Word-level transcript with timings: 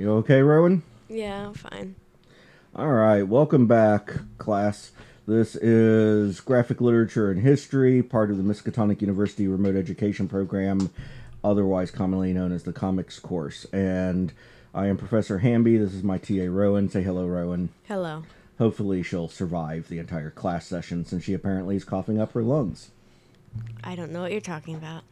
You 0.00 0.12
okay, 0.12 0.40
Rowan? 0.40 0.82
Yeah, 1.10 1.48
I'm 1.48 1.52
fine. 1.52 1.94
All 2.74 2.88
right, 2.88 3.22
welcome 3.22 3.66
back, 3.66 4.14
class. 4.38 4.92
This 5.26 5.56
is 5.56 6.40
graphic 6.40 6.80
literature 6.80 7.30
and 7.30 7.42
history, 7.42 8.02
part 8.02 8.30
of 8.30 8.38
the 8.38 8.42
Miskatonic 8.42 9.02
University 9.02 9.46
Remote 9.46 9.76
Education 9.76 10.26
Program, 10.26 10.88
otherwise 11.44 11.90
commonly 11.90 12.32
known 12.32 12.50
as 12.50 12.62
the 12.62 12.72
Comics 12.72 13.18
course. 13.18 13.66
And 13.74 14.32
I 14.74 14.86
am 14.86 14.96
Professor 14.96 15.40
Hamby. 15.40 15.76
This 15.76 15.92
is 15.92 16.02
my 16.02 16.16
TA 16.16 16.46
Rowan. 16.48 16.88
Say 16.88 17.02
hello, 17.02 17.26
Rowan. 17.26 17.68
Hello. 17.86 18.22
Hopefully, 18.56 19.02
she'll 19.02 19.28
survive 19.28 19.88
the 19.88 19.98
entire 19.98 20.30
class 20.30 20.66
session 20.66 21.04
since 21.04 21.24
she 21.24 21.34
apparently 21.34 21.76
is 21.76 21.84
coughing 21.84 22.18
up 22.18 22.32
her 22.32 22.42
lungs. 22.42 22.90
I 23.84 23.96
don't 23.96 24.12
know 24.12 24.22
what 24.22 24.32
you're 24.32 24.40
talking 24.40 24.76
about. 24.76 25.02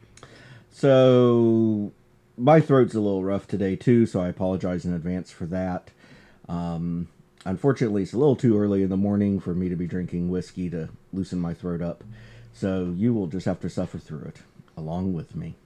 So, 0.72 1.92
my 2.38 2.60
throat's 2.60 2.94
a 2.94 3.00
little 3.00 3.24
rough 3.24 3.46
today, 3.46 3.76
too, 3.76 4.06
so 4.06 4.20
I 4.20 4.28
apologize 4.28 4.84
in 4.84 4.94
advance 4.94 5.30
for 5.30 5.46
that. 5.46 5.90
Um, 6.48 7.08
unfortunately, 7.44 8.02
it's 8.02 8.12
a 8.12 8.18
little 8.18 8.36
too 8.36 8.58
early 8.58 8.82
in 8.82 8.88
the 8.88 8.96
morning 8.96 9.40
for 9.40 9.54
me 9.54 9.68
to 9.68 9.76
be 9.76 9.86
drinking 9.86 10.30
whiskey 10.30 10.70
to 10.70 10.88
loosen 11.12 11.38
my 11.38 11.54
throat 11.54 11.82
up. 11.82 12.04
So, 12.52 12.94
you 12.96 13.12
will 13.12 13.26
just 13.26 13.46
have 13.46 13.60
to 13.60 13.70
suffer 13.70 13.98
through 13.98 14.22
it 14.22 14.36
along 14.76 15.12
with 15.12 15.36
me. 15.36 15.56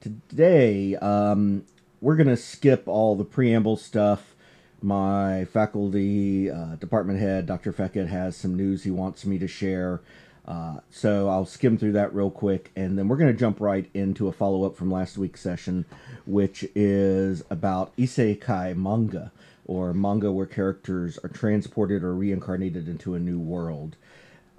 Today, 0.00 0.96
um, 0.96 1.64
we're 2.00 2.16
to 2.16 2.36
skip 2.36 2.86
all 2.86 3.16
the 3.16 3.24
preamble 3.24 3.76
stuff. 3.76 4.34
My 4.82 5.46
faculty 5.46 6.50
uh, 6.50 6.76
department 6.76 7.18
head, 7.18 7.46
Dr. 7.46 7.72
Feckett, 7.72 8.08
has 8.08 8.36
some 8.36 8.54
news 8.54 8.84
he 8.84 8.90
wants 8.90 9.24
me 9.24 9.38
to 9.38 9.48
share. 9.48 10.02
Uh, 10.46 10.80
so 10.90 11.28
I'll 11.28 11.46
skim 11.46 11.78
through 11.78 11.92
that 11.92 12.14
real 12.14 12.30
quick, 12.30 12.70
and 12.76 12.98
then 12.98 13.08
we're 13.08 13.16
going 13.16 13.32
to 13.32 13.38
jump 13.38 13.60
right 13.60 13.88
into 13.94 14.28
a 14.28 14.32
follow 14.32 14.64
up 14.64 14.76
from 14.76 14.90
last 14.90 15.16
week's 15.16 15.40
session, 15.40 15.86
which 16.26 16.66
is 16.74 17.42
about 17.48 17.96
isekai 17.96 18.76
manga, 18.76 19.32
or 19.64 19.94
manga 19.94 20.30
where 20.30 20.46
characters 20.46 21.18
are 21.24 21.30
transported 21.30 22.04
or 22.04 22.14
reincarnated 22.14 22.88
into 22.88 23.14
a 23.14 23.18
new 23.18 23.38
world. 23.38 23.96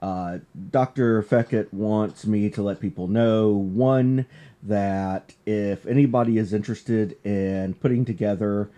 Uh, 0.01 0.39
Dr. 0.71 1.21
Feckett 1.21 1.71
wants 1.71 2.25
me 2.25 2.49
to 2.49 2.63
let 2.63 2.79
people 2.79 3.07
know 3.07 3.49
one, 3.49 4.25
that 4.63 5.33
if 5.45 5.85
anybody 5.85 6.39
is 6.39 6.51
interested 6.53 7.15
in 7.23 7.75
putting 7.75 8.05
together 8.05 8.69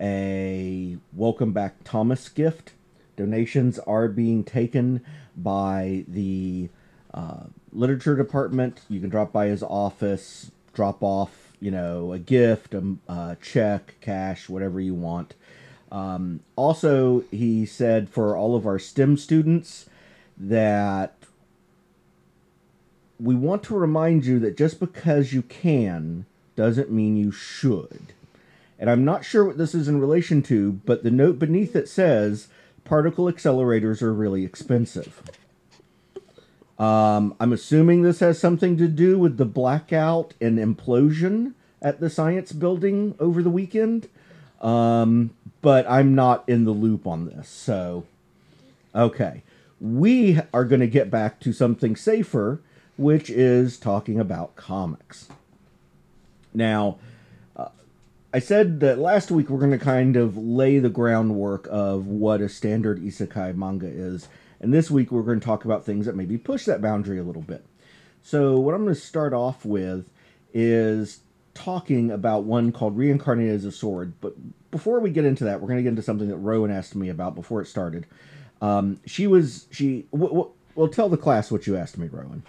a 0.00 0.96
welcome 1.12 1.52
back 1.52 1.84
Thomas 1.84 2.28
gift, 2.28 2.72
donations 3.16 3.78
are 3.80 4.08
being 4.08 4.44
taken 4.44 5.04
by 5.42 6.04
the 6.08 6.68
uh, 7.14 7.44
literature 7.72 8.16
department. 8.16 8.80
You 8.88 9.00
can 9.00 9.08
drop 9.08 9.32
by 9.32 9.46
his 9.46 9.62
office, 9.62 10.50
drop 10.74 11.02
off, 11.02 11.52
you 11.60 11.70
know, 11.70 12.12
a 12.12 12.18
gift, 12.18 12.74
a, 12.74 12.96
a 13.08 13.36
check, 13.40 13.96
cash, 14.00 14.48
whatever 14.48 14.80
you 14.80 14.94
want. 14.94 15.34
Um, 15.90 16.40
also, 16.56 17.24
he 17.30 17.64
said 17.64 18.08
for 18.10 18.36
all 18.36 18.54
of 18.54 18.66
our 18.66 18.78
STEM 18.78 19.16
students 19.16 19.88
that 20.36 21.14
we 23.18 23.34
want 23.34 23.62
to 23.64 23.74
remind 23.74 24.26
you 24.26 24.38
that 24.40 24.56
just 24.56 24.78
because 24.78 25.32
you 25.32 25.42
can 25.42 26.26
doesn't 26.56 26.90
mean 26.90 27.16
you 27.16 27.32
should. 27.32 28.12
And 28.78 28.88
I'm 28.88 29.04
not 29.04 29.24
sure 29.24 29.44
what 29.44 29.58
this 29.58 29.74
is 29.74 29.88
in 29.88 30.00
relation 30.00 30.42
to, 30.42 30.72
but 30.84 31.02
the 31.02 31.10
note 31.10 31.38
beneath 31.38 31.74
it 31.74 31.88
says 31.88 32.48
particle 32.88 33.26
accelerators 33.26 34.02
are 34.02 34.12
really 34.12 34.44
expensive. 34.44 35.22
Um, 36.78 37.34
I'm 37.40 37.52
assuming 37.52 38.02
this 38.02 38.20
has 38.20 38.38
something 38.38 38.76
to 38.78 38.88
do 38.88 39.18
with 39.18 39.36
the 39.36 39.44
blackout 39.44 40.34
and 40.40 40.58
implosion 40.58 41.54
at 41.82 42.00
the 42.00 42.08
science 42.08 42.52
building 42.52 43.14
over 43.18 43.42
the 43.42 43.50
weekend. 43.50 44.08
Um, 44.60 45.30
but 45.60 45.88
I'm 45.88 46.14
not 46.14 46.44
in 46.48 46.64
the 46.64 46.70
loop 46.72 47.06
on 47.06 47.26
this. 47.26 47.48
So, 47.48 48.06
okay. 48.94 49.42
We 49.80 50.40
are 50.52 50.64
going 50.64 50.80
to 50.80 50.88
get 50.88 51.10
back 51.10 51.38
to 51.40 51.52
something 51.52 51.94
safer 51.94 52.60
which 52.98 53.30
is 53.30 53.78
talking 53.78 54.18
about 54.18 54.56
comics. 54.56 55.28
Now, 56.52 56.98
I 58.32 58.40
said 58.40 58.80
that 58.80 58.98
last 58.98 59.30
week 59.30 59.48
we're 59.48 59.58
going 59.58 59.70
to 59.70 59.78
kind 59.78 60.14
of 60.16 60.36
lay 60.36 60.78
the 60.78 60.90
groundwork 60.90 61.66
of 61.70 62.06
what 62.06 62.42
a 62.42 62.48
standard 62.48 63.00
isekai 63.00 63.56
manga 63.56 63.86
is, 63.86 64.28
and 64.60 64.72
this 64.72 64.90
week 64.90 65.10
we're 65.10 65.22
going 65.22 65.40
to 65.40 65.46
talk 65.46 65.64
about 65.64 65.86
things 65.86 66.04
that 66.04 66.14
maybe 66.14 66.36
push 66.36 66.66
that 66.66 66.82
boundary 66.82 67.18
a 67.18 67.22
little 67.22 67.42
bit. 67.42 67.64
So, 68.22 68.58
what 68.58 68.74
I'm 68.74 68.82
going 68.84 68.94
to 68.94 69.00
start 69.00 69.32
off 69.32 69.64
with 69.64 70.10
is 70.52 71.20
talking 71.54 72.10
about 72.10 72.44
one 72.44 72.70
called 72.70 72.98
Reincarnated 72.98 73.54
as 73.54 73.64
a 73.64 73.72
Sword. 73.72 74.12
But 74.20 74.34
before 74.70 75.00
we 75.00 75.10
get 75.10 75.24
into 75.24 75.44
that, 75.44 75.60
we're 75.62 75.68
going 75.68 75.78
to 75.78 75.82
get 75.82 75.90
into 75.90 76.02
something 76.02 76.28
that 76.28 76.36
Rowan 76.36 76.70
asked 76.70 76.94
me 76.94 77.08
about 77.08 77.34
before 77.34 77.62
it 77.62 77.66
started. 77.66 78.06
Um, 78.60 79.00
she 79.06 79.26
was, 79.26 79.66
she, 79.70 80.06
w- 80.12 80.28
w- 80.28 80.50
well, 80.74 80.88
tell 80.88 81.08
the 81.08 81.16
class 81.16 81.50
what 81.50 81.66
you 81.66 81.76
asked 81.76 81.96
me, 81.96 82.08
Rowan. 82.08 82.42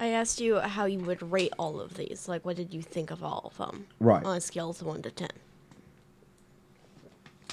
I 0.00 0.08
asked 0.08 0.40
you 0.40 0.58
how 0.58 0.86
you 0.86 0.98
would 1.00 1.30
rate 1.30 1.52
all 1.58 1.78
of 1.78 1.94
these. 1.94 2.26
Like, 2.26 2.42
what 2.44 2.56
did 2.56 2.72
you 2.72 2.80
think 2.80 3.10
of 3.10 3.22
all 3.22 3.42
of 3.44 3.58
them? 3.58 3.86
Right. 4.00 4.24
On 4.24 4.38
a 4.38 4.40
scale 4.40 4.70
of 4.70 4.80
1 4.80 5.02
to 5.02 5.10
10. 5.10 5.28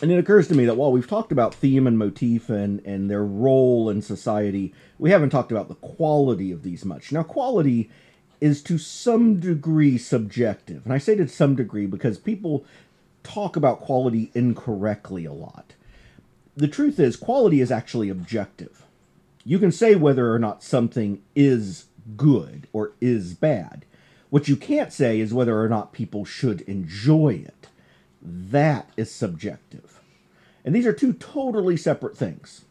And 0.01 0.11
it 0.11 0.17
occurs 0.17 0.47
to 0.47 0.55
me 0.55 0.63
that 0.65 0.77
while 0.77 0.91
we've 0.91 1.09
talked 1.09 1.33
about 1.33 1.53
theme 1.53 1.85
and 1.87 1.97
motif 1.97 2.49
and, 2.49 2.79
and 2.85 3.11
their 3.11 3.25
role 3.25 3.89
in 3.89 4.01
society, 4.01 4.73
we 4.97 5.09
haven't 5.11 5.31
talked 5.31 5.51
about 5.51 5.67
the 5.67 5.75
quality 5.75 6.51
of 6.51 6.63
these 6.63 6.85
much. 6.85 7.11
Now, 7.11 7.23
quality 7.23 7.89
is 8.39 8.61
to 8.63 8.77
some 8.77 9.39
degree 9.39 9.97
subjective. 9.97 10.85
And 10.85 10.93
I 10.93 10.99
say 10.99 11.15
to 11.15 11.27
some 11.27 11.55
degree 11.55 11.85
because 11.85 12.17
people 12.17 12.63
talk 13.23 13.57
about 13.57 13.81
quality 13.81 14.31
incorrectly 14.33 15.25
a 15.25 15.33
lot. 15.33 15.73
The 16.55 16.67
truth 16.67 16.97
is, 16.99 17.17
quality 17.17 17.59
is 17.59 17.71
actually 17.71 18.07
objective. 18.07 18.85
You 19.43 19.59
can 19.59 19.71
say 19.71 19.95
whether 19.95 20.33
or 20.33 20.39
not 20.39 20.63
something 20.63 21.21
is 21.35 21.86
good 22.15 22.67
or 22.73 22.93
is 23.01 23.33
bad. 23.33 23.85
What 24.29 24.47
you 24.47 24.55
can't 24.55 24.91
say 24.91 25.19
is 25.19 25.33
whether 25.33 25.61
or 25.61 25.69
not 25.69 25.93
people 25.93 26.25
should 26.25 26.61
enjoy 26.61 27.41
it. 27.45 27.67
That 28.21 28.89
is 28.97 29.11
subjective. 29.11 30.01
And 30.65 30.75
these 30.75 30.85
are 30.85 30.93
two 30.93 31.13
totally 31.13 31.77
separate 31.77 32.17
things. 32.17 32.65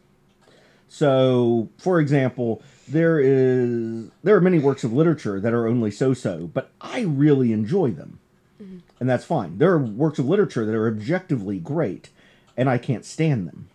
So, 0.87 1.69
for 1.77 1.99
example, 1.99 2.61
there 2.87 3.19
is 3.19 4.09
there 4.23 4.35
are 4.35 4.41
many 4.41 4.59
works 4.59 4.83
of 4.83 4.93
literature 4.93 5.39
that 5.39 5.53
are 5.53 5.67
only 5.67 5.91
so-so, 5.91 6.47
but 6.47 6.71
I 6.79 7.01
really 7.01 7.51
enjoy 7.51 7.91
them. 7.91 8.19
Mm-hmm. 8.61 8.77
And 8.99 9.09
that's 9.09 9.25
fine. 9.25 9.57
There 9.57 9.71
are 9.71 9.79
works 9.79 10.19
of 10.19 10.27
literature 10.27 10.65
that 10.65 10.75
are 10.75 10.87
objectively 10.87 11.59
great 11.59 12.09
and 12.55 12.69
I 12.69 12.77
can't 12.77 13.05
stand 13.05 13.47
them. 13.47 13.69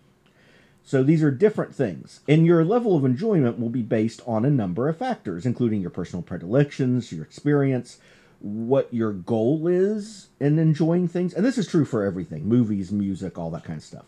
So 0.84 1.02
these 1.02 1.22
are 1.22 1.30
different 1.30 1.74
things. 1.74 2.20
And 2.28 2.44
your 2.44 2.64
level 2.64 2.96
of 2.96 3.04
enjoyment 3.04 3.58
will 3.58 3.70
be 3.70 3.82
based 3.82 4.20
on 4.26 4.44
a 4.44 4.50
number 4.50 4.88
of 4.88 4.96
factors, 4.98 5.46
including 5.46 5.80
your 5.80 5.90
personal 5.90 6.22
predilections, 6.22 7.12
your 7.12 7.24
experience, 7.24 7.98
what 8.40 8.92
your 8.92 9.12
goal 9.12 9.68
is 9.68 10.28
in 10.40 10.58
enjoying 10.58 11.06
things. 11.06 11.32
And 11.32 11.44
this 11.46 11.56
is 11.58 11.68
true 11.68 11.84
for 11.84 12.04
everything 12.04 12.48
movies, 12.48 12.90
music, 12.90 13.38
all 13.38 13.50
that 13.52 13.64
kind 13.64 13.78
of 13.78 13.84
stuff. 13.84 14.06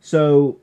So 0.00 0.58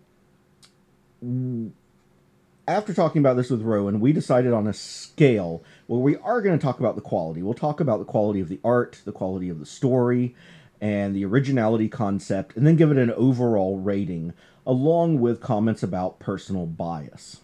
after 2.67 2.93
talking 2.93 3.21
about 3.21 3.37
this 3.37 3.49
with 3.49 3.61
Rowan, 3.61 4.01
we 4.01 4.11
decided 4.11 4.51
on 4.51 4.67
a 4.67 4.73
scale 4.73 5.63
where 5.87 6.01
we 6.01 6.17
are 6.17 6.41
going 6.41 6.57
to 6.59 6.61
talk 6.61 6.79
about 6.79 6.95
the 6.95 7.01
quality. 7.01 7.41
We'll 7.41 7.53
talk 7.53 7.79
about 7.79 7.99
the 7.99 8.05
quality 8.05 8.41
of 8.41 8.49
the 8.49 8.59
art, 8.63 9.01
the 9.05 9.13
quality 9.13 9.47
of 9.47 9.59
the 9.59 9.65
story, 9.65 10.35
and 10.81 11.15
the 11.15 11.25
originality 11.25 11.87
concept, 11.87 12.57
and 12.57 12.67
then 12.67 12.75
give 12.75 12.91
it 12.91 12.97
an 12.97 13.11
overall 13.11 13.79
rating 13.79 14.33
along 14.67 15.21
with 15.21 15.39
comments 15.39 15.81
about 15.81 16.19
personal 16.19 16.65
bias. 16.65 17.39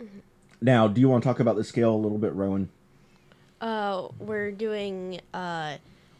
Mm-hmm. 0.00 0.20
Now, 0.62 0.86
do 0.86 1.00
you 1.00 1.08
want 1.08 1.24
to 1.24 1.28
talk 1.28 1.40
about 1.40 1.56
the 1.56 1.64
scale 1.64 1.92
a 1.92 1.98
little 1.98 2.18
bit, 2.18 2.32
Rowan? 2.32 2.70
Uh, 3.60 4.06
we're 4.20 4.52
doing 4.52 5.20
uh, 5.34 5.76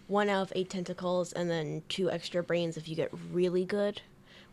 one 0.08 0.28
out 0.28 0.42
of 0.42 0.52
eight 0.56 0.68
tentacles 0.68 1.32
and 1.32 1.48
then 1.48 1.82
two 1.88 2.10
extra 2.10 2.42
brains 2.42 2.76
if 2.76 2.88
you 2.88 2.96
get 2.96 3.10
really 3.32 3.64
good. 3.64 4.02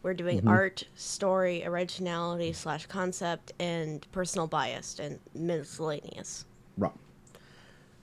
We're 0.03 0.13
doing 0.13 0.37
mm-hmm. 0.37 0.47
art, 0.49 0.83
story, 0.95 1.65
originality 1.65 2.53
slash 2.53 2.85
concept, 2.85 3.53
and 3.59 4.05
personal 4.11 4.45
bias 4.45 4.99
and 4.99 5.19
miscellaneous. 5.33 6.45
Right. 6.77 6.93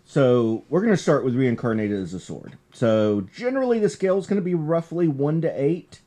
So 0.05 0.65
we're 0.69 0.81
going 0.81 0.93
to 0.93 1.01
start 1.01 1.25
with 1.25 1.37
reincarnated 1.37 2.03
as 2.03 2.13
a 2.13 2.19
sword. 2.19 2.59
So 2.73 3.29
generally, 3.33 3.79
the 3.79 3.89
scale 3.89 4.19
is 4.19 4.27
going 4.27 4.41
to 4.41 4.45
be 4.45 4.57
roughly 4.57 5.07
one 5.07 5.41
to 5.43 5.63
eight 5.63 6.01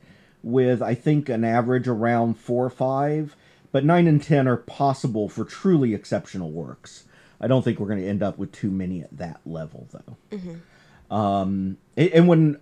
with 0.45 0.79
I 0.81 0.93
think 0.93 1.27
an 1.27 1.43
average 1.43 1.87
around 1.87 2.35
four 2.35 2.65
or 2.65 2.69
five, 2.69 3.35
but 3.71 3.83
nine 3.83 4.07
and 4.07 4.21
ten 4.21 4.47
are 4.47 4.57
possible 4.57 5.27
for 5.27 5.43
truly 5.43 5.93
exceptional 5.93 6.51
works. 6.51 7.05
I 7.41 7.47
don't 7.47 7.63
think 7.63 7.79
we're 7.79 7.87
going 7.87 7.99
to 7.99 8.07
end 8.07 8.23
up 8.23 8.37
with 8.37 8.51
too 8.51 8.69
many 8.71 9.01
at 9.01 9.17
that 9.17 9.41
level, 9.45 9.87
though. 9.91 10.37
Mm-hmm. 10.37 11.13
Um, 11.13 11.77
and 11.97 12.27
when 12.27 12.59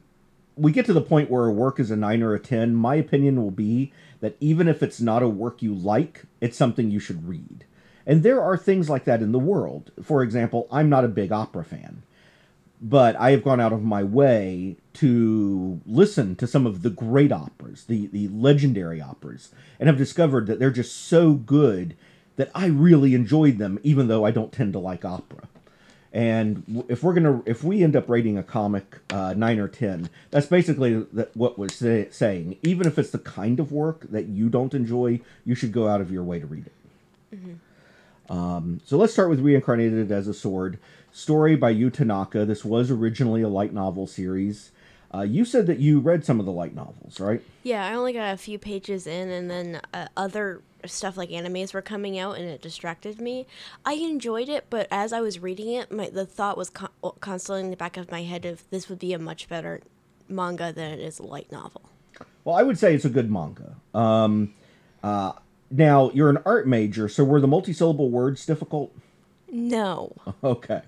we 0.55 0.71
get 0.71 0.85
to 0.85 0.93
the 0.93 1.01
point 1.01 1.29
where 1.29 1.45
a 1.45 1.51
work 1.51 1.79
is 1.79 1.91
a 1.91 1.95
nine 1.95 2.23
or 2.23 2.33
a 2.33 2.39
ten, 2.39 2.73
my 2.73 2.95
opinion 2.95 3.41
will 3.41 3.51
be 3.51 3.91
that 4.21 4.37
even 4.39 4.69
if 4.69 4.81
it's 4.81 5.01
not 5.01 5.21
a 5.21 5.27
work 5.27 5.61
you 5.61 5.73
like, 5.73 6.23
it's 6.39 6.57
something 6.57 6.89
you 6.89 6.99
should 6.99 7.27
read. 7.27 7.65
And 8.05 8.23
there 8.23 8.41
are 8.41 8.57
things 8.57 8.89
like 8.89 9.03
that 9.05 9.21
in 9.21 9.33
the 9.33 9.39
world. 9.39 9.91
For 10.01 10.23
example, 10.23 10.67
I'm 10.71 10.89
not 10.89 11.05
a 11.05 11.09
big 11.09 11.31
opera 11.31 11.65
fan 11.65 12.03
but 12.83 13.15
I 13.15 13.31
have 13.31 13.45
gone 13.45 13.61
out 13.61 13.71
of 13.71 13.81
my 13.81 14.03
way 14.03 14.75
to 14.95 15.79
listen 15.85 16.35
to 16.35 16.45
some 16.45 16.67
of 16.67 16.81
the 16.81 16.89
great 16.89 17.31
operas, 17.31 17.85
the, 17.85 18.07
the 18.07 18.27
legendary 18.27 19.01
operas, 19.01 19.51
and 19.79 19.87
have 19.87 19.97
discovered 19.97 20.47
that 20.47 20.59
they're 20.59 20.69
just 20.69 20.95
so 20.95 21.33
good 21.33 21.95
that 22.35 22.51
I 22.53 22.65
really 22.65 23.15
enjoyed 23.15 23.57
them, 23.57 23.79
even 23.83 24.09
though 24.09 24.25
I 24.25 24.31
don't 24.31 24.51
tend 24.51 24.73
to 24.73 24.79
like 24.79 25.05
opera. 25.05 25.47
And 26.11 26.83
if 26.89 27.01
we're 27.01 27.13
gonna, 27.13 27.41
if 27.45 27.63
we 27.63 27.83
end 27.83 27.95
up 27.95 28.09
rating 28.09 28.37
a 28.37 28.43
comic 28.43 28.99
uh, 29.09 29.33
nine 29.33 29.59
or 29.59 29.67
ten, 29.67 30.09
that's 30.29 30.45
basically 30.45 31.07
that 31.13 31.35
what 31.35 31.57
we're 31.57 31.69
say, 31.69 32.09
saying. 32.11 32.57
Even 32.61 32.85
if 32.85 32.99
it's 32.99 33.09
the 33.09 33.17
kind 33.17 33.59
of 33.59 33.71
work 33.71 34.11
that 34.11 34.25
you 34.27 34.49
don't 34.49 34.75
enjoy, 34.75 35.21
you 35.45 35.55
should 35.55 35.71
go 35.71 35.87
out 35.87 36.01
of 36.01 36.11
your 36.11 36.23
way 36.23 36.39
to 36.39 36.45
read 36.45 36.67
it. 36.67 36.73
Mm-hmm. 37.35 38.33
Um, 38.35 38.81
so 38.85 38.97
let's 38.97 39.13
start 39.13 39.29
with 39.29 39.39
Reincarnated 39.39 40.11
as 40.11 40.27
a 40.27 40.33
Sword, 40.33 40.77
story 41.13 41.55
by 41.55 41.69
Yu 41.69 41.89
Tanaka. 41.89 42.43
This 42.45 42.65
was 42.65 42.91
originally 42.91 43.41
a 43.41 43.47
light 43.47 43.73
novel 43.73 44.05
series. 44.07 44.71
Uh, 45.13 45.21
you 45.21 45.45
said 45.45 45.67
that 45.67 45.79
you 45.79 45.99
read 45.99 46.25
some 46.25 46.39
of 46.39 46.45
the 46.45 46.51
light 46.51 46.73
novels, 46.73 47.19
right? 47.19 47.41
Yeah, 47.61 47.85
I 47.85 47.93
only 47.93 48.13
got 48.13 48.33
a 48.33 48.37
few 48.37 48.57
pages 48.57 49.05
in, 49.05 49.29
and 49.29 49.49
then 49.49 49.81
uh, 49.93 50.07
other 50.17 50.61
stuff 50.85 51.15
like 51.15 51.29
animes 51.29 51.71
were 51.73 51.83
coming 51.83 52.17
out, 52.17 52.37
and 52.37 52.49
it 52.49 52.63
distracted 52.63 53.21
me. 53.21 53.45
I 53.85 53.93
enjoyed 53.93 54.49
it, 54.49 54.65
but 54.71 54.87
as 54.89 55.13
I 55.13 55.21
was 55.21 55.39
reading 55.39 55.71
it, 55.71 55.91
my 55.91 56.09
the 56.09 56.25
thought 56.25 56.57
was 56.57 56.71
con- 56.71 56.89
constantly 57.21 57.63
in 57.63 57.69
the 57.69 57.77
back 57.77 57.95
of 57.95 58.11
my 58.11 58.23
head 58.23 58.43
of 58.45 58.67
this 58.71 58.89
would 58.89 58.99
be 58.99 59.13
a 59.13 59.19
much 59.19 59.47
better 59.47 59.81
manga 60.27 60.73
than 60.73 60.91
it 60.91 60.99
is 60.99 61.19
a 61.19 61.23
light 61.23 61.51
novel. 61.51 61.83
Well, 62.43 62.55
I 62.55 62.63
would 62.63 62.79
say 62.79 62.95
it's 62.95 63.05
a 63.05 63.09
good 63.09 63.31
manga. 63.31 63.75
Um, 63.93 64.55
uh, 65.03 65.33
now 65.69 66.09
you're 66.11 66.31
an 66.31 66.39
art 66.43 66.67
major, 66.67 67.07
so 67.07 67.23
were 67.23 67.39
the 67.39 67.47
multisyllable 67.47 68.09
words 68.09 68.45
difficult? 68.47 68.91
No. 69.51 70.15
Okay. 70.43 70.81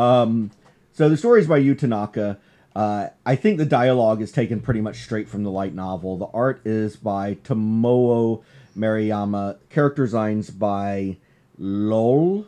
Um, 0.00 0.50
so 0.92 1.08
the 1.08 1.16
story 1.16 1.40
is 1.40 1.46
by 1.46 1.58
Yu 1.58 1.74
Tanaka. 1.74 2.38
Uh, 2.74 3.08
I 3.26 3.36
think 3.36 3.58
the 3.58 3.66
dialogue 3.66 4.22
is 4.22 4.32
taken 4.32 4.60
pretty 4.60 4.80
much 4.80 5.02
straight 5.02 5.28
from 5.28 5.42
the 5.42 5.50
light 5.50 5.74
novel. 5.74 6.16
The 6.16 6.28
art 6.32 6.62
is 6.64 6.96
by 6.96 7.34
Tomoe 7.34 8.42
Maruyama. 8.76 9.58
Character 9.68 10.04
designs 10.04 10.50
by 10.50 11.18
LOL. 11.58 12.46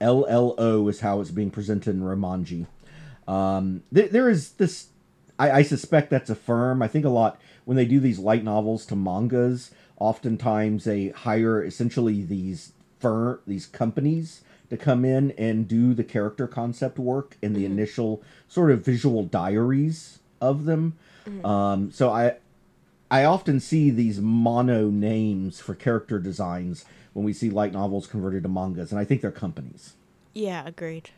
L 0.00 0.26
L 0.28 0.54
O 0.58 0.88
is 0.88 1.00
how 1.00 1.20
it's 1.20 1.30
being 1.30 1.50
presented 1.50 1.94
in 1.94 2.02
Romanji. 2.02 2.66
Um, 3.26 3.82
th- 3.94 4.10
there 4.10 4.28
is 4.28 4.52
this. 4.52 4.88
I, 5.38 5.50
I 5.50 5.62
suspect 5.62 6.10
that's 6.10 6.30
a 6.30 6.34
firm. 6.34 6.82
I 6.82 6.88
think 6.88 7.04
a 7.04 7.10
lot 7.10 7.40
when 7.64 7.76
they 7.76 7.84
do 7.84 8.00
these 8.00 8.18
light 8.18 8.44
novels 8.44 8.86
to 8.86 8.96
mangas, 8.96 9.70
oftentimes 9.98 10.84
they 10.84 11.08
hire 11.08 11.62
essentially 11.62 12.22
these 12.22 12.72
firm 12.98 13.40
these 13.46 13.66
companies 13.66 14.42
to 14.70 14.76
come 14.76 15.04
in 15.04 15.32
and 15.32 15.66
do 15.66 15.94
the 15.94 16.04
character 16.04 16.46
concept 16.46 16.98
work 16.98 17.36
and 17.42 17.54
the 17.54 17.64
initial 17.64 18.22
sort 18.48 18.70
of 18.70 18.84
visual 18.84 19.24
diaries 19.24 20.18
of 20.40 20.64
them. 20.64 20.96
Um, 21.44 21.90
so 21.92 22.10
I 22.10 22.36
I 23.10 23.24
often 23.24 23.60
see 23.60 23.90
these 23.90 24.20
mono 24.20 24.88
names 24.88 25.60
for 25.60 25.74
character 25.74 26.18
designs 26.18 26.84
when 27.12 27.24
we 27.24 27.32
see 27.32 27.50
light 27.50 27.72
novels 27.72 28.06
converted 28.06 28.42
to 28.44 28.48
mangas, 28.48 28.92
and 28.92 29.00
I 29.00 29.04
think 29.04 29.20
they're 29.20 29.30
companies. 29.30 29.94
Yeah, 30.34 30.66
agreed. 30.66 31.10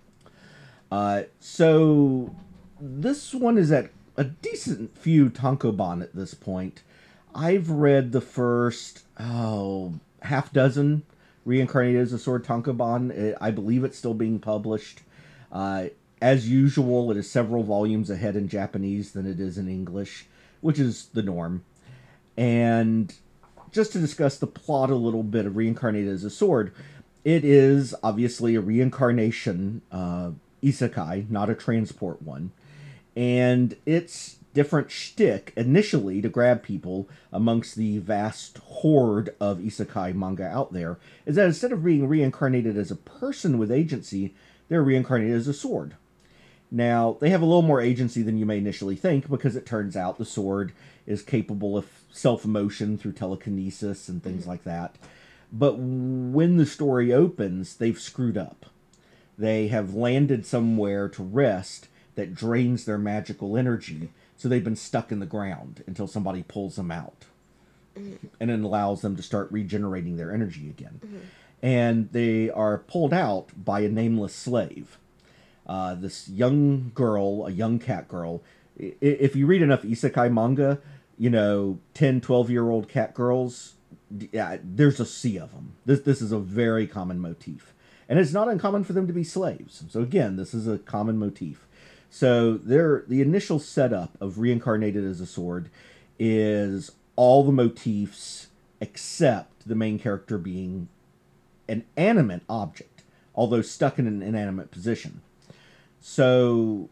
Uh, 0.90 1.24
so 1.38 2.34
this 2.80 3.34
one 3.34 3.58
is 3.58 3.70
at 3.70 3.90
a 4.16 4.24
decent 4.24 4.96
few 4.96 5.30
tankobon 5.30 6.02
at 6.02 6.14
this 6.14 6.34
point. 6.34 6.82
I've 7.34 7.70
read 7.70 8.12
the 8.12 8.20
first 8.20 9.04
oh 9.18 9.94
half 10.22 10.52
dozen 10.52 11.02
reincarnated 11.44 12.00
as 12.00 12.12
a 12.12 12.18
sword 12.18 12.44
tankobon. 12.44 13.10
It, 13.10 13.36
I 13.40 13.50
believe 13.50 13.84
it's 13.84 13.98
still 13.98 14.14
being 14.14 14.38
published. 14.38 15.00
Uh, 15.50 15.86
as 16.20 16.48
usual, 16.48 17.10
it 17.10 17.16
is 17.16 17.30
several 17.30 17.62
volumes 17.62 18.10
ahead 18.10 18.36
in 18.36 18.48
Japanese 18.48 19.12
than 19.12 19.26
it 19.26 19.40
is 19.40 19.56
in 19.56 19.68
English, 19.68 20.26
which 20.60 20.78
is 20.78 21.06
the 21.14 21.22
norm. 21.22 21.64
And 22.36 23.14
just 23.72 23.92
to 23.92 23.98
discuss 23.98 24.38
the 24.38 24.46
plot 24.46 24.90
a 24.90 24.94
little 24.94 25.22
bit 25.22 25.46
of 25.46 25.56
Reincarnated 25.56 26.12
as 26.12 26.24
a 26.24 26.30
Sword, 26.30 26.72
it 27.24 27.44
is 27.44 27.94
obviously 28.02 28.54
a 28.54 28.60
reincarnation 28.60 29.82
uh, 29.90 30.32
isekai, 30.62 31.30
not 31.30 31.50
a 31.50 31.54
transport 31.54 32.22
one. 32.22 32.52
And 33.16 33.76
its 33.86 34.36
different 34.52 34.90
shtick 34.90 35.52
initially 35.56 36.20
to 36.20 36.28
grab 36.28 36.62
people 36.62 37.08
amongst 37.32 37.76
the 37.76 37.98
vast 37.98 38.58
horde 38.58 39.34
of 39.40 39.58
isekai 39.58 40.14
manga 40.14 40.46
out 40.46 40.72
there 40.72 40.98
is 41.24 41.36
that 41.36 41.46
instead 41.46 41.72
of 41.72 41.84
being 41.84 42.08
reincarnated 42.08 42.76
as 42.76 42.90
a 42.90 42.96
person 42.96 43.58
with 43.58 43.70
agency, 43.70 44.34
they're 44.68 44.82
reincarnated 44.82 45.36
as 45.36 45.48
a 45.48 45.54
sword. 45.54 45.94
Now, 46.70 47.16
they 47.20 47.30
have 47.30 47.42
a 47.42 47.46
little 47.46 47.62
more 47.62 47.80
agency 47.80 48.22
than 48.22 48.38
you 48.38 48.46
may 48.46 48.58
initially 48.58 48.96
think 48.96 49.28
because 49.28 49.56
it 49.56 49.66
turns 49.66 49.96
out 49.96 50.18
the 50.18 50.24
sword 50.24 50.72
is 51.06 51.22
capable 51.22 51.76
of 51.76 51.86
self 52.12 52.44
emotion 52.44 52.96
through 52.96 53.12
telekinesis 53.12 54.08
and 54.08 54.22
things 54.22 54.42
mm-hmm. 54.42 54.50
like 54.50 54.64
that. 54.64 54.96
But 55.52 55.78
when 55.78 56.56
the 56.56 56.66
story 56.66 57.12
opens, 57.12 57.76
they've 57.76 57.98
screwed 57.98 58.38
up. 58.38 58.66
They 59.36 59.68
have 59.68 59.94
landed 59.94 60.46
somewhere 60.46 61.08
to 61.08 61.22
rest 61.22 61.88
that 62.14 62.34
drains 62.34 62.84
their 62.84 62.98
magical 62.98 63.56
energy, 63.56 64.10
so 64.40 64.48
they've 64.48 64.64
been 64.64 64.74
stuck 64.74 65.12
in 65.12 65.20
the 65.20 65.26
ground 65.26 65.84
until 65.86 66.06
somebody 66.06 66.42
pulls 66.42 66.76
them 66.76 66.90
out 66.90 67.26
and 67.94 68.48
then 68.50 68.62
allows 68.62 69.02
them 69.02 69.14
to 69.16 69.22
start 69.22 69.52
regenerating 69.52 70.16
their 70.16 70.32
energy 70.32 70.70
again. 70.70 71.00
And 71.62 72.10
they 72.12 72.48
are 72.48 72.78
pulled 72.78 73.12
out 73.12 73.50
by 73.54 73.80
a 73.80 73.90
nameless 73.90 74.34
slave 74.34 74.96
uh, 75.66 75.94
this 75.94 76.26
young 76.28 76.90
girl, 76.94 77.46
a 77.46 77.50
young 77.50 77.78
cat 77.78 78.08
girl. 78.08 78.42
If 78.76 79.36
you 79.36 79.46
read 79.46 79.60
enough 79.60 79.82
isekai 79.82 80.32
manga, 80.32 80.80
you 81.18 81.28
know, 81.28 81.78
10, 81.92 82.22
12 82.22 82.50
year 82.50 82.70
old 82.70 82.88
cat 82.88 83.12
girls, 83.12 83.74
yeah, 84.32 84.56
there's 84.64 84.98
a 84.98 85.06
sea 85.06 85.38
of 85.38 85.52
them. 85.52 85.74
This, 85.84 86.00
this 86.00 86.22
is 86.22 86.32
a 86.32 86.38
very 86.38 86.86
common 86.86 87.18
motif. 87.20 87.74
And 88.08 88.18
it's 88.18 88.32
not 88.32 88.48
uncommon 88.48 88.84
for 88.84 88.94
them 88.94 89.06
to 89.06 89.12
be 89.12 89.22
slaves. 89.22 89.84
So, 89.88 90.00
again, 90.00 90.36
this 90.36 90.54
is 90.54 90.66
a 90.66 90.78
common 90.78 91.18
motif. 91.18 91.66
So, 92.10 92.56
there, 92.56 93.04
the 93.06 93.22
initial 93.22 93.58
setup 93.58 94.20
of 94.20 94.38
reincarnated 94.38 95.04
as 95.04 95.20
a 95.20 95.26
sword 95.26 95.70
is 96.18 96.92
all 97.16 97.44
the 97.44 97.52
motifs 97.52 98.48
except 98.80 99.68
the 99.68 99.74
main 99.74 99.98
character 99.98 100.38
being 100.38 100.88
an 101.68 101.84
animate 101.96 102.42
object, 102.48 103.02
although 103.34 103.62
stuck 103.62 103.98
in 103.98 104.06
an 104.06 104.22
inanimate 104.22 104.70
position. 104.70 105.20
So 106.00 106.88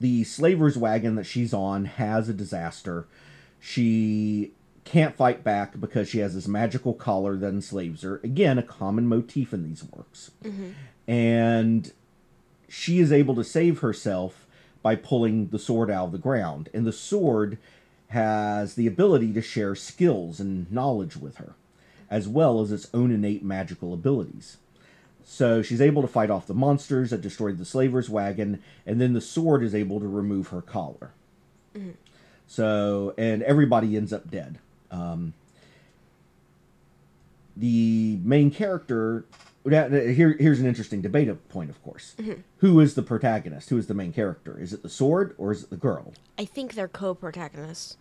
the 0.00 0.24
slaver's 0.24 0.76
wagon 0.76 1.14
that 1.14 1.24
she's 1.24 1.54
on 1.54 1.84
has 1.84 2.28
a 2.28 2.34
disaster. 2.34 3.06
She 3.60 4.52
can't 4.84 5.14
fight 5.14 5.44
back 5.44 5.80
because 5.80 6.08
she 6.08 6.18
has 6.18 6.34
this 6.34 6.48
magical 6.48 6.92
collar 6.92 7.36
that 7.36 7.48
enslaves 7.48 8.02
her. 8.02 8.20
Again, 8.24 8.58
a 8.58 8.62
common 8.62 9.06
motif 9.06 9.54
in 9.54 9.62
these 9.62 9.84
works. 9.84 10.32
Mm-hmm. 10.42 10.70
And 11.08 11.92
she 12.72 13.00
is 13.00 13.12
able 13.12 13.34
to 13.34 13.44
save 13.44 13.80
herself 13.80 14.46
by 14.80 14.96
pulling 14.96 15.48
the 15.48 15.58
sword 15.58 15.90
out 15.90 16.06
of 16.06 16.12
the 16.12 16.18
ground. 16.18 16.70
And 16.72 16.86
the 16.86 16.92
sword 16.92 17.58
has 18.08 18.76
the 18.76 18.86
ability 18.86 19.34
to 19.34 19.42
share 19.42 19.74
skills 19.74 20.40
and 20.40 20.72
knowledge 20.72 21.14
with 21.14 21.36
her, 21.36 21.52
as 22.10 22.26
well 22.26 22.62
as 22.62 22.72
its 22.72 22.88
own 22.94 23.10
innate 23.10 23.44
magical 23.44 23.92
abilities. 23.92 24.56
So 25.22 25.60
she's 25.60 25.82
able 25.82 26.00
to 26.00 26.08
fight 26.08 26.30
off 26.30 26.46
the 26.46 26.54
monsters 26.54 27.10
that 27.10 27.20
destroyed 27.20 27.58
the 27.58 27.66
slaver's 27.66 28.08
wagon, 28.08 28.62
and 28.86 28.98
then 28.98 29.12
the 29.12 29.20
sword 29.20 29.62
is 29.62 29.74
able 29.74 30.00
to 30.00 30.08
remove 30.08 30.48
her 30.48 30.62
collar. 30.62 31.10
So, 32.46 33.12
and 33.18 33.42
everybody 33.42 33.98
ends 33.98 34.14
up 34.14 34.30
dead. 34.30 34.58
Um, 34.90 35.34
the 37.54 38.18
main 38.24 38.50
character. 38.50 39.26
Here, 39.64 40.36
here's 40.38 40.60
an 40.60 40.66
interesting 40.66 41.00
debate 41.02 41.48
point, 41.48 41.70
of 41.70 41.82
course. 41.82 42.16
Who 42.58 42.80
is 42.80 42.94
the 42.94 43.02
protagonist? 43.02 43.70
Who 43.70 43.78
is 43.78 43.86
the 43.86 43.94
main 43.94 44.12
character? 44.12 44.58
Is 44.58 44.72
it 44.72 44.82
the 44.82 44.88
sword 44.88 45.34
or 45.38 45.52
is 45.52 45.62
it 45.64 45.70
the 45.70 45.76
girl? 45.76 46.14
I 46.38 46.44
think 46.44 46.74
they're 46.74 46.88
co-protagonists. 46.88 47.96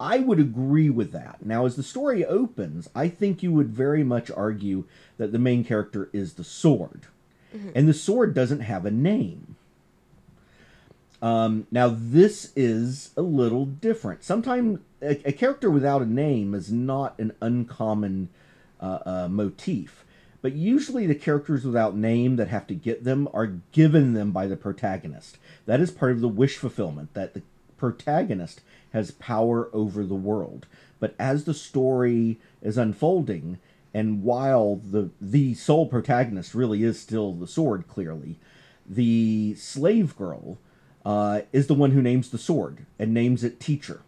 I 0.00 0.18
would 0.18 0.40
agree 0.40 0.90
with 0.90 1.12
that. 1.12 1.46
Now, 1.46 1.66
as 1.66 1.76
the 1.76 1.84
story 1.84 2.24
opens, 2.24 2.90
I 2.96 3.08
think 3.08 3.44
you 3.44 3.52
would 3.52 3.68
very 3.68 4.02
much 4.02 4.28
argue 4.30 4.84
that 5.18 5.30
the 5.30 5.38
main 5.38 5.64
character 5.64 6.10
is 6.12 6.34
the 6.34 6.44
sword. 6.44 7.02
And 7.72 7.88
the 7.88 7.94
sword 7.94 8.34
doesn't 8.34 8.60
have 8.60 8.84
a 8.84 8.90
name. 8.90 9.54
Um, 11.22 11.68
now, 11.70 11.94
this 11.96 12.52
is 12.56 13.10
a 13.16 13.22
little 13.22 13.64
different. 13.64 14.24
Sometimes 14.24 14.80
a, 15.00 15.28
a 15.28 15.32
character 15.32 15.70
without 15.70 16.02
a 16.02 16.06
name 16.06 16.52
is 16.52 16.72
not 16.72 17.16
an 17.20 17.32
uncommon 17.40 18.28
uh, 18.80 18.98
uh, 19.06 19.28
motif. 19.30 20.03
But 20.44 20.52
usually, 20.52 21.06
the 21.06 21.14
characters 21.14 21.64
without 21.64 21.96
name 21.96 22.36
that 22.36 22.48
have 22.48 22.66
to 22.66 22.74
get 22.74 23.02
them 23.02 23.30
are 23.32 23.60
given 23.72 24.12
them 24.12 24.30
by 24.30 24.46
the 24.46 24.58
protagonist. 24.58 25.38
That 25.64 25.80
is 25.80 25.90
part 25.90 26.12
of 26.12 26.20
the 26.20 26.28
wish 26.28 26.58
fulfillment, 26.58 27.14
that 27.14 27.32
the 27.32 27.40
protagonist 27.78 28.60
has 28.92 29.10
power 29.12 29.70
over 29.72 30.04
the 30.04 30.14
world. 30.14 30.66
But 31.00 31.14
as 31.18 31.44
the 31.44 31.54
story 31.54 32.38
is 32.60 32.76
unfolding, 32.76 33.58
and 33.94 34.22
while 34.22 34.82
the 34.84 35.08
the 35.18 35.54
sole 35.54 35.86
protagonist 35.86 36.54
really 36.54 36.82
is 36.82 37.00
still 37.00 37.32
the 37.32 37.46
sword, 37.46 37.88
clearly, 37.88 38.38
the 38.86 39.54
slave 39.54 40.14
girl 40.14 40.58
uh, 41.06 41.40
is 41.54 41.68
the 41.68 41.74
one 41.74 41.92
who 41.92 42.02
names 42.02 42.28
the 42.28 42.36
sword 42.36 42.84
and 42.98 43.14
names 43.14 43.44
it 43.44 43.60
teacher. 43.60 44.02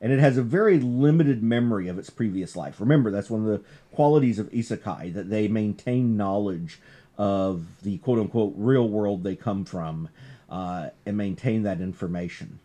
And 0.00 0.12
it 0.12 0.20
has 0.20 0.38
a 0.38 0.42
very 0.42 0.78
limited 0.78 1.42
memory 1.42 1.88
of 1.88 1.98
its 1.98 2.10
previous 2.10 2.56
life. 2.56 2.80
Remember, 2.80 3.10
that's 3.10 3.28
one 3.28 3.42
of 3.42 3.46
the 3.46 3.62
qualities 3.92 4.38
of 4.38 4.50
isekai 4.50 5.12
that 5.12 5.28
they 5.28 5.46
maintain 5.46 6.16
knowledge 6.16 6.80
of 7.18 7.82
the 7.82 7.98
quote 7.98 8.18
unquote 8.18 8.54
real 8.56 8.88
world 8.88 9.22
they 9.22 9.36
come 9.36 9.64
from 9.64 10.08
uh, 10.48 10.88
and 11.04 11.16
maintain 11.16 11.62
that 11.64 11.80
information. 11.80 12.58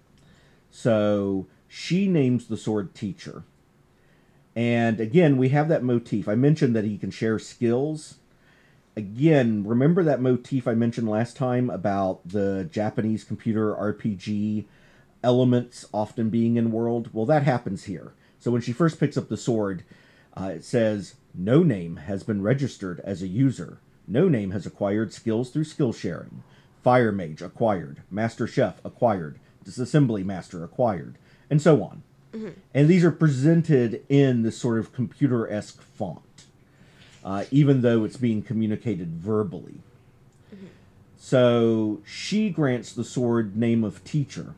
So 0.71 1.47
she 1.67 2.07
names 2.07 2.47
the 2.47 2.57
sword 2.57 2.95
teacher. 2.95 3.43
And 4.55 5.01
again, 5.01 5.35
we 5.35 5.49
have 5.49 5.67
that 5.67 5.83
motif. 5.83 6.29
I 6.29 6.35
mentioned 6.35 6.75
that 6.75 6.85
he 6.85 6.97
can 6.97 7.11
share 7.11 7.37
skills. 7.37 8.15
Again, 8.95 9.65
remember 9.65 10.03
that 10.03 10.21
motif 10.21 10.67
I 10.67 10.73
mentioned 10.73 11.09
last 11.09 11.35
time 11.35 11.69
about 11.69 12.25
the 12.25 12.67
Japanese 12.71 13.25
computer 13.25 13.73
RPG 13.73 14.65
elements 15.25 15.85
often 15.93 16.29
being 16.29 16.55
in 16.55 16.71
world? 16.71 17.09
Well, 17.11 17.25
that 17.25 17.43
happens 17.43 17.85
here. 17.85 18.13
So 18.39 18.51
when 18.51 18.61
she 18.61 18.71
first 18.71 18.99
picks 18.99 19.17
up 19.17 19.27
the 19.27 19.35
sword, 19.35 19.83
uh, 20.37 20.51
it 20.55 20.63
says, 20.63 21.15
No 21.33 21.63
name 21.63 21.97
has 21.97 22.23
been 22.23 22.41
registered 22.41 23.01
as 23.01 23.21
a 23.21 23.27
user. 23.27 23.79
No 24.07 24.29
name 24.29 24.51
has 24.51 24.65
acquired 24.65 25.11
skills 25.11 25.49
through 25.49 25.63
skill 25.63 25.91
sharing. 25.91 26.43
Fire 26.83 27.11
Mage 27.11 27.41
acquired. 27.41 28.03
Master 28.11 28.45
Chef 28.45 28.79
acquired. 28.85 29.39
Disassembly 29.65 30.23
Master 30.23 30.63
acquired. 30.63 31.17
And 31.49 31.61
so 31.61 31.83
on. 31.83 32.03
And 32.73 32.87
these 32.89 33.03
are 33.03 33.11
presented 33.11 34.03
in 34.09 34.43
this 34.43 34.57
sort 34.57 34.77
of 34.77 34.93
computer 34.93 35.49
esque 35.49 35.81
font, 35.81 36.45
uh, 37.23 37.45
even 37.49 37.81
though 37.81 38.03
it's 38.03 38.17
being 38.17 38.41
communicated 38.43 39.15
verbally. 39.15 39.79
So 41.17 42.01
she 42.05 42.49
grants 42.49 42.91
the 42.93 43.03
sword 43.05 43.55
name 43.55 43.83
of 43.83 44.03
teacher, 44.03 44.53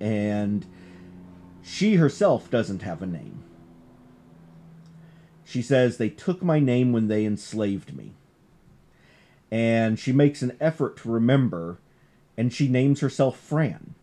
and 0.00 0.66
she 1.62 1.96
herself 1.96 2.50
doesn't 2.50 2.82
have 2.82 3.02
a 3.02 3.06
name. 3.06 3.44
She 5.44 5.62
says, 5.62 5.96
They 5.96 6.08
took 6.08 6.42
my 6.42 6.58
name 6.58 6.92
when 6.92 7.08
they 7.08 7.24
enslaved 7.24 7.96
me. 7.96 8.12
And 9.50 9.98
she 9.98 10.12
makes 10.12 10.42
an 10.42 10.56
effort 10.60 10.96
to 10.98 11.10
remember, 11.10 11.78
and 12.36 12.52
she 12.52 12.68
names 12.68 13.00
herself 13.00 13.38
Fran. 13.38 13.94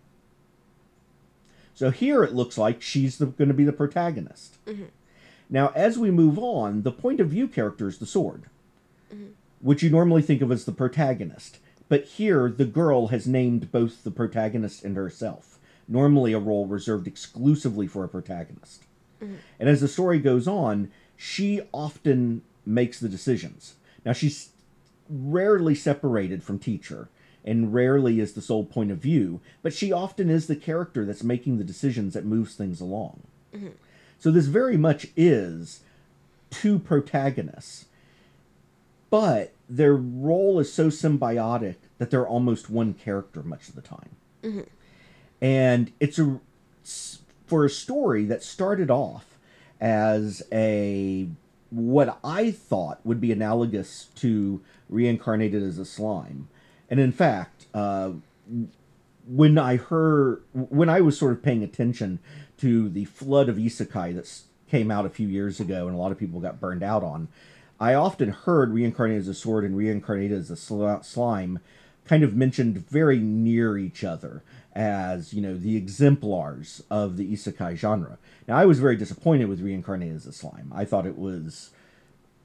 So 1.73 1.89
here 1.89 2.23
it 2.23 2.33
looks 2.33 2.57
like 2.57 2.81
she's 2.81 3.17
going 3.17 3.47
to 3.47 3.53
be 3.53 3.63
the 3.63 3.71
protagonist. 3.71 4.57
Mm-hmm. 4.65 4.85
Now, 5.49 5.71
as 5.75 5.97
we 5.97 6.11
move 6.11 6.37
on, 6.37 6.83
the 6.83 6.91
point 6.91 7.19
of 7.19 7.29
view 7.29 7.47
character 7.47 7.87
is 7.87 7.99
the 7.99 8.05
sword, 8.05 8.45
mm-hmm. 9.13 9.27
which 9.61 9.83
you 9.83 9.89
normally 9.89 10.21
think 10.21 10.41
of 10.41 10.51
as 10.51 10.65
the 10.65 10.71
protagonist. 10.71 11.59
But 11.87 12.03
here, 12.05 12.49
the 12.49 12.65
girl 12.65 13.07
has 13.07 13.27
named 13.27 13.71
both 13.71 14.03
the 14.03 14.11
protagonist 14.11 14.83
and 14.83 14.97
herself, 14.97 15.56
normally 15.87 16.33
a 16.33 16.39
role 16.39 16.65
reserved 16.67 17.07
exclusively 17.07 17.87
for 17.87 18.03
a 18.03 18.09
protagonist. 18.09 18.83
Mm-hmm. 19.21 19.35
And 19.59 19.69
as 19.69 19.81
the 19.81 19.87
story 19.87 20.19
goes 20.19 20.47
on, 20.47 20.91
she 21.15 21.61
often 21.73 22.41
makes 22.65 22.99
the 22.99 23.09
decisions. 23.09 23.75
Now, 24.05 24.13
she's 24.13 24.49
rarely 25.09 25.75
separated 25.75 26.43
from 26.43 26.59
teacher 26.59 27.09
and 27.45 27.73
rarely 27.73 28.19
is 28.19 28.33
the 28.33 28.41
sole 28.41 28.65
point 28.65 28.91
of 28.91 28.97
view, 28.97 29.39
but 29.61 29.73
she 29.73 29.91
often 29.91 30.29
is 30.29 30.47
the 30.47 30.55
character 30.55 31.05
that's 31.05 31.23
making 31.23 31.57
the 31.57 31.63
decisions 31.63 32.13
that 32.13 32.25
moves 32.25 32.55
things 32.55 32.81
along. 32.81 33.21
Mm-hmm. 33.53 33.69
So 34.19 34.31
this 34.31 34.47
very 34.47 34.75
much 34.75 35.07
is 35.15 35.81
two 36.49 36.77
protagonists, 36.77 37.85
but 39.09 39.53
their 39.69 39.95
role 39.95 40.59
is 40.59 40.71
so 40.71 40.87
symbiotic 40.87 41.75
that 41.97 42.11
they're 42.11 42.27
almost 42.27 42.69
one 42.69 42.93
character 42.93 43.41
much 43.43 43.69
of 43.69 43.75
the 43.75 43.81
time. 43.81 44.15
Mm-hmm. 44.43 44.61
And 45.41 45.91
it's 45.99 46.19
a 46.19 46.39
s- 46.83 47.19
for 47.45 47.65
a 47.65 47.69
story 47.69 48.25
that 48.25 48.43
started 48.43 48.89
off 48.89 49.37
as 49.79 50.43
a 50.51 51.27
what 51.69 52.17
I 52.23 52.51
thought 52.51 53.05
would 53.05 53.19
be 53.19 53.31
analogous 53.31 54.07
to 54.15 54.61
reincarnated 54.89 55.61
as 55.61 55.77
a 55.77 55.85
slime. 55.85 56.47
And 56.89 56.99
in 56.99 57.11
fact, 57.11 57.65
uh, 57.73 58.11
when 59.27 59.57
I 59.57 59.75
heard, 59.75 60.41
when 60.53 60.89
I 60.89 61.01
was 61.01 61.17
sort 61.17 61.33
of 61.33 61.43
paying 61.43 61.63
attention 61.63 62.19
to 62.57 62.87
the 62.89 63.05
flood 63.05 63.49
of 63.49 63.57
isekai 63.57 64.15
that 64.15 64.41
came 64.69 64.89
out 64.89 65.05
a 65.05 65.09
few 65.09 65.27
years 65.27 65.59
ago 65.59 65.87
and 65.87 65.95
a 65.95 65.99
lot 65.99 66.11
of 66.11 66.17
people 66.17 66.39
got 66.39 66.59
burned 66.61 66.83
out 66.83 67.03
on, 67.03 67.27
I 67.79 67.93
often 67.93 68.29
heard 68.29 68.71
reincarnated 68.73 69.21
as 69.21 69.27
a 69.27 69.33
sword 69.33 69.65
and 69.65 69.75
reincarnated 69.75 70.37
as 70.37 70.49
a 70.49 70.55
sli- 70.55 71.03
slime 71.05 71.59
kind 72.05 72.23
of 72.23 72.35
mentioned 72.35 72.77
very 72.89 73.19
near 73.19 73.77
each 73.77 74.03
other 74.03 74.41
as, 74.77 75.33
you 75.33 75.41
know, 75.41 75.55
the 75.57 75.75
exemplars 75.75 76.83
of 76.91 77.17
the 77.17 77.33
isekai 77.33 77.75
genre. 77.75 78.19
Now, 78.47 78.57
I 78.57 78.65
was 78.65 78.79
very 78.79 78.95
disappointed 78.95 79.49
with 79.49 79.59
reincarnated 79.59 80.15
as 80.15 80.27
a 80.27 80.31
slime. 80.31 80.71
I 80.73 80.85
thought 80.85 81.07
it 81.07 81.17
was 81.17 81.71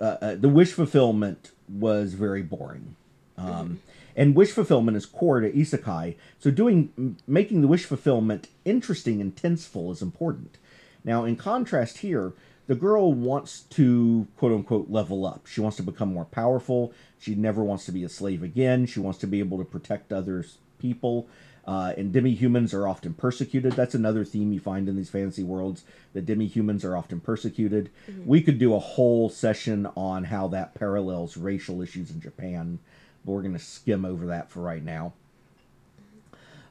uh, 0.00 0.16
uh, 0.20 0.34
the 0.34 0.48
wish 0.48 0.72
fulfillment 0.72 1.50
was 1.68 2.14
very 2.14 2.42
boring. 2.42 2.96
Um, 3.36 3.80
And 4.16 4.34
wish 4.34 4.50
fulfillment 4.50 4.96
is 4.96 5.06
core 5.06 5.40
to 5.40 5.50
isekai, 5.50 6.16
so 6.38 6.50
doing 6.50 6.92
m- 6.98 7.16
making 7.26 7.62
the 7.62 7.68
wish 7.68 7.84
fulfillment 7.86 8.48
interesting 8.64 9.20
and 9.22 9.34
tenseful 9.34 9.90
is 9.90 10.02
important. 10.02 10.58
Now, 11.02 11.24
in 11.24 11.36
contrast 11.36 11.98
here, 11.98 12.32
the 12.66 12.74
girl 12.74 13.12
wants 13.12 13.60
to 13.70 14.26
quote 14.36 14.52
unquote 14.52 14.90
level 14.90 15.24
up. 15.26 15.46
She 15.46 15.60
wants 15.60 15.76
to 15.78 15.82
become 15.82 16.12
more 16.12 16.26
powerful. 16.26 16.92
She 17.18 17.34
never 17.34 17.62
wants 17.64 17.86
to 17.86 17.92
be 17.92 18.04
a 18.04 18.08
slave 18.08 18.42
again. 18.42 18.86
She 18.86 19.00
wants 19.00 19.18
to 19.20 19.26
be 19.26 19.38
able 19.38 19.58
to 19.58 19.64
protect 19.64 20.12
others 20.12 20.58
people. 20.78 21.26
Uh, 21.64 21.92
and 21.96 22.12
demi-humans 22.12 22.74
are 22.74 22.88
often 22.88 23.14
persecuted. 23.14 23.72
That's 23.72 23.94
another 23.94 24.24
theme 24.24 24.52
you 24.52 24.58
find 24.58 24.88
in 24.88 24.96
these 24.96 25.10
fantasy 25.10 25.44
worlds. 25.44 25.84
That 26.12 26.26
demi-humans 26.26 26.84
are 26.84 26.96
often 26.96 27.20
persecuted. 27.20 27.90
We 28.26 28.40
could 28.42 28.58
do 28.58 28.74
a 28.74 28.80
whole 28.80 29.28
session 29.28 29.86
on 29.96 30.24
how 30.24 30.48
that 30.48 30.74
parallels 30.74 31.36
racial 31.36 31.80
issues 31.80 32.10
in 32.10 32.20
Japan, 32.20 32.80
but 33.24 33.32
we're 33.32 33.42
going 33.42 33.52
to 33.52 33.60
skim 33.60 34.04
over 34.04 34.26
that 34.26 34.50
for 34.50 34.60
right 34.60 34.84
now. 34.84 35.12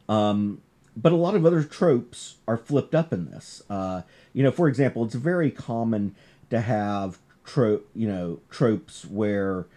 Um, 0.10 0.62
but 0.98 1.14
a 1.14 1.16
lot 1.16 1.36
of 1.36 1.46
other 1.46 1.64
tropes 1.64 2.36
are 2.48 2.58
flipped 2.58 2.94
up 2.94 3.14
in 3.14 3.32
this. 3.32 3.64
Uh, 3.70 4.02
you 4.34 4.44
know, 4.44 4.52
for 4.52 4.68
example, 4.68 5.06
it's 5.06 5.16
very 5.16 5.52
common 5.52 6.16
to 6.50 6.60
have 6.60 7.18
trope, 7.46 7.90
you 7.96 8.08
know 8.08 8.40
tropes 8.50 9.06
where, 9.06 9.68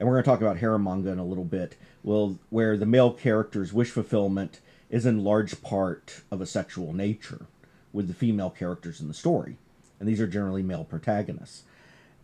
and 0.00 0.08
we're 0.08 0.14
going 0.14 0.24
to 0.24 0.30
talk 0.30 0.40
about 0.40 0.56
harem 0.56 0.82
manga 0.82 1.10
in 1.10 1.18
a 1.18 1.24
little 1.24 1.44
bit. 1.44 1.76
Well, 2.02 2.38
where 2.48 2.78
the 2.78 2.86
male 2.86 3.12
character's 3.12 3.72
wish 3.72 3.90
fulfillment 3.90 4.60
is 4.88 5.04
in 5.04 5.22
large 5.22 5.62
part 5.62 6.22
of 6.30 6.40
a 6.40 6.46
sexual 6.46 6.94
nature 6.94 7.46
with 7.92 8.08
the 8.08 8.14
female 8.14 8.50
characters 8.50 9.00
in 9.00 9.08
the 9.08 9.14
story, 9.14 9.58
and 10.00 10.08
these 10.08 10.20
are 10.20 10.26
generally 10.26 10.62
male 10.62 10.84
protagonists. 10.84 11.64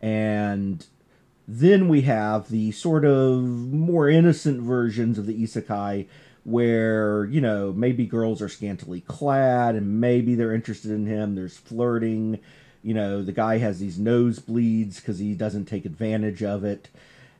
And 0.00 0.86
then 1.46 1.88
we 1.88 2.02
have 2.02 2.48
the 2.48 2.72
sort 2.72 3.04
of 3.04 3.42
more 3.42 4.08
innocent 4.08 4.62
versions 4.62 5.18
of 5.18 5.26
the 5.26 5.40
isekai 5.40 6.06
where, 6.44 7.24
you 7.26 7.40
know, 7.40 7.72
maybe 7.72 8.06
girls 8.06 8.40
are 8.40 8.48
scantily 8.48 9.00
clad 9.02 9.74
and 9.74 10.00
maybe 10.00 10.34
they're 10.34 10.54
interested 10.54 10.92
in 10.92 11.06
him. 11.06 11.34
There's 11.34 11.58
flirting. 11.58 12.38
You 12.82 12.94
know, 12.94 13.22
the 13.22 13.32
guy 13.32 13.58
has 13.58 13.80
these 13.80 13.98
nosebleeds 13.98 14.96
because 14.96 15.18
he 15.18 15.34
doesn't 15.34 15.64
take 15.66 15.84
advantage 15.84 16.42
of 16.42 16.64
it. 16.64 16.88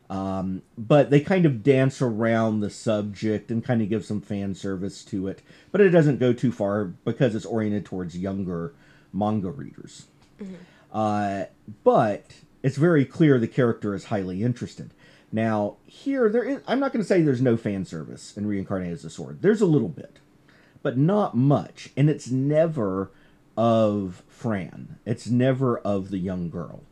Um, 0.09 0.63
but 0.79 1.11
they 1.11 1.21
kind 1.21 1.47
of 1.47 1.63
dance 1.65 2.01
around 2.01 2.61
the 2.61 2.71
subject 2.71 3.51
and 3.51 3.65
kind 3.65 3.83
of 3.83 3.89
give 3.89 4.05
some 4.05 4.21
fan 4.21 4.55
service 4.55 5.05
to 5.07 5.27
it. 5.27 5.43
But 5.73 5.81
it 5.81 5.91
doesn't 5.91 6.21
go 6.21 6.33
too 6.33 6.53
far 6.53 6.85
because 6.85 7.35
it's 7.35 7.47
oriented 7.47 7.85
towards 7.85 8.17
younger 8.17 8.73
manga 9.13 9.51
readers. 9.51 10.07
Uh, 10.93 11.47
but 11.83 12.37
it's 12.63 12.77
very 12.77 13.05
clear 13.05 13.39
the 13.39 13.49
character 13.49 13.95
is 13.95 14.05
highly 14.05 14.43
interested. 14.43 14.93
Now, 15.33 15.77
here 15.87 16.29
there 16.29 16.45
is 16.45 16.61
I'm 16.69 16.79
not 16.81 16.93
going 16.93 17.03
to 17.03 17.09
say 17.09 17.21
there's 17.21 17.43
no 17.43 17.57
fan 17.57 17.85
service 17.85 18.37
in 18.37 18.47
Reincarnated 18.47 18.95
as 18.95 19.05
a 19.05 19.11
Sword. 19.11 19.43
There's 19.43 19.61
a 19.61 19.67
little 19.67 19.89
bit, 19.89 20.19
but 20.83 20.97
not 20.97 21.37
much, 21.37 21.91
and 21.97 22.09
it's 22.09 22.31
never 22.31 23.11
of 23.57 24.23
Fran. 24.29 24.99
It's 25.05 25.27
never 25.27 25.79
of 25.79 26.11
the 26.11 26.19
young 26.19 26.49
girl. 26.49 26.83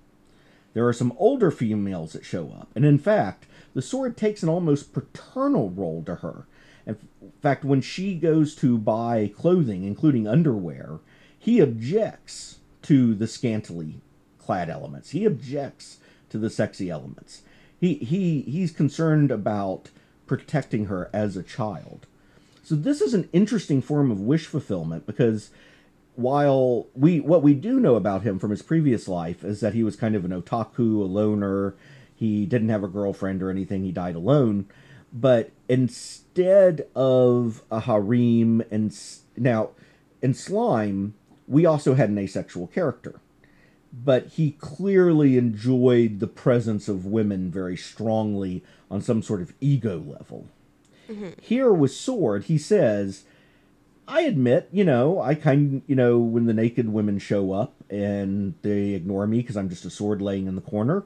There 0.74 0.86
are 0.86 0.92
some 0.92 1.14
older 1.16 1.50
females 1.50 2.12
that 2.12 2.24
show 2.24 2.50
up, 2.50 2.68
and 2.74 2.84
in 2.84 2.98
fact, 2.98 3.46
the 3.74 3.82
sword 3.82 4.16
takes 4.16 4.42
an 4.42 4.48
almost 4.48 4.92
paternal 4.92 5.70
role 5.70 6.02
to 6.04 6.16
her. 6.16 6.46
In 6.86 6.96
fact, 7.40 7.64
when 7.64 7.80
she 7.80 8.14
goes 8.14 8.54
to 8.56 8.76
buy 8.76 9.32
clothing, 9.34 9.84
including 9.84 10.26
underwear, 10.26 10.98
he 11.38 11.60
objects 11.60 12.58
to 12.82 13.14
the 13.14 13.26
scantily 13.26 14.00
clad 14.38 14.68
elements. 14.68 15.10
He 15.10 15.24
objects 15.24 15.98
to 16.28 16.38
the 16.38 16.50
sexy 16.50 16.90
elements. 16.90 17.42
He 17.80 17.94
he 17.94 18.42
he's 18.42 18.72
concerned 18.72 19.30
about 19.30 19.90
protecting 20.26 20.86
her 20.86 21.10
as 21.12 21.36
a 21.36 21.42
child. 21.42 22.06
So 22.62 22.74
this 22.74 23.00
is 23.00 23.14
an 23.14 23.28
interesting 23.32 23.82
form 23.82 24.10
of 24.10 24.20
wish 24.20 24.46
fulfillment 24.46 25.06
because 25.06 25.50
while 26.16 26.86
we 26.94 27.20
what 27.20 27.42
we 27.42 27.54
do 27.54 27.80
know 27.80 27.96
about 27.96 28.22
him 28.22 28.38
from 28.38 28.50
his 28.50 28.62
previous 28.62 29.08
life 29.08 29.44
is 29.44 29.60
that 29.60 29.74
he 29.74 29.82
was 29.82 29.96
kind 29.96 30.14
of 30.14 30.24
an 30.24 30.30
otaku, 30.30 31.00
a 31.00 31.04
loner. 31.04 31.74
He 32.14 32.46
didn't 32.46 32.68
have 32.68 32.84
a 32.84 32.88
girlfriend 32.88 33.42
or 33.42 33.50
anything. 33.50 33.82
He 33.84 33.92
died 33.92 34.14
alone. 34.16 34.66
but 35.12 35.50
instead 35.68 36.86
of 36.96 37.62
a 37.70 37.80
harem 37.80 38.60
and 38.70 38.90
s- 38.90 39.22
now 39.36 39.70
in 40.20 40.34
slime 40.34 41.14
we 41.46 41.64
also 41.64 41.94
had 41.94 42.10
an 42.10 42.18
asexual 42.18 42.66
character 42.66 43.20
but 43.92 44.26
he 44.30 44.52
clearly 44.58 45.38
enjoyed 45.38 46.18
the 46.18 46.26
presence 46.26 46.88
of 46.88 47.06
women 47.06 47.50
very 47.50 47.76
strongly 47.76 48.62
on 48.90 49.00
some 49.00 49.22
sort 49.22 49.40
of 49.40 49.52
ego 49.60 49.98
level 50.00 50.46
mm-hmm. 51.08 51.30
here 51.40 51.72
with 51.72 51.92
sword 51.92 52.44
he 52.44 52.58
says 52.58 53.24
I 54.06 54.22
admit, 54.22 54.68
you 54.70 54.84
know, 54.84 55.20
I 55.20 55.34
kind, 55.34 55.82
you 55.86 55.96
know, 55.96 56.18
when 56.18 56.46
the 56.46 56.52
naked 56.52 56.92
women 56.92 57.18
show 57.18 57.52
up 57.52 57.74
and 57.88 58.54
they 58.62 58.90
ignore 58.90 59.26
me 59.26 59.38
because 59.38 59.56
I'm 59.56 59.70
just 59.70 59.84
a 59.84 59.90
sword 59.90 60.20
laying 60.20 60.46
in 60.46 60.56
the 60.56 60.60
corner, 60.60 61.04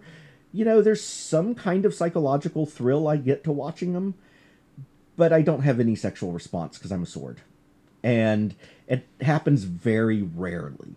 you 0.53 0.65
know, 0.65 0.83
there's 0.83 1.03
some 1.03 1.55
kind 1.55 1.85
of 1.85 1.95
psychological 1.95 2.67
thrill 2.67 3.07
I 3.07 3.17
get 3.17 3.45
to 3.45 3.53
watching 3.53 3.93
them, 3.93 4.15
but 5.17 5.33
I 5.33 5.43
don't 5.43 5.63
have 5.63 5.79
any 5.79 5.95
sexual 5.95 6.33
response 6.33 6.77
because 6.77 6.91
I'm 6.91 7.03
a 7.03 7.07
sword. 7.07 7.41
And 8.03 8.55
it 8.89 9.07
happens 9.21 9.65
very 9.65 10.23
rarely. 10.23 10.95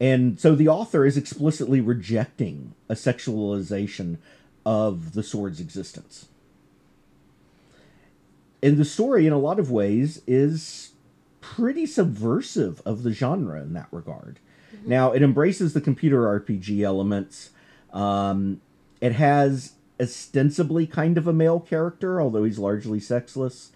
And 0.00 0.38
so 0.38 0.54
the 0.54 0.68
author 0.68 1.06
is 1.06 1.16
explicitly 1.16 1.80
rejecting 1.80 2.74
a 2.88 2.94
sexualization 2.94 4.18
of 4.66 5.12
the 5.12 5.22
sword's 5.22 5.60
existence 5.60 6.26
and 8.62 8.76
the 8.76 8.84
story 8.84 9.26
in 9.26 9.32
a 9.32 9.38
lot 9.38 9.58
of 9.58 9.70
ways 9.70 10.22
is 10.26 10.92
pretty 11.40 11.86
subversive 11.86 12.80
of 12.84 13.02
the 13.02 13.12
genre 13.12 13.60
in 13.60 13.72
that 13.74 13.88
regard. 13.90 14.38
Now 14.84 15.12
it 15.12 15.22
embraces 15.22 15.74
the 15.74 15.80
computer 15.80 16.22
rpg 16.40 16.82
elements. 16.82 17.50
Um, 17.92 18.60
it 19.00 19.12
has 19.12 19.74
ostensibly 20.00 20.86
kind 20.86 21.18
of 21.18 21.26
a 21.26 21.32
male 21.32 21.60
character 21.60 22.20
although 22.20 22.44
he's 22.44 22.58
largely 22.58 23.00
sexless. 23.00 23.72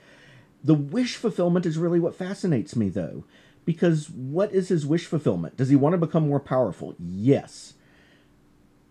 The 0.64 0.74
wish 0.74 1.16
fulfillment 1.16 1.66
is 1.66 1.78
really 1.78 2.00
what 2.00 2.14
fascinates 2.14 2.74
me 2.74 2.88
though 2.88 3.24
because 3.66 4.08
what 4.08 4.52
is 4.52 4.68
his 4.68 4.86
wish 4.86 5.06
fulfillment? 5.06 5.56
Does 5.56 5.68
he 5.68 5.76
want 5.76 5.92
to 5.92 5.98
become 5.98 6.28
more 6.28 6.40
powerful? 6.40 6.94
Yes. 6.98 7.74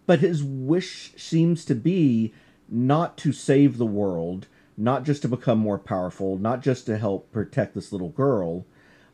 But 0.05 0.19
his 0.19 0.43
wish 0.43 1.13
seems 1.17 1.65
to 1.65 1.73
be 1.73 2.33
not 2.69 3.17
to 3.17 3.31
save 3.31 3.77
the 3.77 3.85
world, 3.85 4.47
not 4.77 5.03
just 5.03 5.21
to 5.21 5.27
become 5.27 5.57
more 5.59 5.77
powerful, 5.77 6.37
not 6.37 6.61
just 6.61 6.85
to 6.85 6.97
help 6.97 7.31
protect 7.31 7.73
this 7.73 7.91
little 7.91 8.09
girl. 8.09 8.65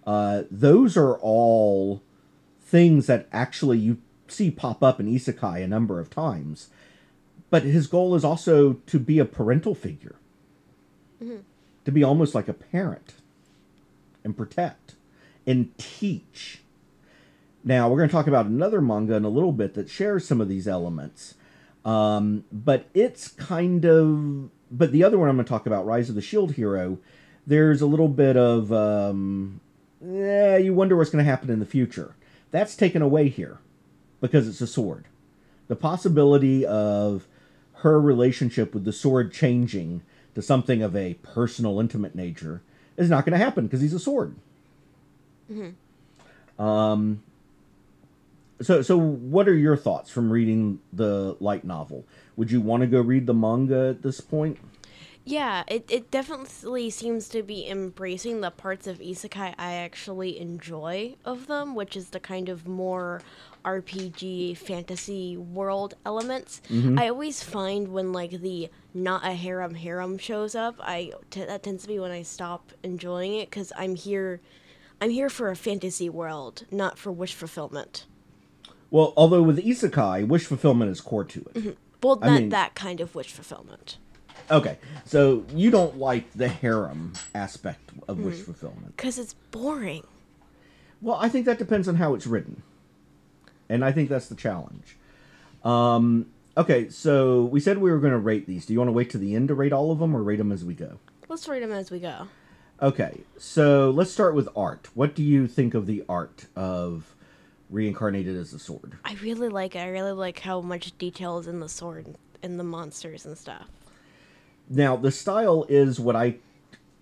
Uh, 0.06 0.44
those 0.50 0.98
are 0.98 1.18
all 1.20 2.02
things 2.62 3.08
that 3.08 3.28
actually 3.32 3.78
you 3.78 3.98
see 4.28 4.50
pop 4.50 4.82
up 4.82 5.00
in 5.00 5.08
Isekai 5.08 5.64
a 5.64 5.68
number 5.68 6.00
of 6.00 6.10
times. 6.10 6.70
But 7.50 7.64
his 7.64 7.88
goal 7.88 8.16
is 8.16 8.24
also 8.24 8.74
to 8.88 8.98
be 8.98 9.20
a 9.20 9.26
parental 9.26 9.76
figure, 9.76 10.16
to 11.86 11.92
be 11.92 12.04
almost 12.04 12.34
like 12.34 12.48
a 12.48 12.54
parent 12.54 13.14
and 14.24 14.38
protect 14.38 14.96
and 15.46 15.78
teach. 15.78 16.62
Now, 17.64 17.90
we're 17.90 17.98
going 17.98 18.10
to 18.10 18.14
talk 18.14 18.28
about 18.28 18.46
another 18.46 18.82
manga 18.82 19.16
in 19.16 19.26
a 19.26 19.30
little 19.30 19.52
bit 19.52 19.74
that 19.74 19.90
shares 19.90 20.26
some 20.26 20.40
of 20.42 20.48
these 20.48 20.68
elements. 20.68 21.36
Um, 21.84 22.46
but 22.52 22.86
it's 22.94 23.28
kind 23.28 23.86
of. 23.86 24.50
But 24.72 24.92
the 24.92 25.04
other 25.04 25.18
one 25.18 25.30
I'm 25.30 25.36
going 25.36 25.46
to 25.46 25.50
talk 25.50 25.66
about, 25.66 25.86
Rise 25.86 26.10
of 26.10 26.16
the 26.16 26.22
Shield 26.22 26.54
Hero, 26.54 26.98
there's 27.46 27.82
a 27.82 27.86
little 27.86 28.08
bit 28.08 28.38
of. 28.38 28.72
Um, 28.72 29.60
yeah, 30.04 30.58
you 30.58 30.74
wonder 30.74 30.96
what's 30.98 31.10
going 31.12 31.24
to 31.24 31.30
happen 31.30 31.50
in 31.50 31.60
the 31.60 31.66
future. 31.66 32.16
That's 32.50 32.76
taken 32.76 33.02
away 33.02 33.30
here 33.30 33.60
because 34.20 34.48
it's 34.48 34.62
a 34.62 34.68
sword. 34.68 35.06
The 35.68 35.76
possibility 35.76 36.66
of 36.66 37.28
her 37.76 38.00
relationship 38.00 38.74
with 38.74 38.84
the 38.84 38.94
sword 38.94 39.32
changing 39.32 40.02
to 40.36 40.42
something 40.42 40.82
of 40.82 40.96
a 40.96 41.16
personal, 41.16 41.80
intimate 41.80 42.16
nature 42.16 42.62
is 42.98 43.10
not 43.10 43.26
going 43.26 43.38
to 43.38 43.44
happen 43.44 43.66
because 43.66 43.82
he's 43.82 43.94
a 43.94 44.00
sword. 44.00 44.36
Um, 46.60 47.24
so, 48.62 48.82
so 48.82 48.98
what 48.98 49.48
are 49.48 49.56
your 49.56 49.78
thoughts 49.78 50.10
from 50.10 50.32
reading 50.32 50.80
the 50.94 51.36
light 51.40 51.64
novel? 51.64 52.06
Would 52.36 52.52
you 52.52 52.62
want 52.62 52.82
to 52.82 52.88
go 52.88 53.02
read 53.02 53.26
the 53.26 53.34
manga 53.34 53.90
at 53.90 54.02
this 54.02 54.22
point? 54.22 54.58
Yeah, 55.24 55.64
it, 55.68 55.86
it 55.90 56.10
definitely 56.10 56.90
seems 56.90 57.30
to 57.30 57.44
be 57.44 57.68
embracing 57.68 58.42
the 58.42 58.50
parts 58.50 58.88
of 58.88 58.98
isekai 59.00 59.54
I 59.58 59.74
actually 59.74 60.40
enjoy 60.40 61.16
of 61.24 61.46
them, 61.46 61.76
which 61.76 61.96
is 61.96 62.10
the 62.10 62.20
kind 62.20 62.50
of 62.50 62.68
more 62.68 63.22
RPG 63.64 64.58
fantasy 64.58 65.38
world 65.38 65.94
elements. 66.06 66.62
Mm-hmm. 66.70 66.98
I 66.98 67.10
always 67.10 67.44
find 67.44 67.90
when 67.90 68.12
like 68.12 68.32
the 68.42 68.72
not 68.96 69.24
a 69.24 69.34
harem 69.34 69.76
harem 69.76 70.18
shows 70.18 70.56
up, 70.56 70.76
I 70.80 71.14
t- 71.30 71.46
that 71.46 71.62
tends 71.62 71.84
to 71.84 71.88
be 71.88 72.00
when 72.00 72.12
I 72.12 72.24
stop 72.24 72.72
enjoying 72.82 73.36
it 73.36 73.52
because 73.52 73.72
I'm 73.78 73.96
here, 73.96 74.42
I'm 75.00 75.12
here 75.12 75.30
for 75.30 75.52
a 75.52 75.56
fantasy 75.56 76.10
world, 76.10 76.66
not 76.72 76.98
for 76.98 77.12
wish 77.12 77.36
fulfillment. 77.36 78.08
Well, 78.92 79.14
although 79.18 79.42
with 79.42 79.58
isekai, 79.58 80.28
wish 80.28 80.46
fulfillment 80.46 80.92
is 80.92 81.02
core 81.02 81.24
to 81.24 81.50
it. 81.56 81.78
Well, 82.04 82.20
I 82.22 82.28
not 82.30 82.40
mean- 82.42 82.50
that 82.50 82.76
kind 82.76 83.00
of 83.02 83.16
wish 83.16 83.32
fulfillment. 83.32 83.98
Okay, 84.50 84.78
so 85.06 85.46
you 85.56 85.72
don't 85.72 85.98
like 85.98 86.32
the 86.34 86.50
harem 86.50 87.14
aspect 87.34 87.92
of 88.08 88.20
wish 88.20 88.40
fulfillment. 88.40 88.98
Because 88.98 89.18
it's 89.18 89.34
boring. 89.52 90.06
Well, 91.02 91.16
I 91.22 91.30
think 91.30 91.46
that 91.46 91.58
depends 91.58 91.88
on 91.88 91.96
how 91.96 92.14
it's 92.16 92.28
written, 92.28 92.62
and 93.70 93.86
I 93.86 93.92
think 93.94 94.10
that's 94.10 94.28
the 94.28 94.36
challenge. 94.36 94.98
Um, 95.64 96.26
okay, 96.58 96.90
so 96.90 97.44
we 97.46 97.60
said 97.62 97.78
we 97.78 97.92
were 97.92 98.00
going 98.00 98.12
to 98.12 98.20
rate 98.20 98.46
these. 98.46 98.66
Do 98.66 98.74
you 98.74 98.80
want 98.80 98.90
to 98.90 98.94
wait 98.94 99.10
to 99.12 99.18
the 99.18 99.36
end 99.36 99.48
to 99.48 99.56
rate 99.56 99.72
all 99.72 99.92
of 99.92 100.00
them, 100.00 100.14
or 100.16 100.22
rate 100.22 100.38
them 100.38 100.52
as 100.52 100.66
we 100.66 100.74
go? 100.74 101.00
Let's 101.30 101.48
rate 101.48 101.62
them 101.62 101.72
as 101.72 101.90
we 101.92 102.00
go. 102.00 102.28
Okay, 102.82 103.22
so 103.38 103.90
let's 103.92 104.12
start 104.12 104.36
with 104.36 104.50
art. 104.56 104.90
What 104.96 105.16
do 105.16 105.24
you 105.24 105.48
think 105.48 105.74
of 105.76 105.86
the 105.86 106.04
art 106.10 106.48
of 106.56 107.16
reincarnated 107.72 108.36
as 108.36 108.54
a 108.54 108.60
sword? 108.60 108.98
I 109.04 109.14
really 109.16 109.50
like 109.50 109.76
it. 109.76 109.80
I 109.80 109.88
really 109.88 110.12
like 110.12 110.40
how 110.40 110.62
much 110.62 110.98
detail 110.98 111.40
is 111.40 111.48
in 111.48 111.60
the 111.60 111.70
sword 111.70 112.16
and 112.44 112.60
the 112.60 112.64
monsters 112.64 113.26
and 113.26 113.38
stuff. 113.38 113.68
Now, 114.70 114.96
the 114.96 115.12
style 115.12 115.66
is 115.68 116.00
what 116.00 116.16
I 116.16 116.36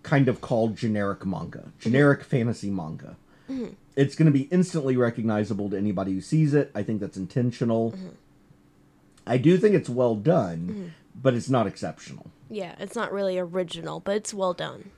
kind 0.03 0.27
of 0.27 0.41
call 0.41 0.69
generic 0.69 1.25
manga, 1.25 1.59
mm-hmm. 1.59 1.79
generic 1.79 2.23
fantasy 2.23 2.69
manga. 2.69 3.15
Mm-hmm. 3.49 3.73
It's 3.95 4.15
going 4.15 4.27
to 4.27 4.31
be 4.31 4.47
instantly 4.51 4.95
recognizable 4.95 5.69
to 5.69 5.77
anybody 5.77 6.13
who 6.13 6.21
sees 6.21 6.53
it. 6.53 6.71
I 6.73 6.83
think 6.83 7.01
that's 7.01 7.17
intentional. 7.17 7.91
Mm-hmm. 7.91 8.09
I 9.27 9.37
do 9.37 9.57
think 9.57 9.75
it's 9.75 9.89
well 9.89 10.15
done, 10.15 10.93
but 11.13 11.33
it's 11.33 11.49
not 11.49 11.67
exceptional. 11.67 12.31
Yeah, 12.49 12.75
it's 12.79 12.95
not 12.95 13.11
really 13.11 13.37
original, 13.37 13.99
but 13.99 14.15
it's 14.15 14.33
well 14.33 14.53
done. 14.53 14.89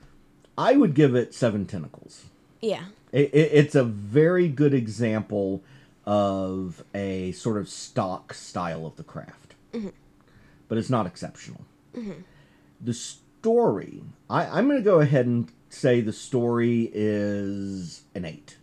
I 0.56 0.76
would 0.76 0.94
give 0.94 1.14
it 1.14 1.34
seven 1.34 1.66
tentacles. 1.66 2.26
Yeah. 2.60 2.84
It, 3.12 3.30
it, 3.32 3.50
it's 3.52 3.74
a 3.74 3.84
very 3.84 4.48
good 4.48 4.74
example 4.74 5.62
of 6.04 6.82
a 6.94 7.32
sort 7.32 7.58
of 7.58 7.68
stock 7.68 8.34
style 8.34 8.86
of 8.86 8.96
the 8.96 9.04
craft, 9.04 9.54
mm-hmm. 9.72 9.90
but 10.68 10.78
it's 10.78 10.90
not 10.90 11.06
exceptional. 11.06 11.60
Mm-hmm. 11.94 12.22
The 12.80 12.94
story, 12.94 14.02
I, 14.28 14.46
I'm 14.46 14.66
going 14.66 14.78
to 14.78 14.84
go 14.84 15.00
ahead 15.00 15.26
and 15.26 15.50
say 15.68 16.00
the 16.00 16.12
story 16.12 16.90
is 16.92 18.02
an 18.14 18.24
eight. 18.24 18.56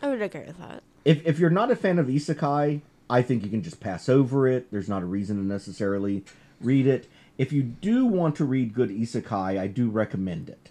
I 0.00 0.08
would 0.08 0.22
agree 0.22 0.44
with 0.46 0.58
that. 0.58 0.82
If, 1.04 1.26
if 1.26 1.38
you're 1.38 1.50
not 1.50 1.70
a 1.70 1.76
fan 1.76 1.98
of 1.98 2.06
isekai, 2.06 2.80
I 3.10 3.22
think 3.22 3.42
you 3.42 3.50
can 3.50 3.62
just 3.62 3.80
pass 3.80 4.08
over 4.08 4.46
it. 4.46 4.70
There's 4.70 4.88
not 4.88 5.02
a 5.02 5.06
reason 5.06 5.36
to 5.36 5.42
necessarily 5.44 6.24
read 6.60 6.86
it. 6.86 7.08
If 7.38 7.52
you 7.52 7.62
do 7.62 8.06
want 8.06 8.36
to 8.36 8.44
read 8.44 8.74
good 8.74 8.90
isekai, 8.90 9.58
I 9.58 9.66
do 9.66 9.90
recommend 9.90 10.48
it. 10.48 10.70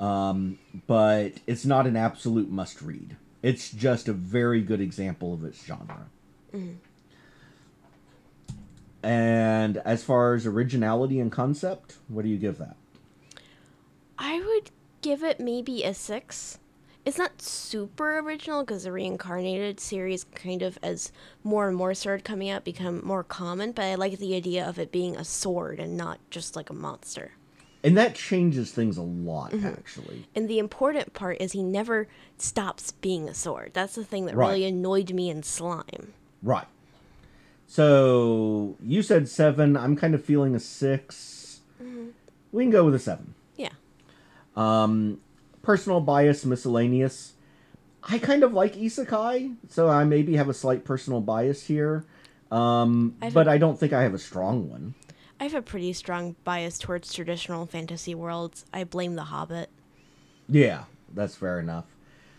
Um, 0.00 0.58
but 0.86 1.34
it's 1.46 1.64
not 1.64 1.86
an 1.86 1.96
absolute 1.96 2.50
must 2.50 2.82
read. 2.82 3.16
It's 3.42 3.70
just 3.70 4.08
a 4.08 4.12
very 4.12 4.62
good 4.62 4.80
example 4.80 5.32
of 5.32 5.44
its 5.44 5.64
genre. 5.64 6.06
And 9.02 9.76
as 9.78 10.02
far 10.02 10.34
as 10.34 10.46
originality 10.46 11.20
and 11.20 11.30
concept, 11.30 11.96
what 12.08 12.22
do 12.22 12.28
you 12.28 12.36
give 12.36 12.58
that? 12.58 12.76
I 14.18 14.40
would 14.40 14.70
give 15.02 15.22
it 15.22 15.38
maybe 15.38 15.84
a 15.84 15.94
six. 15.94 16.58
It's 17.04 17.16
not 17.16 17.40
super 17.40 18.18
original 18.18 18.64
because 18.64 18.82
the 18.84 18.92
reincarnated 18.92 19.80
series, 19.80 20.24
kind 20.34 20.62
of 20.62 20.78
as 20.82 21.12
more 21.44 21.68
and 21.68 21.76
more 21.76 21.94
started 21.94 22.24
coming 22.24 22.50
out, 22.50 22.64
become 22.64 23.00
more 23.06 23.24
common. 23.24 23.72
But 23.72 23.84
I 23.84 23.94
like 23.94 24.18
the 24.18 24.34
idea 24.34 24.68
of 24.68 24.78
it 24.78 24.92
being 24.92 25.16
a 25.16 25.24
sword 25.24 25.78
and 25.78 25.96
not 25.96 26.18
just 26.28 26.56
like 26.56 26.68
a 26.68 26.74
monster. 26.74 27.32
And 27.84 27.96
that 27.96 28.14
changes 28.14 28.72
things 28.72 28.96
a 28.96 29.02
lot, 29.02 29.54
actually. 29.54 30.26
And 30.34 30.48
the 30.48 30.58
important 30.58 31.12
part 31.14 31.36
is 31.40 31.52
he 31.52 31.62
never 31.62 32.08
stops 32.36 32.90
being 32.90 33.28
a 33.28 33.34
sword. 33.34 33.70
That's 33.72 33.94
the 33.94 34.04
thing 34.04 34.26
that 34.26 34.34
Right. 34.34 34.48
really 34.48 34.64
annoyed 34.64 35.12
me 35.12 35.30
in 35.30 35.42
Slime. 35.44 36.12
Right. 36.42 36.66
So 37.66 38.76
you 38.82 39.02
said 39.02 39.28
seven. 39.28 39.76
I'm 39.76 39.94
kind 39.94 40.14
of 40.14 40.24
feeling 40.24 40.54
a 40.54 40.60
6 40.60 41.60
We 42.50 42.64
can 42.64 42.70
go 42.70 42.84
with 42.86 42.94
a 42.94 42.98
seven. 42.98 43.34
Yeah. 43.56 43.72
Um, 44.56 45.20
personal 45.62 46.00
bias, 46.00 46.46
miscellaneous. 46.46 47.34
I 48.02 48.18
kind 48.18 48.42
of 48.42 48.54
like 48.54 48.74
isekai, 48.74 49.54
so 49.68 49.88
I 49.88 50.04
maybe 50.04 50.36
have 50.36 50.48
a 50.48 50.54
slight 50.54 50.84
personal 50.84 51.20
bias 51.20 51.64
here. 51.66 52.06
Um, 52.50 53.16
I 53.20 53.28
but 53.28 53.46
I 53.48 53.58
don't 53.58 53.78
think 53.78 53.92
I 53.92 54.02
have 54.02 54.14
a 54.14 54.18
strong 54.18 54.70
one. 54.70 54.94
I 55.40 55.44
have 55.44 55.54
a 55.54 55.62
pretty 55.62 55.92
strong 55.92 56.34
bias 56.44 56.78
towards 56.78 57.12
traditional 57.12 57.66
fantasy 57.66 58.14
worlds. 58.14 58.64
I 58.72 58.84
blame 58.84 59.14
The 59.14 59.24
Hobbit. 59.24 59.70
Yeah, 60.48 60.84
that's 61.14 61.36
fair 61.36 61.60
enough. 61.60 61.84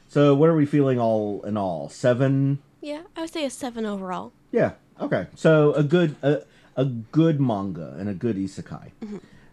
So, 0.08 0.36
what 0.36 0.50
are 0.50 0.56
we 0.56 0.66
feeling 0.66 1.00
all 1.00 1.42
in 1.44 1.56
all? 1.56 1.90
Seven? 1.90 2.60
Yeah, 2.82 3.04
I 3.16 3.22
would 3.22 3.34
say 3.34 3.46
a 3.46 3.50
seven 3.50 3.86
overall. 3.86 4.32
Yeah. 4.52 4.72
Okay. 5.00 5.28
So 5.36 5.74
a 5.74 5.84
good 5.84 6.16
a, 6.22 6.44
a 6.76 6.86
good 6.86 7.40
manga 7.40 7.96
and 7.98 8.10
a 8.10 8.14
good 8.14 8.36
isekai. 8.36 8.92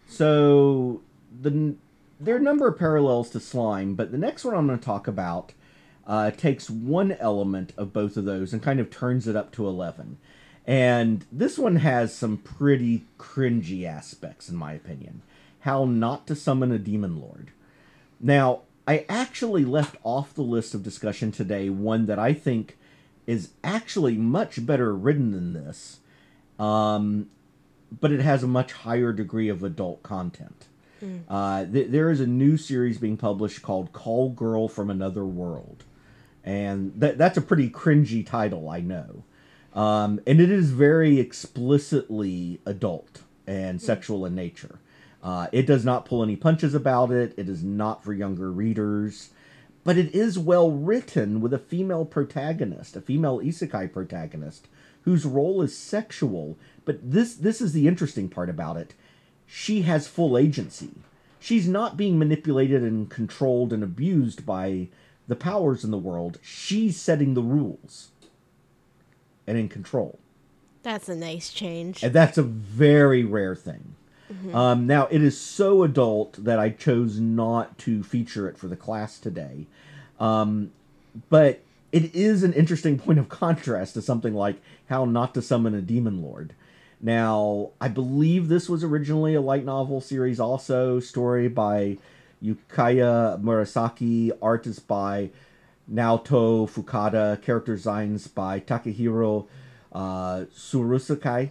So 0.09 1.03
the 1.41 1.75
there 2.19 2.35
are 2.35 2.39
a 2.39 2.43
number 2.43 2.67
of 2.67 2.79
parallels 2.79 3.31
to 3.31 3.41
slime, 3.41 3.95
but 3.95 4.11
the 4.13 4.19
next 4.19 4.45
one 4.45 4.55
I'm 4.55 4.67
going 4.67 4.79
to 4.79 4.85
talk 4.85 5.07
about 5.07 5.53
uh, 6.07 6.31
takes 6.31 6.71
one 6.71 7.13
element 7.13 7.73
of 7.77 7.93
both 7.93 8.17
of 8.17 8.25
those 8.25 8.53
and 8.53 8.63
kind 8.63 8.81
of 8.81 8.91
turns 8.91 9.29
it 9.29 9.37
up 9.37 9.53
to 9.53 9.67
eleven. 9.67 10.19
And 10.67 11.25
this 11.31 11.59
one 11.59 11.77
has 11.77 12.15
some 12.15 12.39
pretty 12.39 13.05
cringy 13.19 13.85
aspects, 13.85 14.49
in 14.49 14.57
my 14.57 14.73
opinion. 14.73 15.23
How 15.61 15.85
not 15.85 16.27
to 16.27 16.35
summon 16.35 16.73
a 16.73 16.79
demon 16.79 17.21
lord. 17.21 17.53
Now, 18.21 18.63
I 18.87 19.05
actually 19.09 19.65
left 19.65 19.97
off 20.03 20.35
the 20.35 20.43
list 20.43 20.75
of 20.75 20.83
discussion 20.83 21.33
today 21.33 21.69
one 21.71 22.07
that 22.07 22.19
I 22.19 22.33
think 22.33 22.77
is 23.27 23.51
actually 23.65 24.17
much 24.17 24.65
better 24.65 24.95
written 24.95 25.33
than 25.33 25.53
this, 25.53 25.99
um, 26.59 27.29
but 28.01 28.13
it 28.13 28.21
has 28.21 28.43
a 28.43 28.49
much 28.49 28.73
higher 28.73 29.13
degree 29.13 29.49
of 29.49 29.63
adult 29.63 30.03
content. 30.03 30.67
Uh, 31.29 31.65
th- 31.67 31.91
there 31.91 32.11
is 32.11 32.21
a 32.21 32.27
new 32.27 32.57
series 32.57 32.99
being 32.99 33.17
published 33.17 33.63
called 33.63 33.93
Call 33.93 34.31
Girl 34.31 34.69
from 34.69 34.91
Another 34.91 35.25
World. 35.25 35.85
And 36.45 36.93
that, 36.97 37.19
that's 37.19 37.37
a 37.37 37.43
pretty 37.43 37.69
cringy 37.69 38.25
title, 38.25 38.69
I 38.69 38.81
know. 38.81 39.25
Um, 39.77 40.21
and 40.27 40.41
it 40.41 40.51
is 40.51 40.71
very 40.71 41.21
explicitly 41.21 42.61
adult 42.65 43.21
and 43.47 43.81
sexual 43.81 44.25
in 44.25 44.35
nature. 44.35 44.79
Uh, 45.23 45.49
it 45.53 45.67
does 45.67 45.85
not 45.85 46.07
pull 46.07 46.23
any 46.23 46.35
punches 46.35 46.75
about 46.75 47.11
it. 47.11 47.35
It 47.37 47.49
is 47.49 47.63
not 47.63 48.03
for 48.03 48.15
younger 48.15 48.51
readers, 48.51 49.31
but 49.85 49.99
it 49.99 50.15
is 50.15 50.39
well 50.39 50.71
written 50.71 51.43
with 51.43 51.53
a 51.53 51.59
female 51.59 52.07
protagonist, 52.07 52.97
a 52.97 53.03
female 53.03 53.39
isekai 53.41 53.93
protagonist, 53.93 54.67
whose 55.03 55.27
role 55.27 55.61
is 55.61 55.77
sexual. 55.77 56.57
But 56.87 57.11
this 57.11 57.35
this 57.35 57.61
is 57.61 57.75
the 57.75 57.87
interesting 57.87 58.31
part 58.31 58.49
about 58.49 58.79
it. 58.79 58.95
She 59.47 59.83
has 59.83 60.09
full 60.09 60.39
agency. 60.39 60.91
She's 61.39 61.69
not 61.69 61.99
being 61.99 62.19
manipulated 62.19 62.83
and 62.83 63.11
controlled 63.11 63.75
and 63.75 63.83
abused 63.83 64.47
by 64.47 64.89
the 65.29 65.37
powers 65.37 65.85
in 65.85 65.91
the 65.91 65.99
world. 65.99 66.39
She's 66.43 66.97
setting 66.97 67.35
the 67.35 67.43
rules 67.43 68.09
and 69.47 69.57
in 69.59 69.69
control. 69.69 70.19
That's 70.83 71.09
a 71.09 71.17
nice 71.17 71.53
change. 71.53 72.03
And 72.03 72.13
that's 72.13 72.39
a 72.39 72.43
very 72.43 73.25
rare 73.25 73.57
thing. 73.57 73.95
Um, 74.53 74.87
now, 74.87 75.07
it 75.07 75.23
is 75.23 75.41
so 75.41 75.85
adult 75.85 76.45
that 76.45 76.59
I 76.59 76.71
chose 76.71 77.21
not 77.21 77.79
to 77.79 78.03
feature 78.03 78.49
it 78.49 78.59
for 78.59 78.67
the 78.67 78.77
class 78.77 79.19
today. 79.19 79.67
Um, 80.19 80.73
but 81.29 81.61
it 81.93 82.15
is 82.15 82.43
an 82.43 82.53
interesting 82.53 82.99
point 82.99 83.19
of 83.19 83.29
contrast 83.29 83.95
to 83.95 84.03
something 84.03 84.35
like 84.35 84.57
How 84.89 85.05
Not 85.05 85.35
to 85.35 85.43
Summon 85.43 85.75
a 85.75 85.81
Demon 85.81 86.23
Lord. 86.23 86.55
Now, 87.01 87.71
I 87.81 87.89
believe 87.89 88.49
this 88.49 88.69
was 88.69 88.83
originally 88.83 89.35
a 89.35 89.41
light 89.41 89.65
novel 89.65 90.01
series, 90.01 90.41
also, 90.41 90.99
story 90.99 91.49
by 91.49 91.99
Yukiya 92.43 93.41
Murasaki, 93.41 94.33
art 94.43 94.67
is 94.67 94.79
by 94.79 95.31
Naoto 95.91 96.69
Fukuda, 96.69 97.41
character 97.43 97.75
designs 97.75 98.27
by 98.27 98.61
Takahiro 98.61 99.47
uh, 99.93 100.45
Tsurusaki 100.55 101.51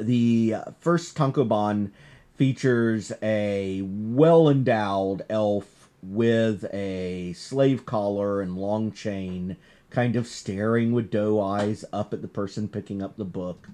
the 0.00 0.56
first 0.80 1.16
Tankobon 1.16 1.90
features 2.34 3.12
a 3.22 3.82
well 3.84 4.48
endowed 4.48 5.24
elf 5.28 5.88
with 6.02 6.64
a 6.72 7.34
slave 7.34 7.84
collar 7.84 8.40
and 8.40 8.56
long 8.56 8.92
chain, 8.92 9.56
kind 9.90 10.16
of 10.16 10.26
staring 10.26 10.92
with 10.92 11.10
doe 11.10 11.40
eyes 11.40 11.84
up 11.92 12.14
at 12.14 12.22
the 12.22 12.28
person 12.28 12.68
picking 12.68 13.02
up 13.02 13.16
the 13.16 13.24
book. 13.24 13.68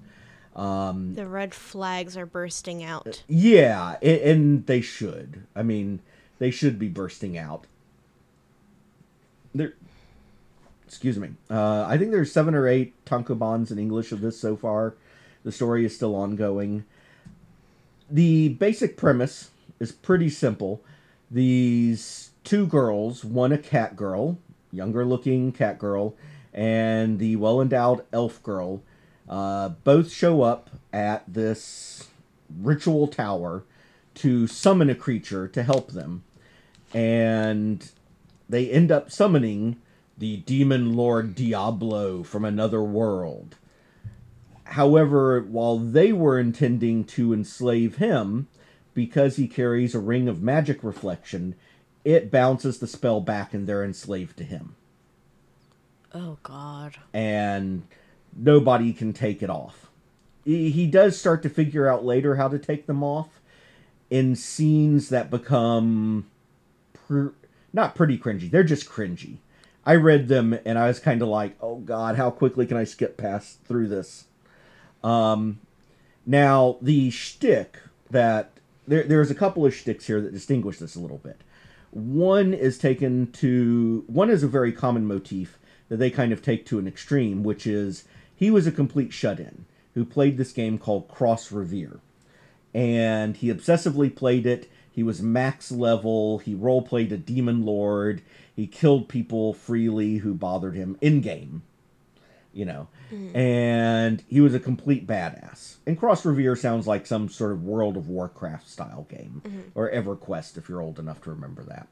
Um, 0.55 1.13
the 1.13 1.27
red 1.27 1.53
flags 1.53 2.17
are 2.17 2.25
bursting 2.25 2.83
out. 2.83 3.23
yeah, 3.27 3.97
and 4.01 4.65
they 4.65 4.81
should. 4.81 5.43
I 5.55 5.63
mean, 5.63 6.01
they 6.39 6.51
should 6.51 6.79
be 6.79 6.89
bursting 6.89 7.37
out. 7.37 7.65
There, 9.53 9.73
excuse 10.87 11.17
me. 11.17 11.31
Uh, 11.49 11.85
I 11.87 11.97
think 11.97 12.11
there's 12.11 12.31
seven 12.31 12.55
or 12.55 12.67
eight 12.67 12.93
tankobons 13.05 13.71
in 13.71 13.77
English 13.77 14.11
of 14.11 14.21
this 14.21 14.39
so 14.39 14.55
far. 14.55 14.95
The 15.43 15.51
story 15.51 15.85
is 15.85 15.95
still 15.95 16.15
ongoing. 16.15 16.85
The 18.09 18.49
basic 18.49 18.95
premise 18.95 19.51
is 19.79 19.91
pretty 19.91 20.29
simple. 20.29 20.81
These 21.29 22.31
two 22.43 22.65
girls, 22.65 23.25
one 23.25 23.51
a 23.51 23.57
cat 23.57 23.95
girl, 23.97 24.37
younger 24.71 25.05
looking 25.05 25.51
cat 25.51 25.77
girl, 25.77 26.15
and 26.53 27.19
the 27.19 27.35
well 27.35 27.61
endowed 27.61 28.05
elf 28.13 28.41
girl, 28.41 28.81
uh, 29.27 29.69
both 29.69 30.11
show 30.11 30.41
up 30.41 30.69
at 30.93 31.23
this 31.27 32.07
ritual 32.61 33.07
tower 33.07 33.63
to 34.15 34.47
summon 34.47 34.89
a 34.89 34.95
creature 34.95 35.47
to 35.49 35.63
help 35.63 35.91
them. 35.91 36.23
And 36.93 37.91
they 38.47 38.69
end 38.69 38.91
up 38.91 39.11
summoning 39.11 39.81
the 40.17 40.37
demon 40.37 40.95
lord 40.95 41.35
Diablo 41.35 42.23
from 42.23 42.43
another 42.43 42.81
world. 42.81 43.55
However, 44.63 45.41
while 45.41 45.77
they 45.77 46.11
were 46.11 46.39
intending 46.39 47.05
to 47.05 47.33
enslave 47.33 47.97
him, 47.97 48.47
because 48.93 49.35
he 49.35 49.47
carries 49.47 49.93
a 49.93 49.99
ring 49.99 50.27
of 50.27 50.41
magic 50.41 50.83
reflection, 50.83 51.55
it 52.03 52.31
bounces 52.31 52.79
the 52.79 52.87
spell 52.87 53.21
back 53.21 53.53
and 53.53 53.67
they're 53.67 53.83
enslaved 53.83 54.37
to 54.37 54.43
him. 54.43 54.75
Oh 56.13 56.37
God. 56.41 56.97
And 57.13 57.83
nobody 58.35 58.93
can 58.93 59.13
take 59.13 59.43
it 59.43 59.49
off. 59.49 59.89
He 60.43 60.87
does 60.87 61.19
start 61.19 61.43
to 61.43 61.49
figure 61.49 61.87
out 61.87 62.05
later 62.05 62.37
how 62.37 62.47
to 62.47 62.57
take 62.57 62.87
them 62.87 63.03
off 63.03 63.41
in 64.09 64.35
scenes 64.35 65.09
that 65.09 65.29
become 65.29 66.25
pr- 66.93 67.27
not 67.73 67.95
pretty 67.95 68.17
cringy. 68.17 68.49
They're 68.49 68.63
just 68.63 68.87
cringy. 68.89 69.37
I 69.87 69.95
read 69.95 70.27
them 70.27 70.59
and 70.65 70.77
I 70.77 70.87
was 70.87 70.99
kind 70.99 71.21
of 71.21 71.29
like, 71.29 71.55
"Oh 71.61 71.77
God, 71.77 72.17
how 72.17 72.29
quickly 72.29 72.65
can 72.65 72.75
I 72.75 72.83
skip 72.83 73.15
past 73.15 73.63
through 73.63 73.87
this?" 73.87 74.25
Um, 75.01 75.59
now 76.25 76.77
the 76.81 77.09
shtick 77.09 77.79
that 78.11 78.51
there 78.85 79.03
there's 79.03 79.31
a 79.31 79.35
couple 79.35 79.65
of 79.65 79.73
shticks 79.73 80.07
here 80.07 80.19
that 80.19 80.33
distinguish 80.33 80.79
this 80.79 80.95
a 80.95 80.99
little 80.99 81.19
bit. 81.19 81.39
One 81.91 82.53
is 82.53 82.77
taken 82.77 83.31
to 83.33 84.03
one 84.07 84.29
is 84.29 84.43
a 84.43 84.47
very 84.47 84.73
common 84.73 85.05
motif 85.05 85.57
that 85.87 85.97
they 85.97 86.09
kind 86.09 86.33
of 86.33 86.41
take 86.41 86.65
to 86.65 86.79
an 86.79 86.87
extreme, 86.87 87.41
which 87.41 87.65
is 87.65 88.03
he 88.35 88.51
was 88.51 88.67
a 88.67 88.73
complete 88.73 89.13
shut-in 89.13 89.63
who 89.93 90.03
played 90.03 90.37
this 90.37 90.51
game 90.51 90.77
called 90.77 91.07
Cross 91.07 91.49
Reverie 91.49 92.01
and 92.73 93.37
he 93.37 93.51
obsessively 93.51 94.13
played 94.13 94.45
it. 94.45 94.69
He 94.91 95.01
was 95.01 95.21
max 95.21 95.71
level. 95.71 96.39
He 96.39 96.53
role 96.53 96.81
played 96.81 97.11
a 97.11 97.17
demon 97.17 97.65
lord. 97.65 98.21
He 98.57 98.65
killed 98.65 99.07
people 99.07 99.53
freely 99.53 100.17
who 100.17 100.33
bothered 100.33 100.75
him 100.75 100.97
in 100.99 101.21
game, 101.21 101.61
you 102.51 102.65
know. 102.65 102.87
Mm. 103.13 103.35
And 103.35 104.23
he 104.27 104.41
was 104.41 104.55
a 104.55 104.59
complete 104.59 105.05
badass. 105.05 105.75
And 105.85 105.97
Cross 105.97 106.25
Reverie 106.25 106.57
sounds 106.57 106.87
like 106.87 107.05
some 107.05 107.29
sort 107.29 107.51
of 107.51 107.63
World 107.63 107.95
of 107.95 108.09
Warcraft 108.09 108.67
style 108.67 109.05
game, 109.09 109.43
mm-hmm. 109.45 109.59
or 109.75 109.91
EverQuest 109.91 110.57
if 110.57 110.67
you're 110.67 110.81
old 110.81 110.97
enough 110.97 111.21
to 111.21 111.29
remember 111.29 111.61
that. 111.65 111.87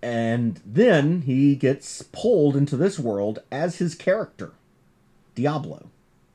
And 0.00 0.58
then 0.64 1.20
he 1.20 1.54
gets 1.54 2.00
pulled 2.10 2.56
into 2.56 2.78
this 2.78 2.98
world 2.98 3.40
as 3.52 3.76
his 3.76 3.94
character, 3.94 4.52
Diablo 5.34 5.90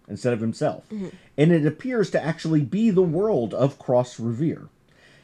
instead 0.07 0.31
of 0.31 0.41
himself. 0.41 0.87
Mm-hmm. 0.89 1.09
And 1.39 1.51
it 1.51 1.65
appears 1.65 2.11
to 2.11 2.23
actually 2.23 2.61
be 2.61 2.91
the 2.91 3.01
world 3.01 3.55
of 3.55 3.79
Cross 3.79 4.19
Reverie. 4.19 4.67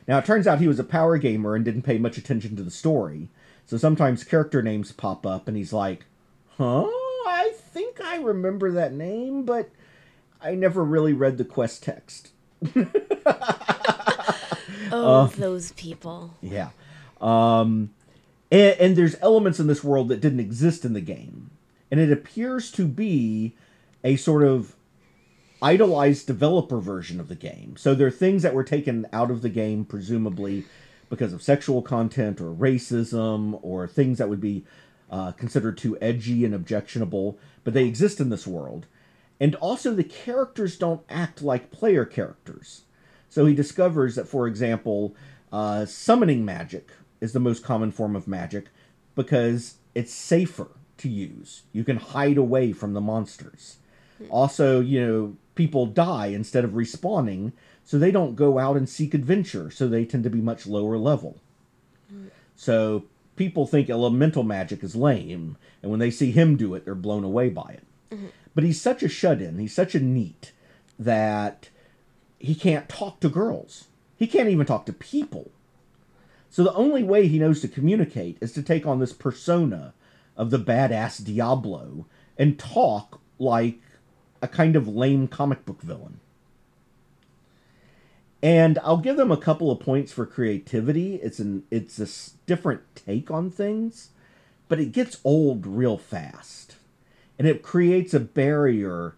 Now, 0.07 0.17
it 0.17 0.25
turns 0.25 0.47
out 0.47 0.59
he 0.59 0.67
was 0.67 0.79
a 0.79 0.83
power 0.83 1.17
gamer 1.17 1.55
and 1.55 1.63
didn't 1.63 1.83
pay 1.83 1.97
much 1.97 2.17
attention 2.17 2.55
to 2.55 2.63
the 2.63 2.71
story. 2.71 3.29
So 3.65 3.77
sometimes 3.77 4.23
character 4.23 4.61
names 4.61 4.91
pop 4.91 5.25
up 5.25 5.47
and 5.47 5.55
he's 5.55 5.73
like, 5.73 6.05
huh? 6.57 6.85
I 7.25 7.51
think 7.55 8.01
I 8.01 8.17
remember 8.17 8.71
that 8.71 8.93
name, 8.93 9.43
but 9.43 9.69
I 10.41 10.55
never 10.55 10.83
really 10.83 11.13
read 11.13 11.37
the 11.37 11.45
quest 11.45 11.83
text. 11.83 12.31
Oh, 14.91 15.27
those 15.37 15.71
people. 15.73 16.35
Yeah. 16.41 16.69
Um, 17.19 17.89
and, 18.51 18.79
and 18.79 18.95
there's 18.95 19.15
elements 19.21 19.59
in 19.59 19.67
this 19.67 19.83
world 19.83 20.09
that 20.09 20.21
didn't 20.21 20.39
exist 20.39 20.85
in 20.85 20.93
the 20.93 21.01
game. 21.01 21.49
And 21.89 21.99
it 21.99 22.11
appears 22.11 22.71
to 22.73 22.87
be 22.87 23.55
a 24.03 24.15
sort 24.15 24.43
of 24.43 24.75
idolized 25.63 26.27
developer 26.27 26.79
version 26.79 27.19
of 27.19 27.29
the 27.29 27.35
game. 27.35 27.75
So 27.77 27.95
there 27.95 28.07
are 28.07 28.11
things 28.11 28.43
that 28.43 28.53
were 28.53 28.63
taken 28.63 29.07
out 29.13 29.31
of 29.31 29.41
the 29.41 29.49
game, 29.49 29.85
presumably 29.85 30.65
because 31.09 31.31
of 31.31 31.41
sexual 31.41 31.81
content 31.81 32.41
or 32.41 32.53
racism 32.53 33.57
or 33.61 33.87
things 33.87 34.17
that 34.17 34.29
would 34.29 34.41
be 34.41 34.65
uh, 35.09 35.31
considered 35.31 35.77
too 35.77 35.97
edgy 36.01 36.43
and 36.43 36.53
objectionable, 36.53 37.39
but 37.63 37.73
they 37.73 37.85
exist 37.85 38.19
in 38.19 38.29
this 38.29 38.45
world. 38.45 38.87
And 39.39 39.55
also, 39.55 39.93
the 39.93 40.03
characters 40.03 40.77
don't 40.77 41.03
act 41.09 41.41
like 41.41 41.71
player 41.71 42.05
characters. 42.05 42.81
So 43.29 43.45
he 43.45 43.53
discovers 43.53 44.15
that, 44.15 44.27
for 44.27 44.47
example, 44.47 45.15
uh, 45.51 45.85
summoning 45.85 46.45
magic 46.45 46.91
is 47.21 47.33
the 47.33 47.39
most 47.39 47.63
common 47.63 47.91
form 47.91 48.15
of 48.15 48.27
magic 48.27 48.67
because 49.15 49.75
it's 49.95 50.13
safer 50.13 50.69
to 50.97 51.09
use. 51.09 51.63
You 51.71 51.83
can 51.83 51.97
hide 51.97 52.37
away 52.37 52.73
from 52.73 52.93
the 52.93 53.01
monsters. 53.01 53.77
Also, 54.29 54.79
you 54.79 55.05
know, 55.05 55.35
people 55.55 55.85
die 55.85 56.27
instead 56.27 56.63
of 56.63 56.71
respawning, 56.71 57.51
so 57.83 57.97
they 57.97 58.11
don't 58.11 58.35
go 58.35 58.59
out 58.59 58.77
and 58.77 58.87
seek 58.87 59.13
adventure, 59.13 59.69
so 59.69 59.87
they 59.87 60.05
tend 60.05 60.23
to 60.23 60.29
be 60.29 60.41
much 60.41 60.65
lower 60.65 60.97
level. 60.97 61.37
So 62.55 63.05
people 63.35 63.65
think 63.65 63.89
elemental 63.89 64.43
magic 64.43 64.83
is 64.83 64.95
lame, 64.95 65.57
and 65.81 65.91
when 65.91 65.99
they 65.99 66.11
see 66.11 66.31
him 66.31 66.55
do 66.55 66.73
it, 66.75 66.85
they're 66.85 66.95
blown 66.95 67.23
away 67.23 67.49
by 67.49 67.77
it. 67.79 67.83
But 68.55 68.63
he's 68.63 68.79
such 68.81 69.01
a 69.03 69.09
shut 69.09 69.41
in, 69.41 69.57
he's 69.57 69.73
such 69.73 69.95
a 69.95 69.99
NEET 69.99 70.51
that 70.99 71.69
he 72.39 72.55
can't 72.55 72.87
talk 72.87 73.19
to 73.21 73.29
girls. 73.29 73.85
He 74.15 74.27
can't 74.27 74.49
even 74.49 74.65
talk 74.65 74.85
to 74.85 74.93
people. 74.93 75.51
So 76.49 76.63
the 76.63 76.73
only 76.75 77.01
way 77.01 77.27
he 77.27 77.39
knows 77.39 77.61
to 77.61 77.67
communicate 77.67 78.37
is 78.39 78.53
to 78.53 78.61
take 78.61 78.85
on 78.85 78.99
this 78.99 79.13
persona 79.13 79.93
of 80.37 80.51
the 80.51 80.59
badass 80.59 81.23
Diablo 81.23 82.05
and 82.37 82.59
talk 82.59 83.19
like 83.39 83.79
a 84.43 84.47
kind 84.47 84.75
of 84.75 84.87
lame 84.87 85.27
comic 85.27 85.65
book 85.65 85.81
villain. 85.81 86.19
And 88.43 88.77
I'll 88.83 88.97
give 88.97 89.15
them 89.15 89.31
a 89.31 89.37
couple 89.37 89.71
of 89.71 89.79
points 89.79 90.11
for 90.11 90.25
creativity. 90.25 91.15
It's 91.15 91.39
an 91.39 91.63
it's 91.71 91.97
a 91.97 92.35
different 92.45 92.81
take 92.93 93.31
on 93.31 93.49
things, 93.49 94.09
but 94.67 94.81
it 94.81 94.91
gets 94.91 95.21
old 95.23 95.65
real 95.65 95.97
fast. 95.97 96.75
And 97.39 97.47
it 97.47 97.63
creates 97.63 98.13
a 98.13 98.19
barrier 98.19 99.15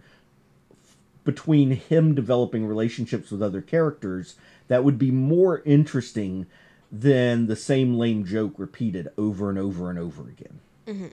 between 1.23 1.71
him 1.71 2.13
developing 2.13 2.67
relationships 2.67 3.31
with 3.31 3.41
other 3.41 3.61
characters 3.61 4.35
that 4.67 4.83
would 4.83 4.99
be 4.99 5.09
more 5.09 5.63
interesting 5.65 6.45
than 6.91 7.47
the 7.47 7.55
same 7.55 7.97
lame 7.97 8.25
joke 8.25 8.53
repeated 8.57 9.07
over 9.17 9.49
and 9.49 9.57
over 9.57 9.89
and 9.89 9.97
over 9.97 10.29
again. 10.29 10.59
Mm-hmm. 10.85 11.07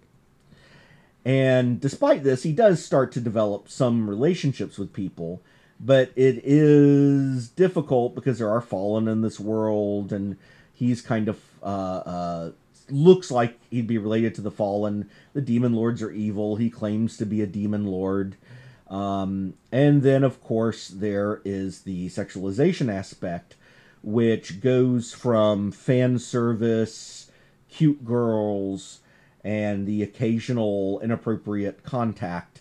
And 1.24 1.80
despite 1.80 2.24
this, 2.24 2.42
he 2.42 2.52
does 2.52 2.84
start 2.84 3.12
to 3.12 3.20
develop 3.20 3.68
some 3.68 4.10
relationships 4.10 4.76
with 4.76 4.92
people, 4.92 5.40
but 5.78 6.10
it 6.16 6.40
is 6.44 7.48
difficult 7.48 8.14
because 8.14 8.38
there 8.38 8.50
are 8.50 8.60
fallen 8.60 9.06
in 9.06 9.22
this 9.22 9.38
world, 9.38 10.12
and 10.12 10.36
he's 10.72 11.00
kind 11.00 11.28
of 11.28 11.40
uh, 11.62 11.66
uh, 11.66 12.50
looks 12.90 13.30
like 13.30 13.58
he'd 13.70 13.86
be 13.86 13.98
related 13.98 14.34
to 14.34 14.40
the 14.40 14.50
fallen. 14.50 15.08
The 15.32 15.40
demon 15.40 15.74
lords 15.74 16.02
are 16.02 16.10
evil. 16.10 16.56
He 16.56 16.70
claims 16.70 17.16
to 17.18 17.26
be 17.26 17.40
a 17.40 17.46
demon 17.46 17.86
lord. 17.86 18.36
Um, 18.88 19.54
and 19.70 20.02
then, 20.02 20.24
of 20.24 20.42
course, 20.42 20.88
there 20.88 21.40
is 21.44 21.82
the 21.82 22.08
sexualization 22.08 22.92
aspect, 22.92 23.54
which 24.02 24.60
goes 24.60 25.12
from 25.12 25.72
fan 25.72 26.18
service, 26.18 27.30
cute 27.70 28.04
girls, 28.04 29.00
and 29.44 29.86
the 29.86 30.02
occasional 30.02 31.00
inappropriate 31.00 31.82
contact 31.82 32.60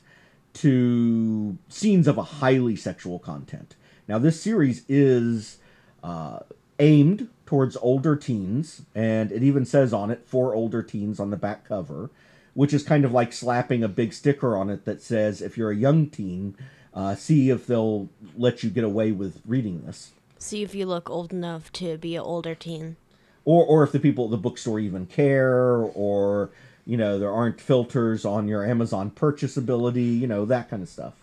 to 0.53 1.57
scenes 1.69 2.07
of 2.07 2.17
a 2.17 2.23
highly 2.23 2.75
sexual 2.75 3.19
content. 3.19 3.75
Now, 4.07 4.19
this 4.19 4.41
series 4.41 4.83
is 4.89 5.57
uh, 6.03 6.39
aimed 6.79 7.29
towards 7.45 7.77
older 7.77 8.15
teens, 8.15 8.81
and 8.95 9.31
it 9.31 9.43
even 9.43 9.65
says 9.65 9.93
on 9.93 10.11
it 10.11 10.23
for 10.25 10.53
older 10.55 10.81
teens 10.83 11.19
on 11.19 11.29
the 11.29 11.37
back 11.37 11.65
cover, 11.67 12.09
which 12.53 12.73
is 12.73 12.83
kind 12.83 13.05
of 13.05 13.11
like 13.13 13.31
slapping 13.31 13.83
a 13.83 13.87
big 13.87 14.11
sticker 14.11 14.57
on 14.57 14.69
it 14.69 14.83
that 14.85 15.01
says, 15.01 15.41
if 15.41 15.57
you're 15.57 15.71
a 15.71 15.75
young 15.75 16.09
teen, 16.09 16.55
uh, 16.93 17.15
see 17.15 17.49
if 17.49 17.67
they'll 17.67 18.09
let 18.35 18.63
you 18.63 18.69
get 18.69 18.83
away 18.83 19.11
with 19.13 19.41
reading 19.45 19.83
this. 19.85 20.11
See 20.39 20.63
if 20.63 20.75
you 20.75 20.85
look 20.85 21.09
old 21.09 21.31
enough 21.31 21.71
to 21.73 21.97
be 21.97 22.15
an 22.15 22.21
older 22.23 22.55
teen. 22.55 22.97
or 23.45 23.65
or 23.65 23.83
if 23.83 23.91
the 23.91 23.99
people 23.99 24.25
at 24.25 24.31
the 24.31 24.37
bookstore 24.37 24.79
even 24.79 25.05
care 25.05 25.77
or 25.77 26.51
you 26.85 26.97
know 26.97 27.19
there 27.19 27.31
aren't 27.31 27.59
filters 27.61 28.25
on 28.25 28.47
your 28.47 28.65
amazon 28.65 29.11
purchasability 29.11 30.19
you 30.19 30.27
know 30.27 30.45
that 30.45 30.69
kind 30.69 30.81
of 30.81 30.89
stuff. 30.89 31.13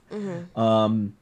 Um, 0.56 1.14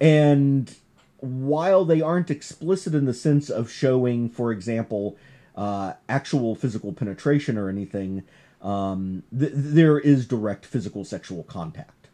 and 0.00 0.74
while 1.18 1.84
they 1.84 2.00
aren't 2.00 2.30
explicit 2.30 2.94
in 2.94 3.06
the 3.06 3.14
sense 3.14 3.48
of 3.50 3.70
showing 3.70 4.28
for 4.28 4.52
example 4.52 5.16
uh, 5.56 5.94
actual 6.08 6.54
physical 6.54 6.92
penetration 6.92 7.56
or 7.56 7.68
anything 7.68 8.22
um, 8.62 9.22
th- 9.36 9.52
there 9.54 9.98
is 9.98 10.26
direct 10.26 10.66
physical 10.66 11.04
sexual 11.04 11.42
contact. 11.44 12.08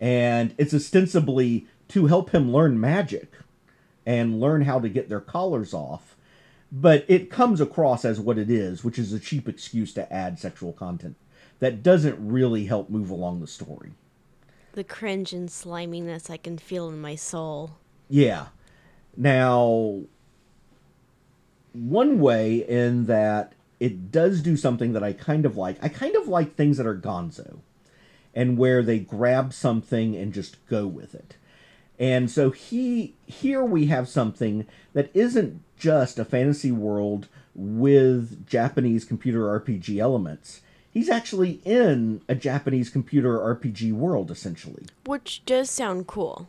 And 0.00 0.54
it's 0.58 0.74
ostensibly 0.74 1.66
to 1.88 2.06
help 2.06 2.30
him 2.30 2.52
learn 2.52 2.80
magic 2.80 3.32
and 4.06 4.40
learn 4.40 4.62
how 4.62 4.80
to 4.80 4.88
get 4.88 5.08
their 5.08 5.20
collars 5.20 5.72
off. 5.72 6.13
But 6.72 7.04
it 7.08 7.30
comes 7.30 7.60
across 7.60 8.04
as 8.04 8.20
what 8.20 8.38
it 8.38 8.50
is, 8.50 8.82
which 8.82 8.98
is 8.98 9.12
a 9.12 9.20
cheap 9.20 9.48
excuse 9.48 9.94
to 9.94 10.12
add 10.12 10.38
sexual 10.38 10.72
content 10.72 11.16
that 11.60 11.82
doesn't 11.82 12.16
really 12.18 12.66
help 12.66 12.90
move 12.90 13.10
along 13.10 13.40
the 13.40 13.46
story. 13.46 13.92
The 14.72 14.84
cringe 14.84 15.32
and 15.32 15.48
sliminess 15.48 16.30
I 16.30 16.36
can 16.36 16.58
feel 16.58 16.88
in 16.88 17.00
my 17.00 17.14
soul. 17.14 17.78
Yeah. 18.08 18.46
Now, 19.16 20.02
one 21.72 22.18
way 22.18 22.56
in 22.56 23.06
that 23.06 23.52
it 23.78 24.10
does 24.10 24.40
do 24.40 24.56
something 24.56 24.92
that 24.92 25.02
I 25.02 25.12
kind 25.12 25.46
of 25.46 25.56
like. 25.56 25.76
I 25.82 25.88
kind 25.88 26.16
of 26.16 26.26
like 26.28 26.54
things 26.54 26.76
that 26.78 26.86
are 26.86 26.96
gonzo 26.96 27.58
and 28.34 28.58
where 28.58 28.82
they 28.82 28.98
grab 28.98 29.52
something 29.52 30.16
and 30.16 30.32
just 30.32 30.64
go 30.66 30.86
with 30.86 31.14
it. 31.14 31.36
And 31.98 32.30
so 32.30 32.50
he 32.50 33.14
here 33.26 33.64
we 33.64 33.86
have 33.86 34.08
something 34.08 34.66
that 34.92 35.10
isn't 35.14 35.62
just 35.76 36.18
a 36.18 36.24
fantasy 36.24 36.72
world 36.72 37.28
with 37.54 38.46
Japanese 38.46 39.04
computer 39.04 39.42
RPG 39.60 39.98
elements. 39.98 40.60
He's 40.90 41.08
actually 41.08 41.60
in 41.64 42.22
a 42.28 42.34
Japanese 42.34 42.90
computer 42.90 43.38
RPG 43.38 43.92
world 43.92 44.30
essentially. 44.30 44.86
Which 45.06 45.42
does 45.46 45.70
sound 45.70 46.06
cool. 46.06 46.48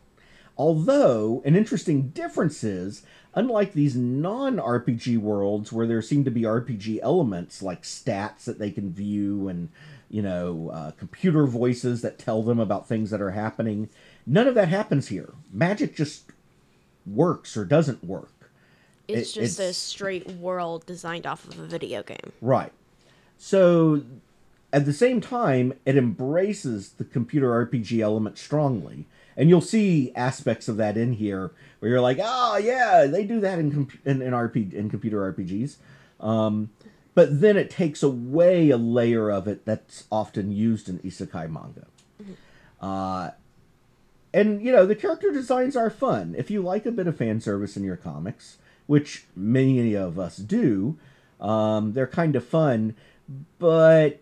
Although, 0.58 1.42
an 1.46 1.56
interesting 1.56 2.10
difference 2.10 2.64
is, 2.64 3.04
unlike 3.34 3.74
these 3.74 3.96
non 3.96 4.58
RPG 4.58 5.18
worlds 5.18 5.74
where 5.74 5.86
there 5.86 6.02
seem 6.02 6.24
to 6.24 6.32
be 6.32 6.44
RPG 6.44 7.00
elements 7.04 7.62
like 7.62 7.84
stats 7.84 8.46
that 8.46 8.58
they 8.58 8.72
can 8.72 8.94
view 8.94 9.50
and, 9.50 9.70
you 10.10 10.22
know, 10.22 10.70
uh, 10.74 10.92
computer 10.92 11.46
voices 11.46 12.02
that 12.02 12.18
tell 12.18 12.42
them 12.42 12.60
about 12.60 12.88
things 12.88 13.10
that 13.10 13.22
are 13.22 13.32
happening, 13.32 13.90
none 14.26 14.48
of 14.48 14.56
that 14.56 14.70
happens 14.70 15.08
here. 15.10 15.34
Magic 15.52 15.96
just 15.96 16.32
works 17.06 17.56
or 17.56 17.66
doesn't 17.66 18.04
work. 18.04 18.32
It's 19.08 19.32
It- 19.36 19.42
just 19.42 19.60
a 19.60 19.74
straight 19.74 20.28
world 20.32 20.86
designed 20.86 21.26
off 21.28 21.48
of 21.48 21.60
a 21.60 21.66
video 21.68 22.02
game. 22.04 22.32
Right. 22.42 22.72
So, 23.38 24.02
at 24.74 24.86
the 24.86 24.94
same 24.94 25.22
time, 25.22 25.74
it 25.86 25.96
embraces 25.96 26.90
the 26.94 27.04
computer 27.06 27.54
RPG 27.54 28.02
element 28.02 28.38
strongly. 28.38 29.06
And 29.38 29.50
you'll 29.50 29.62
see 29.62 30.14
aspects 30.16 30.68
of 30.68 30.78
that 30.78 30.98
in 30.98 31.14
here 31.14 31.52
where 31.80 31.92
you're 31.92 32.02
like, 32.02 32.18
oh, 32.22 32.58
yeah, 32.58 33.06
they 33.06 33.26
do 33.26 33.40
that 33.42 33.60
in, 33.60 33.72
comp- 33.72 34.06
in, 34.06 34.22
in, 34.22 34.32
RP- 34.34 34.74
in 34.74 34.90
computer 34.90 35.32
RPGs. 35.34 35.76
Um, 36.22 36.70
but 37.14 37.42
then 37.42 37.58
it 37.58 37.70
takes 37.70 38.02
away 38.02 38.70
a 38.70 38.78
layer 38.78 39.30
of 39.30 39.48
it 39.48 39.66
that's 39.66 40.06
often 40.12 40.52
used 40.52 40.88
in 40.90 41.00
isekai 41.00 41.50
manga. 41.52 41.86
Uh, 42.82 43.32
and, 44.36 44.62
you 44.62 44.70
know, 44.70 44.86
the 44.86 44.96
character 44.96 45.32
designs 45.32 45.78
are 45.78 45.90
fun. 45.90 46.36
If 46.38 46.52
you 46.52 46.62
like 46.62 46.86
a 46.86 46.92
bit 46.92 47.08
of 47.08 47.16
fan 47.16 47.40
service 47.40 47.78
in 47.78 47.86
your 47.86 47.96
comics, 47.96 48.58
which 48.86 49.24
many 49.34 49.96
of 49.96 50.20
us 50.20 50.36
do, 50.36 50.98
um, 51.40 51.94
they're 51.94 52.06
kind 52.06 52.36
of 52.36 52.46
fun. 52.46 52.96
But 53.60 54.20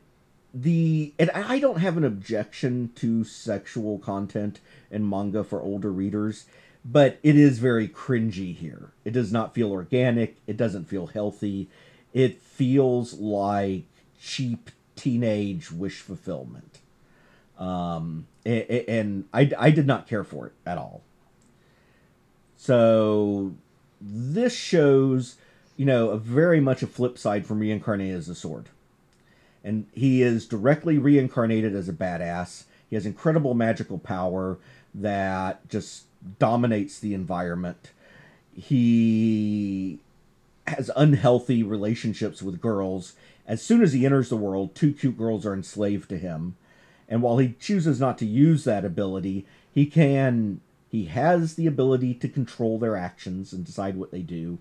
the 0.53 1.13
and 1.17 1.31
I 1.31 1.57
don't 1.57 1.79
have 1.79 1.97
an 1.97 2.03
objection 2.03 2.91
to 2.97 3.23
sexual 3.23 3.97
content 3.97 4.59
in 4.91 5.09
manga 5.09 5.43
for 5.43 5.63
older 5.63 5.91
readers, 5.91 6.45
but 6.85 7.17
it 7.23 7.35
is 7.35 7.57
very 7.57 7.87
cringy 7.87 8.55
here. 8.55 8.91
It 9.03 9.13
does 9.13 9.31
not 9.31 9.55
feel 9.55 9.71
organic. 9.71 10.37
It 10.45 10.57
doesn't 10.57 10.85
feel 10.85 11.07
healthy. 11.07 11.69
It 12.13 12.39
feels 12.39 13.15
like 13.15 13.85
cheap 14.21 14.69
teenage 14.95 15.71
wish 15.71 16.01
fulfillment. 16.01 16.72
Um, 17.57 18.27
and 18.45 19.25
I, 19.33 19.51
I 19.57 19.71
did 19.71 19.87
not 19.87 20.07
care 20.07 20.23
for 20.23 20.47
it 20.47 20.53
at 20.65 20.77
all. 20.77 21.01
So 22.57 23.53
this 24.01 24.55
shows, 24.55 25.35
you 25.77 25.85
know, 25.85 26.09
a 26.09 26.17
very 26.17 26.59
much 26.59 26.83
a 26.83 26.87
flip 26.87 27.17
side 27.17 27.45
from 27.45 27.59
reincarnated 27.59 28.15
as 28.15 28.29
a 28.29 28.35
sword 28.35 28.69
and 29.63 29.87
he 29.93 30.21
is 30.21 30.45
directly 30.45 30.97
reincarnated 30.97 31.75
as 31.75 31.87
a 31.87 31.93
badass. 31.93 32.65
He 32.89 32.95
has 32.95 33.05
incredible 33.05 33.53
magical 33.53 33.97
power 33.97 34.57
that 34.93 35.67
just 35.69 36.05
dominates 36.37 36.99
the 36.99 37.13
environment. 37.13 37.91
He 38.55 39.99
has 40.67 40.91
unhealthy 40.95 41.63
relationships 41.63 42.41
with 42.41 42.61
girls. 42.61 43.13
As 43.47 43.61
soon 43.61 43.81
as 43.81 43.93
he 43.93 44.05
enters 44.05 44.29
the 44.29 44.37
world, 44.37 44.75
two 44.75 44.93
cute 44.93 45.17
girls 45.17 45.45
are 45.45 45.53
enslaved 45.53 46.09
to 46.09 46.17
him. 46.17 46.55
And 47.13 47.21
while 47.21 47.37
he 47.37 47.53
chooses 47.59 47.99
not 47.99 48.17
to 48.17 48.25
use 48.25 48.63
that 48.63 48.83
ability, 48.83 49.45
he 49.71 49.85
can 49.85 50.61
he 50.89 51.05
has 51.05 51.53
the 51.53 51.67
ability 51.67 52.15
to 52.15 52.27
control 52.27 52.79
their 52.79 52.95
actions 52.95 53.53
and 53.53 53.63
decide 53.63 53.97
what 53.97 54.09
they 54.09 54.23
do. 54.23 54.57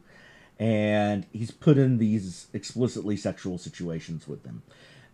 And 0.59 1.25
he's 1.33 1.51
put 1.51 1.79
in 1.79 1.97
these 1.97 2.49
explicitly 2.53 3.17
sexual 3.17 3.57
situations 3.57 4.29
with 4.29 4.43
them. 4.43 4.65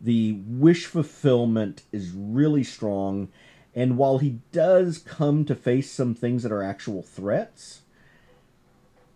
The 0.00 0.40
wish 0.48 0.86
fulfillment 0.86 1.82
is 1.92 2.10
really 2.10 2.64
strong. 2.64 3.28
And 3.72 3.96
while 3.96 4.18
he 4.18 4.40
does 4.50 4.98
come 4.98 5.44
to 5.44 5.54
face 5.54 5.92
some 5.92 6.16
things 6.16 6.42
that 6.42 6.50
are 6.50 6.64
actual 6.64 7.04
threats, 7.04 7.82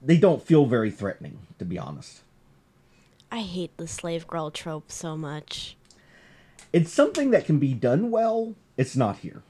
they 0.00 0.16
don't 0.16 0.46
feel 0.46 0.66
very 0.66 0.92
threatening, 0.92 1.40
to 1.58 1.64
be 1.64 1.76
honest. 1.76 2.20
I 3.32 3.40
hate 3.40 3.76
the 3.78 3.88
slave 3.88 4.28
girl 4.28 4.52
trope 4.52 4.92
so 4.92 5.16
much. 5.16 5.76
It's 6.72 6.92
something 6.92 7.30
that 7.30 7.44
can 7.44 7.58
be 7.58 7.74
done 7.74 8.10
well. 8.10 8.54
It's 8.76 8.96
not 8.96 9.18
here. 9.18 9.42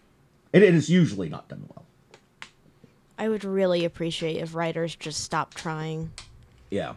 And 0.52 0.62
it 0.62 0.74
is 0.74 0.90
usually 0.90 1.28
not 1.28 1.48
done 1.48 1.68
well. 1.68 1.84
I 3.18 3.28
would 3.28 3.44
really 3.44 3.84
appreciate 3.84 4.38
if 4.38 4.54
writers 4.54 4.96
just 4.96 5.22
stopped 5.22 5.56
trying. 5.56 6.12
Yeah. 6.70 6.94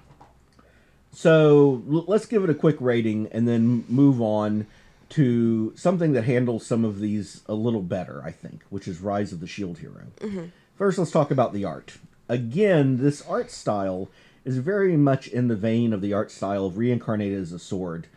So 1.11 1.83
l- 1.89 2.05
let's 2.07 2.25
give 2.25 2.43
it 2.43 2.49
a 2.49 2.55
quick 2.55 2.77
rating 2.79 3.27
and 3.31 3.47
then 3.47 3.85
move 3.88 4.21
on 4.21 4.65
to 5.09 5.73
something 5.75 6.13
that 6.13 6.23
handles 6.23 6.65
some 6.65 6.83
of 6.83 6.99
these 6.99 7.43
a 7.47 7.53
little 7.53 7.81
better, 7.81 8.21
I 8.25 8.31
think, 8.31 8.63
which 8.69 8.88
is 8.88 8.99
Rise 9.01 9.31
of 9.31 9.39
the 9.39 9.47
Shield 9.47 9.77
Hero. 9.77 10.07
Mm-hmm. 10.19 10.45
First, 10.75 10.97
let's 10.97 11.11
talk 11.11 11.31
about 11.31 11.53
the 11.53 11.63
art. 11.63 11.97
Again, 12.27 12.97
this 12.97 13.21
art 13.27 13.51
style 13.51 14.09
is 14.43 14.57
very 14.57 14.97
much 14.97 15.27
in 15.27 15.47
the 15.47 15.55
vein 15.55 15.93
of 15.93 16.01
the 16.01 16.13
art 16.13 16.31
style 16.31 16.65
of 16.65 16.77
Reincarnated 16.77 17.39
as 17.39 17.51
a 17.51 17.59
Sword, 17.59 18.07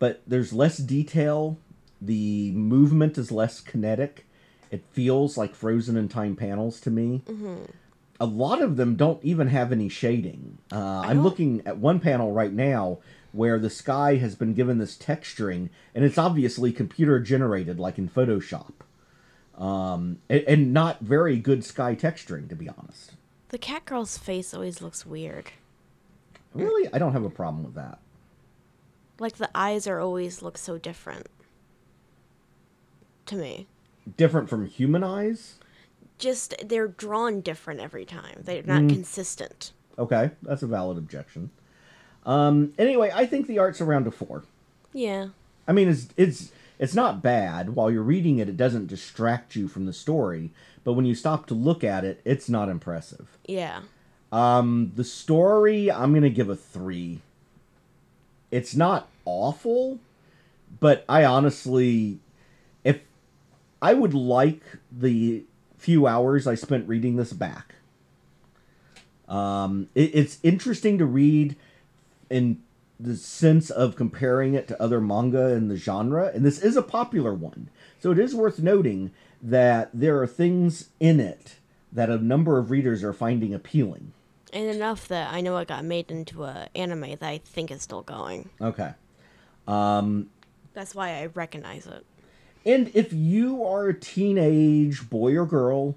but 0.00 0.22
there's 0.26 0.52
less 0.52 0.78
detail. 0.78 1.58
The 2.02 2.50
movement 2.50 3.16
is 3.16 3.30
less 3.30 3.60
kinetic. 3.60 4.26
It 4.72 4.82
feels 4.90 5.36
like 5.36 5.54
frozen 5.54 5.96
in 5.96 6.08
time 6.08 6.34
panels 6.34 6.80
to 6.80 6.90
me 6.90 7.22
a 8.20 8.26
lot 8.26 8.60
of 8.60 8.76
them 8.76 8.96
don't 8.96 9.24
even 9.24 9.48
have 9.48 9.72
any 9.72 9.88
shading. 9.88 10.58
Uh, 10.70 11.00
I'm 11.00 11.22
looking 11.22 11.62
at 11.64 11.78
one 11.78 11.98
panel 11.98 12.32
right 12.32 12.52
now 12.52 12.98
where 13.32 13.58
the 13.58 13.70
sky 13.70 14.16
has 14.16 14.34
been 14.34 14.52
given 14.52 14.76
this 14.76 14.96
texturing, 14.96 15.70
and 15.94 16.04
it's 16.04 16.18
obviously 16.18 16.70
computer 16.70 17.18
generated, 17.18 17.80
like 17.80 17.96
in 17.96 18.08
Photoshop. 18.08 18.72
Um, 19.56 20.18
and, 20.28 20.42
and 20.42 20.72
not 20.74 21.00
very 21.00 21.38
good 21.38 21.64
sky 21.64 21.94
texturing, 21.94 22.48
to 22.50 22.54
be 22.54 22.68
honest. 22.68 23.12
The 23.48 23.58
cat 23.58 23.86
girl's 23.86 24.18
face 24.18 24.52
always 24.52 24.82
looks 24.82 25.06
weird. 25.06 25.52
Really, 26.52 26.92
I 26.92 26.98
don't 26.98 27.12
have 27.12 27.24
a 27.24 27.30
problem 27.30 27.64
with 27.64 27.74
that. 27.74 28.00
Like 29.20 29.36
the 29.36 29.50
eyes 29.54 29.86
are 29.86 30.00
always 30.00 30.42
look 30.42 30.58
so 30.58 30.78
different. 30.78 31.28
To 33.26 33.36
me. 33.36 33.68
Different 34.16 34.48
from 34.48 34.66
human 34.66 35.04
eyes. 35.04 35.56
Just 36.18 36.54
they're 36.64 36.88
drawn 36.88 37.40
different 37.42 37.80
every 37.80 38.04
time. 38.04 38.40
They're 38.42 38.62
not 38.62 38.88
consistent. 38.88 39.72
Okay, 39.98 40.30
that's 40.42 40.62
a 40.62 40.66
valid 40.66 40.98
objection. 40.98 41.50
Um, 42.26 42.72
anyway, 42.78 43.12
I 43.14 43.26
think 43.26 43.46
the 43.46 43.58
art's 43.58 43.80
around 43.80 44.06
a 44.06 44.10
four. 44.10 44.44
Yeah. 44.92 45.28
I 45.68 45.72
mean, 45.72 45.88
it's 45.88 46.08
it's 46.16 46.52
it's 46.78 46.94
not 46.94 47.22
bad. 47.22 47.76
While 47.76 47.90
you're 47.90 48.02
reading 48.02 48.38
it, 48.38 48.48
it 48.48 48.56
doesn't 48.56 48.86
distract 48.86 49.54
you 49.54 49.68
from 49.68 49.84
the 49.84 49.92
story. 49.92 50.50
But 50.82 50.94
when 50.94 51.04
you 51.04 51.14
stop 51.14 51.46
to 51.46 51.54
look 51.54 51.84
at 51.84 52.04
it, 52.04 52.20
it's 52.24 52.48
not 52.48 52.70
impressive. 52.70 53.38
Yeah. 53.46 53.82
Um, 54.32 54.92
the 54.96 55.04
story, 55.04 55.90
I'm 55.90 56.14
gonna 56.14 56.30
give 56.30 56.48
a 56.48 56.56
three. 56.56 57.20
It's 58.50 58.74
not 58.74 59.08
awful, 59.24 59.98
but 60.80 61.04
I 61.08 61.24
honestly, 61.24 62.18
if 62.84 63.00
I 63.80 63.94
would 63.94 64.14
like 64.14 64.62
the 64.90 65.44
few 65.78 66.06
hours 66.06 66.46
I 66.46 66.54
spent 66.54 66.86
reading 66.86 67.16
this 67.16 67.32
back. 67.32 67.74
Um, 69.28 69.88
it, 69.94 70.14
it's 70.14 70.38
interesting 70.42 70.98
to 70.98 71.06
read 71.06 71.56
in 72.28 72.60
the 72.98 73.16
sense 73.16 73.70
of 73.70 73.96
comparing 73.96 74.54
it 74.54 74.68
to 74.68 74.82
other 74.82 75.00
manga 75.00 75.54
in 75.54 75.68
the 75.68 75.76
genre, 75.76 76.30
and 76.34 76.44
this 76.44 76.58
is 76.58 76.76
a 76.76 76.82
popular 76.82 77.32
one. 77.32 77.70
So 77.98 78.10
it 78.10 78.18
is 78.18 78.34
worth 78.34 78.58
noting 78.58 79.10
that 79.42 79.88
there 79.94 80.20
are 80.20 80.26
things 80.26 80.90
in 81.00 81.18
it 81.18 81.56
that 81.92 82.10
a 82.10 82.18
number 82.18 82.58
of 82.58 82.70
readers 82.70 83.02
are 83.02 83.12
finding 83.12 83.54
appealing. 83.54 84.12
And 84.52 84.68
enough 84.68 85.08
that 85.08 85.32
I 85.32 85.40
know 85.40 85.56
it 85.58 85.68
got 85.68 85.84
made 85.84 86.10
into 86.10 86.44
a 86.44 86.68
anime 86.74 87.10
that 87.10 87.22
I 87.22 87.38
think 87.38 87.70
is 87.70 87.82
still 87.82 88.02
going. 88.02 88.50
Okay. 88.60 88.92
That's 90.74 90.94
why 90.94 91.20
I 91.20 91.26
recognize 91.26 91.86
it. 91.86 92.04
And 92.66 92.90
if 92.94 93.12
you 93.12 93.64
are 93.64 93.88
a 93.88 93.94
teenage 93.94 95.08
boy 95.08 95.36
or 95.36 95.46
girl 95.46 95.96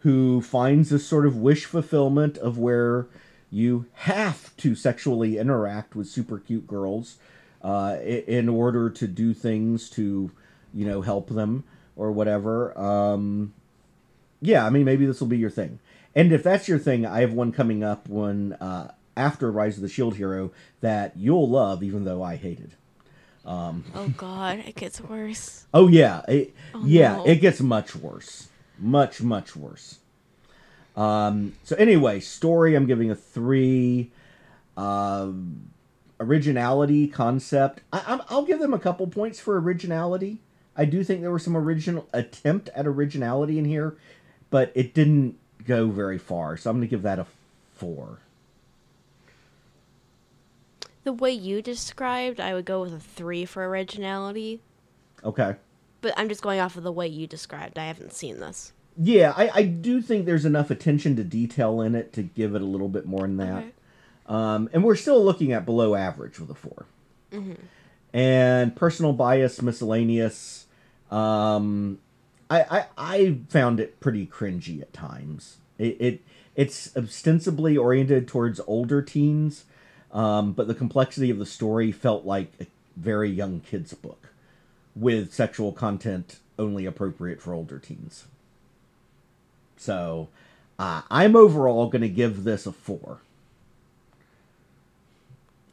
who 0.00 0.42
finds 0.42 0.90
this 0.90 1.06
sort 1.06 1.26
of 1.26 1.36
wish 1.36 1.64
fulfillment 1.64 2.36
of 2.38 2.58
where 2.58 3.06
you 3.50 3.86
have 3.92 4.54
to 4.58 4.74
sexually 4.74 5.38
interact 5.38 5.94
with 5.94 6.08
super 6.08 6.38
cute 6.38 6.66
girls 6.66 7.16
uh, 7.62 7.96
in 8.02 8.48
order 8.48 8.90
to 8.90 9.06
do 9.06 9.32
things 9.32 9.88
to, 9.90 10.30
you 10.74 10.84
know, 10.84 11.00
help 11.00 11.28
them 11.28 11.64
or 11.96 12.12
whatever, 12.12 12.76
um, 12.78 13.54
yeah, 14.42 14.66
I 14.66 14.70
mean, 14.70 14.84
maybe 14.84 15.06
this 15.06 15.20
will 15.20 15.28
be 15.28 15.38
your 15.38 15.48
thing. 15.48 15.78
And 16.14 16.32
if 16.32 16.42
that's 16.42 16.68
your 16.68 16.78
thing, 16.78 17.04
I 17.04 17.20
have 17.20 17.32
one 17.32 17.52
coming 17.52 17.82
up 17.82 18.08
when 18.08 18.52
uh, 18.54 18.92
after 19.16 19.50
Rise 19.50 19.76
of 19.76 19.82
the 19.82 19.88
Shield 19.88 20.16
Hero 20.16 20.52
that 20.80 21.16
you'll 21.16 21.48
love, 21.48 21.82
even 21.82 22.04
though 22.04 22.22
I 22.22 22.36
hated. 22.36 22.74
Oh 23.94 24.08
god, 24.16 24.60
it 24.66 24.74
gets 24.74 25.00
worse. 25.00 25.66
Oh 25.74 25.88
yeah, 25.88 26.22
it, 26.28 26.54
yeah, 26.82 27.16
no. 27.16 27.26
it 27.26 27.36
gets 27.36 27.60
much 27.60 27.94
worse, 27.94 28.48
much 28.78 29.20
much 29.22 29.54
worse. 29.54 29.98
Um, 30.96 31.54
so 31.64 31.76
anyway, 31.76 32.20
story 32.20 32.74
I'm 32.74 32.86
giving 32.86 33.10
a 33.10 33.14
three. 33.16 34.10
Um, 34.76 35.70
originality 36.20 37.06
concept, 37.08 37.82
I, 37.92 38.20
I'll 38.28 38.44
give 38.44 38.58
them 38.58 38.74
a 38.74 38.78
couple 38.78 39.06
points 39.06 39.40
for 39.40 39.60
originality. 39.60 40.40
I 40.76 40.84
do 40.84 41.04
think 41.04 41.20
there 41.20 41.30
was 41.30 41.44
some 41.44 41.56
original 41.56 42.08
attempt 42.12 42.68
at 42.74 42.86
originality 42.86 43.58
in 43.58 43.64
here, 43.64 43.96
but 44.50 44.72
it 44.74 44.94
didn't 44.94 45.38
go 45.66 45.88
very 45.88 46.18
far. 46.18 46.56
So 46.56 46.70
I'm 46.70 46.76
gonna 46.76 46.86
give 46.86 47.02
that 47.02 47.18
a 47.18 47.26
four. 47.74 48.18
The 51.04 51.12
way 51.12 51.32
you 51.32 51.60
described, 51.60 52.40
I 52.40 52.54
would 52.54 52.64
go 52.64 52.80
with 52.80 52.94
a 52.94 53.00
three 53.00 53.44
for 53.44 53.66
originality. 53.66 54.60
Okay. 55.22 55.56
But 56.00 56.14
I'm 56.16 56.28
just 56.28 56.42
going 56.42 56.60
off 56.60 56.76
of 56.76 56.82
the 56.82 56.92
way 56.92 57.06
you 57.06 57.26
described. 57.26 57.78
I 57.78 57.86
haven't 57.86 58.12
seen 58.14 58.40
this. 58.40 58.72
Yeah, 58.96 59.34
I, 59.36 59.50
I 59.54 59.62
do 59.64 60.00
think 60.00 60.24
there's 60.24 60.44
enough 60.44 60.70
attention 60.70 61.16
to 61.16 61.24
detail 61.24 61.80
in 61.80 61.94
it 61.94 62.12
to 62.14 62.22
give 62.22 62.54
it 62.54 62.62
a 62.62 62.66
little 62.66 62.88
bit 62.88 63.06
more 63.06 63.22
than 63.22 63.36
that. 63.38 63.58
Okay. 63.58 63.72
Um, 64.26 64.70
and 64.72 64.84
we're 64.84 64.96
still 64.96 65.22
looking 65.22 65.52
at 65.52 65.66
below 65.66 65.94
average 65.94 66.38
with 66.38 66.50
a 66.50 66.54
4 66.54 66.86
And 68.12 68.74
personal 68.76 69.12
bias, 69.12 69.60
miscellaneous. 69.60 70.66
Um, 71.10 71.98
I, 72.50 72.62
I 72.62 72.86
I 72.96 73.38
found 73.48 73.80
it 73.80 74.00
pretty 74.00 74.26
cringy 74.26 74.80
at 74.80 74.92
times. 74.92 75.56
It, 75.78 75.96
it 76.00 76.22
it's 76.54 76.96
ostensibly 76.96 77.76
oriented 77.76 78.28
towards 78.28 78.60
older 78.66 79.02
teens, 79.02 79.64
um, 80.12 80.52
but 80.52 80.68
the 80.68 80.74
complexity 80.74 81.30
of 81.30 81.38
the 81.38 81.46
story 81.46 81.90
felt 81.90 82.24
like 82.24 82.52
a 82.60 82.66
very 82.96 83.30
young 83.30 83.60
kids 83.60 83.92
book 83.94 84.28
with 84.94 85.32
sexual 85.32 85.72
content 85.72 86.38
only 86.58 86.86
appropriate 86.86 87.40
for 87.40 87.52
older 87.52 87.78
teens. 87.78 88.26
So, 89.76 90.28
uh, 90.78 91.02
I'm 91.10 91.34
overall 91.34 91.88
going 91.88 92.02
to 92.02 92.08
give 92.08 92.44
this 92.44 92.66
a 92.66 92.72
four. 92.72 93.18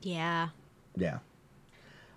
Yeah. 0.01 0.49
Yeah. 0.95 1.19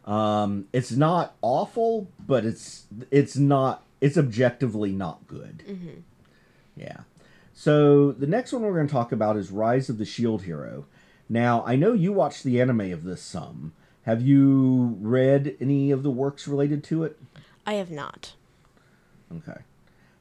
Um, 0.07 0.67
it's 0.73 0.93
not 0.93 1.35
awful, 1.41 2.09
but 2.27 2.45
it's 2.45 2.85
it's 3.11 3.37
not 3.37 3.83
it's 4.05 4.19
objectively 4.19 4.93
not 4.93 5.27
good. 5.27 5.65
Yeah. 6.77 6.99
So 7.55 8.13
the 8.13 8.27
next 8.27 8.53
one 8.53 8.61
we're 8.61 8.75
going 8.75 8.87
to 8.87 8.93
talk 8.93 9.13
about 9.13 9.39
is 9.39 9.51
Rise 9.51 9.89
of 9.89 9.97
the 9.97 10.05
Shield 10.05 10.43
Hero. 10.43 10.85
Now 11.27 11.65
I 11.65 11.77
know 11.77 11.95
you 11.95 12.13
watched 12.13 12.45
the 12.45 12.61
anime 12.61 12.93
of 12.93 13.05
this 13.05 13.23
some. 13.23 13.73
Have 14.03 14.21
you 14.21 14.99
read 15.01 15.57
any 15.59 15.91
of 15.91 16.03
the 16.03 16.11
works 16.11 16.47
related 16.47 16.85
to 16.85 17.05
it? 17.05 17.19
I 17.65 17.75
have 17.75 17.91
not. 17.91 18.35
Okay. 19.35 19.63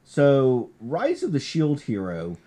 So, 0.02 0.70
Rise 0.80 1.22
of 1.22 1.32
the 1.32 1.40
Shield 1.40 1.82
Hero, 1.82 2.38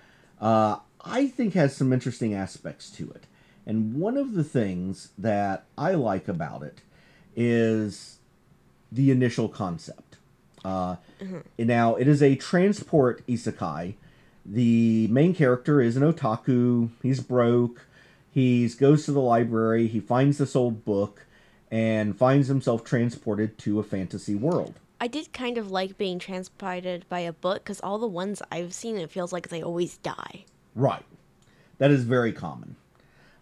uh, 0.41 0.77
I 1.01 1.27
think 1.27 1.53
has 1.53 1.75
some 1.75 1.93
interesting 1.93 2.33
aspects 2.33 2.89
to 2.91 3.11
it. 3.11 3.25
And 3.67 3.93
one 3.93 4.17
of 4.17 4.33
the 4.33 4.43
things 4.43 5.09
that 5.19 5.65
I 5.77 5.91
like 5.91 6.27
about 6.27 6.63
it 6.63 6.81
is 7.35 8.17
the 8.91 9.11
initial 9.11 9.49
concept. 9.49 10.06
Uh, 10.67 10.95
Now, 11.57 11.95
it 11.95 12.07
is 12.07 12.21
a 12.21 12.35
transport 12.35 13.25
isekai. 13.27 13.95
The 14.45 15.07
main 15.07 15.33
character 15.33 15.81
is 15.81 15.95
an 15.97 16.03
otaku. 16.03 16.89
He's 17.01 17.21
broke. 17.21 17.85
He 18.31 18.67
goes 18.69 19.05
to 19.05 19.11
the 19.11 19.21
library. 19.21 19.87
He 19.87 19.99
finds 19.99 20.37
this 20.37 20.55
old 20.55 20.83
book 20.83 21.25
and 21.71 22.17
finds 22.17 22.47
himself 22.47 22.83
transported 22.83 23.57
to 23.59 23.79
a 23.79 23.83
fantasy 23.83 24.35
world. 24.35 24.75
I 24.99 25.07
did 25.07 25.31
kind 25.31 25.57
of 25.57 25.69
like 25.71 25.97
being 25.97 26.19
transported 26.19 27.05
by 27.07 27.19
a 27.19 27.33
book 27.33 27.63
because 27.63 27.79
all 27.81 27.99
the 27.99 28.07
ones 28.07 28.41
I've 28.51 28.73
seen, 28.73 28.97
it 28.97 29.11
feels 29.11 29.31
like 29.31 29.49
they 29.49 29.61
always 29.61 29.97
die. 29.97 30.45
Right. 30.75 31.03
That 31.77 31.91
is 31.91 32.03
very 32.03 32.33
common. 32.33 32.75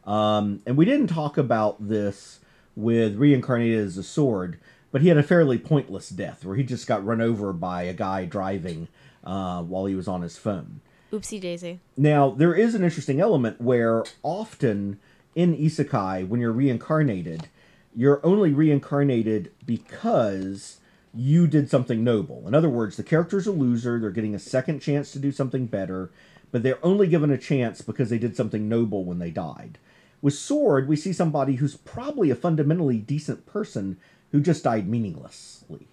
Um, 0.06 0.62
and 0.66 0.78
we 0.78 0.86
didn't 0.86 1.08
talk 1.08 1.38
about 1.38 1.88
this 1.88 2.40
with 2.76 3.16
reincarnated 3.16 3.80
as 3.80 3.98
a 3.98 4.04
sword, 4.04 4.60
but 4.96 5.02
he 5.02 5.10
had 5.10 5.18
a 5.18 5.24
fairly 5.24 5.58
pointless 5.58 6.08
death 6.08 6.46
where 6.46 6.56
he 6.56 6.64
just 6.64 6.88
got 6.88 7.06
run 7.06 7.20
over 7.20 7.52
by 7.52 7.82
a 7.82 7.92
guy 7.92 8.24
driving 8.24 8.88
uh, 9.26 9.62
while 9.62 9.88
he 9.88 9.94
was 9.94 10.08
on 10.08 10.22
his 10.22 10.38
phone. 10.38 10.80
Oopsie 11.12 11.42
daisy. 11.42 11.82
Now, 11.98 12.30
there 12.30 12.54
is 12.54 12.76
an 12.76 12.84
interesting 12.86 13.20
element 13.20 13.60
where 13.60 14.06
often 14.24 14.98
in 15.36 15.54
isekai, 15.54 16.26
when 16.30 16.40
you're 16.40 16.54
reincarnated, 16.54 17.50
you're 17.94 18.26
only 18.26 18.54
reincarnated 18.54 19.52
because 19.66 20.80
you 21.14 21.46
did 21.46 21.70
something 21.70 22.02
noble. 22.02 22.48
In 22.48 22.56
other 22.56 22.70
words, 22.70 22.96
the 22.96 23.04
character's 23.04 23.48
a 23.48 23.52
loser, 23.52 24.00
they're 24.00 24.12
getting 24.12 24.34
a 24.34 24.40
second 24.40 24.80
chance 24.80 25.12
to 25.12 25.20
do 25.20 25.34
something 25.34 25.66
better, 25.66 26.10
but 26.54 26.64
they're 26.64 26.86
only 26.86 27.08
given 27.08 27.32
a 27.32 27.38
chance 27.38 27.82
because 27.82 28.10
they 28.10 28.18
did 28.18 28.38
something 28.38 28.70
noble 28.70 29.04
when 29.04 29.20
they 29.20 29.30
died. 29.30 29.78
With 30.22 30.36
Sword, 30.36 30.88
we 30.88 30.96
see 30.96 31.12
somebody 31.12 31.56
who's 31.56 31.76
probably 31.76 32.30
a 32.30 32.36
fundamentally 32.36 32.98
decent 32.98 33.46
person 33.46 33.98
who 34.36 34.42
just 34.42 34.66
died 34.66 34.86
meaninglessly. 34.86 35.88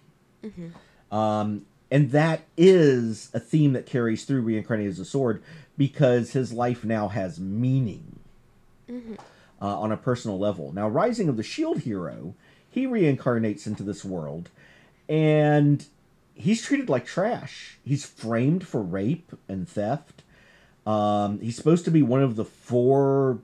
Um, 1.09 1.65
and 1.89 2.11
that 2.11 2.41
is 2.57 3.29
a 3.33 3.39
theme 3.39 3.71
that 3.71 3.85
carries 3.85 4.25
through 4.25 4.41
Reincarnated 4.41 4.91
as 4.91 4.99
a 4.99 5.05
Sword 5.05 5.41
because 5.77 6.33
his 6.33 6.51
life 6.51 6.83
now 6.83 7.07
has 7.07 7.39
meaning 7.39 8.19
uh, 9.61 9.79
on 9.79 9.93
a 9.93 9.97
personal 9.97 10.37
level. 10.37 10.73
Now, 10.73 10.89
Rising 10.89 11.29
of 11.29 11.37
the 11.37 11.43
Shield 11.43 11.79
Hero, 11.83 12.35
he 12.69 12.85
reincarnates 12.85 13.65
into 13.65 13.81
this 13.81 14.03
world 14.03 14.49
and 15.07 15.85
he's 16.33 16.61
treated 16.61 16.89
like 16.89 17.05
trash. 17.05 17.77
He's 17.85 18.05
framed 18.05 18.67
for 18.67 18.81
rape 18.81 19.31
and 19.47 19.69
theft. 19.69 20.21
Um, 20.85 21.39
he's 21.39 21.55
supposed 21.55 21.85
to 21.85 21.91
be 21.91 22.03
one 22.03 22.21
of 22.21 22.35
the 22.35 22.43
four 22.43 23.39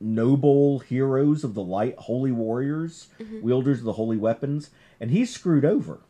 noble 0.00 0.78
heroes 0.80 1.44
of 1.44 1.54
the 1.54 1.62
light, 1.62 1.96
holy 1.98 2.32
warriors, 2.32 3.08
wielders 3.42 3.78
of 3.78 3.84
the 3.84 3.94
holy 3.94 4.16
weapons, 4.16 4.70
and 5.00 5.10
he's 5.10 5.32
screwed 5.32 5.64
over. 5.64 6.00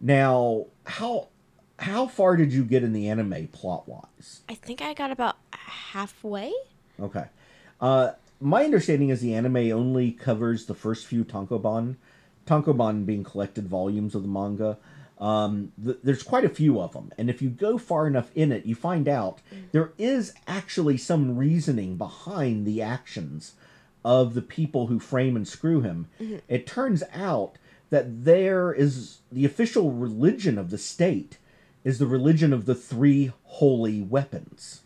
Now, 0.00 0.66
how 0.84 1.28
how 1.78 2.06
far 2.06 2.36
did 2.36 2.52
you 2.52 2.64
get 2.64 2.82
in 2.82 2.92
the 2.92 3.08
anime 3.08 3.48
plot 3.48 3.88
wise? 3.88 4.42
I 4.48 4.54
think 4.54 4.82
I 4.82 4.94
got 4.94 5.10
about 5.10 5.36
halfway. 5.52 6.52
Okay. 7.00 7.24
Uh, 7.80 8.12
my 8.40 8.64
understanding 8.64 9.08
is 9.08 9.20
the 9.20 9.34
anime 9.34 9.56
only 9.72 10.12
covers 10.12 10.66
the 10.66 10.74
first 10.74 11.06
few 11.06 11.24
tankobon, 11.24 11.96
tankobon 12.46 13.06
being 13.06 13.24
collected 13.24 13.68
volumes 13.68 14.14
of 14.14 14.22
the 14.22 14.28
manga. 14.28 14.78
Um, 15.22 15.72
th- 15.82 15.98
there's 16.02 16.22
quite 16.22 16.44
a 16.44 16.48
few 16.48 16.80
of 16.80 16.92
them, 16.92 17.12
and 17.16 17.30
if 17.30 17.40
you 17.40 17.48
go 17.48 17.78
far 17.78 18.06
enough 18.06 18.30
in 18.34 18.50
it, 18.50 18.66
you 18.66 18.74
find 18.74 19.06
out 19.06 19.40
there 19.70 19.92
is 19.96 20.32
actually 20.48 20.96
some 20.96 21.36
reasoning 21.36 21.96
behind 21.96 22.66
the 22.66 22.82
actions 22.82 23.54
of 24.04 24.34
the 24.34 24.42
people 24.42 24.88
who 24.88 24.98
frame 24.98 25.36
and 25.36 25.46
screw 25.46 25.80
him. 25.80 26.08
It 26.48 26.66
turns 26.66 27.04
out 27.14 27.56
that 27.90 28.24
there 28.24 28.72
is 28.72 29.18
the 29.30 29.44
official 29.44 29.92
religion 29.92 30.58
of 30.58 30.70
the 30.70 30.78
state 30.78 31.38
is 31.84 31.98
the 31.98 32.06
religion 32.06 32.52
of 32.52 32.66
the 32.66 32.74
three 32.74 33.32
holy 33.44 34.00
weapons 34.02 34.82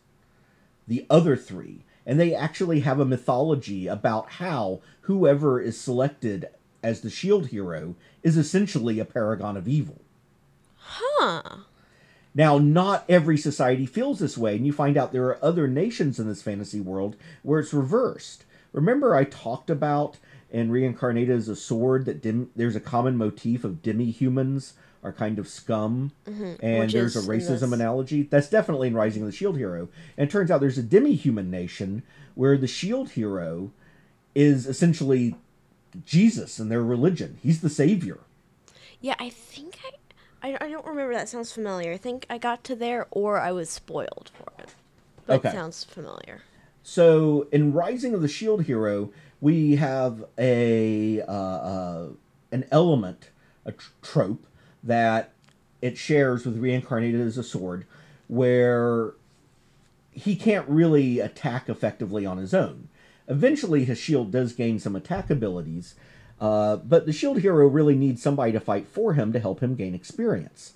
the 0.87 1.07
other 1.11 1.37
three. 1.37 1.85
And 2.05 2.21
they 2.21 2.35
actually 2.35 2.81
have 2.81 3.01
a 3.01 3.05
mythology 3.05 3.87
about 3.87 4.33
how 4.33 4.81
whoever 5.03 5.61
is 5.61 5.79
selected 5.79 6.49
as 6.83 7.01
the 7.01 7.11
shield 7.11 7.49
hero 7.49 7.97
is 8.23 8.37
essentially 8.37 9.01
a 9.01 9.05
paragon 9.05 9.57
of 9.57 9.67
evil. 9.67 10.01
Huh. 10.87 11.43
Now, 12.35 12.59
not 12.59 13.05
every 13.09 13.39
society 13.39 13.87
feels 13.87 14.19
this 14.19 14.37
way, 14.37 14.57
and 14.57 14.67
you 14.67 14.73
find 14.73 14.97
out 14.97 15.13
there 15.13 15.27
are 15.27 15.45
other 15.45 15.67
nations 15.67 16.19
in 16.19 16.29
this 16.29 16.43
fantasy 16.43 16.81
world 16.81 17.17
where 17.43 17.61
it's 17.61 17.73
reversed. 17.73 18.45
Remember, 18.73 19.15
I 19.15 19.25
talked 19.25 19.71
about 19.71 20.19
in 20.51 20.71
Reincarnated 20.71 21.35
as 21.35 21.49
a 21.49 21.57
Sword 21.57 22.05
that 22.05 22.21
dim- 22.23 22.51
there's 22.55 22.77
a 22.77 22.81
common 22.81 23.17
motif 23.17 23.65
of 23.65 23.83
demi 23.83 24.11
humans 24.11 24.75
are 25.03 25.13
kind 25.13 25.39
of 25.39 25.49
scum, 25.49 26.13
mm-hmm. 26.27 26.55
and 26.61 26.81
Which 26.81 26.93
there's 26.93 27.17
a 27.17 27.21
racism 27.21 27.73
analogy. 27.73 28.23
That's 28.23 28.51
definitely 28.51 28.89
in 28.89 28.95
Rising 28.95 29.23
of 29.23 29.27
the 29.27 29.37
Shield 29.37 29.57
Hero. 29.57 29.89
And 30.17 30.29
it 30.29 30.33
turns 30.33 30.51
out 30.51 30.61
there's 30.61 30.79
a 30.79 30.83
demi 30.83 31.15
human 31.15 31.51
nation 31.51 32.03
where 32.35 32.59
the 32.59 32.67
Shield 32.67 33.11
Hero 33.11 33.71
is 34.35 34.67
essentially 34.67 35.37
Jesus 36.05 36.59
and 36.59 36.71
their 36.71 36.83
religion. 36.83 37.39
He's 37.43 37.61
the 37.61 37.71
savior. 37.71 38.19
Yeah, 39.01 39.15
I 39.19 39.31
think 39.31 39.66
I, 40.43 40.57
I. 40.61 40.69
Don't 40.71 40.87
remember. 40.87 41.15
That 41.15 41.29
sounds 41.29 41.53
familiar. 41.53 41.93
I 41.93 41.97
think 41.97 42.27
I 42.31 42.39
got 42.39 42.63
to 42.65 42.77
there, 42.77 43.07
or 43.11 43.41
I 43.41 43.53
was 43.53 43.69
spoiled 43.71 44.31
for 44.35 44.53
it. 44.63 44.75
But 45.27 45.39
Okay. 45.39 45.49
it 45.49 45.53
sounds 45.53 45.85
familiar. 45.85 46.43
So 46.83 47.49
in 47.51 47.73
Rising 47.73 48.15
of 48.15 48.23
the 48.23 48.29
Shield 48.29 48.65
Hero, 48.65 49.11
we 49.41 49.77
have 49.77 50.25
a 50.39 51.21
uh, 51.23 51.33
uh, 51.33 52.09
an 52.53 52.65
element, 52.71 53.31
a 53.65 53.73
tr- 53.73 53.91
trope 54.03 54.47
that 54.85 55.33
it 55.83 55.99
shares 55.99 56.45
with 56.47 56.59
Reincarnated 56.59 57.21
as 57.21 57.37
a 57.37 57.43
Sword, 57.43 57.87
where 58.29 59.15
he 60.13 60.37
can't 60.37 60.69
really 60.69 61.19
attack 61.21 61.69
effectively 61.69 62.25
on 62.25 62.39
his 62.39 62.55
own. 62.55 62.89
Eventually, 63.29 63.85
his 63.85 63.99
shield 63.99 64.31
does 64.31 64.53
gain 64.53 64.79
some 64.79 64.95
attack 64.95 65.29
abilities, 65.29 65.97
uh, 66.41 66.77
but 66.77 67.07
the 67.07 67.13
shield 67.13 67.41
hero 67.41 67.67
really 67.67 67.95
needs 67.95 68.23
somebody 68.23 68.53
to 68.53 68.61
fight 68.61 68.87
for 68.87 69.15
him 69.15 69.33
to 69.33 69.41
help 69.41 69.61
him 69.61 69.75
gain 69.75 69.95
experience. 69.95 70.75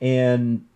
And 0.00 0.66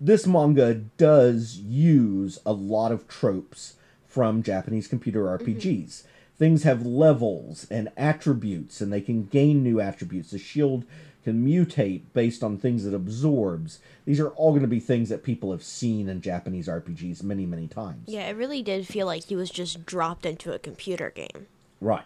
this 0.00 0.26
manga 0.26 0.74
does 0.74 1.56
use 1.56 2.38
a 2.44 2.52
lot 2.52 2.92
of 2.92 3.08
tropes 3.08 3.74
from 4.06 4.42
Japanese 4.42 4.88
computer 4.88 5.24
RPGs. 5.24 6.04
Things 6.38 6.64
have 6.64 6.84
levels 6.84 7.66
and 7.70 7.88
attributes, 7.96 8.80
and 8.80 8.92
they 8.92 9.00
can 9.00 9.24
gain 9.24 9.62
new 9.62 9.80
attributes. 9.80 10.30
The 10.30 10.38
shield 10.38 10.84
can 11.24 11.44
mutate 11.44 12.02
based 12.12 12.44
on 12.44 12.56
things 12.56 12.86
it 12.86 12.94
absorbs. 12.94 13.80
These 14.04 14.20
are 14.20 14.28
all 14.30 14.50
going 14.50 14.62
to 14.62 14.68
be 14.68 14.78
things 14.78 15.08
that 15.08 15.24
people 15.24 15.50
have 15.50 15.62
seen 15.62 16.08
in 16.08 16.20
Japanese 16.20 16.68
RPGs 16.68 17.22
many, 17.22 17.46
many 17.46 17.66
times. 17.66 18.04
Yeah, 18.06 18.28
it 18.28 18.36
really 18.36 18.62
did 18.62 18.86
feel 18.86 19.06
like 19.06 19.24
he 19.24 19.34
was 19.34 19.50
just 19.50 19.84
dropped 19.86 20.24
into 20.24 20.52
a 20.52 20.58
computer 20.58 21.10
game. 21.10 21.46
Right. 21.80 22.04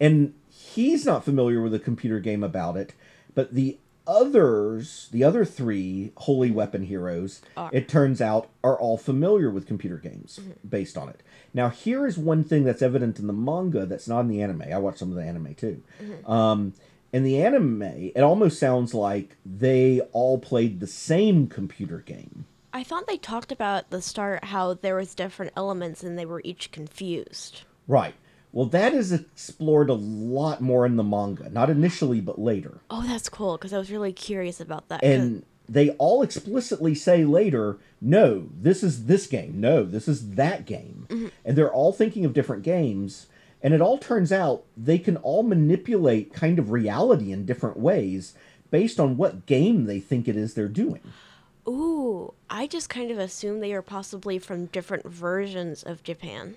And 0.00 0.34
he's 0.76 1.04
not 1.04 1.24
familiar 1.24 1.60
with 1.60 1.74
a 1.74 1.78
computer 1.78 2.20
game 2.20 2.44
about 2.44 2.76
it, 2.76 2.92
but 3.34 3.54
the 3.54 3.78
others, 4.06 5.08
the 5.10 5.24
other 5.24 5.44
three 5.44 6.12
holy 6.18 6.50
weapon 6.50 6.84
heroes, 6.84 7.42
Are. 7.56 7.70
it 7.72 7.88
turns 7.88 8.20
out, 8.20 8.48
are 8.62 8.78
all 8.78 8.96
familiar 8.96 9.50
with 9.50 9.66
computer 9.66 9.96
games 9.96 10.38
based 10.68 10.96
on 10.96 11.08
it. 11.08 11.22
Now, 11.52 11.70
here 11.70 12.06
is 12.06 12.16
one 12.16 12.44
thing 12.44 12.64
that's 12.64 12.82
evident 12.82 13.18
in 13.18 13.26
the 13.26 13.32
manga 13.32 13.86
that's 13.86 14.06
not 14.06 14.20
in 14.20 14.28
the 14.28 14.42
anime. 14.42 14.62
I 14.72 14.78
watched 14.78 14.98
some 14.98 15.10
of 15.10 15.16
the 15.16 15.24
anime 15.24 15.54
too. 15.54 15.82
Um, 16.26 16.74
in 17.12 17.24
the 17.24 17.42
anime, 17.42 17.82
it 17.82 18.20
almost 18.20 18.58
sounds 18.58 18.94
like 18.94 19.36
they 19.44 20.00
all 20.12 20.38
played 20.38 20.80
the 20.80 20.86
same 20.86 21.48
computer 21.48 21.98
game. 21.98 22.44
I 22.72 22.84
thought 22.84 23.06
they 23.06 23.16
talked 23.16 23.50
about 23.50 23.78
at 23.78 23.90
the 23.90 24.02
start 24.02 24.44
how 24.44 24.74
there 24.74 24.96
was 24.96 25.14
different 25.14 25.52
elements 25.56 26.02
and 26.02 26.18
they 26.18 26.26
were 26.26 26.42
each 26.44 26.70
confused. 26.72 27.62
Right. 27.88 28.14
Well, 28.56 28.68
that 28.68 28.94
is 28.94 29.12
explored 29.12 29.90
a 29.90 29.92
lot 29.92 30.62
more 30.62 30.86
in 30.86 30.96
the 30.96 31.04
manga. 31.04 31.50
Not 31.50 31.68
initially, 31.68 32.22
but 32.22 32.38
later. 32.38 32.78
Oh, 32.88 33.06
that's 33.06 33.28
cool 33.28 33.58
because 33.58 33.74
I 33.74 33.76
was 33.78 33.90
really 33.90 34.14
curious 34.14 34.62
about 34.62 34.88
that. 34.88 35.04
and 35.04 35.44
they 35.68 35.90
all 35.90 36.22
explicitly 36.22 36.94
say 36.94 37.24
later 37.24 37.76
no 38.00 38.46
this 38.56 38.84
is 38.84 39.06
this 39.06 39.26
game 39.26 39.60
no 39.60 39.82
this 39.82 40.06
is 40.06 40.36
that 40.36 40.64
game 40.64 41.08
mm-hmm. 41.08 41.26
and 41.44 41.58
they're 41.58 41.72
all 41.72 41.92
thinking 41.92 42.24
of 42.24 42.32
different 42.32 42.62
games 42.62 43.26
and 43.64 43.74
it 43.74 43.80
all 43.80 43.98
turns 43.98 44.30
out 44.30 44.62
they 44.76 44.96
can 44.96 45.16
all 45.16 45.42
manipulate 45.42 46.32
kind 46.32 46.60
of 46.60 46.70
reality 46.70 47.32
in 47.32 47.44
different 47.44 47.76
ways 47.76 48.34
based 48.70 49.00
on 49.00 49.16
what 49.16 49.44
game 49.44 49.86
they 49.86 49.98
think 49.98 50.28
it 50.28 50.36
is 50.36 50.54
they're 50.54 50.68
doing 50.68 51.02
Ooh, 51.68 52.32
I 52.48 52.68
just 52.68 52.88
kind 52.88 53.10
of 53.10 53.18
assumed 53.18 53.60
they 53.60 53.72
are 53.72 53.82
possibly 53.82 54.38
from 54.38 54.66
different 54.66 55.04
versions 55.04 55.82
of 55.82 56.04
Japan. 56.04 56.54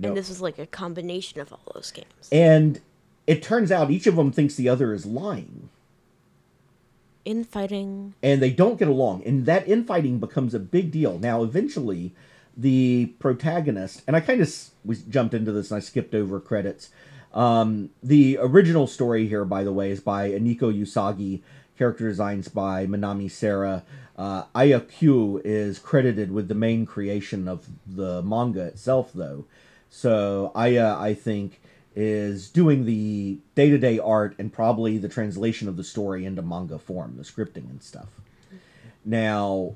No. 0.00 0.08
And 0.08 0.16
this 0.16 0.30
is 0.30 0.40
like 0.40 0.58
a 0.60 0.66
combination 0.66 1.40
of 1.40 1.52
all 1.52 1.60
those 1.74 1.90
games. 1.90 2.28
and 2.30 2.80
it 3.26 3.42
turns 3.42 3.70
out 3.72 3.90
each 3.90 4.06
of 4.06 4.16
them 4.16 4.30
thinks 4.32 4.54
the 4.54 4.68
other 4.68 4.94
is 4.94 5.04
lying 5.04 5.68
Infighting. 7.24 8.14
and 8.22 8.40
they 8.40 8.50
don't 8.50 8.78
get 8.78 8.88
along 8.88 9.22
and 9.26 9.44
that 9.44 9.68
infighting 9.68 10.18
becomes 10.18 10.54
a 10.54 10.58
big 10.58 10.90
deal 10.90 11.18
now 11.18 11.42
eventually 11.42 12.14
the 12.56 13.12
protagonist 13.18 14.02
and 14.06 14.16
i 14.16 14.20
kind 14.20 14.40
of 14.40 14.50
we 14.82 14.96
jumped 15.10 15.34
into 15.34 15.52
this 15.52 15.70
and 15.70 15.76
i 15.76 15.80
skipped 15.80 16.14
over 16.14 16.40
credits 16.40 16.88
um, 17.34 17.90
the 18.02 18.38
original 18.40 18.86
story 18.86 19.26
here 19.28 19.44
by 19.44 19.62
the 19.62 19.72
way 19.72 19.90
is 19.90 20.00
by 20.00 20.30
Aneko 20.30 20.72
Yusagi 20.74 21.42
character 21.76 22.08
designs 22.08 22.48
by 22.48 22.86
Minami 22.86 23.26
Seira. 23.26 23.82
uh, 24.16 24.44
is 25.44 25.78
credited 25.78 26.32
with 26.32 26.48
the 26.48 26.54
main 26.54 26.86
creation 26.86 27.46
of 27.46 27.66
the 27.86 28.22
manga 28.22 28.62
itself 28.62 29.10
though 29.14 29.44
so 29.90 30.52
Aiya 30.54 30.96
i 30.98 31.14
think 31.14 31.60
is 32.00 32.48
doing 32.48 32.84
the 32.84 33.38
day 33.56 33.70
to 33.70 33.76
day 33.76 33.98
art 33.98 34.36
and 34.38 34.52
probably 34.52 34.98
the 34.98 35.08
translation 35.08 35.68
of 35.68 35.76
the 35.76 35.82
story 35.82 36.24
into 36.24 36.40
manga 36.40 36.78
form, 36.78 37.16
the 37.16 37.24
scripting 37.24 37.68
and 37.68 37.82
stuff. 37.82 38.06
Now, 39.04 39.74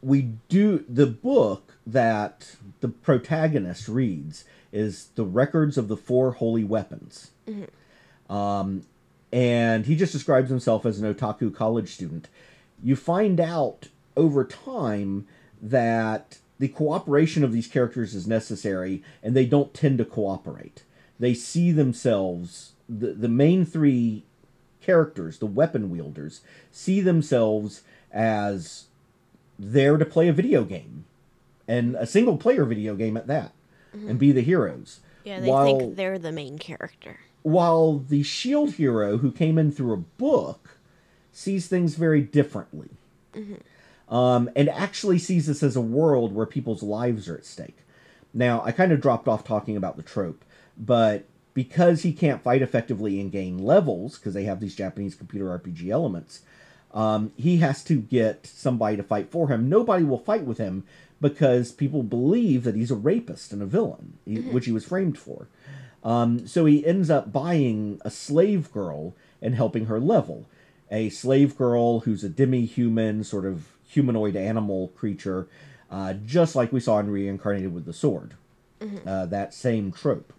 we 0.00 0.34
do 0.48 0.84
the 0.88 1.06
book 1.06 1.76
that 1.84 2.54
the 2.80 2.88
protagonist 2.88 3.88
reads 3.88 4.44
is 4.70 5.08
the 5.16 5.24
records 5.24 5.76
of 5.76 5.88
the 5.88 5.96
four 5.96 6.32
holy 6.34 6.62
weapons. 6.62 7.32
Um, 8.32 8.84
and 9.32 9.86
he 9.86 9.96
just 9.96 10.12
describes 10.12 10.50
himself 10.50 10.86
as 10.86 11.00
an 11.00 11.12
otaku 11.12 11.52
college 11.52 11.92
student. 11.92 12.28
You 12.80 12.94
find 12.94 13.40
out 13.40 13.88
over 14.16 14.44
time 14.44 15.26
that 15.60 16.38
the 16.60 16.68
cooperation 16.68 17.42
of 17.42 17.52
these 17.52 17.66
characters 17.66 18.14
is 18.14 18.28
necessary, 18.28 19.02
and 19.22 19.34
they 19.34 19.46
don't 19.46 19.72
tend 19.72 19.96
to 19.96 20.04
cooperate. 20.04 20.84
They 21.18 21.32
see 21.32 21.72
themselves, 21.72 22.72
the, 22.86 23.14
the 23.14 23.28
main 23.30 23.64
three 23.64 24.24
characters, 24.82 25.38
the 25.38 25.46
weapon 25.46 25.88
wielders, 25.88 26.42
see 26.70 27.00
themselves 27.00 27.82
as 28.12 28.84
there 29.58 29.96
to 29.96 30.04
play 30.04 30.28
a 30.28 30.34
video 30.34 30.64
game, 30.64 31.06
and 31.66 31.96
a 31.96 32.06
single 32.06 32.36
player 32.36 32.66
video 32.66 32.94
game 32.94 33.16
at 33.16 33.26
that, 33.26 33.52
and 33.92 34.18
be 34.18 34.30
the 34.30 34.42
heroes. 34.42 35.00
Yeah, 35.24 35.40
they 35.40 35.48
While- 35.48 35.78
think 35.78 35.96
they're 35.96 36.18
the 36.18 36.30
main 36.32 36.58
character. 36.58 37.20
while 37.42 37.98
the 37.98 38.22
shield 38.22 38.72
hero 38.74 39.16
who 39.16 39.32
came 39.32 39.56
in 39.56 39.72
through 39.72 39.94
a 39.94 39.96
book 39.96 40.76
sees 41.32 41.68
things 41.68 41.94
very 41.94 42.20
differently 42.20 42.90
mm-hmm. 43.34 43.54
Um, 44.10 44.50
and 44.54 44.68
actually 44.68 45.18
sees 45.18 45.46
this 45.46 45.62
as 45.62 45.76
a 45.76 45.80
world 45.80 46.34
where 46.34 46.46
people's 46.46 46.82
lives 46.82 47.28
are 47.28 47.36
at 47.36 47.46
stake. 47.46 47.78
Now 48.34 48.62
i 48.64 48.70
kind 48.72 48.92
of 48.92 49.00
dropped 49.00 49.26
off 49.28 49.42
talking 49.44 49.76
about 49.76 49.96
the 49.96 50.02
trope 50.02 50.44
but 50.76 51.24
because 51.54 52.02
he 52.02 52.12
can't 52.12 52.42
fight 52.42 52.62
effectively 52.62 53.20
and 53.20 53.32
gain 53.32 53.58
levels 53.58 54.18
because 54.18 54.34
they 54.34 54.44
have 54.44 54.60
these 54.60 54.76
japanese 54.76 55.16
computer 55.16 55.46
rpg 55.46 55.88
elements 55.88 56.42
um, 56.92 57.32
he 57.36 57.58
has 57.58 57.84
to 57.84 57.96
get 58.00 58.46
somebody 58.46 58.96
to 58.96 59.02
fight 59.02 59.30
for 59.30 59.48
him. 59.48 59.68
Nobody 59.68 60.02
will 60.04 60.18
fight 60.18 60.42
with 60.42 60.58
him 60.58 60.84
because 61.20 61.70
people 61.70 62.02
believe 62.02 62.64
that 62.64 62.74
he's 62.74 62.90
a 62.90 62.96
rapist 62.96 63.52
and 63.52 63.62
a 63.62 63.66
villain 63.66 64.18
he- 64.24 64.40
which 64.40 64.66
he 64.66 64.72
was 64.72 64.84
framed 64.84 65.16
for. 65.18 65.46
Um, 66.02 66.46
so 66.46 66.64
he 66.64 66.84
ends 66.84 67.10
up 67.10 67.32
buying 67.32 68.00
a 68.04 68.10
slave 68.10 68.72
girl 68.72 69.14
and 69.40 69.54
helping 69.54 69.86
her 69.86 70.00
level. 70.00 70.46
A 70.90 71.10
slave 71.10 71.56
girl 71.56 72.00
who's 72.00 72.24
a 72.24 72.28
demi 72.28 72.64
human, 72.64 73.22
sort 73.22 73.44
of 73.44 73.68
humanoid 73.90 74.36
animal 74.36 74.88
creature, 74.88 75.48
uh, 75.90 76.14
just 76.14 76.54
like 76.54 76.72
we 76.72 76.80
saw 76.80 76.98
in 76.98 77.10
Reincarnated 77.10 77.74
with 77.74 77.84
the 77.84 77.92
Sword. 77.92 78.34
Uh, 79.06 79.26
that 79.26 79.52
same 79.52 79.92
trope. 79.92 80.32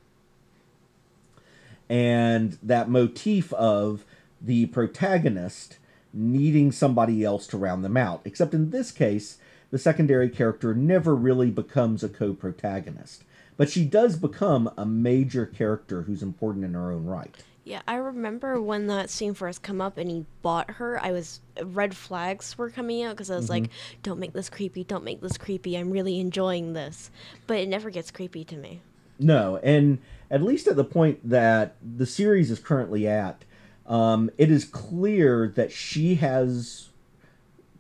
And 1.90 2.58
that 2.64 2.90
motif 2.90 3.54
of 3.54 4.04
the 4.42 4.66
protagonist 4.68 5.78
needing 6.14 6.72
somebody 6.72 7.24
else 7.24 7.46
to 7.48 7.58
round 7.58 7.84
them 7.84 7.98
out. 7.98 8.22
Except 8.26 8.54
in 8.54 8.72
this 8.72 8.92
case, 8.92 9.38
the 9.70 9.78
secondary 9.78 10.30
character 10.30 10.74
never 10.74 11.16
really 11.16 11.52
becomes 11.52 12.04
a 12.04 12.10
co 12.10 12.34
protagonist. 12.34 13.24
But 13.58 13.70
she 13.70 13.86
does 13.86 14.16
become 14.16 14.72
a 14.78 14.86
major 14.86 15.46
character 15.46 16.04
who's 16.04 16.24
important 16.24 16.66
in 16.66 16.74
her 16.74 16.92
own 16.92 17.06
right. 17.06 17.36
Yeah, 17.64 17.82
I 17.88 17.96
remember 17.96 18.60
when 18.60 18.88
that 18.88 19.12
scene 19.12 19.36
first 19.36 19.62
come 19.62 19.82
up 19.82 19.98
and 19.98 20.10
he 20.10 20.26
bought 20.42 20.72
her. 20.72 21.00
I 21.04 21.12
was 21.12 21.42
red 21.64 21.96
flags 21.96 22.58
were 22.58 22.72
coming 22.72 23.04
out 23.04 23.12
because 23.12 23.30
I 23.30 23.36
was 23.36 23.50
like, 23.52 23.70
"Don't 24.02 24.20
make 24.20 24.34
this 24.34 24.50
creepy. 24.50 24.84
Don't 24.84 25.04
make 25.04 25.22
this 25.22 25.38
creepy. 25.38 25.76
I'm 25.78 25.92
really 25.92 26.20
enjoying 26.20 26.74
this." 26.74 27.12
But 27.46 27.60
it 27.60 27.70
never 27.70 27.92
gets 27.92 28.10
creepy 28.10 28.44
to 28.46 28.56
me. 28.56 28.82
No, 29.20 29.58
and 29.58 30.00
at 30.32 30.42
least 30.42 30.66
at 30.66 30.76
the 30.76 30.84
point 30.84 31.20
that 31.30 31.76
the 31.98 32.08
series 32.08 32.50
is 32.50 32.58
currently 32.58 33.08
at, 33.08 33.44
um, 33.86 34.32
it 34.40 34.50
is 34.50 34.66
clear 34.66 35.48
that 35.56 35.72
she 35.72 36.16
has 36.16 36.90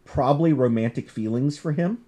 probably 0.05 0.53
romantic 0.53 1.09
feelings 1.09 1.57
for 1.57 1.71
him. 1.71 2.03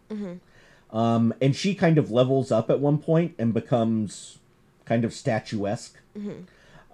Um, 0.92 1.34
and 1.42 1.56
she 1.56 1.74
kind 1.74 1.98
of 1.98 2.12
levels 2.12 2.52
up 2.52 2.70
at 2.70 2.80
one 2.80 3.00
point 3.00 3.34
and 3.40 3.52
becomes 3.52 4.38
kind 4.86 5.04
of 5.04 5.12
statuesque. 5.12 5.98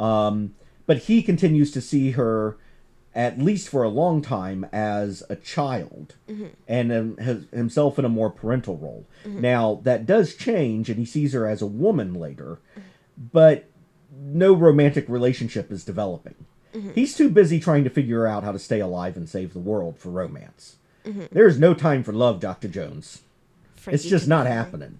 Um, 0.01 0.53
but 0.89 1.03
he 1.03 1.21
continues 1.21 1.69
to 1.69 1.81
see 1.81 2.11
her, 2.13 2.57
at 3.13 3.37
least 3.37 3.69
for 3.69 3.83
a 3.83 3.89
long 3.89 4.23
time, 4.23 4.65
as 4.73 5.21
a 5.29 5.35
child 5.35 6.15
mm-hmm. 6.27 6.47
and 6.67 6.91
um, 6.91 7.17
has 7.17 7.45
himself 7.53 7.99
in 7.99 8.05
a 8.05 8.09
more 8.09 8.31
parental 8.31 8.75
role. 8.75 9.05
Mm-hmm. 9.23 9.39
Now, 9.39 9.81
that 9.83 10.07
does 10.07 10.33
change, 10.33 10.89
and 10.89 10.97
he 10.97 11.05
sees 11.05 11.33
her 11.33 11.45
as 11.45 11.61
a 11.61 11.67
woman 11.67 12.15
later, 12.15 12.57
mm-hmm. 12.71 12.87
but 13.31 13.69
no 14.11 14.51
romantic 14.51 15.07
relationship 15.07 15.71
is 15.71 15.85
developing. 15.85 16.33
He's 16.95 17.15
too 17.15 17.29
busy 17.29 17.59
trying 17.59 17.83
to 17.83 17.91
figure 17.91 18.25
out 18.25 18.43
how 18.43 18.51
to 18.51 18.57
stay 18.57 18.79
alive 18.79 19.15
and 19.15 19.29
save 19.29 19.53
the 19.53 19.59
world 19.59 19.99
for 19.99 20.09
romance. 20.09 20.77
There's 21.31 21.59
no 21.59 21.75
time 21.75 22.01
for 22.01 22.13
love, 22.13 22.39
Dr. 22.39 22.67
Jones. 22.67 23.21
It's 23.85 24.05
just 24.05 24.27
not 24.27 24.47
happening. 24.47 24.99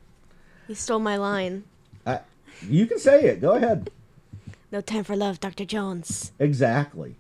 He 0.68 0.76
stole 0.76 1.00
my 1.00 1.18
line. 1.18 1.64
I, 2.06 2.20
you 2.62 2.86
can 2.86 3.00
say 3.00 3.24
it. 3.24 3.42
Go 3.42 3.54
ahead. 3.54 3.90
No 4.72 4.82
time 4.82 5.04
for 5.04 5.16
love, 5.16 5.40
Dr. 5.40 5.66
Jones. 5.66 6.32
Exactly. 6.40 7.16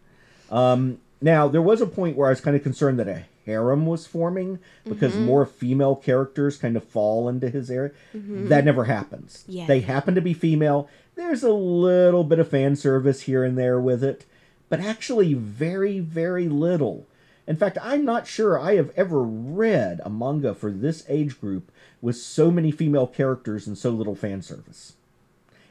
Um, 0.51 0.99
now, 1.21 1.47
there 1.47 1.61
was 1.61 1.81
a 1.81 1.87
point 1.87 2.15
where 2.15 2.27
I 2.27 2.31
was 2.31 2.41
kind 2.41 2.55
of 2.55 2.63
concerned 2.63 2.99
that 2.99 3.07
a 3.07 3.25
harem 3.45 3.85
was 3.85 4.05
forming 4.05 4.59
because 4.87 5.15
more 5.15 5.45
female 5.45 5.95
characters 5.95 6.57
kind 6.57 6.77
of 6.77 6.83
fall 6.83 7.27
into 7.27 7.49
his 7.49 7.71
area. 7.71 7.91
That 8.13 8.65
never 8.65 8.85
happens. 8.85 9.43
Yeah. 9.47 9.65
They 9.65 9.81
happen 9.81 10.13
to 10.15 10.21
be 10.21 10.33
female. 10.33 10.87
There's 11.15 11.43
a 11.43 11.51
little 11.51 12.23
bit 12.23 12.39
of 12.39 12.49
fan 12.49 12.75
service 12.75 13.21
here 13.21 13.43
and 13.43 13.57
there 13.57 13.79
with 13.79 14.03
it, 14.03 14.25
but 14.69 14.79
actually 14.79 15.33
very, 15.33 15.99
very 15.99 16.47
little. 16.47 17.07
In 17.47 17.55
fact, 17.55 17.79
I'm 17.81 18.05
not 18.05 18.27
sure 18.27 18.59
I 18.59 18.75
have 18.75 18.91
ever 18.95 19.23
read 19.23 20.01
a 20.05 20.09
manga 20.09 20.53
for 20.53 20.71
this 20.71 21.03
age 21.09 21.41
group 21.41 21.71
with 21.99 22.15
so 22.15 22.51
many 22.51 22.71
female 22.71 23.07
characters 23.07 23.65
and 23.65 23.75
so 23.75 23.89
little 23.89 24.15
fan 24.15 24.43
service. 24.43 24.93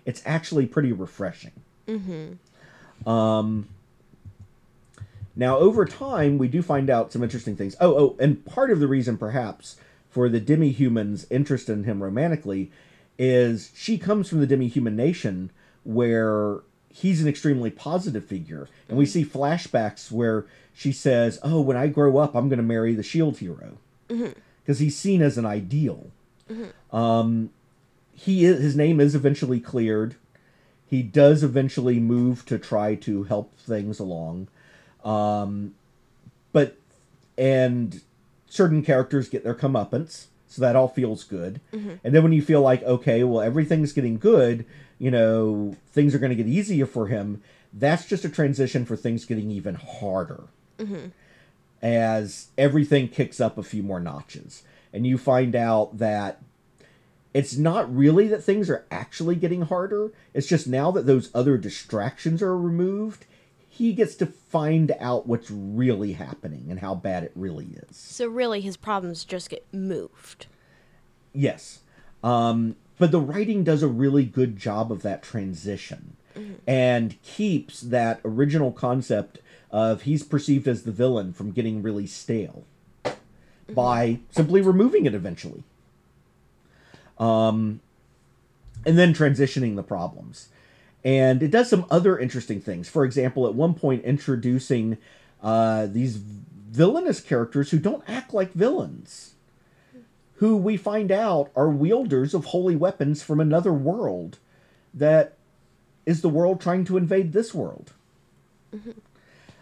It's 0.04 0.22
actually 0.26 0.66
pretty 0.66 0.90
refreshing. 0.90 1.52
Um, 3.06 3.68
now, 5.34 5.56
over 5.56 5.84
time, 5.84 6.36
we 6.38 6.48
do 6.48 6.62
find 6.62 6.90
out 6.90 7.12
some 7.12 7.22
interesting 7.22 7.56
things. 7.56 7.76
Oh, 7.80 7.96
oh, 7.96 8.16
and 8.18 8.44
part 8.44 8.70
of 8.70 8.80
the 8.80 8.88
reason, 8.88 9.16
perhaps, 9.16 9.76
for 10.10 10.28
the 10.28 10.40
demi-human's 10.40 11.26
interest 11.30 11.68
in 11.68 11.84
him 11.84 12.02
romantically 12.02 12.70
is 13.18 13.70
she 13.74 13.98
comes 13.98 14.28
from 14.28 14.40
the 14.40 14.46
demi-human 14.46 14.96
nation 14.96 15.50
where 15.84 16.60
he's 16.92 17.22
an 17.22 17.28
extremely 17.28 17.70
positive 17.70 18.24
figure. 18.24 18.68
And 18.88 18.98
we 18.98 19.06
see 19.06 19.24
flashbacks 19.24 20.10
where 20.10 20.46
she 20.74 20.90
says, 20.92 21.38
oh, 21.42 21.60
when 21.60 21.76
I 21.76 21.86
grow 21.86 22.18
up, 22.18 22.34
I'm 22.34 22.48
going 22.48 22.58
to 22.58 22.62
marry 22.64 22.94
the 22.94 23.02
shield 23.02 23.38
hero. 23.38 23.78
Because 24.62 24.78
he's 24.80 24.96
seen 24.96 25.22
as 25.22 25.38
an 25.38 25.46
ideal. 25.46 26.10
Um, 26.92 27.50
he 28.12 28.44
is, 28.44 28.60
his 28.60 28.76
name 28.76 29.00
is 29.00 29.14
eventually 29.14 29.60
cleared. 29.60 30.16
He 30.88 31.02
does 31.02 31.42
eventually 31.42 32.00
move 32.00 32.46
to 32.46 32.58
try 32.58 32.94
to 32.96 33.24
help 33.24 33.54
things 33.58 33.98
along. 33.98 34.48
Um, 35.04 35.74
but 36.52 36.76
and 37.36 38.00
certain 38.48 38.82
characters 38.82 39.28
get 39.28 39.44
their 39.44 39.54
comeuppance, 39.54 40.26
so 40.48 40.62
that 40.62 40.76
all 40.76 40.88
feels 40.88 41.24
good. 41.24 41.60
And 42.02 42.14
then 42.14 42.22
when 42.22 42.32
you 42.32 42.40
feel 42.42 42.62
like 42.62 42.82
okay, 42.82 43.22
well 43.22 43.42
everything's 43.42 43.92
getting 43.92 44.18
good, 44.18 44.64
you 44.98 45.10
know 45.10 45.76
things 45.92 46.14
are 46.14 46.18
going 46.18 46.30
to 46.30 46.42
get 46.42 46.46
easier 46.46 46.86
for 46.86 47.08
him. 47.08 47.42
That's 47.72 48.06
just 48.06 48.24
a 48.24 48.30
transition 48.30 48.86
for 48.86 48.96
things 48.96 49.26
getting 49.26 49.50
even 49.50 49.74
harder 49.74 50.44
as 51.82 52.48
everything 52.56 53.08
kicks 53.08 53.40
up 53.40 53.58
a 53.58 53.62
few 53.62 53.82
more 53.82 54.00
notches, 54.00 54.62
and 54.92 55.06
you 55.06 55.18
find 55.18 55.54
out 55.54 55.98
that 55.98 56.40
it's 57.38 57.56
not 57.56 57.94
really 57.94 58.26
that 58.26 58.42
things 58.42 58.68
are 58.68 58.84
actually 58.90 59.36
getting 59.36 59.62
harder. 59.62 60.10
It's 60.34 60.48
just 60.48 60.66
now 60.66 60.90
that 60.90 61.06
those 61.06 61.30
other 61.32 61.56
distractions 61.56 62.42
are 62.42 62.58
removed, 62.58 63.26
he 63.68 63.92
gets 63.92 64.16
to 64.16 64.26
find 64.26 64.90
out 64.98 65.28
what's 65.28 65.48
really 65.48 66.14
happening 66.14 66.66
and 66.68 66.80
how 66.80 66.96
bad 66.96 67.22
it 67.22 67.30
really 67.36 67.68
is. 67.88 67.96
So 67.96 68.26
really, 68.26 68.60
his 68.60 68.76
problems 68.76 69.24
just 69.24 69.50
get 69.50 69.64
moved. 69.72 70.46
Yes. 71.32 71.78
Um, 72.24 72.74
but 72.98 73.12
the 73.12 73.20
writing 73.20 73.62
does 73.62 73.84
a 73.84 73.88
really 73.88 74.24
good 74.24 74.56
job 74.56 74.90
of 74.90 75.02
that 75.02 75.22
transition 75.22 76.16
and 76.66 77.22
keeps 77.22 77.80
that 77.80 78.20
original 78.24 78.72
concept 78.72 79.38
of 79.70 80.02
he's 80.02 80.24
perceived 80.24 80.66
as 80.66 80.82
the 80.82 80.90
villain 80.90 81.32
from 81.32 81.52
getting 81.52 81.82
really 81.82 82.08
stale 82.08 82.64
by 83.72 84.18
simply 84.32 84.60
removing 84.60 85.06
it 85.06 85.14
eventually. 85.14 85.62
Um, 87.18 87.80
and 88.86 88.96
then 88.96 89.12
transitioning 89.12 89.76
the 89.76 89.82
problems. 89.82 90.48
And 91.04 91.42
it 91.42 91.50
does 91.50 91.68
some 91.68 91.84
other 91.90 92.18
interesting 92.18 92.60
things. 92.60 92.88
For 92.88 93.04
example, 93.04 93.46
at 93.46 93.54
one 93.54 93.74
point, 93.74 94.04
introducing 94.04 94.98
uh, 95.42 95.86
these 95.86 96.16
villainous 96.16 97.20
characters 97.20 97.70
who 97.70 97.78
don't 97.78 98.04
act 98.08 98.32
like 98.32 98.52
villains 98.52 99.34
who 100.38 100.56
we 100.56 100.76
find 100.76 101.10
out 101.10 101.50
are 101.56 101.68
wielders 101.68 102.32
of 102.32 102.46
holy 102.46 102.76
weapons 102.76 103.22
from 103.22 103.40
another 103.40 103.72
world 103.72 104.38
that 104.94 105.36
is 106.06 106.22
the 106.22 106.28
world 106.28 106.60
trying 106.60 106.84
to 106.84 106.96
invade 106.96 107.32
this 107.32 107.52
world. 107.52 107.92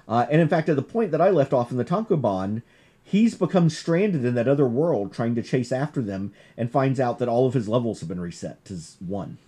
Uh, 0.08 0.26
and 0.30 0.40
in 0.40 0.48
fact, 0.48 0.68
at 0.68 0.76
the 0.76 0.82
point 0.82 1.10
that 1.10 1.20
I 1.20 1.30
left 1.30 1.52
off 1.52 1.70
in 1.70 1.78
the 1.78 1.84
Tankobon, 1.84 2.62
he's 3.06 3.36
become 3.36 3.70
stranded 3.70 4.24
in 4.24 4.34
that 4.34 4.48
other 4.48 4.66
world 4.66 5.12
trying 5.12 5.36
to 5.36 5.42
chase 5.42 5.70
after 5.70 6.02
them 6.02 6.32
and 6.56 6.70
finds 6.70 6.98
out 6.98 7.20
that 7.20 7.28
all 7.28 7.46
of 7.46 7.54
his 7.54 7.68
levels 7.68 8.00
have 8.00 8.08
been 8.08 8.20
reset 8.20 8.64
to 8.64 8.76
one. 8.98 9.38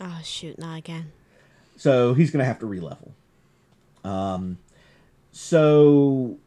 Oh 0.00 0.20
shoot, 0.22 0.56
not 0.58 0.78
again. 0.78 1.10
So 1.76 2.14
he's 2.14 2.30
going 2.30 2.38
to 2.38 2.46
have 2.46 2.60
to 2.60 2.66
relevel. 2.66 3.10
Um, 4.04 4.58
so 5.32 6.38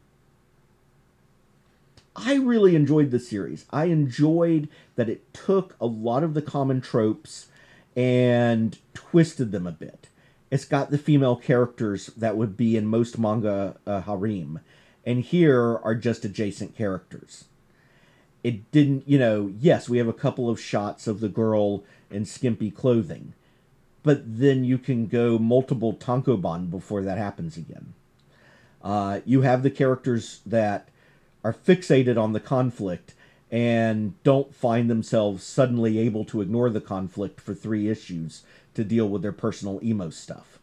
I 2.16 2.36
really 2.36 2.74
enjoyed 2.74 3.10
the 3.10 3.20
series. 3.20 3.66
I 3.70 3.86
enjoyed 3.86 4.68
that 4.96 5.10
it 5.10 5.32
took 5.34 5.76
a 5.78 5.86
lot 5.86 6.22
of 6.24 6.32
the 6.32 6.42
common 6.42 6.80
tropes 6.80 7.48
and 7.94 8.78
twisted 8.94 9.52
them 9.52 9.66
a 9.66 9.72
bit. 9.72 10.08
It's 10.50 10.64
got 10.64 10.90
the 10.90 10.98
female 10.98 11.36
characters 11.36 12.06
that 12.16 12.36
would 12.38 12.56
be 12.56 12.76
in 12.78 12.86
most 12.86 13.18
manga 13.18 13.76
uh, 13.86 14.00
harem, 14.02 14.60
and 15.04 15.20
here 15.20 15.78
are 15.82 15.94
just 15.94 16.24
adjacent 16.24 16.76
characters. 16.76 17.44
It 18.44 18.70
didn't, 18.72 19.08
you 19.08 19.18
know, 19.18 19.52
yes, 19.58 19.88
we 19.88 19.98
have 19.98 20.08
a 20.08 20.12
couple 20.12 20.50
of 20.50 20.60
shots 20.60 21.06
of 21.06 21.20
the 21.20 21.28
girl 21.28 21.84
in 22.10 22.24
skimpy 22.24 22.70
clothing, 22.70 23.34
but 24.02 24.22
then 24.24 24.64
you 24.64 24.78
can 24.78 25.06
go 25.06 25.38
multiple 25.38 25.94
tankobon 25.94 26.70
before 26.70 27.02
that 27.02 27.18
happens 27.18 27.56
again. 27.56 27.94
Uh, 28.82 29.20
you 29.24 29.42
have 29.42 29.62
the 29.62 29.70
characters 29.70 30.40
that 30.44 30.88
are 31.44 31.52
fixated 31.52 32.20
on 32.20 32.32
the 32.32 32.40
conflict 32.40 33.14
and 33.50 34.20
don't 34.24 34.54
find 34.54 34.88
themselves 34.88 35.44
suddenly 35.44 35.98
able 35.98 36.24
to 36.24 36.40
ignore 36.40 36.70
the 36.70 36.80
conflict 36.80 37.40
for 37.40 37.54
three 37.54 37.88
issues 37.88 38.42
to 38.74 38.82
deal 38.82 39.08
with 39.08 39.22
their 39.22 39.32
personal 39.32 39.78
emo 39.82 40.08
stuff. 40.10 40.58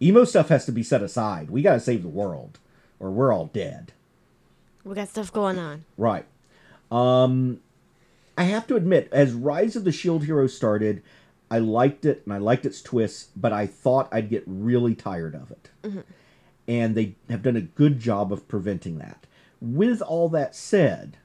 Emo 0.00 0.24
stuff 0.24 0.48
has 0.48 0.64
to 0.64 0.72
be 0.72 0.82
set 0.82 1.02
aside. 1.02 1.50
We 1.50 1.60
got 1.60 1.74
to 1.74 1.80
save 1.80 2.02
the 2.02 2.08
world, 2.08 2.58
or 3.00 3.10
we're 3.10 3.32
all 3.32 3.46
dead. 3.46 3.92
We 4.84 4.94
got 4.94 5.08
stuff 5.08 5.32
going 5.32 5.58
on. 5.58 5.84
Right. 5.96 6.26
Um, 6.90 7.60
I 8.38 8.44
have 8.44 8.66
to 8.68 8.76
admit, 8.76 9.08
as 9.10 9.32
Rise 9.32 9.76
of 9.76 9.84
the 9.84 9.92
Shield 9.92 10.24
Hero 10.24 10.46
started, 10.46 11.02
I 11.50 11.58
liked 11.58 12.04
it 12.04 12.22
and 12.24 12.32
I 12.32 12.38
liked 12.38 12.64
its 12.64 12.80
twists, 12.80 13.30
but 13.36 13.52
I 13.52 13.66
thought 13.66 14.08
I'd 14.12 14.30
get 14.30 14.44
really 14.46 14.94
tired 14.94 15.34
of 15.34 15.50
it. 15.50 15.70
And 16.68 16.94
they 16.94 17.16
have 17.28 17.42
done 17.42 17.56
a 17.56 17.60
good 17.60 17.98
job 17.98 18.32
of 18.32 18.46
preventing 18.46 18.98
that. 18.98 19.26
With 19.60 20.00
all 20.00 20.28
that 20.28 20.54
said, 20.54 21.16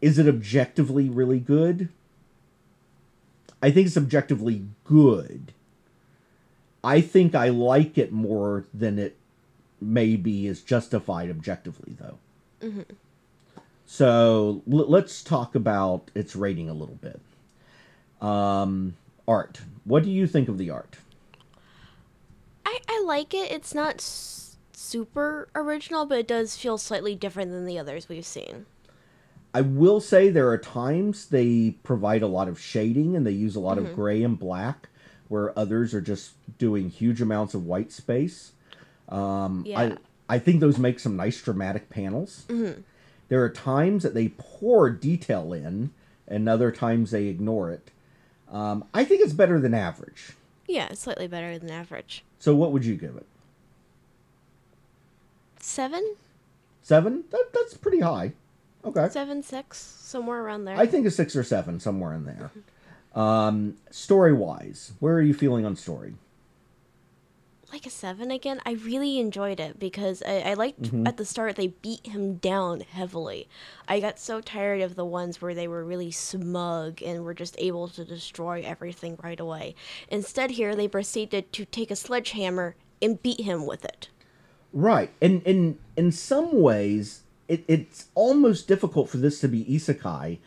is 0.00 0.18
it 0.18 0.26
objectively 0.26 1.08
really 1.08 1.38
good? 1.38 1.88
I 3.62 3.70
think 3.70 3.86
it's 3.86 3.96
objectively 3.96 4.66
good. 4.84 5.52
I 6.84 7.00
think 7.00 7.34
I 7.34 7.48
like 7.48 7.96
it 7.96 8.12
more 8.12 8.66
than 8.74 8.98
it 8.98 9.16
maybe 9.80 10.46
is 10.46 10.62
justified 10.62 11.30
objectively, 11.30 11.96
though. 11.98 12.18
So 13.84 14.62
l- 14.70 14.88
let's 14.90 15.22
talk 15.22 15.54
about 15.54 16.10
its 16.14 16.34
rating 16.34 16.68
a 16.68 16.74
little 16.74 16.96
bit. 16.96 17.20
Um, 18.20 18.96
art. 19.28 19.60
What 19.84 20.02
do 20.02 20.10
you 20.10 20.26
think 20.26 20.48
of 20.48 20.58
the 20.58 20.70
art? 20.70 20.96
I, 22.64 22.78
I 22.88 23.02
like 23.06 23.32
it. 23.34 23.52
It's 23.52 23.74
not 23.74 23.96
s- 23.96 24.56
super 24.72 25.48
original, 25.54 26.06
but 26.06 26.18
it 26.18 26.26
does 26.28 26.56
feel 26.56 26.78
slightly 26.78 27.14
different 27.14 27.50
than 27.52 27.66
the 27.66 27.78
others 27.78 28.08
we've 28.08 28.26
seen. 28.26 28.66
I 29.54 29.60
will 29.60 30.00
say 30.00 30.28
there 30.28 30.48
are 30.50 30.58
times 30.58 31.26
they 31.26 31.76
provide 31.82 32.22
a 32.22 32.26
lot 32.26 32.48
of 32.48 32.60
shading 32.60 33.16
and 33.16 33.26
they 33.26 33.30
use 33.32 33.56
a 33.56 33.60
lot 33.60 33.78
of 33.78 33.94
gray 33.94 34.22
and 34.22 34.38
black, 34.38 34.88
where 35.28 35.56
others 35.58 35.94
are 35.94 36.00
just 36.02 36.32
doing 36.58 36.90
huge 36.90 37.22
amounts 37.22 37.54
of 37.54 37.64
white 37.64 37.90
space. 37.92 38.52
Um, 39.08 39.62
Yeah. 39.66 39.80
I 39.80 39.96
I 40.28 40.38
think 40.40 40.60
those 40.60 40.76
make 40.78 40.98
some 40.98 41.16
nice 41.16 41.40
dramatic 41.40 41.88
panels. 41.88 42.46
There 43.28 43.42
are 43.42 43.48
times 43.48 44.02
that 44.02 44.14
they 44.14 44.28
pour 44.30 44.90
detail 44.90 45.52
in, 45.52 45.90
and 46.26 46.48
other 46.48 46.70
times 46.72 47.10
they 47.12 47.26
ignore 47.26 47.70
it. 47.70 47.90
Um, 48.50 48.84
I 48.94 49.04
think 49.04 49.22
it's 49.22 49.32
better 49.32 49.60
than 49.60 49.74
average. 49.74 50.32
Yeah, 50.68 50.92
slightly 50.94 51.26
better 51.28 51.58
than 51.58 51.70
average. 51.70 52.24
So 52.38 52.54
what 52.56 52.72
would 52.72 52.84
you 52.84 52.96
give 52.96 53.16
it? 53.16 53.26
Seven? 55.60 56.16
Seven? 56.82 57.24
That, 57.30 57.46
that's 57.52 57.74
pretty 57.76 58.00
high. 58.00 58.32
Okay. 58.84 59.08
Seven, 59.08 59.42
six, 59.42 59.78
somewhere 59.78 60.42
around 60.44 60.64
there. 60.64 60.76
I 60.76 60.86
think 60.86 61.06
a 61.06 61.10
six 61.10 61.34
or 61.34 61.42
seven, 61.42 61.80
somewhere 61.80 62.12
in 62.14 62.24
there. 62.24 62.50
Um, 63.20 63.76
story 63.90 64.32
wise, 64.32 64.92
where 65.00 65.14
are 65.14 65.22
you 65.22 65.34
feeling 65.34 65.64
on 65.64 65.74
story? 65.74 66.14
Like 67.76 67.84
a 67.84 67.90
seven 67.90 68.30
again. 68.30 68.58
I 68.64 68.72
really 68.72 69.18
enjoyed 69.18 69.60
it 69.60 69.78
because 69.78 70.22
I, 70.26 70.38
I 70.38 70.54
liked 70.54 70.80
Mm-hmm. 70.80 71.06
at 71.06 71.18
the 71.18 71.26
start 71.26 71.56
they 71.56 71.66
beat 71.68 72.06
him 72.06 72.36
down 72.36 72.80
heavily. 72.80 73.48
I 73.86 74.00
got 74.00 74.18
so 74.18 74.40
tired 74.40 74.80
of 74.80 74.94
the 74.94 75.04
ones 75.04 75.42
where 75.42 75.54
they 75.54 75.68
were 75.68 75.84
really 75.84 76.10
smug 76.10 77.02
and 77.02 77.22
were 77.22 77.34
just 77.34 77.54
able 77.58 77.88
to 77.88 78.02
destroy 78.02 78.62
everything 78.64 79.18
right 79.22 79.38
away. 79.38 79.74
Instead, 80.08 80.52
here 80.52 80.74
they 80.74 80.88
proceeded 80.88 81.52
to 81.52 81.66
take 81.66 81.90
a 81.90 81.96
sledgehammer 81.96 82.76
and 83.02 83.22
beat 83.22 83.40
him 83.40 83.66
with 83.66 83.84
it. 83.84 84.08
Right, 84.72 85.10
and 85.20 85.42
in 85.42 85.78
in 85.96 86.12
some 86.12 86.62
ways, 86.62 87.24
it, 87.46 87.62
it's 87.68 88.06
almost 88.14 88.66
difficult 88.68 89.10
for 89.10 89.18
this 89.18 89.38
to 89.40 89.48
be 89.48 89.64
isekai 89.66 90.38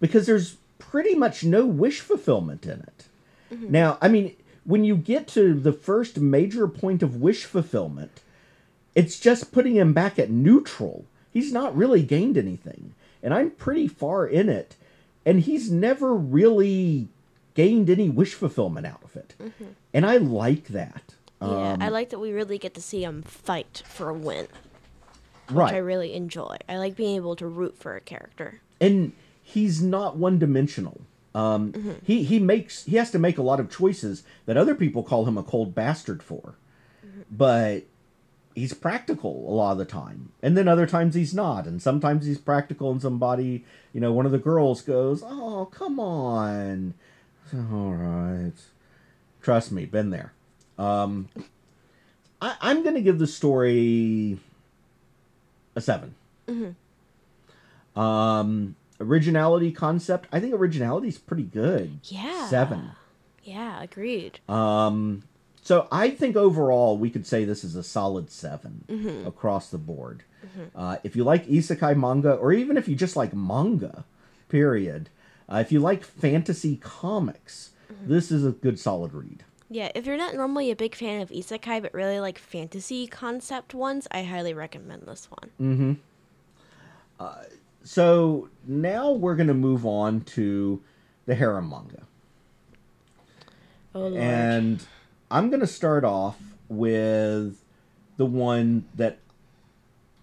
because 0.00 0.24
there's 0.24 0.56
pretty 0.78 1.14
much 1.14 1.44
no 1.44 1.66
wish 1.66 2.00
fulfillment 2.00 2.64
in 2.64 2.80
it. 2.80 3.08
Now, 3.50 3.98
I 4.00 4.08
mean, 4.08 4.36
when 4.68 4.84
you 4.84 4.94
get 4.96 5.26
to 5.28 5.54
the 5.54 5.72
first 5.72 6.18
major 6.20 6.68
point 6.68 7.02
of 7.02 7.16
wish 7.16 7.46
fulfillment, 7.46 8.20
it's 8.94 9.18
just 9.18 9.50
putting 9.50 9.74
him 9.76 9.94
back 9.94 10.18
at 10.18 10.28
neutral. 10.30 11.06
He's 11.32 11.52
not 11.54 11.74
really 11.74 12.02
gained 12.02 12.36
anything, 12.36 12.92
and 13.22 13.32
I'm 13.32 13.50
pretty 13.52 13.88
far 13.88 14.26
in 14.26 14.50
it, 14.50 14.76
and 15.24 15.40
he's 15.40 15.70
never 15.70 16.14
really 16.14 17.08
gained 17.54 17.88
any 17.88 18.10
wish 18.10 18.34
fulfillment 18.34 18.86
out 18.86 19.02
of 19.02 19.16
it, 19.16 19.34
and 19.94 20.04
I 20.04 20.18
like 20.18 20.68
that. 20.68 21.14
Yeah, 21.40 21.48
Um, 21.72 21.82
I 21.82 21.88
like 21.88 22.10
that 22.10 22.18
we 22.18 22.32
really 22.32 22.58
get 22.58 22.74
to 22.74 22.82
see 22.82 23.02
him 23.04 23.22
fight 23.22 23.82
for 23.86 24.10
a 24.10 24.14
win, 24.14 24.48
which. 25.50 25.72
I 25.72 25.78
really 25.78 26.12
enjoy. 26.12 26.56
I 26.68 26.76
like 26.76 26.94
being 26.94 27.16
able 27.16 27.36
to 27.36 27.46
root 27.46 27.78
for 27.78 27.96
a 27.96 28.00
character. 28.00 28.60
and 28.80 29.12
he's 29.42 29.80
not 29.80 30.16
one 30.16 30.38
dimensional. 30.38 31.00
Um, 31.38 31.72
He 32.02 32.24
he 32.24 32.38
makes 32.38 32.84
he 32.84 32.96
has 32.96 33.10
to 33.12 33.18
make 33.18 33.38
a 33.38 33.42
lot 33.42 33.60
of 33.60 33.70
choices 33.70 34.22
that 34.46 34.56
other 34.56 34.74
people 34.74 35.02
call 35.02 35.24
him 35.26 35.38
a 35.38 35.42
cold 35.42 35.74
bastard 35.74 36.22
for, 36.22 36.54
but 37.30 37.84
he's 38.54 38.74
practical 38.74 39.44
a 39.48 39.54
lot 39.54 39.72
of 39.72 39.78
the 39.78 39.84
time, 39.84 40.32
and 40.42 40.56
then 40.56 40.66
other 40.66 40.86
times 40.86 41.14
he's 41.14 41.32
not, 41.34 41.66
and 41.66 41.80
sometimes 41.80 42.26
he's 42.26 42.38
practical, 42.38 42.90
and 42.90 43.00
somebody 43.00 43.64
you 43.92 44.00
know 44.00 44.12
one 44.12 44.26
of 44.26 44.32
the 44.32 44.38
girls 44.38 44.82
goes, 44.82 45.22
"Oh 45.24 45.68
come 45.70 46.00
on, 46.00 46.94
all 47.54 47.92
right." 47.92 48.52
Trust 49.40 49.70
me, 49.70 49.84
been 49.86 50.10
there. 50.10 50.32
Um, 50.76 51.28
I, 52.42 52.56
I'm 52.60 52.82
gonna 52.82 53.00
give 53.00 53.18
the 53.20 53.26
story 53.28 54.38
a 55.76 55.80
7 55.80 56.14
Um, 57.96 58.74
originality 59.00 59.70
concept. 59.72 60.28
I 60.32 60.40
think 60.40 60.54
originality 60.54 61.08
is 61.08 61.18
pretty 61.18 61.44
good. 61.44 62.00
Yeah. 62.04 62.46
Seven. 62.48 62.90
Yeah, 63.44 63.82
agreed. 63.82 64.40
Um, 64.48 65.22
so 65.62 65.86
I 65.92 66.10
think 66.10 66.36
overall 66.36 66.98
we 66.98 67.10
could 67.10 67.26
say 67.26 67.44
this 67.44 67.64
is 67.64 67.76
a 67.76 67.82
solid 67.82 68.30
7 68.30 68.84
Mm-hmm. 68.88 69.26
across 69.26 69.70
the 69.70 69.78
board. 69.78 70.24
Uh, 70.74 70.96
if 71.04 71.14
you 71.16 71.24
like 71.24 71.46
isekai 71.46 71.96
manga, 71.96 72.32
or 72.34 72.52
even 72.52 72.76
if 72.76 72.88
you 72.88 72.94
just 72.96 73.16
like 73.16 73.34
manga, 73.34 74.04
period. 74.48 75.08
Uh, 75.50 75.56
if 75.58 75.70
you 75.72 75.80
like 75.80 76.02
fantasy 76.04 76.76
comics, 76.76 77.70
Mm-hmm. 77.92 78.12
this 78.12 78.30
is 78.30 78.44
a 78.44 78.50
good 78.50 78.78
solid 78.78 79.14
read. 79.14 79.44
Yeah, 79.70 79.90
if 79.94 80.04
you're 80.06 80.16
not 80.18 80.34
normally 80.34 80.70
a 80.70 80.76
big 80.76 80.94
fan 80.94 81.20
of 81.22 81.30
isekai 81.30 81.80
but 81.82 81.92
really 81.94 82.20
like 82.20 82.38
fantasy 82.38 83.06
concept 83.06 83.72
ones, 83.74 84.06
I 84.10 84.22
highly 84.24 84.52
recommend 84.54 85.02
this 85.06 85.28
one. 85.30 85.98
So 87.88 88.50
now 88.66 89.12
we're 89.12 89.34
going 89.34 89.48
to 89.48 89.54
move 89.54 89.86
on 89.86 90.20
to 90.20 90.82
the 91.24 91.34
harem 91.34 91.70
manga. 91.70 92.02
Oh. 93.94 94.14
And 94.14 94.84
I'm 95.30 95.48
going 95.48 95.60
to 95.60 95.66
start 95.66 96.04
off 96.04 96.36
with 96.68 97.64
the 98.18 98.26
one 98.26 98.84
that 98.94 99.20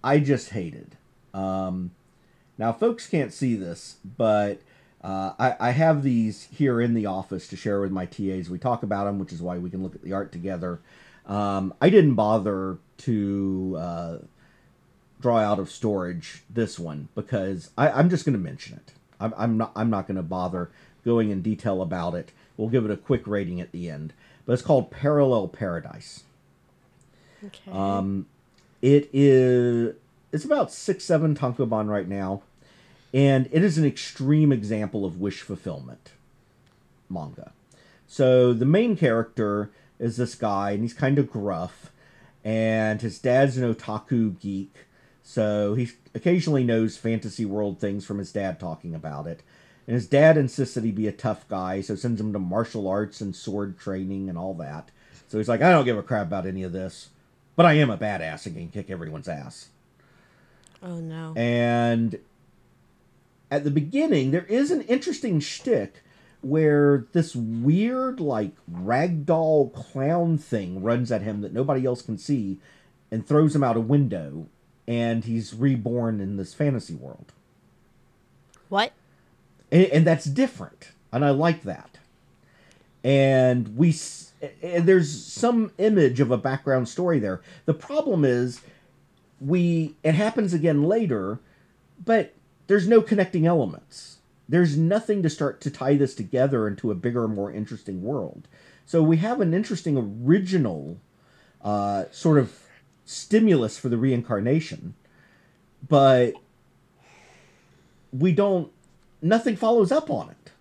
I 0.03 0.19
just 0.19 0.51
hated. 0.51 0.95
Um, 1.33 1.89
now, 2.59 2.71
folks 2.71 3.09
can't 3.09 3.33
see 3.33 3.55
this, 3.55 3.95
but 4.15 4.61
uh, 5.03 5.33
I, 5.39 5.55
I 5.59 5.71
have 5.71 6.03
these 6.03 6.47
here 6.51 6.79
in 6.79 6.93
the 6.93 7.07
office 7.07 7.47
to 7.47 7.55
share 7.55 7.81
with 7.81 7.91
my 7.91 8.05
TAs. 8.05 8.47
We 8.47 8.59
talk 8.59 8.83
about 8.83 9.05
them, 9.05 9.17
which 9.17 9.33
is 9.33 9.41
why 9.41 9.57
we 9.57 9.71
can 9.71 9.81
look 9.81 9.95
at 9.95 10.03
the 10.03 10.13
art 10.13 10.31
together. 10.31 10.81
Um, 11.25 11.73
I 11.81 11.89
didn't 11.89 12.13
bother 12.13 12.77
to 12.99 13.75
uh, 13.79 14.17
draw 15.21 15.37
out 15.37 15.59
of 15.59 15.71
storage 15.71 16.43
this 16.49 16.77
one 16.77 17.07
because 17.15 17.69
I, 17.77 17.89
I'm 17.89 18.09
just 18.09 18.25
going 18.25 18.37
to 18.37 18.43
mention 18.43 18.75
it. 18.77 18.91
I'm, 19.19 19.33
I'm 19.37 19.57
not. 19.57 19.71
I'm 19.75 19.89
not 19.89 20.07
going 20.07 20.17
to 20.17 20.23
bother 20.23 20.69
going 21.03 21.29
in 21.29 21.41
detail 21.41 21.81
about 21.81 22.15
it. 22.15 22.31
We'll 22.57 22.69
give 22.69 22.85
it 22.85 22.91
a 22.91 22.97
quick 22.97 23.27
rating 23.27 23.61
at 23.61 23.71
the 23.71 23.89
end. 23.89 24.13
but 24.45 24.53
it's 24.53 24.61
called 24.61 24.91
Parallel 24.91 25.47
Paradise. 25.47 26.23
Okay. 27.43 27.71
Um, 27.71 28.27
it 28.81 29.09
is 29.13 29.95
it's 30.31 30.45
about 30.45 30.71
six 30.71 31.03
seven 31.03 31.35
tankobon 31.35 31.89
right 31.89 32.07
now, 32.07 32.41
and 33.13 33.47
it 33.51 33.63
is 33.63 33.77
an 33.77 33.85
extreme 33.85 34.51
example 34.51 35.05
of 35.05 35.19
wish 35.19 35.41
fulfillment 35.41 36.11
manga. 37.09 37.51
So 38.07 38.53
the 38.53 38.65
main 38.65 38.95
character 38.95 39.71
is 39.99 40.17
this 40.17 40.35
guy, 40.35 40.71
and 40.71 40.81
he's 40.81 40.93
kind 40.93 41.17
of 41.17 41.31
gruff, 41.31 41.91
and 42.43 43.01
his 43.01 43.19
dad's 43.19 43.57
an 43.57 43.73
otaku 43.73 44.39
geek, 44.39 44.84
so 45.27 45.73
he 45.73 45.89
occasionally 46.13 46.63
knows 46.63 46.97
fantasy 46.97 47.45
world 47.45 47.79
things 47.79 48.05
from 48.05 48.19
his 48.19 48.31
dad 48.31 48.59
talking 48.59 48.93
about 48.93 49.25
it. 49.25 49.41
And 49.87 49.95
his 49.95 50.05
dad 50.05 50.37
insists 50.37 50.75
that 50.75 50.83
he 50.83 50.91
be 50.91 51.07
a 51.07 51.11
tough 51.11 51.47
guy, 51.49 51.81
so 51.81 51.95
sends 51.95 52.21
him 52.21 52.31
to 52.31 52.39
martial 52.39 52.87
arts 52.87 53.21
and 53.21 53.35
sword 53.35 53.79
training 53.79 54.29
and 54.29 54.37
all 54.37 54.53
that. 54.53 54.91
So 55.27 55.39
he's 55.39 55.49
like, 55.49 55.63
I 55.63 55.71
don't 55.71 55.83
give 55.83 55.97
a 55.97 56.03
crap 56.03 56.27
about 56.27 56.45
any 56.45 56.61
of 56.61 56.73
this, 56.73 57.09
but 57.55 57.65
I 57.65 57.73
am 57.73 57.89
a 57.89 57.97
badass 57.97 58.45
and 58.45 58.55
can 58.55 58.69
kick 58.69 58.91
everyone's 58.91 59.27
ass. 59.27 59.69
oh 60.83 60.99
no. 60.99 61.33
And 61.35 62.19
at 63.49 63.63
the 63.63 63.71
beginning, 63.71 64.29
there 64.29 64.45
is 64.45 64.69
an 64.69 64.81
interesting 64.83 65.39
shtick 65.39 66.03
where 66.41 67.07
this 67.13 67.35
weird, 67.35 68.19
like, 68.19 68.51
ragdoll 68.71 69.73
clown 69.73 70.37
thing 70.37 70.83
runs 70.83 71.11
at 71.11 71.23
him 71.23 71.41
that 71.41 71.53
nobody 71.53 71.83
else 71.83 72.03
can 72.03 72.19
see 72.19 72.59
and 73.09 73.25
throws 73.25 73.55
him 73.55 73.63
out 73.63 73.77
a 73.77 73.81
window, 73.81 74.47
and 74.87 75.23
he's 75.23 75.53
reborn 75.53 76.19
in 76.21 76.37
this 76.37 76.53
fantasy 76.53 76.95
world. 76.95 77.33
What? 78.69 78.91
And, 79.71 79.85
and 79.85 80.07
that's 80.07 80.25
different, 80.25 80.91
and 81.11 81.23
I 81.25 81.31
like 81.31 81.63
that. 81.63 81.97
And 83.03 83.77
we. 83.77 83.95
And 84.61 84.85
there's 84.85 85.25
some 85.25 85.71
image 85.77 86.19
of 86.19 86.29
a 86.29 86.37
background 86.37 86.87
story 86.89 87.19
there. 87.19 87.41
The 87.65 87.73
problem 87.73 88.25
is, 88.25 88.61
we 89.39 89.95
it 90.03 90.13
happens 90.13 90.53
again 90.53 90.83
later, 90.83 91.39
but 92.03 92.33
there's 92.67 92.87
no 92.87 93.01
connecting 93.01 93.45
elements. 93.45 94.17
There's 94.47 94.77
nothing 94.77 95.23
to 95.23 95.29
start 95.29 95.61
to 95.61 95.71
tie 95.71 95.95
this 95.95 96.13
together 96.13 96.67
into 96.67 96.91
a 96.91 96.95
bigger, 96.95 97.27
more 97.27 97.51
interesting 97.51 98.03
world. 98.03 98.47
So 98.85 99.01
we 99.01 99.17
have 99.17 99.41
an 99.41 99.53
interesting 99.53 99.97
original 99.97 100.97
uh, 101.63 102.05
sort 102.11 102.37
of 102.37 102.64
stimulus 103.05 103.77
for 103.77 103.87
the 103.87 103.97
reincarnation, 103.97 104.95
but 105.87 106.33
we 108.11 108.31
don't. 108.31 108.71
Nothing 109.21 109.55
follows 109.55 109.91
up 109.91 110.09
on 110.09 110.29
it. 110.29 110.51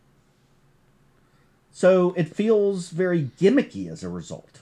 So 1.70 2.14
it 2.16 2.34
feels 2.34 2.90
very 2.90 3.30
gimmicky 3.40 3.90
as 3.90 4.04
a 4.04 4.08
result. 4.08 4.60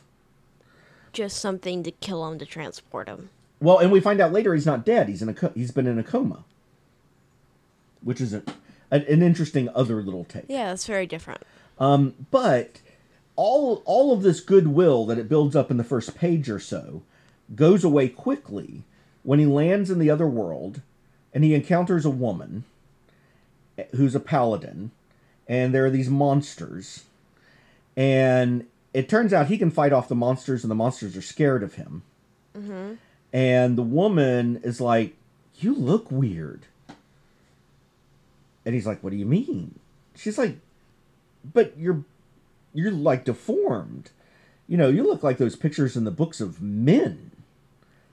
Just 1.13 1.37
something 1.39 1.83
to 1.83 1.91
kill 1.91 2.27
him 2.27 2.39
to 2.39 2.47
transport 2.47 3.07
him. 3.07 3.29
Well, 3.61 3.79
and 3.79 3.93
we 3.93 4.01
find 4.01 4.21
out 4.21 4.33
later 4.33 4.55
he's 4.55 4.67
not 4.67 4.85
dead. 4.85 5.09
He's 5.09 5.21
in 5.21 5.29
a 5.29 5.35
co- 5.35 5.53
he's 5.55 5.71
been 5.71 5.87
in 5.87 5.99
a 5.99 6.03
coma, 6.03 6.45
which 8.03 8.21
is 8.21 8.33
a, 8.33 8.43
an, 8.91 9.03
an 9.03 9.23
interesting 9.23 9.69
other 9.75 10.03
little 10.03 10.25
take. 10.25 10.47
Yeah, 10.49 10.69
that's 10.69 10.87
very 10.87 11.07
different. 11.07 11.43
Um, 11.79 12.15
but 12.31 12.81
all 13.37 13.83
all 13.85 14.13
of 14.13 14.23
this 14.23 14.41
goodwill 14.41 15.07
that 15.07 15.19
it 15.19 15.29
builds 15.29 15.55
up 15.55 15.71
in 15.71 15.77
the 15.77 15.85
first 15.85 16.17
page 16.17 16.49
or 16.49 16.59
so 16.59 17.03
goes 17.55 17.85
away 17.85 18.09
quickly 18.09 18.83
when 19.23 19.39
he 19.39 19.47
lands 19.47 19.91
in 19.91 19.99
the 19.99 20.11
other 20.11 20.27
world 20.27 20.81
and 21.33 21.45
he 21.45 21.55
encounters 21.55 22.05
a 22.05 22.11
woman 22.11 22.65
eh, 23.79 23.85
who's 23.95 24.15
a 24.15 24.21
paladin 24.21 24.91
and 25.49 25.75
there 25.75 25.85
are 25.85 25.91
these 25.91 26.09
monsters. 26.09 27.05
And 27.97 28.67
it 28.95 29.09
turns 29.09 29.33
out 29.33 29.49
he 29.49 29.59
can 29.59 29.71
fight 29.71 29.93
off 29.93 30.09
the 30.09 30.15
monsters 30.15 30.65
and 30.65 30.71
the 30.71 30.77
monsters 30.77 31.17
are 31.17 31.23
scared 31.23 31.63
of 31.63 31.75
him. 31.75 32.03
Mm-hmm. 32.57 32.95
And 33.33 33.79
the 33.79 33.83
woman 33.83 34.61
is 34.63 34.81
like 34.81 35.17
you 35.57 35.75
look 35.75 36.11
weird. 36.11 36.67
And 38.65 38.75
he's 38.75 38.87
like 38.87 39.03
what 39.03 39.11
do 39.11 39.17
you 39.17 39.27
mean? 39.27 39.79
She's 40.17 40.39
like 40.39 40.59
but 41.53 41.75
you're 41.77 42.05
you're 42.73 42.93
like 42.93 43.25
deformed. 43.25 44.11
You 44.69 44.77
know 44.77 44.89
you 44.89 45.03
look 45.03 45.23
like 45.23 45.39
those 45.39 45.57
pictures 45.57 45.97
in 45.97 46.05
the 46.05 46.11
books 46.11 46.41
of 46.41 46.63
men 46.63 47.32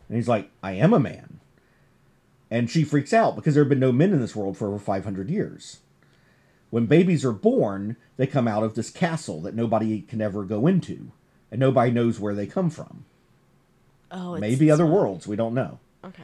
and 0.09 0.17
he's 0.17 0.27
like 0.27 0.49
i 0.61 0.73
am 0.73 0.93
a 0.93 0.99
man 0.99 1.39
and 2.51 2.69
she 2.69 2.83
freaks 2.83 3.13
out 3.13 3.35
because 3.35 3.53
there 3.53 3.63
have 3.63 3.69
been 3.69 3.79
no 3.79 3.91
men 3.93 4.11
in 4.11 4.19
this 4.19 4.35
world 4.35 4.57
for 4.57 4.67
over 4.67 4.79
500 4.79 5.29
years 5.29 5.79
when 6.71 6.85
babies 6.87 7.23
are 7.23 7.31
born 7.31 7.95
they 8.17 8.27
come 8.27 8.47
out 8.47 8.63
of 8.63 8.75
this 8.75 8.89
castle 8.89 9.39
that 9.41 9.55
nobody 9.55 10.01
can 10.01 10.21
ever 10.21 10.43
go 10.43 10.67
into 10.67 11.11
and 11.51 11.59
nobody 11.59 11.91
knows 11.91 12.19
where 12.19 12.35
they 12.35 12.45
come 12.47 12.69
from 12.69 13.05
Oh, 14.11 14.33
it's 14.33 14.41
maybe 14.41 14.69
other 14.71 14.87
worlds 14.87 15.27
we 15.27 15.35
don't 15.35 15.53
know 15.53 15.79
Okay. 16.03 16.23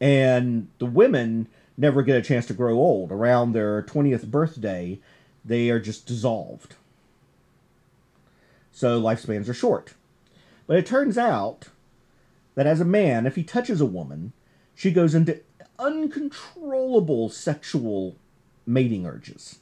and 0.00 0.68
the 0.78 0.86
women 0.86 1.46
never 1.76 2.02
get 2.02 2.16
a 2.16 2.22
chance 2.22 2.44
to 2.46 2.52
grow 2.52 2.74
old. 2.76 3.10
Around 3.10 3.52
their 3.52 3.82
20th 3.82 4.26
birthday, 4.30 5.00
they 5.44 5.70
are 5.70 5.80
just 5.80 6.06
dissolved. 6.06 6.74
So 8.72 9.00
lifespans 9.00 9.48
are 9.48 9.54
short. 9.54 9.94
But 10.66 10.76
it 10.76 10.84
turns 10.86 11.16
out 11.16 11.68
that 12.60 12.66
as 12.66 12.78
a 12.78 12.84
man, 12.84 13.24
if 13.24 13.36
he 13.36 13.42
touches 13.42 13.80
a 13.80 13.86
woman, 13.86 14.34
she 14.74 14.90
goes 14.90 15.14
into 15.14 15.40
uncontrollable 15.78 17.30
sexual 17.30 18.16
mating 18.66 19.06
urges. 19.06 19.60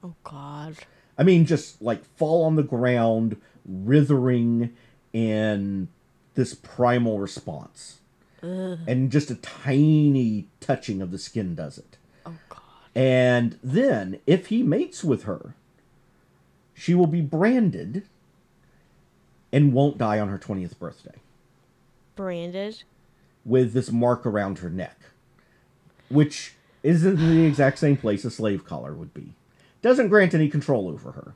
Oh 0.00 0.14
God. 0.22 0.76
I 1.18 1.24
mean, 1.24 1.44
just 1.44 1.82
like 1.82 2.04
fall 2.16 2.44
on 2.44 2.54
the 2.54 2.62
ground, 2.62 3.36
writhing 3.64 4.72
in 5.12 5.88
this 6.34 6.54
primal 6.54 7.18
response. 7.18 7.98
And 8.42 9.10
just 9.10 9.28
a 9.32 9.34
tiny 9.34 10.46
touching 10.60 11.02
of 11.02 11.10
the 11.10 11.18
skin 11.18 11.56
does 11.56 11.78
it. 11.78 11.98
Oh 12.24 12.36
God. 12.48 12.60
And 12.94 13.58
then, 13.60 14.20
if 14.24 14.46
he 14.46 14.62
mates 14.62 15.02
with 15.02 15.24
her, 15.24 15.56
she 16.74 16.94
will 16.94 17.08
be 17.08 17.22
branded 17.22 18.04
and 19.50 19.72
won't 19.72 19.98
die 19.98 20.20
on 20.20 20.28
her 20.28 20.38
20th 20.38 20.78
birthday 20.78 21.16
Branded. 22.16 22.82
with 23.44 23.72
this 23.72 23.92
mark 23.92 24.26
around 24.26 24.58
her 24.58 24.70
neck, 24.70 24.98
which 26.08 26.54
isn't 26.82 27.16
the 27.16 27.44
exact 27.44 27.78
same 27.78 27.96
place 27.96 28.24
a 28.24 28.30
slave 28.30 28.64
collar 28.64 28.92
would 28.94 29.14
be. 29.14 29.34
Doesn't 29.82 30.08
grant 30.08 30.34
any 30.34 30.48
control 30.48 30.88
over 30.88 31.12
her. 31.12 31.34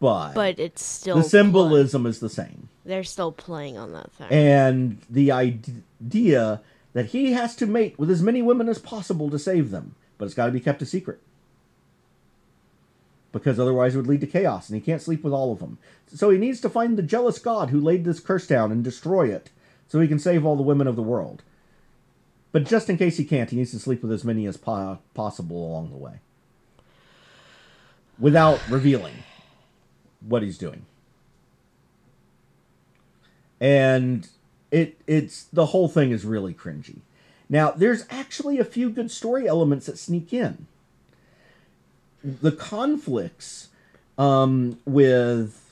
But, 0.00 0.34
But 0.34 0.58
it's 0.58 0.82
still 0.82 1.16
the 1.16 1.22
symbolism 1.24 2.06
is 2.06 2.20
the 2.20 2.28
same. 2.28 2.68
they're 2.84 3.04
still 3.04 3.32
playing 3.32 3.76
on 3.76 3.92
that 3.92 4.10
thing. 4.12 4.28
And 4.30 4.98
the 5.10 5.30
idea 5.32 6.60
that 6.92 7.06
he 7.06 7.32
has 7.32 7.54
to 7.56 7.66
mate 7.66 7.98
with 7.98 8.10
as 8.10 8.22
many 8.22 8.40
women 8.40 8.68
as 8.68 8.78
possible 8.78 9.28
to 9.30 9.38
save 9.38 9.70
them, 9.70 9.94
but 10.16 10.24
it's 10.26 10.34
got 10.34 10.46
to 10.46 10.52
be 10.52 10.60
kept 10.60 10.82
a 10.82 10.86
secret. 10.86 11.20
Because 13.32 13.58
otherwise 13.60 13.94
it 13.94 13.98
would 13.98 14.06
lead 14.06 14.22
to 14.22 14.26
chaos, 14.26 14.68
and 14.68 14.76
he 14.76 14.84
can't 14.84 15.02
sleep 15.02 15.22
with 15.22 15.32
all 15.32 15.52
of 15.52 15.58
them. 15.58 15.78
So 16.14 16.30
he 16.30 16.38
needs 16.38 16.60
to 16.62 16.70
find 16.70 16.96
the 16.96 17.02
jealous 17.02 17.38
god 17.38 17.70
who 17.70 17.80
laid 17.80 18.04
this 18.04 18.20
curse 18.20 18.46
down 18.46 18.72
and 18.72 18.82
destroy 18.82 19.28
it, 19.28 19.50
so 19.88 20.00
he 20.00 20.08
can 20.08 20.18
save 20.18 20.44
all 20.44 20.56
the 20.56 20.62
women 20.62 20.86
of 20.86 20.96
the 20.96 21.02
world. 21.02 21.42
But 22.52 22.64
just 22.64 22.88
in 22.88 22.96
case 22.96 23.16
he 23.16 23.24
can't, 23.24 23.50
he 23.50 23.56
needs 23.56 23.72
to 23.72 23.78
sleep 23.78 24.02
with 24.02 24.12
as 24.12 24.24
many 24.24 24.46
as 24.46 24.56
po- 24.56 24.98
possible 25.14 25.66
along 25.66 25.90
the 25.90 25.96
way. 25.96 26.20
Without 28.18 28.60
revealing 28.68 29.14
what 30.20 30.42
he's 30.42 30.58
doing 30.58 30.86
and 33.60 34.28
it 34.70 35.00
it's 35.06 35.44
the 35.44 35.66
whole 35.66 35.88
thing 35.88 36.10
is 36.10 36.24
really 36.24 36.54
cringy. 36.54 37.00
Now, 37.48 37.70
there's 37.70 38.04
actually 38.10 38.58
a 38.58 38.64
few 38.64 38.90
good 38.90 39.10
story 39.10 39.48
elements 39.48 39.86
that 39.86 39.98
sneak 39.98 40.32
in. 40.32 40.66
The 42.22 42.52
conflicts 42.52 43.68
um, 44.18 44.78
with 44.84 45.67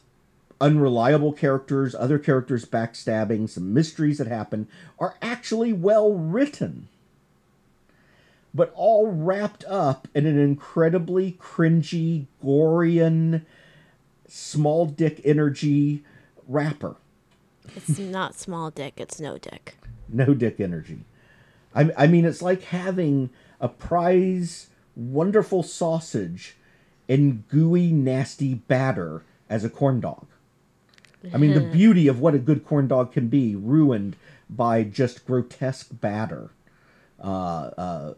unreliable 0.60 1.32
characters, 1.32 1.94
other 1.94 2.18
characters 2.18 2.64
backstabbing, 2.64 3.48
some 3.48 3.72
mysteries 3.74 4.18
that 4.18 4.26
happen 4.26 4.68
are 4.98 5.16
actually 5.20 5.72
well 5.72 6.12
written. 6.12 6.88
But 8.54 8.72
all 8.74 9.06
wrapped 9.08 9.64
up 9.66 10.08
in 10.14 10.24
an 10.26 10.38
incredibly 10.38 11.32
cringy, 11.32 12.26
Gorean, 12.42 13.42
small 14.26 14.86
dick 14.86 15.20
energy 15.24 16.02
wrapper. 16.48 16.96
it's 17.76 17.98
not 17.98 18.34
small 18.34 18.70
dick. 18.70 18.94
It's 18.96 19.20
no 19.20 19.36
dick. 19.36 19.76
no 20.08 20.32
dick 20.32 20.58
energy. 20.60 21.00
I, 21.74 21.90
I 21.96 22.06
mean, 22.06 22.24
it's 22.24 22.40
like 22.40 22.62
having 22.62 23.28
a 23.60 23.68
prize, 23.68 24.68
wonderful 24.94 25.62
sausage 25.62 26.56
in 27.08 27.44
gooey, 27.48 27.90
nasty 27.92 28.54
batter 28.54 29.22
as 29.50 29.64
a 29.64 29.70
corn 29.70 30.00
dog. 30.00 30.26
I 31.32 31.36
mean, 31.38 31.54
the 31.54 31.60
beauty 31.72 32.08
of 32.08 32.20
what 32.20 32.34
a 32.34 32.38
good 32.38 32.64
corn 32.64 32.88
dog 32.88 33.12
can 33.12 33.28
be 33.28 33.56
ruined 33.56 34.16
by 34.48 34.84
just 34.84 35.26
grotesque 35.26 35.88
batter 35.90 36.50
uh, 37.22 37.70
uh, 37.76 38.14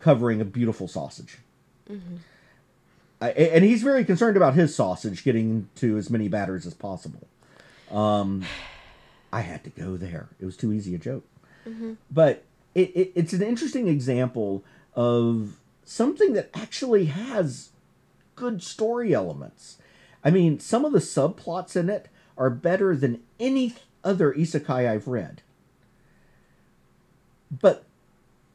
covering 0.00 0.40
a 0.40 0.44
beautiful 0.44 0.88
sausage. 0.88 1.38
I, 3.20 3.30
and 3.30 3.64
he's 3.64 3.82
very 3.82 4.04
concerned 4.04 4.36
about 4.36 4.54
his 4.54 4.74
sausage 4.74 5.24
getting 5.24 5.68
to 5.76 5.96
as 5.96 6.10
many 6.10 6.28
batters 6.28 6.66
as 6.66 6.74
possible. 6.74 7.26
Um, 7.90 8.44
I 9.32 9.40
had 9.40 9.64
to 9.64 9.70
go 9.70 9.96
there. 9.96 10.28
It 10.40 10.44
was 10.44 10.56
too 10.56 10.72
easy 10.72 10.94
a 10.94 10.98
joke. 10.98 11.24
But 12.10 12.44
it, 12.74 12.90
it, 12.94 13.12
it's 13.14 13.32
an 13.32 13.42
interesting 13.42 13.88
example 13.88 14.64
of 14.94 15.56
something 15.84 16.32
that 16.34 16.50
actually 16.54 17.06
has 17.06 17.70
good 18.34 18.62
story 18.62 19.14
elements. 19.14 19.78
I 20.26 20.30
mean, 20.30 20.58
some 20.58 20.84
of 20.84 20.90
the 20.90 20.98
subplots 20.98 21.76
in 21.76 21.88
it 21.88 22.08
are 22.36 22.50
better 22.50 22.96
than 22.96 23.22
any 23.38 23.76
other 24.02 24.32
isekai 24.32 24.90
I've 24.90 25.06
read. 25.06 25.40
But 27.48 27.84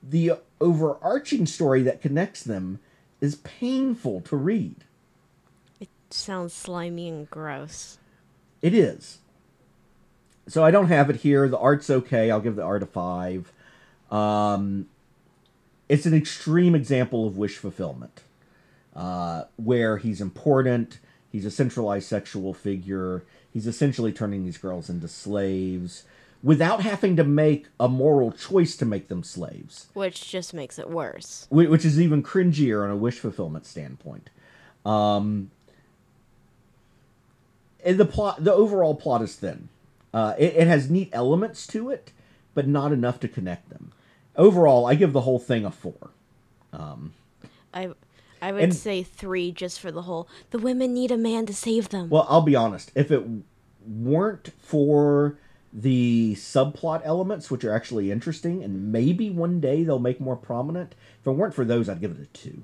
the 0.03 0.33
overarching 0.59 1.45
story 1.45 1.81
that 1.83 2.01
connects 2.01 2.43
them 2.43 2.81
is 3.21 3.35
painful 3.35 4.19
to 4.19 4.35
read. 4.35 4.83
It 5.79 5.87
sounds 6.09 6.51
slimy 6.51 7.07
and 7.07 7.29
gross. 7.29 7.99
It 8.61 8.73
is. 8.73 9.19
So 10.49 10.65
I 10.65 10.71
don't 10.71 10.87
have 10.87 11.09
it 11.09 11.21
here. 11.21 11.47
The 11.47 11.57
art's 11.57 11.89
okay. 11.89 12.29
I'll 12.31 12.41
give 12.41 12.57
the 12.57 12.63
art 12.63 12.83
a 12.83 12.85
five. 12.85 13.53
Um, 14.11 14.89
it's 15.87 16.05
an 16.05 16.13
extreme 16.13 16.75
example 16.75 17.25
of 17.25 17.37
wish 17.37 17.55
fulfillment, 17.55 18.23
uh, 18.93 19.45
where 19.55 19.95
he's 19.95 20.19
important. 20.19 20.99
He's 21.31 21.45
a 21.45 21.51
centralized 21.51 22.07
sexual 22.07 22.53
figure. 22.53 23.23
He's 23.53 23.67
essentially 23.67 24.11
turning 24.11 24.45
these 24.45 24.57
girls 24.57 24.89
into 24.89 25.07
slaves 25.07 26.03
without 26.43 26.81
having 26.81 27.15
to 27.15 27.23
make 27.23 27.67
a 27.79 27.87
moral 27.87 28.31
choice 28.31 28.75
to 28.75 28.85
make 28.85 29.07
them 29.07 29.23
slaves 29.23 29.87
Which 29.93 30.27
just 30.29 30.53
makes 30.53 30.79
it 30.79 30.89
worse. 30.89 31.45
which 31.51 31.85
is 31.85 32.01
even 32.01 32.23
cringier 32.23 32.83
on 32.83 32.89
a 32.89 32.95
wish 32.95 33.19
fulfillment 33.19 33.65
standpoint. 33.65 34.29
Um, 34.85 35.51
and 37.85 37.97
the 37.99 38.05
plot, 38.05 38.43
the 38.43 38.53
overall 38.53 38.95
plot 38.95 39.21
is 39.21 39.35
thin. 39.35 39.69
Uh, 40.13 40.33
it, 40.37 40.55
it 40.55 40.67
has 40.67 40.89
neat 40.89 41.09
elements 41.13 41.65
to 41.67 41.89
it, 41.89 42.11
but 42.53 42.67
not 42.67 42.91
enough 42.91 43.19
to 43.21 43.27
connect 43.27 43.69
them. 43.69 43.91
Overall, 44.35 44.85
I 44.85 44.95
give 44.95 45.13
the 45.13 45.21
whole 45.21 45.39
thing 45.39 45.63
a 45.65 45.71
four. 45.71 46.09
I 47.73 47.89
I 48.41 48.51
would 48.51 48.63
And- 48.63 48.75
say 48.75 49.03
three 49.03 49.51
just 49.51 49.79
for 49.79 49.91
the 49.91 50.03
whole. 50.03 50.27
The 50.49 50.59
women 50.59 50.93
need 50.93 51.11
a 51.11 51.17
man 51.17 51.45
to 51.45 51.53
save 51.53 51.89
them. 51.89 52.09
Well, 52.09 52.25
I'll 52.27 52.41
be 52.41 52.55
honest. 52.55 52.91
If 52.95 53.11
it 53.11 53.23
weren't 53.85 54.51
for 54.59 55.37
the 55.73 56.33
subplot 56.35 57.01
elements, 57.05 57.49
which 57.51 57.63
are 57.63 57.73
actually 57.73 58.11
interesting, 58.11 58.63
and 58.63 58.91
maybe 58.91 59.29
one 59.29 59.59
day 59.59 59.83
they'll 59.83 59.99
make 59.99 60.19
more 60.19 60.35
prominent, 60.35 60.95
if 61.21 61.27
it 61.27 61.31
weren't 61.31 61.53
for 61.53 61.63
those, 61.63 61.87
I'd 61.87 62.01
give 62.01 62.11
it 62.11 62.19
a 62.19 62.25
two. 62.27 62.63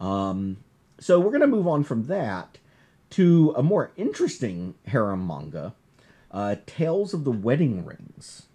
Um, 0.00 0.58
so 0.98 1.18
we're 1.18 1.30
going 1.30 1.40
to 1.40 1.46
move 1.46 1.66
on 1.66 1.84
from 1.84 2.04
that 2.06 2.58
to 3.10 3.54
a 3.56 3.62
more 3.62 3.92
interesting 3.96 4.74
harem 4.86 5.26
manga, 5.26 5.74
uh, 6.30 6.56
Tales 6.66 7.14
of 7.14 7.24
the 7.24 7.30
Wedding 7.30 7.84
Rings. 7.84 8.46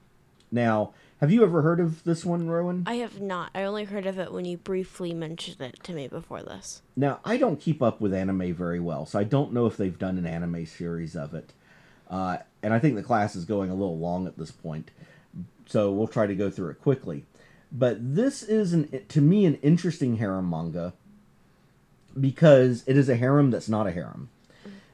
Now, 0.52 0.94
have 1.20 1.32
you 1.32 1.44
ever 1.44 1.62
heard 1.62 1.80
of 1.80 2.04
this 2.04 2.24
one, 2.24 2.48
Rowan? 2.48 2.84
I 2.88 2.96
have 2.96 3.20
not. 3.20 3.52
I 3.54 3.64
only 3.64 3.84
heard 3.84 4.06
of 4.06 4.18
it 4.18 4.32
when 4.32 4.46
you 4.46 4.58
briefly 4.58 5.14
mentioned 5.14 5.60
it 5.60 5.84
to 5.84 5.94
me 5.94 6.08
before 6.08 6.42
this. 6.42 6.82
Now, 6.96 7.20
I 7.26 7.38
don't 7.38 7.60
keep 7.60 7.82
up 7.82 8.00
with 8.00 8.14
anime 8.14 8.54
very 8.54 8.80
well, 8.80 9.06
so 9.06 9.20
I 9.20 9.26
don't 9.26 9.54
know 9.54 9.66
if 9.66 9.76
they've 9.76 9.98
done 9.98 10.18
an 10.18 10.26
anime 10.26 10.66
series 10.66 11.16
of 11.16 11.34
it. 11.34 11.52
Uh, 12.10 12.38
and 12.64 12.74
I 12.74 12.80
think 12.80 12.96
the 12.96 13.04
class 13.04 13.36
is 13.36 13.46
going 13.46 13.70
a 13.70 13.76
little 13.76 13.98
long 13.98 14.28
at 14.28 14.38
this 14.38 14.52
point, 14.52 14.92
so 15.66 15.92
we'll 15.92 16.08
try 16.08 16.26
to 16.26 16.36
go 16.36 16.50
through 16.50 16.70
it 16.72 16.82
quickly. 16.82 17.26
But 17.72 18.16
this 18.16 18.42
is, 18.42 18.74
an, 18.74 19.06
to 19.10 19.22
me, 19.22 19.46
an 19.46 19.56
interesting 19.56 20.18
harem 20.18 20.50
manga 20.50 20.94
because 22.20 22.84
it 22.88 22.98
is 22.98 23.10
a 23.10 23.16
harem 23.16 23.52
that's 23.52 23.70
not 23.70 23.88
a 23.88 23.92
harem. 23.92 24.30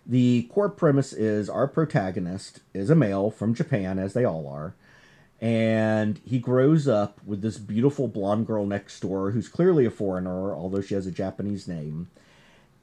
The 0.06 0.44
core 0.52 0.70
premise 0.70 1.14
is 1.14 1.50
our 1.50 1.68
protagonist 1.68 2.60
is 2.74 2.90
a 2.90 2.96
male 2.96 3.32
from 3.32 3.56
Japan, 3.56 3.98
as 3.98 4.14
they 4.14 4.26
all 4.26 4.48
are, 4.48 4.76
and 5.42 6.20
he 6.26 6.40
grows 6.40 6.88
up 6.88 7.20
with 7.26 7.42
this 7.42 7.58
beautiful 7.58 8.08
blonde 8.08 8.48
girl 8.48 8.66
next 8.66 9.00
door 9.02 9.32
who's 9.32 9.48
clearly 9.48 9.86
a 9.86 9.92
foreigner, 9.92 10.54
although 10.54 10.82
she 10.82 10.96
has 10.96 11.08
a 11.08 11.12
Japanese 11.12 11.68
name. 11.68 12.10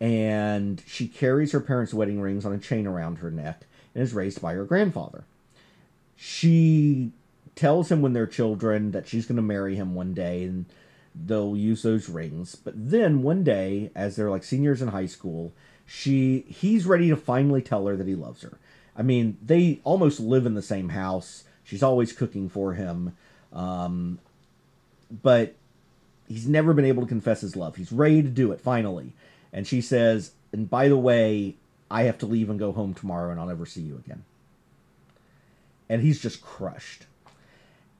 And 0.00 0.82
she 0.86 1.06
carries 1.06 1.52
her 1.52 1.60
parents' 1.60 1.94
wedding 1.94 2.20
rings 2.20 2.44
on 2.44 2.52
a 2.52 2.58
chain 2.58 2.86
around 2.86 3.16
her 3.16 3.30
neck 3.30 3.66
and 3.94 4.02
is 4.02 4.12
raised 4.12 4.42
by 4.42 4.54
her 4.54 4.64
grandfather. 4.64 5.24
She 6.16 7.12
tells 7.54 7.90
him 7.90 8.02
when 8.02 8.12
they're 8.12 8.26
children 8.26 8.90
that 8.92 9.06
she's 9.06 9.26
going 9.26 9.36
to 9.36 9.42
marry 9.42 9.76
him 9.76 9.94
one 9.94 10.12
day 10.14 10.44
and 10.44 10.66
they'll 11.14 11.56
use 11.56 11.82
those 11.82 12.08
rings. 12.08 12.56
But 12.56 12.74
then 12.76 13.22
one 13.22 13.44
day, 13.44 13.90
as 13.94 14.16
they're 14.16 14.30
like 14.30 14.44
seniors 14.44 14.82
in 14.82 14.88
high 14.88 15.06
school, 15.06 15.52
she 15.86 16.44
he's 16.48 16.86
ready 16.86 17.08
to 17.08 17.16
finally 17.16 17.62
tell 17.62 17.86
her 17.86 17.96
that 17.96 18.06
he 18.06 18.14
loves 18.14 18.42
her. 18.42 18.58
I 18.96 19.02
mean, 19.02 19.38
they 19.42 19.80
almost 19.84 20.20
live 20.20 20.46
in 20.46 20.54
the 20.54 20.62
same 20.62 20.90
house. 20.90 21.44
She's 21.64 21.82
always 21.82 22.12
cooking 22.12 22.48
for 22.48 22.74
him. 22.74 23.16
Um, 23.52 24.18
but 25.22 25.54
he's 26.28 26.48
never 26.48 26.72
been 26.72 26.84
able 26.84 27.02
to 27.02 27.08
confess 27.08 27.42
his 27.42 27.56
love. 27.56 27.76
He's 27.76 27.92
ready 27.92 28.22
to 28.22 28.28
do 28.28 28.52
it 28.52 28.60
finally. 28.60 29.12
And 29.52 29.66
she 29.66 29.80
says, 29.80 30.32
"And 30.52 30.68
by 30.68 30.88
the 30.88 30.96
way, 30.96 31.56
I 31.90 32.04
have 32.04 32.18
to 32.18 32.26
leave 32.26 32.48
and 32.48 32.58
go 32.58 32.72
home 32.72 32.94
tomorrow 32.94 33.30
and 33.30 33.38
I'll 33.38 33.46
never 33.46 33.66
see 33.66 33.82
you 33.82 33.96
again." 33.96 34.24
And 35.88 36.02
he's 36.02 36.20
just 36.20 36.40
crushed. 36.40 37.06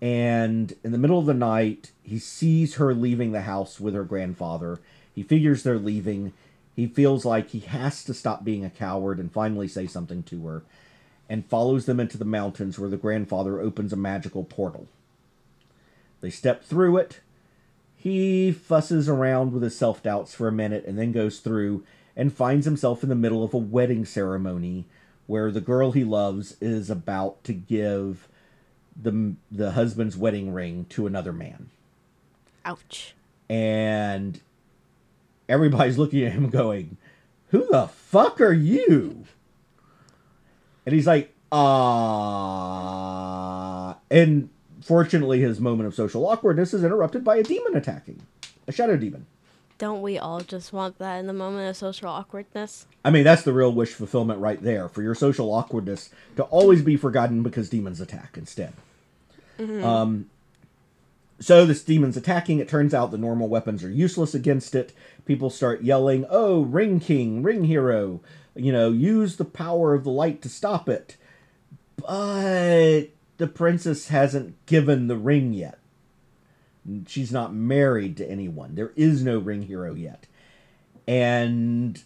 And 0.00 0.74
in 0.82 0.92
the 0.92 0.98
middle 0.98 1.18
of 1.18 1.26
the 1.26 1.34
night, 1.34 1.92
he 2.02 2.18
sees 2.18 2.74
her 2.74 2.94
leaving 2.94 3.32
the 3.32 3.42
house 3.42 3.78
with 3.78 3.94
her 3.94 4.04
grandfather. 4.04 4.80
He 5.14 5.22
figures 5.22 5.62
they're 5.62 5.78
leaving. 5.78 6.32
He 6.74 6.86
feels 6.86 7.24
like 7.24 7.50
he 7.50 7.60
has 7.60 8.02
to 8.04 8.14
stop 8.14 8.44
being 8.44 8.64
a 8.64 8.70
coward 8.70 9.18
and 9.18 9.30
finally 9.30 9.68
say 9.68 9.86
something 9.86 10.22
to 10.24 10.46
her 10.46 10.62
and 11.32 11.46
follows 11.46 11.86
them 11.86 11.98
into 11.98 12.18
the 12.18 12.26
mountains 12.26 12.78
where 12.78 12.90
the 12.90 12.96
grandfather 12.98 13.58
opens 13.58 13.90
a 13.90 13.96
magical 13.96 14.44
portal. 14.44 14.86
They 16.20 16.28
step 16.28 16.62
through 16.62 16.98
it. 16.98 17.20
He 17.96 18.52
fusses 18.52 19.08
around 19.08 19.54
with 19.54 19.62
his 19.62 19.74
self 19.74 20.02
doubts 20.02 20.34
for 20.34 20.46
a 20.46 20.52
minute 20.52 20.84
and 20.84 20.98
then 20.98 21.10
goes 21.10 21.40
through 21.40 21.84
and 22.14 22.34
finds 22.34 22.66
himself 22.66 23.02
in 23.02 23.08
the 23.08 23.14
middle 23.14 23.42
of 23.42 23.54
a 23.54 23.58
wedding 23.58 24.04
ceremony 24.04 24.84
where 25.26 25.50
the 25.50 25.62
girl 25.62 25.92
he 25.92 26.04
loves 26.04 26.54
is 26.60 26.90
about 26.90 27.42
to 27.44 27.54
give 27.54 28.28
the 28.94 29.32
the 29.50 29.70
husband's 29.70 30.18
wedding 30.18 30.52
ring 30.52 30.84
to 30.90 31.06
another 31.06 31.32
man. 31.32 31.70
Ouch. 32.66 33.14
And 33.48 34.38
everybody's 35.48 35.96
looking 35.96 36.24
at 36.24 36.32
him 36.32 36.50
going, 36.50 36.98
"Who 37.52 37.66
the 37.70 37.88
fuck 37.88 38.38
are 38.42 38.52
you?" 38.52 39.24
And 40.84 40.94
he's 40.94 41.06
like, 41.06 41.32
"Ah." 42.72 43.96
And 44.10 44.48
fortunately 44.80 45.40
his 45.40 45.60
moment 45.60 45.86
of 45.86 45.94
social 45.94 46.26
awkwardness 46.26 46.74
is 46.74 46.84
interrupted 46.84 47.24
by 47.24 47.36
a 47.36 47.42
demon 47.42 47.76
attacking. 47.76 48.20
A 48.66 48.72
shadow 48.72 48.96
demon. 48.96 49.26
Don't 49.78 50.02
we 50.02 50.18
all 50.18 50.40
just 50.40 50.72
want 50.72 50.98
that 50.98 51.16
in 51.16 51.26
the 51.26 51.32
moment 51.32 51.68
of 51.68 51.76
social 51.76 52.08
awkwardness? 52.08 52.86
I 53.04 53.10
mean, 53.10 53.24
that's 53.24 53.42
the 53.42 53.52
real 53.52 53.72
wish 53.72 53.94
fulfillment 53.94 54.38
right 54.38 54.62
there 54.62 54.88
for 54.88 55.02
your 55.02 55.14
social 55.16 55.52
awkwardness 55.52 56.10
to 56.36 56.44
always 56.44 56.82
be 56.82 56.96
forgotten 56.96 57.42
because 57.42 57.68
demons 57.68 58.00
attack 58.00 58.36
instead. 58.36 58.74
Um, 59.58 60.26
so 61.40 61.66
this 61.66 61.82
demon's 61.82 62.16
attacking. 62.16 62.58
It 62.58 62.68
turns 62.68 62.94
out 62.94 63.10
the 63.10 63.18
normal 63.18 63.48
weapons 63.48 63.82
are 63.84 63.90
useless 63.90 64.34
against 64.34 64.74
it. 64.74 64.92
People 65.24 65.50
start 65.50 65.82
yelling, 65.82 66.26
"Oh, 66.30 66.62
Ring 66.62 66.98
King, 67.00 67.42
Ring 67.42 67.64
Hero! 67.64 68.20
You 68.54 68.72
know, 68.72 68.90
use 68.90 69.36
the 69.36 69.44
power 69.44 69.94
of 69.94 70.04
the 70.04 70.10
light 70.10 70.42
to 70.42 70.48
stop 70.48 70.88
it." 70.88 71.16
But 71.96 73.08
the 73.38 73.46
princess 73.46 74.08
hasn't 74.08 74.64
given 74.66 75.06
the 75.06 75.16
ring 75.16 75.52
yet. 75.52 75.78
She's 77.06 77.30
not 77.30 77.54
married 77.54 78.16
to 78.16 78.30
anyone. 78.30 78.74
There 78.74 78.92
is 78.96 79.22
no 79.22 79.38
ring 79.38 79.62
hero 79.62 79.94
yet. 79.94 80.26
And 81.06 82.02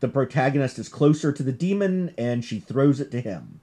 the 0.00 0.08
protagonist 0.08 0.78
is 0.78 0.88
closer 0.88 1.32
to 1.32 1.42
the 1.42 1.52
demon 1.52 2.14
and 2.16 2.44
she 2.44 2.60
throws 2.60 3.00
it 3.00 3.10
to 3.10 3.20
him. 3.20 3.60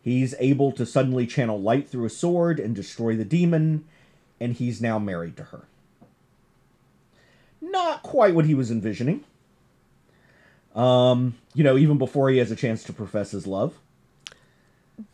He's 0.00 0.34
able 0.38 0.72
to 0.72 0.86
suddenly 0.86 1.26
channel 1.26 1.60
light 1.60 1.88
through 1.88 2.06
a 2.06 2.10
sword 2.10 2.60
and 2.60 2.74
destroy 2.74 3.16
the 3.16 3.24
demon, 3.24 3.84
and 4.40 4.54
he's 4.54 4.80
now 4.80 4.98
married 4.98 5.36
to 5.36 5.44
her. 5.44 5.66
Not 7.60 8.02
quite 8.02 8.34
what 8.34 8.46
he 8.46 8.54
was 8.54 8.70
envisioning. 8.70 9.24
Um, 10.78 11.34
you 11.54 11.64
know, 11.64 11.76
even 11.76 11.98
before 11.98 12.30
he 12.30 12.38
has 12.38 12.52
a 12.52 12.56
chance 12.56 12.84
to 12.84 12.92
profess 12.92 13.32
his 13.32 13.48
love. 13.48 13.74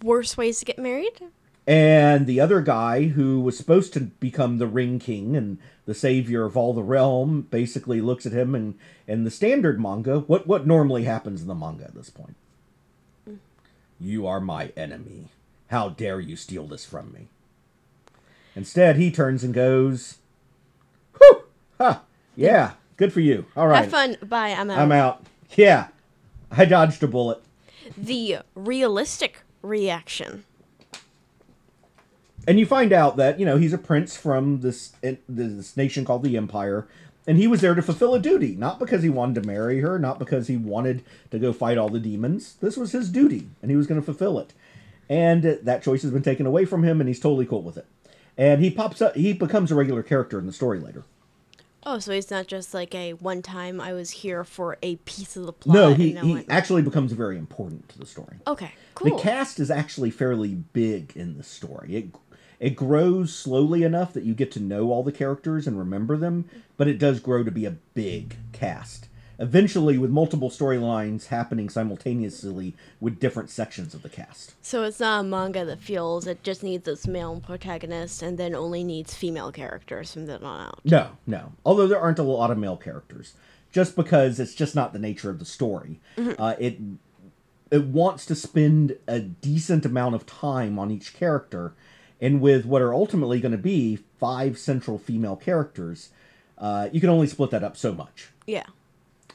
Worse 0.02 0.36
ways 0.36 0.58
to 0.58 0.66
get 0.66 0.78
married? 0.78 1.22
And 1.66 2.26
the 2.26 2.38
other 2.38 2.60
guy, 2.60 3.04
who 3.04 3.40
was 3.40 3.56
supposed 3.56 3.94
to 3.94 4.00
become 4.00 4.58
the 4.58 4.66
Ring 4.66 4.98
King 4.98 5.34
and 5.34 5.58
the 5.86 5.94
savior 5.94 6.44
of 6.44 6.58
all 6.58 6.74
the 6.74 6.82
realm, 6.82 7.42
basically 7.50 8.02
looks 8.02 8.26
at 8.26 8.32
him 8.32 8.54
and 8.54 8.78
in 9.06 9.24
the 9.24 9.30
standard 9.30 9.80
manga, 9.80 10.20
what 10.20 10.46
what 10.46 10.66
normally 10.66 11.04
happens 11.04 11.40
in 11.40 11.48
the 11.48 11.54
manga 11.54 11.84
at 11.84 11.94
this 11.94 12.10
point? 12.10 12.36
You 13.98 14.26
are 14.26 14.40
my 14.40 14.72
enemy. 14.76 15.28
How 15.68 15.88
dare 15.88 16.20
you 16.20 16.36
steal 16.36 16.66
this 16.66 16.84
from 16.84 17.12
me? 17.12 17.28
Instead, 18.54 18.96
he 18.96 19.10
turns 19.10 19.42
and 19.42 19.54
goes, 19.54 20.18
Whew! 21.18 21.44
Ha! 21.78 22.02
Yeah, 22.36 22.72
Good 22.96 23.12
for 23.12 23.20
you. 23.20 23.44
All 23.56 23.66
right. 23.66 23.82
Have 23.82 23.90
fun. 23.90 24.16
Bye. 24.22 24.50
I'm 24.50 24.70
out. 24.70 24.78
I'm 24.78 24.92
out. 24.92 25.26
Yeah. 25.56 25.88
I 26.50 26.64
dodged 26.64 27.02
a 27.02 27.08
bullet. 27.08 27.42
The 27.96 28.38
realistic 28.54 29.42
reaction. 29.62 30.44
And 32.46 32.58
you 32.58 32.66
find 32.66 32.92
out 32.92 33.16
that, 33.16 33.40
you 33.40 33.46
know, 33.46 33.56
he's 33.56 33.72
a 33.72 33.78
prince 33.78 34.16
from 34.16 34.60
this 34.60 34.92
this 35.28 35.76
nation 35.76 36.04
called 36.04 36.22
the 36.22 36.36
Empire, 36.36 36.86
and 37.26 37.38
he 37.38 37.46
was 37.46 37.62
there 37.62 37.74
to 37.74 37.82
fulfill 37.82 38.14
a 38.14 38.20
duty, 38.20 38.54
not 38.54 38.78
because 38.78 39.02
he 39.02 39.08
wanted 39.08 39.42
to 39.42 39.46
marry 39.46 39.80
her, 39.80 39.98
not 39.98 40.18
because 40.18 40.46
he 40.46 40.56
wanted 40.56 41.02
to 41.30 41.38
go 41.38 41.52
fight 41.52 41.78
all 41.78 41.88
the 41.88 41.98
demons. 41.98 42.56
This 42.60 42.76
was 42.76 42.92
his 42.92 43.08
duty, 43.08 43.48
and 43.62 43.70
he 43.70 43.76
was 43.76 43.86
going 43.86 44.00
to 44.00 44.04
fulfill 44.04 44.38
it. 44.38 44.52
And 45.08 45.42
that 45.42 45.82
choice 45.82 46.02
has 46.02 46.10
been 46.10 46.22
taken 46.22 46.46
away 46.46 46.66
from 46.66 46.82
him, 46.84 47.00
and 47.00 47.08
he's 47.08 47.20
totally 47.20 47.46
cool 47.46 47.62
with 47.62 47.78
it. 47.78 47.86
And 48.36 48.62
he 48.62 48.70
pops 48.70 49.00
up, 49.00 49.14
he 49.16 49.32
becomes 49.32 49.70
a 49.70 49.74
regular 49.74 50.02
character 50.02 50.38
in 50.38 50.46
the 50.46 50.52
story 50.52 50.78
later. 50.78 51.04
Oh, 51.86 51.98
so 51.98 52.12
he's 52.12 52.30
not 52.30 52.46
just 52.46 52.72
like 52.72 52.94
a 52.94 53.12
one 53.14 53.42
time 53.42 53.80
I 53.80 53.92
was 53.92 54.10
here 54.10 54.44
for 54.44 54.78
a 54.82 54.96
piece 54.96 55.36
of 55.36 55.46
the 55.46 55.52
plot. 55.52 55.74
No, 55.74 55.94
he, 55.94 56.12
he 56.12 56.34
went- 56.34 56.46
actually 56.50 56.82
becomes 56.82 57.12
very 57.12 57.36
important 57.36 57.88
to 57.90 57.98
the 57.98 58.06
story. 58.06 58.36
Okay, 58.46 58.72
cool. 58.94 59.16
The 59.16 59.22
cast 59.22 59.60
is 59.60 59.70
actually 59.70 60.10
fairly 60.10 60.54
big 60.54 61.12
in 61.14 61.36
the 61.36 61.42
story. 61.44 61.96
It 61.96 62.06
it 62.60 62.76
grows 62.76 63.34
slowly 63.34 63.82
enough 63.82 64.12
that 64.14 64.24
you 64.24 64.32
get 64.34 64.50
to 64.52 64.60
know 64.60 64.90
all 64.90 65.02
the 65.02 65.12
characters 65.12 65.66
and 65.66 65.78
remember 65.78 66.16
them, 66.16 66.48
but 66.76 66.88
it 66.88 66.98
does 66.98 67.20
grow 67.20 67.42
to 67.42 67.50
be 67.50 67.66
a 67.66 67.72
big 67.94 68.36
cast. 68.52 69.08
Eventually, 69.38 69.98
with 69.98 70.10
multiple 70.10 70.50
storylines 70.50 71.26
happening 71.26 71.68
simultaneously 71.68 72.74
with 73.00 73.18
different 73.18 73.50
sections 73.50 73.94
of 73.94 74.02
the 74.02 74.08
cast. 74.08 74.54
So 74.62 74.84
it's 74.84 75.00
not 75.00 75.20
a 75.20 75.22
manga 75.24 75.64
that 75.64 75.80
feels 75.80 76.26
it 76.26 76.42
just 76.42 76.62
needs 76.62 76.86
its 76.86 77.06
male 77.06 77.40
protagonist 77.44 78.22
and 78.22 78.38
then 78.38 78.54
only 78.54 78.84
needs 78.84 79.14
female 79.14 79.50
characters 79.50 80.12
from 80.12 80.26
then 80.26 80.44
on 80.44 80.68
out. 80.68 80.80
No, 80.84 81.10
no. 81.26 81.52
Although 81.64 81.88
there 81.88 82.00
aren't 82.00 82.18
a 82.18 82.22
lot 82.22 82.50
of 82.50 82.58
male 82.58 82.76
characters, 82.76 83.34
just 83.72 83.96
because 83.96 84.38
it's 84.38 84.54
just 84.54 84.76
not 84.76 84.92
the 84.92 84.98
nature 85.00 85.30
of 85.30 85.40
the 85.40 85.44
story. 85.44 86.00
Uh, 86.16 86.54
it 86.58 86.78
it 87.70 87.84
wants 87.86 88.24
to 88.26 88.36
spend 88.36 88.96
a 89.08 89.18
decent 89.18 89.84
amount 89.84 90.14
of 90.14 90.26
time 90.26 90.78
on 90.78 90.92
each 90.92 91.12
character, 91.12 91.74
and 92.20 92.40
with 92.40 92.64
what 92.64 92.80
are 92.80 92.94
ultimately 92.94 93.40
going 93.40 93.50
to 93.50 93.58
be 93.58 93.98
five 94.20 94.58
central 94.58 94.96
female 94.96 95.34
characters, 95.34 96.10
uh, 96.56 96.88
you 96.92 97.00
can 97.00 97.10
only 97.10 97.26
split 97.26 97.50
that 97.50 97.64
up 97.64 97.76
so 97.76 97.92
much. 97.92 98.28
Yeah. 98.46 98.66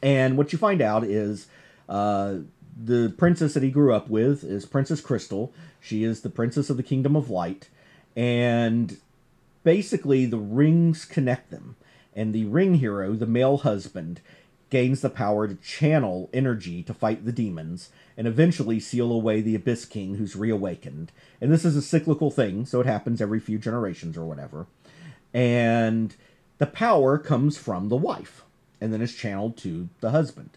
And 0.02 0.38
what 0.38 0.54
you 0.54 0.60
find 0.60 0.82
out 0.82 1.04
is 1.04 1.48
uh, 1.88 2.36
the 2.82 3.14
princess 3.18 3.54
that 3.54 3.64
he 3.64 3.72
grew 3.72 3.94
up 3.94 4.10
with 4.10 4.44
is 4.44 4.66
Princess 4.66 5.02
Crystal. 5.02 5.54
She 5.82 6.04
is 6.04 6.22
the 6.22 6.30
princess 6.30 6.70
of 6.70 6.78
the 6.78 6.84
Kingdom 6.84 7.16
of 7.16 7.30
Light. 7.30 7.70
And 8.16 8.98
basically, 9.64 10.26
the 10.26 10.38
rings 10.38 11.06
connect 11.06 11.52
them. 11.52 11.76
And 12.16 12.34
the 12.34 12.46
ring 12.46 12.76
hero, 12.76 13.14
the 13.14 13.26
male 13.26 13.58
husband, 13.58 14.22
gains 14.70 15.02
the 15.02 15.10
power 15.10 15.48
to 15.48 15.56
channel 15.56 16.30
energy 16.34 16.84
to 16.84 16.94
fight 16.94 17.26
the 17.26 17.32
demons 17.32 17.90
and 18.18 18.28
eventually 18.28 18.80
seal 18.80 19.12
away 19.12 19.42
the 19.42 19.56
Abyss 19.56 19.86
King 19.86 20.16
who's 20.16 20.36
reawakened. 20.36 21.12
And 21.42 21.52
this 21.52 21.66
is 21.66 21.76
a 21.76 21.82
cyclical 21.82 22.30
thing, 22.30 22.66
so 22.66 22.80
it 22.80 22.86
happens 22.86 23.22
every 23.22 23.40
few 23.40 23.58
generations 23.58 24.18
or 24.18 24.26
whatever. 24.26 24.68
And 25.34 26.16
the 26.58 26.68
power 26.68 27.18
comes 27.18 27.58
from 27.58 27.90
the 27.90 27.96
wife 27.96 28.44
and 28.82 28.94
then 28.94 29.02
is 29.02 29.16
channeled 29.16 29.58
to 29.58 29.90
the 30.02 30.12
husband. 30.12 30.52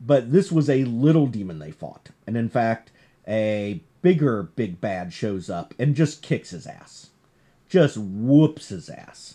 But 0.00 0.32
this 0.32 0.52
was 0.52 0.70
a 0.70 0.84
little 0.84 1.26
demon 1.26 1.58
they 1.58 1.70
fought. 1.70 2.10
And 2.26 2.36
in 2.36 2.48
fact, 2.48 2.92
a 3.26 3.82
bigger 4.02 4.44
big 4.44 4.80
bad 4.80 5.12
shows 5.12 5.50
up 5.50 5.74
and 5.78 5.94
just 5.94 6.22
kicks 6.22 6.50
his 6.50 6.66
ass. 6.66 7.10
Just 7.68 7.96
whoops 7.96 8.68
his 8.68 8.88
ass. 8.88 9.34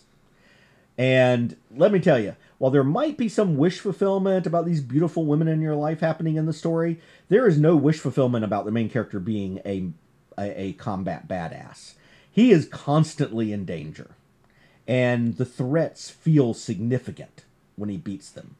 And 0.97 1.55
let 1.75 1.91
me 1.91 1.99
tell 1.99 2.19
you, 2.19 2.36
while 2.59 2.71
there 2.71 2.84
might 2.84 3.17
be 3.17 3.27
some 3.27 3.57
wish 3.57 3.79
fulfillment 3.79 4.45
about 4.45 4.65
these 4.65 4.81
beautiful 4.81 5.25
women 5.25 5.47
in 5.47 5.61
your 5.61 5.75
life 5.75 5.99
happening 5.99 6.36
in 6.36 6.45
the 6.45 6.53
story, 6.53 6.99
there 7.29 7.47
is 7.47 7.59
no 7.59 7.75
wish 7.75 7.99
fulfillment 7.99 8.45
about 8.45 8.65
the 8.65 8.71
main 8.71 8.89
character 8.89 9.19
being 9.19 9.59
a, 9.65 9.89
a, 10.38 10.61
a 10.61 10.73
combat 10.73 11.27
badass. 11.27 11.93
He 12.29 12.51
is 12.51 12.67
constantly 12.67 13.51
in 13.51 13.65
danger, 13.65 14.11
and 14.88 15.38
the 15.38 15.45
threats 15.45 16.09
feel 16.09 16.53
significant 16.53 17.43
when 17.76 17.89
he 17.89 17.97
beats 17.97 18.30
them. 18.30 18.55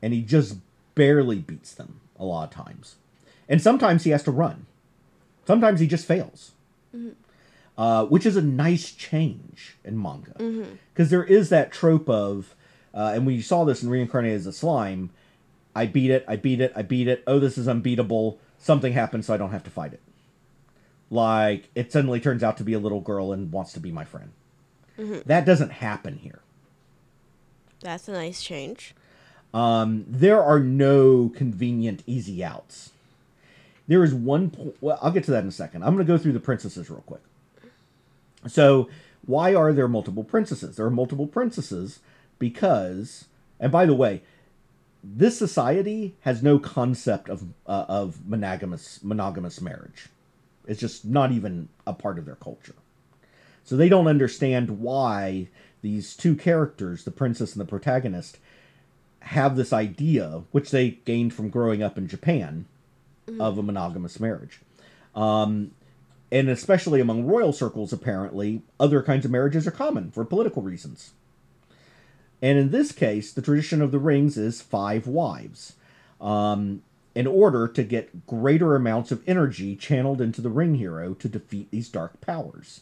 And 0.00 0.12
he 0.12 0.22
just 0.22 0.56
barely 0.94 1.38
beats 1.38 1.72
them 1.72 2.00
a 2.18 2.24
lot 2.24 2.44
of 2.44 2.64
times. 2.64 2.96
And 3.48 3.60
sometimes 3.60 4.04
he 4.04 4.10
has 4.10 4.22
to 4.24 4.30
run. 4.30 4.66
Sometimes 5.46 5.80
he 5.80 5.86
just 5.86 6.06
fails 6.06 6.52
uh, 7.78 8.04
which 8.06 8.26
is 8.26 8.36
a 8.36 8.42
nice 8.42 8.92
change 8.92 9.76
in 9.84 10.00
manga 10.00 10.34
because 10.92 11.10
there 11.10 11.24
is 11.24 11.48
that 11.48 11.72
trope 11.72 12.08
of, 12.08 12.54
uh, 12.94 13.12
and 13.14 13.26
we 13.26 13.40
saw 13.40 13.64
this 13.64 13.82
in 13.82 13.88
Reincarnated 13.88 14.36
as 14.36 14.46
a 14.46 14.52
Slime. 14.52 15.10
I 15.74 15.86
beat 15.86 16.10
it, 16.10 16.24
I 16.28 16.36
beat 16.36 16.60
it, 16.60 16.72
I 16.76 16.82
beat 16.82 17.08
it. 17.08 17.24
Oh, 17.26 17.38
this 17.38 17.56
is 17.56 17.66
unbeatable. 17.66 18.38
Something 18.58 18.92
happens, 18.92 19.26
so 19.26 19.34
I 19.34 19.38
don't 19.38 19.52
have 19.52 19.64
to 19.64 19.70
fight 19.70 19.94
it. 19.94 20.00
Like 21.10 21.70
it 21.74 21.90
suddenly 21.92 22.20
turns 22.20 22.42
out 22.42 22.56
to 22.58 22.64
be 22.64 22.74
a 22.74 22.78
little 22.78 23.00
girl 23.00 23.32
and 23.32 23.50
wants 23.50 23.72
to 23.72 23.80
be 23.80 23.90
my 23.90 24.04
friend. 24.04 24.32
That 25.26 25.46
doesn't 25.46 25.70
happen 25.72 26.18
here. 26.18 26.40
That's 27.82 28.08
a 28.08 28.12
nice 28.12 28.42
change. 28.42 28.94
Um, 29.52 30.06
there 30.08 30.42
are 30.42 30.60
no 30.60 31.28
convenient 31.28 32.02
easy 32.06 32.42
outs. 32.42 32.92
There 33.86 34.02
is 34.02 34.14
one. 34.14 34.72
Well, 34.80 34.98
I'll 35.02 35.10
get 35.10 35.24
to 35.24 35.30
that 35.32 35.42
in 35.42 35.48
a 35.48 35.52
second. 35.52 35.82
I'm 35.82 35.94
going 35.94 36.06
to 36.06 36.12
go 36.12 36.16
through 36.16 36.32
the 36.32 36.40
princesses 36.40 36.88
real 36.88 37.02
quick. 37.04 37.22
So, 38.46 38.88
why 39.26 39.54
are 39.54 39.72
there 39.72 39.88
multiple 39.88 40.24
princesses? 40.24 40.76
There 40.76 40.86
are 40.86 40.90
multiple 40.90 41.26
princesses 41.26 42.00
because, 42.38 43.26
and 43.60 43.70
by 43.70 43.86
the 43.86 43.94
way, 43.94 44.22
this 45.04 45.36
society 45.36 46.14
has 46.20 46.42
no 46.42 46.58
concept 46.58 47.28
of 47.28 47.44
uh, 47.66 47.84
of 47.88 48.26
monogamous 48.26 49.00
monogamous 49.02 49.60
marriage. 49.60 50.08
It's 50.66 50.80
just 50.80 51.04
not 51.04 51.32
even 51.32 51.68
a 51.86 51.92
part 51.92 52.18
of 52.18 52.24
their 52.24 52.36
culture. 52.36 52.74
So 53.64 53.76
they 53.76 53.88
don't 53.88 54.06
understand 54.06 54.80
why 54.80 55.48
these 55.82 56.16
two 56.16 56.34
characters, 56.34 57.04
the 57.04 57.10
princess 57.10 57.52
and 57.52 57.60
the 57.60 57.68
protagonist, 57.68 58.38
have 59.20 59.56
this 59.56 59.72
idea, 59.72 60.42
which 60.50 60.70
they 60.70 60.90
gained 61.04 61.34
from 61.34 61.50
growing 61.50 61.82
up 61.82 61.98
in 61.98 62.08
Japan, 62.08 62.64
of 63.38 63.58
a 63.58 63.62
monogamous 63.62 64.18
marriage. 64.18 64.60
Um, 65.14 65.72
and 66.30 66.48
especially 66.48 67.00
among 67.00 67.26
royal 67.26 67.52
circles, 67.52 67.92
apparently, 67.92 68.62
other 68.80 69.02
kinds 69.02 69.24
of 69.24 69.30
marriages 69.30 69.66
are 69.66 69.72
common 69.72 70.10
for 70.10 70.24
political 70.24 70.62
reasons. 70.62 71.12
And 72.40 72.58
in 72.58 72.70
this 72.70 72.90
case, 72.90 73.32
the 73.32 73.42
tradition 73.42 73.82
of 73.82 73.92
the 73.92 73.98
rings 73.98 74.36
is 74.36 74.60
five 74.60 75.06
wives, 75.06 75.74
um, 76.20 76.82
in 77.14 77.26
order 77.26 77.68
to 77.68 77.82
get 77.82 78.26
greater 78.26 78.74
amounts 78.74 79.12
of 79.12 79.22
energy 79.28 79.76
channeled 79.76 80.20
into 80.20 80.40
the 80.40 80.50
ring 80.50 80.76
hero 80.76 81.14
to 81.14 81.28
defeat 81.28 81.70
these 81.70 81.88
dark 81.88 82.20
powers. 82.20 82.80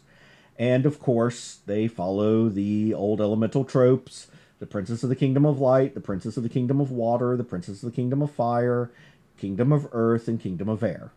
And 0.61 0.85
of 0.85 1.01
course, 1.01 1.61
they 1.65 1.89
follow 1.89 2.51
the 2.51 2.93
old 2.93 3.19
elemental 3.21 3.65
tropes 3.65 4.29
the 4.59 4.67
princess 4.67 5.03
of 5.03 5.09
the 5.09 5.17
kingdom 5.17 5.47
of 5.47 5.59
light, 5.59 5.95
the 5.95 6.03
princess 6.03 6.37
of 6.37 6.43
the 6.43 6.49
kingdom 6.51 6.83
of 6.83 6.91
water, 6.91 7.35
the 7.35 7.43
princess 7.43 7.83
of 7.83 7.91
the 7.91 7.97
kingdom 7.97 8.21
of 8.21 8.31
fire, 8.31 8.91
kingdom 9.39 9.73
of 9.73 9.89
earth, 9.93 10.29
and 10.29 10.39
kingdom 10.39 10.69
of 10.69 10.83
air. 10.83 11.13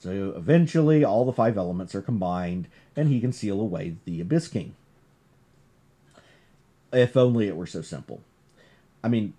So 0.00 0.34
eventually, 0.36 1.04
all 1.04 1.24
the 1.24 1.32
five 1.32 1.56
elements 1.56 1.94
are 1.94 2.02
combined, 2.02 2.66
and 2.96 3.08
he 3.08 3.20
can 3.20 3.32
seal 3.32 3.60
away 3.60 3.94
the 4.06 4.20
Abyss 4.20 4.48
King. 4.48 4.74
If 6.92 7.16
only 7.16 7.46
it 7.46 7.56
were 7.56 7.68
so 7.68 7.82
simple. 7.82 8.22
I 9.04 9.08
mean, 9.08 9.34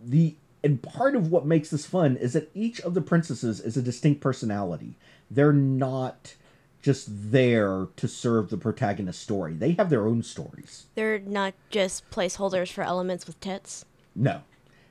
the 0.00 0.36
and 0.62 0.80
part 0.80 1.16
of 1.16 1.32
what 1.32 1.44
makes 1.44 1.70
this 1.70 1.86
fun 1.86 2.16
is 2.16 2.34
that 2.34 2.52
each 2.54 2.80
of 2.82 2.94
the 2.94 3.00
princesses 3.00 3.58
is 3.58 3.76
a 3.76 3.82
distinct 3.82 4.20
personality. 4.20 4.94
They're 5.28 5.52
not 5.52 6.34
just 6.82 7.08
there 7.30 7.88
to 7.96 8.08
serve 8.08 8.50
the 8.50 8.56
protagonist 8.56 9.20
story. 9.20 9.54
They 9.54 9.72
have 9.72 9.90
their 9.90 10.06
own 10.06 10.22
stories. 10.22 10.86
They're 10.94 11.18
not 11.18 11.54
just 11.68 12.10
placeholders 12.10 12.72
for 12.72 12.82
elements 12.82 13.26
with 13.26 13.38
tits. 13.40 13.84
No. 14.14 14.42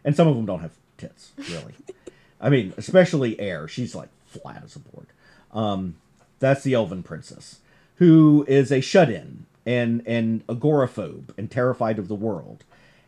And 0.06 0.16
some 0.16 0.28
of 0.28 0.36
them 0.36 0.46
don't 0.46 0.62
have 0.62 0.78
tits, 0.98 1.32
really. 1.38 1.76
I 2.42 2.50
mean, 2.50 2.74
especially 2.78 3.40
Air. 3.40 3.68
She's 3.68 3.96
like 3.96 4.10
flat 4.26 4.64
as 4.64 4.76
a 4.76 4.80
board. 4.80 5.08
Um, 5.52 5.96
that's 6.40 6.64
the 6.64 6.74
Elven 6.74 7.04
Princess, 7.04 7.60
who 7.96 8.46
is 8.48 8.72
a 8.72 8.82
shut 8.82 9.10
in 9.10 9.46
and, 9.66 10.02
and 10.06 10.46
agoraphobe 10.48 11.38
and 11.38 11.52
terrified 11.52 12.00
of 12.00 12.08
the 12.08 12.16
world, 12.16 12.64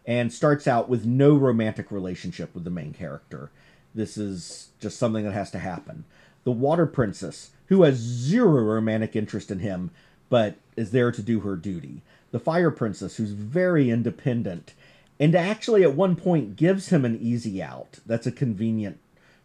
and 0.05 0.33
starts 0.33 0.67
out 0.67 0.89
with 0.89 1.05
no 1.05 1.35
romantic 1.35 1.91
relationship 1.91 2.53
with 2.53 2.63
the 2.63 2.69
main 2.69 2.93
character. 2.93 3.51
This 3.93 4.17
is 4.17 4.69
just 4.79 4.97
something 4.97 5.23
that 5.23 5.33
has 5.33 5.51
to 5.51 5.59
happen. 5.59 6.05
The 6.43 6.51
Water 6.51 6.87
Princess, 6.87 7.51
who 7.71 7.83
has 7.83 7.95
zero 7.95 8.61
romantic 8.61 9.15
interest 9.15 9.49
in 9.49 9.59
him, 9.59 9.91
but 10.29 10.57
is 10.75 10.91
there 10.91 11.09
to 11.09 11.21
do 11.21 11.39
her 11.39 11.55
duty. 11.55 12.01
The 12.31 12.39
Fire 12.39 12.69
Princess, 12.69 13.15
who's 13.15 13.31
very 13.31 13.89
independent 13.89 14.73
and 15.21 15.33
actually 15.35 15.81
at 15.81 15.95
one 15.95 16.17
point 16.17 16.57
gives 16.57 16.89
him 16.89 17.05
an 17.05 17.17
easy 17.21 17.63
out. 17.63 17.99
That's 18.05 18.27
a 18.27 18.31
convenient 18.31 18.99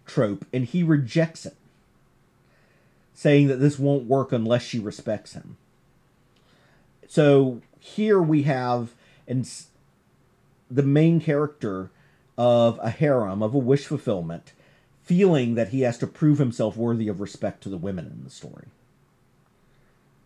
trope, 0.07 0.45
and 0.53 0.65
he 0.65 0.83
rejects 0.83 1.47
it, 1.47 1.55
saying 3.15 3.47
that 3.47 3.61
this 3.61 3.79
won't 3.79 4.09
work 4.09 4.33
unless 4.33 4.63
she 4.63 4.81
respects 4.81 5.35
him. 5.35 5.57
So 7.07 7.61
here 7.79 8.21
we 8.21 8.43
have, 8.43 8.89
and 9.29 9.49
the 10.69 10.83
main 10.83 11.21
character 11.21 11.91
of 12.37 12.81
a 12.83 12.91
harem 12.91 13.41
of 13.41 13.55
a 13.55 13.59
wish 13.59 13.87
fulfillment 13.87 14.53
feeling 15.07 15.55
that 15.55 15.69
he 15.69 15.81
has 15.81 15.97
to 15.99 16.07
prove 16.07 16.39
himself 16.39 16.77
worthy 16.77 17.09
of 17.09 17.21
respect 17.21 17.63
to 17.63 17.69
the 17.69 17.79
women 17.79 18.07
in 18.07 18.25
the 18.25 18.31
story. 18.31 18.67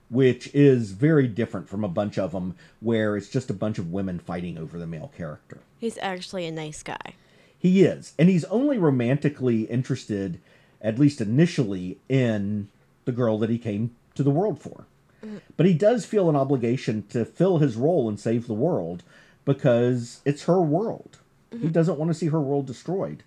Which 0.09 0.53
is 0.53 0.91
very 0.91 1.29
different 1.29 1.69
from 1.69 1.85
a 1.85 1.89
bunch 1.89 2.19
of 2.19 2.33
them 2.33 2.57
where 2.81 3.17
it's 3.17 3.29
just 3.29 3.51
a 3.51 3.55
bunch 3.55 3.79
of 3.79 3.93
women 3.93 4.19
fighting 4.19 4.59
over 4.59 4.79
the 4.79 4.87
male 4.87 5.13
character. 5.17 5.59
He's 5.79 5.99
actually 5.99 6.47
a 6.47 6.51
nice 6.51 6.83
guy. 6.83 7.15
he 7.59 7.83
is 7.83 8.15
and 8.19 8.29
he's 8.29 8.45
only 8.47 8.79
romantically 8.79 9.63
interested 9.65 10.41
at 10.81 10.99
least 10.99 11.21
initially 11.21 11.99
in 12.09 12.69
the 13.05 13.13
girl 13.13 13.39
that 13.39 13.51
he 13.51 13.59
came 13.59 13.95
to 14.15 14.23
the 14.23 14.31
world 14.31 14.59
for. 14.59 14.87
Mm-hmm. 15.25 15.39
But 15.57 15.67
he 15.67 15.75
does 15.75 16.07
feel 16.07 16.31
an 16.31 16.37
obligation 16.37 17.05
to 17.11 17.27
fill 17.27 17.59
his 17.59 17.77
role 17.77 18.09
and 18.09 18.19
save 18.19 18.47
the 18.47 18.55
world 18.55 19.03
because 19.45 20.21
it's 20.25 20.45
her 20.45 20.61
world. 20.61 21.19
He 21.51 21.59
mm-hmm. 21.59 21.69
doesn't 21.69 21.99
want 21.99 22.11
to 22.11 22.15
see 22.15 22.29
her 22.29 22.41
world 22.41 22.67
destroyed, 22.67 23.25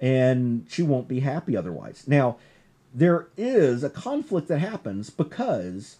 and 0.00 0.66
she 0.68 0.82
won't 0.82 1.08
be 1.08 1.20
happy 1.20 1.56
otherwise. 1.56 2.04
Now, 2.06 2.36
there 2.94 3.28
is 3.36 3.82
a 3.82 3.90
conflict 3.90 4.48
that 4.48 4.58
happens 4.58 5.10
because 5.10 5.96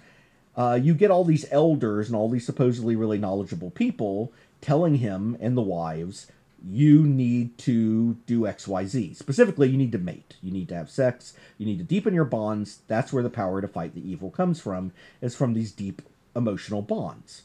uh, 0.56 0.78
you 0.80 0.94
get 0.94 1.10
all 1.10 1.24
these 1.24 1.46
elders 1.50 2.06
and 2.08 2.16
all 2.16 2.28
these 2.28 2.46
supposedly 2.46 2.94
really 2.94 3.18
knowledgeable 3.18 3.70
people 3.70 4.32
telling 4.60 4.96
him 4.96 5.36
and 5.40 5.56
the 5.56 5.62
wives, 5.62 6.26
you 6.66 7.02
need 7.02 7.58
to 7.58 8.14
do 8.26 8.40
XYZ. 8.42 9.16
Specifically, 9.16 9.68
you 9.68 9.76
need 9.76 9.92
to 9.92 9.98
mate. 9.98 10.36
You 10.42 10.50
need 10.50 10.68
to 10.68 10.74
have 10.74 10.88
sex. 10.88 11.34
You 11.58 11.66
need 11.66 11.78
to 11.78 11.84
deepen 11.84 12.14
your 12.14 12.24
bonds. 12.24 12.78
That's 12.88 13.12
where 13.12 13.22
the 13.22 13.30
power 13.30 13.60
to 13.60 13.68
fight 13.68 13.94
the 13.94 14.08
evil 14.08 14.30
comes 14.30 14.60
from, 14.60 14.92
is 15.20 15.36
from 15.36 15.52
these 15.52 15.72
deep 15.72 16.00
emotional 16.34 16.80
bonds. 16.80 17.42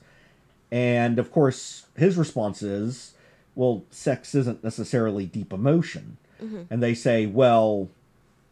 And 0.72 1.20
of 1.20 1.32
course, 1.32 1.88
his 1.98 2.16
response 2.16 2.62
is, 2.62 3.14
well, 3.56 3.84
sex 3.92 4.34
isn't 4.36 4.64
necessarily 4.64 5.26
deep 5.26 5.52
emotion. 5.52 6.18
And 6.70 6.82
they 6.82 6.94
say, 6.94 7.26
well, 7.26 7.90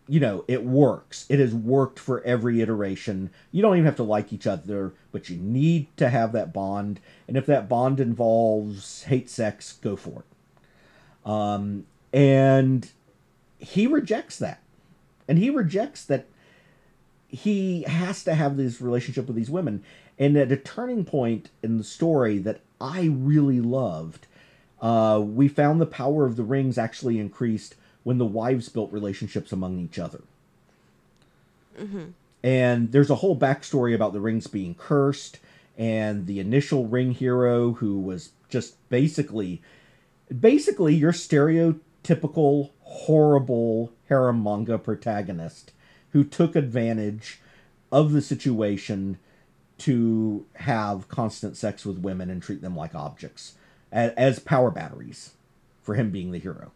you 0.07 0.19
know, 0.19 0.45
it 0.47 0.63
works. 0.63 1.25
It 1.29 1.39
has 1.39 1.53
worked 1.53 1.99
for 1.99 2.23
every 2.23 2.61
iteration. 2.61 3.29
You 3.51 3.61
don't 3.61 3.75
even 3.75 3.85
have 3.85 3.97
to 3.97 4.03
like 4.03 4.31
each 4.31 4.47
other, 4.47 4.93
but 5.11 5.29
you 5.29 5.38
need 5.38 5.88
to 5.97 6.09
have 6.09 6.31
that 6.31 6.53
bond. 6.53 6.99
And 7.27 7.35
if 7.35 7.45
that 7.47 7.67
bond 7.67 7.99
involves 7.99 9.03
hate 9.03 9.29
sex, 9.29 9.79
go 9.81 9.95
for 9.95 10.23
it. 10.23 11.29
Um, 11.29 11.85
and 12.13 12.89
he 13.59 13.85
rejects 13.85 14.39
that. 14.39 14.61
And 15.27 15.38
he 15.38 15.49
rejects 15.49 16.05
that 16.05 16.25
he 17.27 17.83
has 17.83 18.23
to 18.23 18.33
have 18.33 18.55
this 18.55 18.79
relationship 18.79 19.27
with 19.27 19.35
these 19.35 19.49
women. 19.49 19.83
And 20.17 20.38
at 20.38 20.51
a 20.51 20.57
turning 20.57 21.03
point 21.03 21.49
in 21.61 21.77
the 21.77 21.83
story 21.83 22.38
that 22.39 22.61
I 22.79 23.09
really 23.11 23.59
loved, 23.59 24.25
uh, 24.82 25.21
we 25.23 25.47
found 25.47 25.82
the 25.82 25.86
power 25.86 26.25
of 26.25 26.36
the 26.36 26.43
rings 26.43 26.78
actually 26.78 27.19
increased 27.19 27.75
when 28.03 28.17
the 28.17 28.25
wives 28.25 28.69
built 28.69 28.91
relationships 28.91 29.51
among 29.51 29.80
each 29.80 29.99
other. 29.99 30.21
And 32.43 32.91
there's 32.91 33.09
a 33.09 33.15
whole 33.15 33.38
backstory 33.38 33.93
about 33.93 34.13
the 34.13 34.19
rings 34.19 34.47
being 34.47 34.75
cursed, 34.75 35.39
and 35.78 36.28
the 36.28 36.39
initial 36.39 36.88
ring 36.88 37.11
hero 37.11 37.73
who 37.73 37.99
was 37.99 38.32
just 38.49 38.75
basically, 38.89 39.61
basically 40.39 40.95
your 40.95 41.11
stereotypical 41.11 42.71
horrible 42.82 43.91
harem 44.07 44.41
manga 44.41 44.78
protagonist 44.78 45.71
who 46.11 46.23
took 46.23 46.55
advantage 46.55 47.41
of 47.91 48.11
the 48.11 48.21
situation 48.21 49.17
to 49.80 50.45
have 50.55 51.07
constant 51.09 51.57
sex 51.57 51.86
with 51.86 51.99
women 51.99 52.30
and 52.30 52.41
treat 52.41 52.61
them 52.61 52.75
like 52.75 52.95
objects 52.95 53.53
as, 53.91 54.11
as 54.11 54.39
power 54.39 54.71
batteries 54.71 55.31
for 55.81 55.95
him 55.95 56.11
being 56.11 56.31
the 56.31 56.39
hero. 56.39 56.71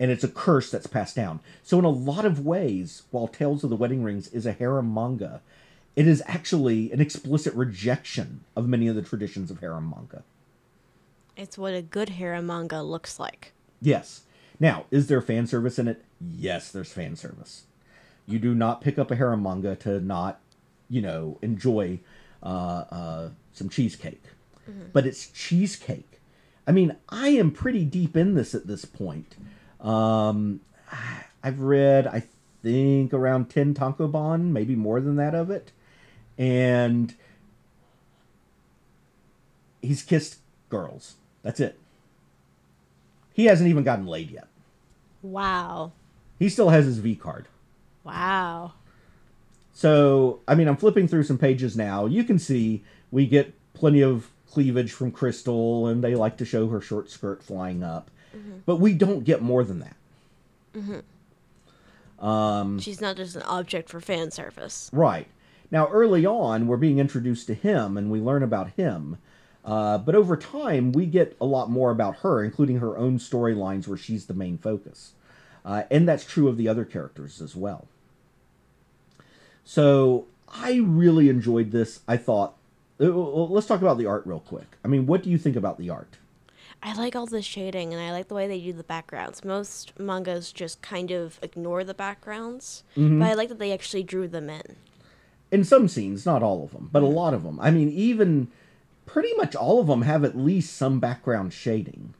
And 0.00 0.10
it's 0.10 0.24
a 0.24 0.28
curse 0.28 0.70
that's 0.70 0.86
passed 0.86 1.16
down. 1.16 1.40
So, 1.62 1.78
in 1.78 1.84
a 1.84 1.90
lot 1.90 2.24
of 2.24 2.44
ways, 2.44 3.02
while 3.10 3.26
Tales 3.26 3.64
of 3.64 3.70
the 3.70 3.76
Wedding 3.76 4.04
Rings 4.04 4.28
is 4.28 4.46
a 4.46 4.52
harem 4.52 4.92
manga, 4.94 5.42
it 5.96 6.06
is 6.06 6.22
actually 6.26 6.92
an 6.92 7.00
explicit 7.00 7.52
rejection 7.54 8.44
of 8.54 8.68
many 8.68 8.86
of 8.86 8.94
the 8.94 9.02
traditions 9.02 9.50
of 9.50 9.58
harem 9.58 9.90
manga. 9.90 10.22
It's 11.36 11.58
what 11.58 11.74
a 11.74 11.82
good 11.82 12.10
harem 12.10 12.46
manga 12.46 12.82
looks 12.82 13.18
like. 13.18 13.52
Yes. 13.80 14.22
Now, 14.60 14.86
is 14.90 15.08
there 15.08 15.20
fan 15.20 15.46
service 15.46 15.78
in 15.78 15.88
it? 15.88 16.04
Yes, 16.20 16.70
there's 16.70 16.92
fan 16.92 17.16
service. 17.16 17.64
You 18.26 18.38
do 18.38 18.54
not 18.54 18.80
pick 18.80 18.98
up 18.98 19.10
a 19.10 19.16
harem 19.16 19.42
manga 19.42 19.74
to 19.76 20.00
not, 20.00 20.40
you 20.88 21.00
know, 21.00 21.38
enjoy 21.42 22.00
uh, 22.42 22.84
uh, 22.90 23.28
some 23.52 23.68
cheesecake. 23.68 24.22
But 24.92 25.06
it's 25.06 25.28
cheesecake. 25.30 26.20
I 26.66 26.72
mean, 26.72 26.96
I 27.08 27.28
am 27.28 27.50
pretty 27.50 27.84
deep 27.84 28.16
in 28.16 28.34
this 28.34 28.54
at 28.54 28.66
this 28.66 28.84
point. 28.84 29.36
Um, 29.80 30.60
I've 31.42 31.60
read, 31.60 32.06
I 32.06 32.24
think, 32.62 33.14
around 33.14 33.48
10 33.48 33.74
tankobon, 33.74 34.50
maybe 34.50 34.74
more 34.74 35.00
than 35.00 35.16
that 35.16 35.34
of 35.34 35.50
it. 35.50 35.72
And 36.36 37.14
he's 39.80 40.02
kissed 40.02 40.38
girls. 40.68 41.14
That's 41.42 41.60
it. 41.60 41.78
He 43.32 43.46
hasn't 43.46 43.70
even 43.70 43.84
gotten 43.84 44.06
laid 44.06 44.30
yet. 44.30 44.48
Wow. 45.22 45.92
He 46.38 46.48
still 46.48 46.70
has 46.70 46.86
his 46.86 46.98
V 46.98 47.14
card. 47.14 47.46
Wow. 48.04 48.72
So, 49.72 50.40
I 50.48 50.54
mean, 50.54 50.66
I'm 50.66 50.76
flipping 50.76 51.06
through 51.06 51.22
some 51.22 51.38
pages 51.38 51.76
now. 51.76 52.06
You 52.06 52.24
can 52.24 52.38
see 52.38 52.82
we 53.10 53.26
get 53.26 53.54
plenty 53.74 54.02
of 54.02 54.30
cleavage 54.50 54.92
from 54.92 55.10
Crystal, 55.10 55.86
and 55.86 56.02
they 56.02 56.14
like 56.14 56.36
to 56.38 56.44
show 56.44 56.68
her 56.68 56.80
short 56.80 57.10
skirt 57.10 57.42
flying 57.42 57.82
up. 57.82 58.10
But 58.66 58.76
we 58.76 58.92
don't 58.94 59.24
get 59.24 59.42
more 59.42 59.64
than 59.64 59.80
that. 59.80 59.96
Um, 62.24 62.78
She's 62.78 63.00
not 63.00 63.16
just 63.16 63.36
an 63.36 63.42
object 63.42 63.88
for 63.88 64.00
fan 64.00 64.30
service. 64.30 64.90
Right. 64.92 65.26
Now, 65.70 65.88
early 65.88 66.24
on, 66.24 66.66
we're 66.66 66.76
being 66.76 66.98
introduced 66.98 67.46
to 67.48 67.54
him 67.54 67.96
and 67.96 68.10
we 68.10 68.20
learn 68.20 68.42
about 68.42 68.70
him. 68.70 69.18
Uh, 69.64 69.98
but 69.98 70.14
over 70.14 70.36
time, 70.36 70.92
we 70.92 71.04
get 71.06 71.36
a 71.40 71.44
lot 71.44 71.70
more 71.70 71.90
about 71.90 72.18
her, 72.18 72.42
including 72.42 72.78
her 72.78 72.96
own 72.96 73.18
storylines 73.18 73.86
where 73.86 73.98
she's 73.98 74.26
the 74.26 74.34
main 74.34 74.56
focus. 74.56 75.12
Uh, 75.64 75.82
and 75.90 76.08
that's 76.08 76.24
true 76.24 76.48
of 76.48 76.56
the 76.56 76.68
other 76.68 76.84
characters 76.84 77.42
as 77.42 77.54
well. 77.54 77.86
So 79.64 80.26
I 80.48 80.76
really 80.82 81.28
enjoyed 81.28 81.70
this. 81.70 82.00
I 82.08 82.16
thought, 82.16 82.54
Uh, 83.00 83.04
let's 83.04 83.66
talk 83.66 83.80
about 83.80 83.98
the 83.98 84.06
art 84.06 84.26
real 84.26 84.40
quick. 84.40 84.76
I 84.84 84.88
mean, 84.88 85.06
what 85.06 85.22
do 85.22 85.30
you 85.30 85.38
think 85.38 85.56
about 85.56 85.78
the 85.78 85.90
art? 85.90 86.18
I 86.82 86.94
like 86.94 87.16
all 87.16 87.26
the 87.26 87.42
shading 87.42 87.92
and 87.92 88.00
I 88.00 88.12
like 88.12 88.28
the 88.28 88.34
way 88.34 88.46
they 88.46 88.60
do 88.60 88.72
the 88.72 88.84
backgrounds. 88.84 89.44
Most 89.44 89.98
mangas 89.98 90.52
just 90.52 90.80
kind 90.80 91.10
of 91.10 91.38
ignore 91.42 91.82
the 91.82 91.94
backgrounds, 91.94 92.84
mm-hmm. 92.96 93.18
but 93.18 93.28
I 93.30 93.34
like 93.34 93.48
that 93.48 93.58
they 93.58 93.72
actually 93.72 94.04
drew 94.04 94.28
them 94.28 94.48
in. 94.48 94.76
in 95.50 95.64
some 95.64 95.88
scenes, 95.88 96.26
not 96.26 96.42
all 96.42 96.64
of 96.64 96.72
them, 96.72 96.88
but 96.92 97.02
a 97.02 97.06
lot 97.06 97.34
of 97.34 97.42
them. 97.42 97.58
I 97.60 97.70
mean, 97.70 97.90
even 97.90 98.48
pretty 99.06 99.32
much 99.34 99.56
all 99.56 99.80
of 99.80 99.86
them 99.86 100.02
have 100.02 100.24
at 100.24 100.36
least 100.36 100.76
some 100.76 101.00
background 101.00 101.52
shading. 101.52 102.14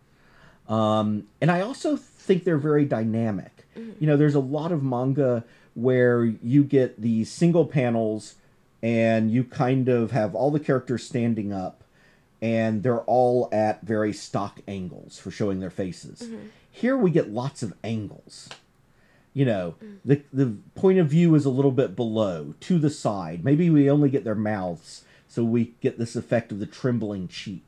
Um, 0.68 1.26
and 1.40 1.50
I 1.50 1.60
also 1.60 1.96
think 1.96 2.44
they're 2.44 2.58
very 2.58 2.84
dynamic. 2.84 3.66
Mm-hmm. 3.76 3.92
You 4.00 4.06
know, 4.06 4.16
there's 4.16 4.34
a 4.34 4.40
lot 4.40 4.72
of 4.72 4.82
manga 4.82 5.44
where 5.74 6.24
you 6.24 6.64
get 6.64 7.00
these 7.00 7.30
single 7.30 7.64
panels 7.66 8.34
and 8.82 9.30
you 9.30 9.44
kind 9.44 9.88
of 9.88 10.12
have 10.12 10.34
all 10.34 10.50
the 10.50 10.60
characters 10.60 11.04
standing 11.04 11.52
up 11.52 11.82
and 12.40 12.82
they're 12.82 13.00
all 13.02 13.48
at 13.50 13.82
very 13.82 14.12
stock 14.12 14.60
angles 14.68 15.18
for 15.18 15.30
showing 15.30 15.58
their 15.60 15.70
faces. 15.70 16.28
Here 16.70 16.96
we 16.96 17.10
get 17.10 17.30
lots 17.30 17.62
of 17.62 17.74
angles. 17.82 18.48
You 19.34 19.44
know 19.44 19.74
the 20.04 20.22
the 20.32 20.56
point 20.74 20.98
of 20.98 21.08
view 21.08 21.34
is 21.34 21.44
a 21.44 21.50
little 21.50 21.70
bit 21.70 21.94
below 21.94 22.54
to 22.60 22.78
the 22.78 22.90
side. 22.90 23.44
Maybe 23.44 23.70
we 23.70 23.90
only 23.90 24.10
get 24.10 24.24
their 24.24 24.34
mouths 24.34 25.04
so 25.28 25.44
we 25.44 25.74
get 25.80 25.98
this 25.98 26.16
effect 26.16 26.50
of 26.52 26.58
the 26.58 26.66
trembling 26.66 27.28
cheek. 27.28 27.64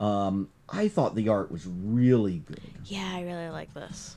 Um, 0.00 0.48
i 0.68 0.88
thought 0.88 1.14
the 1.14 1.28
art 1.28 1.50
was 1.50 1.66
really 1.66 2.38
good. 2.38 2.60
Yeah, 2.86 3.10
I 3.12 3.22
really 3.22 3.50
like 3.50 3.74
this. 3.74 4.16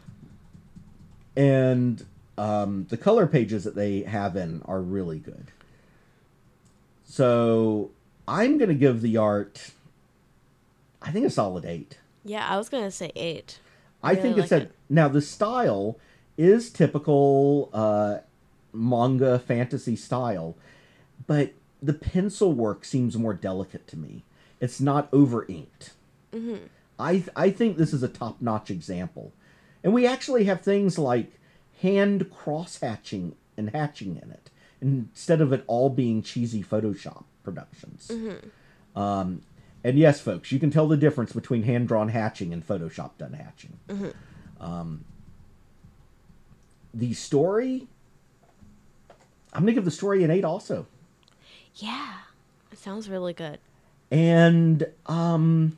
and 1.36 2.06
um, 2.38 2.86
the 2.90 2.98
color 2.98 3.26
pages 3.28 3.64
that 3.64 3.76
they 3.76 4.02
have 4.04 4.36
in 4.36 4.62
are 4.66 4.80
really 4.82 5.18
good 5.20 5.52
so 7.08 7.90
i'm 8.28 8.58
going 8.60 8.70
to 8.70 8.76
give 8.76 9.02
the 9.02 9.18
art 9.18 9.72
i 11.02 11.10
think 11.10 11.26
a 11.26 11.30
solid 11.30 11.66
eight 11.66 11.98
Yeah, 12.26 12.46
I 12.46 12.58
was 12.58 12.68
gonna 12.68 12.92
say 12.92 13.12
eight. 13.16 13.60
I 14.04 14.10
really 14.12 14.22
think 14.22 14.38
it's 14.38 14.52
like 14.52 14.64
a 14.64 14.66
it. 14.66 14.72
now 14.90 15.08
the 15.08 15.22
style 15.22 15.98
is 16.38 16.70
typical 16.70 17.70
uh, 17.72 18.18
manga 18.74 19.40
fantasy 19.40 19.96
style, 19.96 20.58
but 21.26 21.54
the 21.82 21.94
pencil 21.94 22.52
work 22.52 22.84
seems 22.84 23.18
more 23.18 23.34
delicate 23.34 23.88
to 23.88 23.98
me. 23.98 24.24
It's 24.60 24.82
not 24.82 25.08
over 25.14 25.46
inked. 25.48 25.94
Mm-hmm. 26.34 26.66
I 27.00 27.24
I 27.34 27.50
think 27.50 27.78
this 27.78 27.94
is 27.94 28.04
a 28.04 28.10
top 28.10 28.42
notch 28.42 28.70
example, 28.70 29.32
and 29.82 29.94
we 29.94 30.06
actually 30.06 30.44
have 30.44 30.60
things 30.60 31.00
like 31.00 31.32
hand 31.82 32.30
cross 32.30 32.78
hatching 32.82 33.36
and 33.56 33.70
hatching 33.70 34.20
in 34.22 34.32
it 34.32 34.50
instead 34.82 35.42
of 35.42 35.52
it 35.54 35.64
all 35.68 35.90
being 35.90 36.22
cheesy 36.22 36.64
Photoshop 36.64 37.24
productions. 37.44 38.10
Mm-hmm. 38.12 39.00
Um, 39.00 39.42
And 39.84 39.98
yes, 39.98 40.20
folks, 40.20 40.52
you 40.52 40.60
can 40.60 40.72
tell 40.72 40.88
the 40.88 40.98
difference 40.98 41.34
between 41.34 41.64
hand 41.64 41.88
drawn 41.88 42.10
hatching 42.10 42.52
and 42.52 42.66
Photoshop 42.68 43.12
done 43.18 43.34
hatching. 43.34 43.78
Um, 44.60 45.06
the 46.94 47.14
story, 47.14 47.88
I'm 49.54 49.62
going 49.62 49.68
to 49.68 49.74
give 49.74 49.86
the 49.86 49.92
story 49.92 50.24
an 50.24 50.32
8 50.32 50.44
also. 50.44 50.88
Yeah, 51.76 52.14
it 52.72 52.80
sounds 52.80 53.08
really 53.08 53.34
good. 53.34 53.60
And 54.10 54.88
um, 55.06 55.78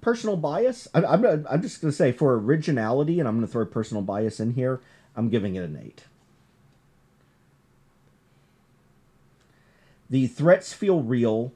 personal 0.00 0.36
bias. 0.36 0.88
I, 0.94 1.04
I'm, 1.04 1.46
I'm 1.48 1.62
just 1.62 1.80
going 1.80 1.90
to 1.90 1.96
say 1.96 2.10
for 2.12 2.34
originality, 2.38 3.20
and 3.20 3.28
I'm 3.28 3.36
going 3.36 3.46
to 3.46 3.52
throw 3.52 3.66
personal 3.66 4.02
bias 4.02 4.40
in 4.40 4.54
here, 4.54 4.80
I'm 5.14 5.28
giving 5.28 5.54
it 5.56 5.64
an 5.64 5.78
8. 5.82 6.04
The 10.10 10.26
threats 10.26 10.72
feel 10.72 11.02
real. 11.02 11.52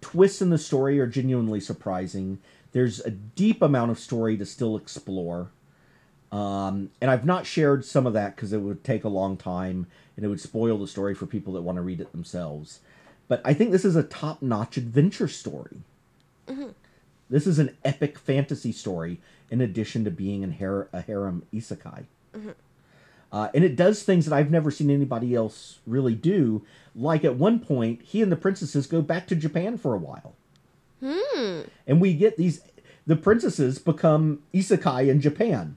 Twists 0.00 0.40
in 0.40 0.50
the 0.50 0.58
story 0.58 0.98
are 0.98 1.06
genuinely 1.06 1.60
surprising. 1.60 2.38
There's 2.72 3.00
a 3.00 3.10
deep 3.10 3.60
amount 3.62 3.90
of 3.90 3.98
story 3.98 4.36
to 4.38 4.46
still 4.46 4.76
explore. 4.76 5.50
Um, 6.32 6.90
and 7.00 7.10
I've 7.10 7.26
not 7.26 7.44
shared 7.44 7.84
some 7.84 8.06
of 8.06 8.12
that 8.12 8.36
because 8.36 8.52
it 8.52 8.58
would 8.58 8.84
take 8.84 9.02
a 9.04 9.08
long 9.08 9.36
time 9.36 9.86
and 10.16 10.24
it 10.24 10.28
would 10.28 10.40
spoil 10.40 10.78
the 10.78 10.86
story 10.86 11.14
for 11.14 11.26
people 11.26 11.52
that 11.54 11.62
want 11.62 11.76
to 11.76 11.82
read 11.82 12.00
it 12.00 12.12
themselves. 12.12 12.80
But 13.28 13.42
I 13.44 13.52
think 13.52 13.72
this 13.72 13.84
is 13.84 13.96
a 13.96 14.02
top 14.02 14.40
notch 14.40 14.76
adventure 14.76 15.28
story. 15.28 15.78
This 17.28 17.46
is 17.46 17.58
an 17.58 17.76
epic 17.84 18.18
fantasy 18.18 18.72
story 18.72 19.20
in 19.50 19.60
addition 19.60 20.04
to 20.04 20.10
being 20.10 20.42
an 20.44 20.52
har- 20.52 20.88
a 20.92 21.00
harem 21.00 21.44
isekai. 21.52 22.04
Uh, 23.32 23.48
and 23.54 23.64
it 23.64 23.76
does 23.76 24.02
things 24.02 24.26
that 24.26 24.34
I've 24.34 24.50
never 24.50 24.70
seen 24.70 24.90
anybody 24.90 25.34
else 25.34 25.78
really 25.86 26.14
do. 26.14 26.64
Like 26.94 27.24
at 27.24 27.36
one 27.36 27.60
point, 27.60 28.02
he 28.02 28.22
and 28.22 28.32
the 28.32 28.36
princesses 28.36 28.86
go 28.86 29.02
back 29.02 29.26
to 29.28 29.36
Japan 29.36 29.78
for 29.78 29.94
a 29.94 29.98
while. 29.98 30.34
Hmm. 31.02 31.60
And 31.86 32.00
we 32.00 32.14
get 32.14 32.36
these, 32.36 32.60
the 33.06 33.16
princesses 33.16 33.78
become 33.78 34.42
isekai 34.52 35.08
in 35.08 35.20
Japan 35.20 35.76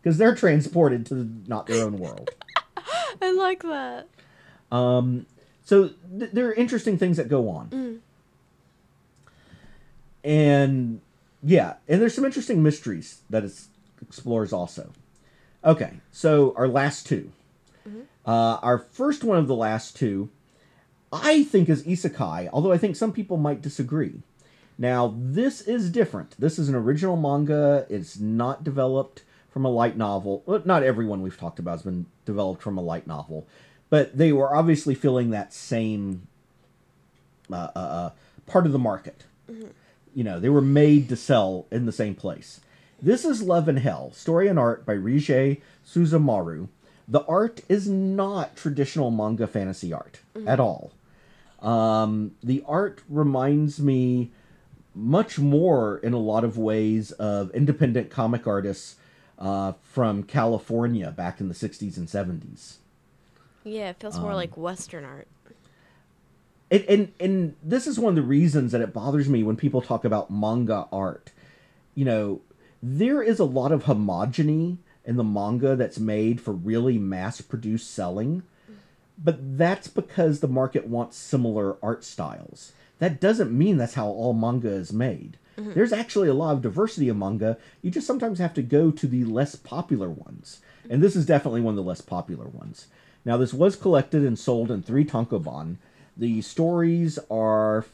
because 0.00 0.18
they're 0.18 0.34
transported 0.34 1.04
to 1.06 1.28
not 1.46 1.66
their 1.66 1.84
own 1.84 1.98
world. 1.98 2.30
I 3.22 3.32
like 3.32 3.62
that. 3.62 4.08
Um, 4.70 5.26
so 5.64 5.90
th- 6.18 6.30
there 6.32 6.46
are 6.48 6.54
interesting 6.54 6.98
things 6.98 7.16
that 7.16 7.28
go 7.28 7.48
on. 7.48 7.68
Mm. 7.70 7.98
And 10.22 11.00
yeah, 11.42 11.74
and 11.88 12.00
there's 12.00 12.14
some 12.14 12.24
interesting 12.24 12.62
mysteries 12.62 13.20
that 13.30 13.44
it 13.44 13.52
explores 14.00 14.52
also. 14.52 14.90
Okay, 15.64 15.94
so 16.12 16.52
our 16.56 16.68
last 16.68 17.06
2 17.06 17.32
Uh, 18.26 18.58
our 18.62 18.78
first 18.78 19.22
one 19.22 19.36
of 19.38 19.46
the 19.46 19.54
last 19.54 19.96
two, 19.96 20.30
I 21.12 21.44
think 21.44 21.68
is 21.68 21.82
isekai, 21.84 22.48
although 22.52 22.72
I 22.72 22.78
think 22.78 22.96
some 22.96 23.12
people 23.12 23.36
might 23.36 23.60
disagree. 23.60 24.22
Now, 24.78 25.14
this 25.16 25.60
is 25.60 25.90
different. 25.90 26.34
This 26.38 26.58
is 26.58 26.68
an 26.68 26.74
original 26.74 27.16
manga. 27.16 27.86
It's 27.90 28.18
not 28.18 28.64
developed 28.64 29.22
from 29.50 29.64
a 29.64 29.70
light 29.70 29.96
novel. 29.96 30.42
Well, 30.46 30.62
not 30.64 30.82
everyone 30.82 31.20
we've 31.22 31.38
talked 31.38 31.58
about 31.58 31.72
has 31.72 31.82
been 31.82 32.06
developed 32.24 32.62
from 32.62 32.78
a 32.78 32.80
light 32.82 33.06
novel, 33.06 33.46
but 33.90 34.16
they 34.16 34.32
were 34.32 34.54
obviously 34.56 34.94
filling 34.94 35.30
that 35.30 35.52
same 35.52 36.26
uh, 37.52 37.68
uh, 37.76 37.78
uh, 37.78 38.10
part 38.46 38.64
of 38.66 38.72
the 38.72 38.78
market. 38.78 39.24
You 40.14 40.24
know, 40.24 40.40
they 40.40 40.48
were 40.48 40.62
made 40.62 41.08
to 41.10 41.16
sell 41.16 41.66
in 41.70 41.84
the 41.86 41.92
same 41.92 42.14
place. 42.14 42.60
This 43.04 43.26
is 43.26 43.42
Love 43.42 43.68
in 43.68 43.76
Hell, 43.76 44.12
story 44.14 44.48
and 44.48 44.58
art 44.58 44.86
by 44.86 44.94
Reiji 44.94 45.60
Suzumaru. 45.86 46.68
The 47.06 47.22
art 47.26 47.60
is 47.68 47.86
not 47.86 48.56
traditional 48.56 49.10
manga 49.10 49.46
fantasy 49.46 49.92
art 49.92 50.20
at 50.46 50.58
all. 50.58 50.90
Um, 51.60 52.34
the 52.42 52.64
art 52.66 53.02
reminds 53.10 53.78
me 53.78 54.30
much 54.94 55.38
more 55.38 55.98
in 55.98 56.14
a 56.14 56.18
lot 56.18 56.44
of 56.44 56.56
ways 56.56 57.12
of 57.12 57.50
independent 57.50 58.08
comic 58.08 58.46
artists 58.46 58.96
uh, 59.38 59.74
from 59.82 60.22
California 60.22 61.10
back 61.10 61.42
in 61.42 61.48
the 61.48 61.54
60s 61.54 61.98
and 61.98 62.08
70s. 62.08 62.76
Yeah, 63.64 63.90
it 63.90 64.00
feels 64.00 64.18
more 64.18 64.34
like 64.34 64.56
Western 64.56 65.04
art. 65.04 65.28
and, 66.70 66.82
and 66.88 67.12
and 67.20 67.56
this 67.62 67.86
is 67.86 67.98
one 67.98 68.12
of 68.12 68.16
the 68.16 68.22
reasons 68.22 68.72
that 68.72 68.80
it 68.80 68.94
bothers 68.94 69.28
me 69.28 69.42
when 69.42 69.56
people 69.56 69.82
talk 69.82 70.06
about 70.06 70.30
manga 70.30 70.88
art. 70.90 71.32
You 71.94 72.06
know, 72.06 72.40
there 72.86 73.22
is 73.22 73.38
a 73.38 73.44
lot 73.44 73.72
of 73.72 73.84
homogeny 73.84 74.76
in 75.06 75.16
the 75.16 75.24
manga 75.24 75.74
that's 75.74 75.98
made 75.98 76.38
for 76.38 76.52
really 76.52 76.98
mass-produced 76.98 77.90
selling, 77.90 78.42
but 79.22 79.56
that's 79.56 79.88
because 79.88 80.40
the 80.40 80.48
market 80.48 80.86
wants 80.86 81.16
similar 81.16 81.78
art 81.82 82.04
styles. 82.04 82.72
That 82.98 83.22
doesn't 83.22 83.56
mean 83.56 83.78
that's 83.78 83.94
how 83.94 84.08
all 84.08 84.34
manga 84.34 84.68
is 84.68 84.92
made. 84.92 85.38
Mm-hmm. 85.56 85.72
There's 85.72 85.94
actually 85.94 86.28
a 86.28 86.34
lot 86.34 86.52
of 86.52 86.62
diversity 86.62 87.08
in 87.08 87.18
manga. 87.18 87.56
You 87.80 87.90
just 87.90 88.06
sometimes 88.06 88.38
have 88.38 88.52
to 88.54 88.62
go 88.62 88.90
to 88.90 89.06
the 89.06 89.24
less 89.24 89.56
popular 89.56 90.10
ones. 90.10 90.60
And 90.90 91.02
this 91.02 91.16
is 91.16 91.24
definitely 91.24 91.62
one 91.62 91.72
of 91.72 91.76
the 91.76 91.88
less 91.88 92.02
popular 92.02 92.46
ones. 92.46 92.88
Now, 93.24 93.38
this 93.38 93.54
was 93.54 93.76
collected 93.76 94.22
and 94.24 94.38
sold 94.38 94.70
in 94.70 94.82
three 94.82 95.06
tankobon. 95.06 95.76
The 96.18 96.42
stories 96.42 97.18
are 97.30 97.86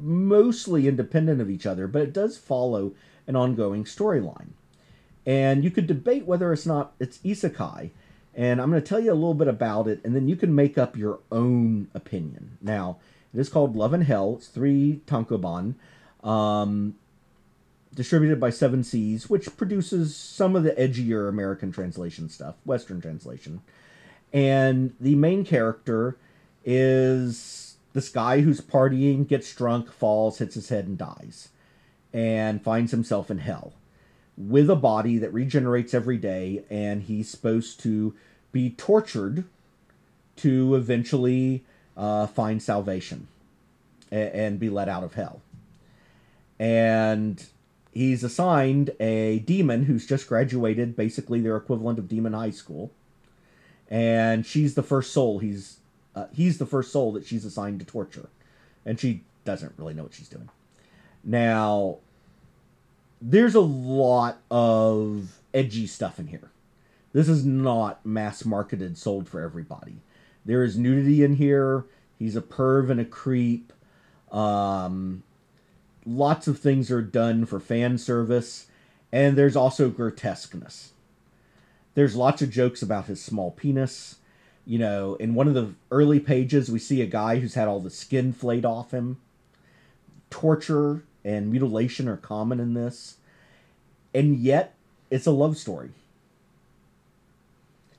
mostly 0.00 0.88
independent 0.88 1.40
of 1.40 1.48
each 1.48 1.66
other, 1.66 1.86
but 1.86 2.02
it 2.02 2.12
does 2.12 2.36
follow 2.36 2.92
an 3.26 3.36
ongoing 3.36 3.84
storyline. 3.84 4.50
And 5.26 5.62
you 5.62 5.70
could 5.70 5.86
debate 5.86 6.26
whether 6.26 6.52
it's 6.52 6.66
not 6.66 6.92
it's 6.98 7.18
isekai. 7.18 7.90
And 8.34 8.60
I'm 8.60 8.70
going 8.70 8.82
to 8.82 8.88
tell 8.88 9.00
you 9.00 9.12
a 9.12 9.14
little 9.14 9.34
bit 9.34 9.48
about 9.48 9.88
it, 9.88 10.00
and 10.04 10.14
then 10.14 10.28
you 10.28 10.36
can 10.36 10.54
make 10.54 10.78
up 10.78 10.96
your 10.96 11.18
own 11.32 11.88
opinion. 11.94 12.58
Now, 12.62 12.98
it 13.34 13.40
is 13.40 13.48
called 13.48 13.76
Love 13.76 13.92
in 13.92 14.02
Hell. 14.02 14.36
It's 14.38 14.46
three 14.46 15.02
tankobon, 15.06 15.74
um, 16.22 16.94
distributed 17.94 18.40
by 18.40 18.50
Seven 18.50 18.84
Seas, 18.84 19.28
which 19.28 19.56
produces 19.56 20.16
some 20.16 20.54
of 20.54 20.62
the 20.62 20.72
edgier 20.72 21.28
American 21.28 21.72
translation 21.72 22.28
stuff, 22.28 22.54
Western 22.64 23.00
translation. 23.00 23.62
And 24.32 24.94
the 25.00 25.16
main 25.16 25.44
character 25.44 26.16
is 26.64 27.76
this 27.92 28.08
guy 28.08 28.42
who's 28.42 28.60
partying, 28.60 29.26
gets 29.26 29.52
drunk, 29.54 29.90
falls, 29.90 30.38
hits 30.38 30.54
his 30.54 30.68
head, 30.68 30.86
and 30.86 30.96
dies, 30.96 31.48
and 32.12 32.62
finds 32.62 32.90
himself 32.90 33.30
in 33.30 33.38
hell 33.38 33.72
with 34.36 34.70
a 34.70 34.76
body 34.76 35.18
that 35.18 35.32
regenerates 35.32 35.92
every 35.92 36.16
day, 36.16 36.64
and 36.70 37.02
he's 37.02 37.28
supposed 37.28 37.80
to 37.80 38.14
be 38.52 38.70
tortured 38.70 39.44
to 40.36 40.74
eventually 40.74 41.62
uh, 41.96 42.26
find 42.26 42.62
salvation 42.62 43.28
a- 44.10 44.34
and 44.34 44.58
be 44.58 44.70
let 44.70 44.88
out 44.88 45.04
of 45.04 45.14
hell. 45.14 45.42
And 46.58 47.44
he's 47.92 48.24
assigned 48.24 48.90
a 48.98 49.40
demon 49.40 49.84
who's 49.84 50.06
just 50.06 50.26
graduated, 50.26 50.96
basically 50.96 51.40
their 51.40 51.56
equivalent 51.56 51.98
of 51.98 52.08
demon 52.08 52.32
high 52.32 52.50
school. 52.50 52.90
And 53.88 54.46
she's 54.46 54.74
the 54.74 54.82
first 54.82 55.12
soul 55.12 55.40
he's 55.40 55.78
uh, 56.14 56.26
he's 56.32 56.58
the 56.58 56.66
first 56.66 56.92
soul 56.92 57.12
that 57.12 57.26
she's 57.26 57.44
assigned 57.44 57.80
to 57.80 57.86
torture. 57.86 58.28
And 58.86 58.98
she 58.98 59.24
doesn't 59.44 59.74
really 59.76 59.94
know 59.94 60.04
what 60.04 60.14
she's 60.14 60.28
doing 60.28 60.48
now 61.24 61.98
there's 63.20 63.54
a 63.54 63.60
lot 63.60 64.38
of 64.50 65.40
edgy 65.52 65.86
stuff 65.86 66.18
in 66.18 66.28
here. 66.28 66.50
This 67.12 67.28
is 67.28 67.44
not 67.44 68.04
mass 68.06 68.44
marketed 68.44 68.96
sold 68.96 69.28
for 69.28 69.40
everybody. 69.40 69.96
There 70.44 70.62
is 70.62 70.78
nudity 70.78 71.22
in 71.22 71.36
here. 71.36 71.84
He's 72.18 72.36
a 72.36 72.40
perv 72.40 72.90
and 72.90 73.00
a 73.00 73.04
creep. 73.04 73.72
Um, 74.30 75.22
lots 76.06 76.46
of 76.46 76.58
things 76.58 76.90
are 76.90 77.02
done 77.02 77.46
for 77.46 77.58
fan 77.60 77.98
service 77.98 78.68
and 79.12 79.36
there's 79.36 79.56
also 79.56 79.90
grotesqueness. 79.90 80.92
There's 81.94 82.14
lots 82.14 82.42
of 82.42 82.50
jokes 82.50 82.82
about 82.82 83.06
his 83.06 83.22
small 83.22 83.50
penis. 83.50 84.16
You 84.64 84.78
know, 84.78 85.14
in 85.16 85.34
one 85.34 85.48
of 85.48 85.54
the 85.54 85.74
early 85.90 86.20
pages, 86.20 86.70
we 86.70 86.78
see 86.78 87.02
a 87.02 87.06
guy 87.06 87.40
who's 87.40 87.54
had 87.54 87.66
all 87.66 87.80
the 87.80 87.90
skin 87.90 88.32
flayed 88.32 88.64
off 88.64 88.92
him. 88.92 89.20
Torture 90.30 91.02
and 91.24 91.50
mutilation 91.50 92.08
are 92.08 92.16
common 92.16 92.60
in 92.60 92.74
this. 92.74 93.16
And 94.14 94.38
yet, 94.38 94.74
it's 95.10 95.26
a 95.26 95.30
love 95.30 95.56
story. 95.56 95.90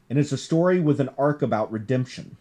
And 0.10 0.20
it's 0.20 0.32
a 0.32 0.38
story 0.38 0.80
with 0.80 1.00
an 1.00 1.10
arc 1.18 1.42
about 1.42 1.72
redemption. 1.72 2.38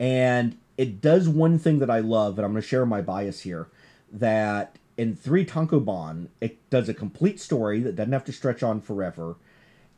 And 0.00 0.56
it 0.76 1.00
does 1.00 1.28
one 1.28 1.58
thing 1.58 1.80
that 1.80 1.90
I 1.90 2.00
love, 2.00 2.38
and 2.38 2.44
I'm 2.44 2.52
going 2.52 2.62
to 2.62 2.68
share 2.68 2.86
my 2.86 3.00
bias 3.02 3.40
here 3.40 3.68
that 4.12 4.76
in 4.96 5.14
three 5.14 5.44
tankobon 5.46 6.28
it 6.40 6.58
does 6.70 6.88
a 6.88 6.94
complete 6.94 7.40
story 7.40 7.80
that 7.80 7.96
doesn't 7.96 8.12
have 8.12 8.24
to 8.24 8.32
stretch 8.32 8.62
on 8.62 8.80
forever 8.80 9.36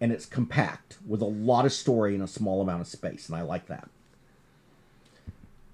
and 0.00 0.12
it's 0.12 0.26
compact 0.26 0.98
with 1.06 1.22
a 1.22 1.26
lot 1.26 1.64
of 1.64 1.72
story 1.72 2.14
in 2.14 2.20
a 2.20 2.28
small 2.28 2.60
amount 2.60 2.80
of 2.80 2.86
space 2.86 3.28
and 3.28 3.36
i 3.36 3.42
like 3.42 3.66
that 3.66 3.88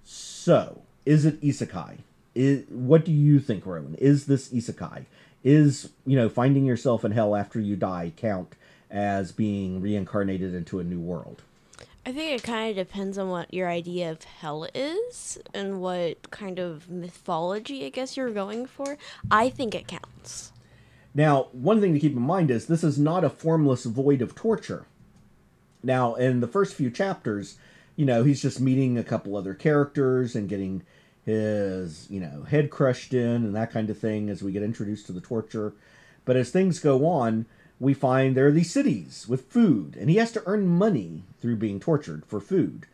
so 0.05 0.82
is 1.07 1.24
it 1.24 1.41
isekai 1.41 1.99
is, 2.35 2.65
what 2.69 3.05
do 3.05 3.12
you 3.12 3.41
think 3.41 3.65
rowan 3.65 3.95
is 3.95 4.27
this 4.27 4.51
isekai 4.51 5.07
is 5.43 5.91
you 6.05 6.16
know 6.16 6.28
finding 6.28 6.65
yourself 6.65 7.05
in 7.05 7.12
hell 7.12 7.35
after 7.35 7.59
you 7.59 7.77
die 7.77 8.12
count 8.16 8.55
as 8.91 9.33
being 9.33 9.81
reincarnated 9.81 10.55
into 10.55 10.78
a 10.78 10.85
new 10.85 11.01
world 11.01 11.43
I 12.05 12.12
think 12.12 12.33
it 12.33 12.45
kind 12.45 12.70
of 12.70 12.77
depends 12.87 13.19
on 13.19 13.31
what 13.31 13.53
your 13.53 13.69
idea 13.69 14.12
of 14.12 14.23
hell 14.23 14.69
is 14.73 15.39
and 15.53 15.81
what 15.81 16.31
kind 16.31 16.61
of 16.61 16.89
mythology 16.89 17.85
I 17.85 17.89
guess 17.89 18.16
you're 18.16 18.31
going 18.31 18.66
for. 18.66 18.97
I 19.28 19.51
think 19.51 19.74
it 19.74 19.89
counts. 19.89 20.53
Now, 21.16 21.49
one 21.51 21.81
thing 21.81 21.95
to 21.95 21.99
keep 21.99 22.12
in 22.12 22.23
mind 22.23 22.53
is 22.53 22.66
this 22.66 22.85
is 22.85 22.97
not 22.97 23.24
a 23.24 23.28
formless 23.28 23.87
void 23.87 24.23
of 24.23 24.37
torture. 24.37 24.87
Now, 25.83 26.15
in 26.15 26.39
the 26.39 26.47
first 26.47 26.74
few 26.74 26.93
chapters, 26.93 27.59
you 27.97 28.07
know, 28.07 28.23
he's 28.23 28.41
just 28.41 28.61
meeting 28.61 28.97
a 28.97 29.03
couple 29.03 29.35
other 29.35 29.55
characters 29.55 30.37
and 30.37 30.49
getting 30.49 30.85
his, 31.27 32.07
you 32.09 32.20
know, 32.20 32.44
head 32.44 32.70
crushed 32.70 33.12
in 33.12 33.44
and 33.44 33.55
that 33.55 33.73
kind 33.73 33.90
of 33.90 33.98
thing 33.98 34.31
as 34.31 34.43
we 34.43 34.53
get 34.53 34.62
introduced 34.62 35.07
to 35.07 35.12
the 35.12 35.20
torture. 35.20 35.74
But 36.24 36.36
as 36.36 36.51
things 36.51 36.78
go 36.78 37.05
on, 37.05 37.47
we 37.78 37.93
find 37.93 38.35
there 38.35 38.47
are 38.47 38.53
these 38.53 38.70
cities 38.70 39.27
with 39.28 39.51
food, 39.51 39.97
and 40.01 40.09
he 40.09 40.16
has 40.16 40.32
to 40.32 40.43
earn 40.47 40.66
money 40.66 41.24
through 41.40 41.57
being 41.57 41.81
tortured 41.81 42.24
for 42.24 42.40
food. 42.40 42.86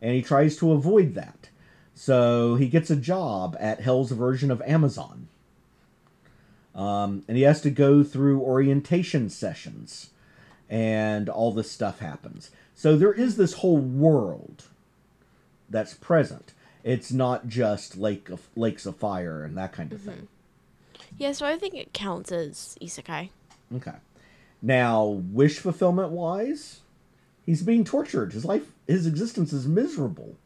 And 0.00 0.14
he 0.14 0.22
tries 0.22 0.56
to 0.58 0.72
avoid 0.72 1.14
that. 1.14 1.48
So 1.94 2.54
he 2.54 2.68
gets 2.68 2.90
a 2.90 2.96
job 2.96 3.56
at 3.58 3.80
Hell's 3.80 4.12
version 4.12 4.50
of 4.52 4.62
Amazon. 4.62 5.26
Um, 6.74 7.24
and 7.26 7.36
he 7.36 7.42
has 7.42 7.60
to 7.62 7.70
go 7.70 8.04
through 8.04 8.40
orientation 8.40 9.30
sessions, 9.30 10.10
and 10.70 11.28
all 11.28 11.50
this 11.50 11.70
stuff 11.70 11.98
happens. 11.98 12.50
So 12.74 12.96
there 12.96 13.12
is 13.12 13.36
this 13.36 13.54
whole 13.54 13.78
world 13.78 14.64
that's 15.68 15.94
present. 15.94 16.52
It's 16.84 17.12
not 17.12 17.48
just 17.48 17.96
lake 17.96 18.28
of, 18.30 18.48
lakes 18.56 18.86
of 18.86 18.96
fire 18.96 19.44
and 19.44 19.56
that 19.56 19.72
kind 19.72 19.92
of 19.92 20.00
Mm-hmm. 20.00 20.10
thing. 20.10 20.28
Yeah, 21.16 21.32
so 21.32 21.46
I 21.46 21.56
think 21.56 21.74
it 21.74 21.92
counts 21.92 22.30
as 22.30 22.76
isekai. 22.80 23.30
Okay. 23.74 23.94
Now, 24.62 25.04
wish 25.06 25.58
fulfillment 25.58 26.10
wise, 26.10 26.80
he's 27.46 27.62
being 27.62 27.84
tortured. 27.84 28.32
His 28.32 28.44
life, 28.44 28.70
his 28.86 29.06
existence 29.06 29.52
is 29.52 29.66
miserable. 29.66 30.36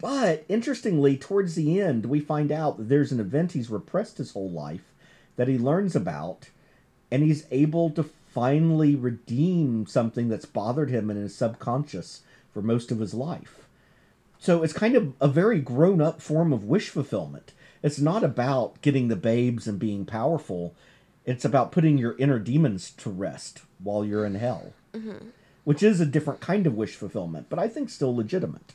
But 0.00 0.44
interestingly, 0.48 1.16
towards 1.16 1.54
the 1.54 1.80
end, 1.80 2.06
we 2.06 2.18
find 2.20 2.50
out 2.50 2.76
that 2.76 2.88
there's 2.88 3.12
an 3.12 3.20
event 3.20 3.52
he's 3.52 3.70
repressed 3.70 4.18
his 4.18 4.32
whole 4.32 4.50
life 4.50 4.92
that 5.36 5.46
he 5.48 5.58
learns 5.58 5.94
about, 5.94 6.50
and 7.10 7.22
he's 7.22 7.46
able 7.52 7.88
to 7.90 8.02
finally 8.02 8.94
redeem 8.96 9.86
something 9.86 10.28
that's 10.28 10.44
bothered 10.46 10.90
him 10.90 11.08
in 11.10 11.16
his 11.16 11.36
subconscious 11.36 12.22
for 12.52 12.62
most 12.62 12.90
of 12.90 12.98
his 12.98 13.14
life. 13.14 13.68
So 14.42 14.64
it's 14.64 14.72
kind 14.72 14.96
of 14.96 15.12
a 15.20 15.28
very 15.28 15.60
grown 15.60 16.00
up 16.00 16.20
form 16.20 16.52
of 16.52 16.64
wish 16.64 16.88
fulfillment. 16.88 17.52
It's 17.80 18.00
not 18.00 18.24
about 18.24 18.82
getting 18.82 19.06
the 19.06 19.14
babes 19.14 19.68
and 19.68 19.78
being 19.78 20.04
powerful. 20.04 20.74
It's 21.24 21.44
about 21.44 21.70
putting 21.70 21.96
your 21.96 22.16
inner 22.18 22.40
demons 22.40 22.90
to 22.98 23.08
rest 23.08 23.60
while 23.78 24.04
you're 24.04 24.26
in 24.26 24.34
hell, 24.34 24.72
which 25.62 25.80
is 25.80 26.00
a 26.00 26.06
different 26.06 26.40
kind 26.40 26.66
of 26.66 26.74
wish 26.74 26.96
fulfillment, 26.96 27.46
but 27.50 27.60
I 27.60 27.68
think 27.68 27.88
still 27.88 28.16
legitimate. 28.16 28.72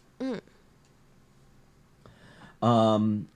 Um, 2.61 3.27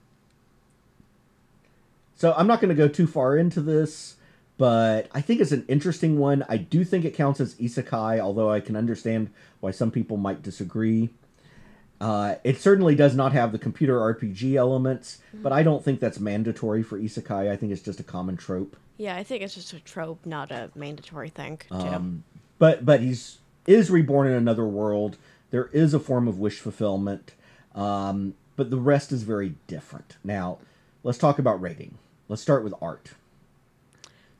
so 2.16 2.32
I'm 2.34 2.46
not 2.46 2.62
going 2.62 2.70
to 2.70 2.74
go 2.74 2.88
too 2.88 3.06
far 3.06 3.36
into 3.36 3.60
this, 3.60 4.16
but 4.56 5.06
I 5.12 5.20
think 5.20 5.42
it's 5.42 5.52
an 5.52 5.66
interesting 5.68 6.18
one. 6.18 6.46
I 6.48 6.56
do 6.56 6.82
think 6.82 7.04
it 7.04 7.14
counts 7.14 7.40
as 7.40 7.56
isekai, 7.56 8.20
although 8.20 8.50
I 8.50 8.60
can 8.60 8.74
understand 8.74 9.28
why 9.60 9.70
some 9.70 9.90
people 9.90 10.16
might 10.16 10.42
disagree. 10.42 11.10
Uh, 12.02 12.34
it 12.42 12.60
certainly 12.60 12.96
does 12.96 13.14
not 13.14 13.32
have 13.32 13.52
the 13.52 13.58
computer 13.60 13.96
RPG 13.96 14.56
elements, 14.56 15.18
but 15.32 15.52
I 15.52 15.62
don't 15.62 15.84
think 15.84 16.00
that's 16.00 16.18
mandatory 16.18 16.82
for 16.82 16.98
isekai. 16.98 17.48
I 17.48 17.54
think 17.54 17.70
it's 17.70 17.80
just 17.80 18.00
a 18.00 18.02
common 18.02 18.36
trope. 18.36 18.76
Yeah, 18.96 19.14
I 19.14 19.22
think 19.22 19.42
it's 19.42 19.54
just 19.54 19.72
a 19.72 19.78
trope, 19.78 20.26
not 20.26 20.50
a 20.50 20.72
mandatory 20.74 21.28
thing. 21.28 21.60
Um, 21.70 22.24
but 22.58 22.84
but 22.84 22.98
he's 23.00 23.38
is 23.68 23.88
reborn 23.88 24.26
in 24.26 24.32
another 24.32 24.64
world. 24.64 25.16
There 25.52 25.66
is 25.72 25.94
a 25.94 26.00
form 26.00 26.26
of 26.26 26.40
wish 26.40 26.58
fulfillment, 26.58 27.34
um, 27.72 28.34
but 28.56 28.70
the 28.70 28.78
rest 28.78 29.12
is 29.12 29.22
very 29.22 29.54
different. 29.68 30.16
Now, 30.24 30.58
let's 31.04 31.18
talk 31.18 31.38
about 31.38 31.62
rating. 31.62 31.98
Let's 32.26 32.42
start 32.42 32.64
with 32.64 32.74
art. 32.82 33.12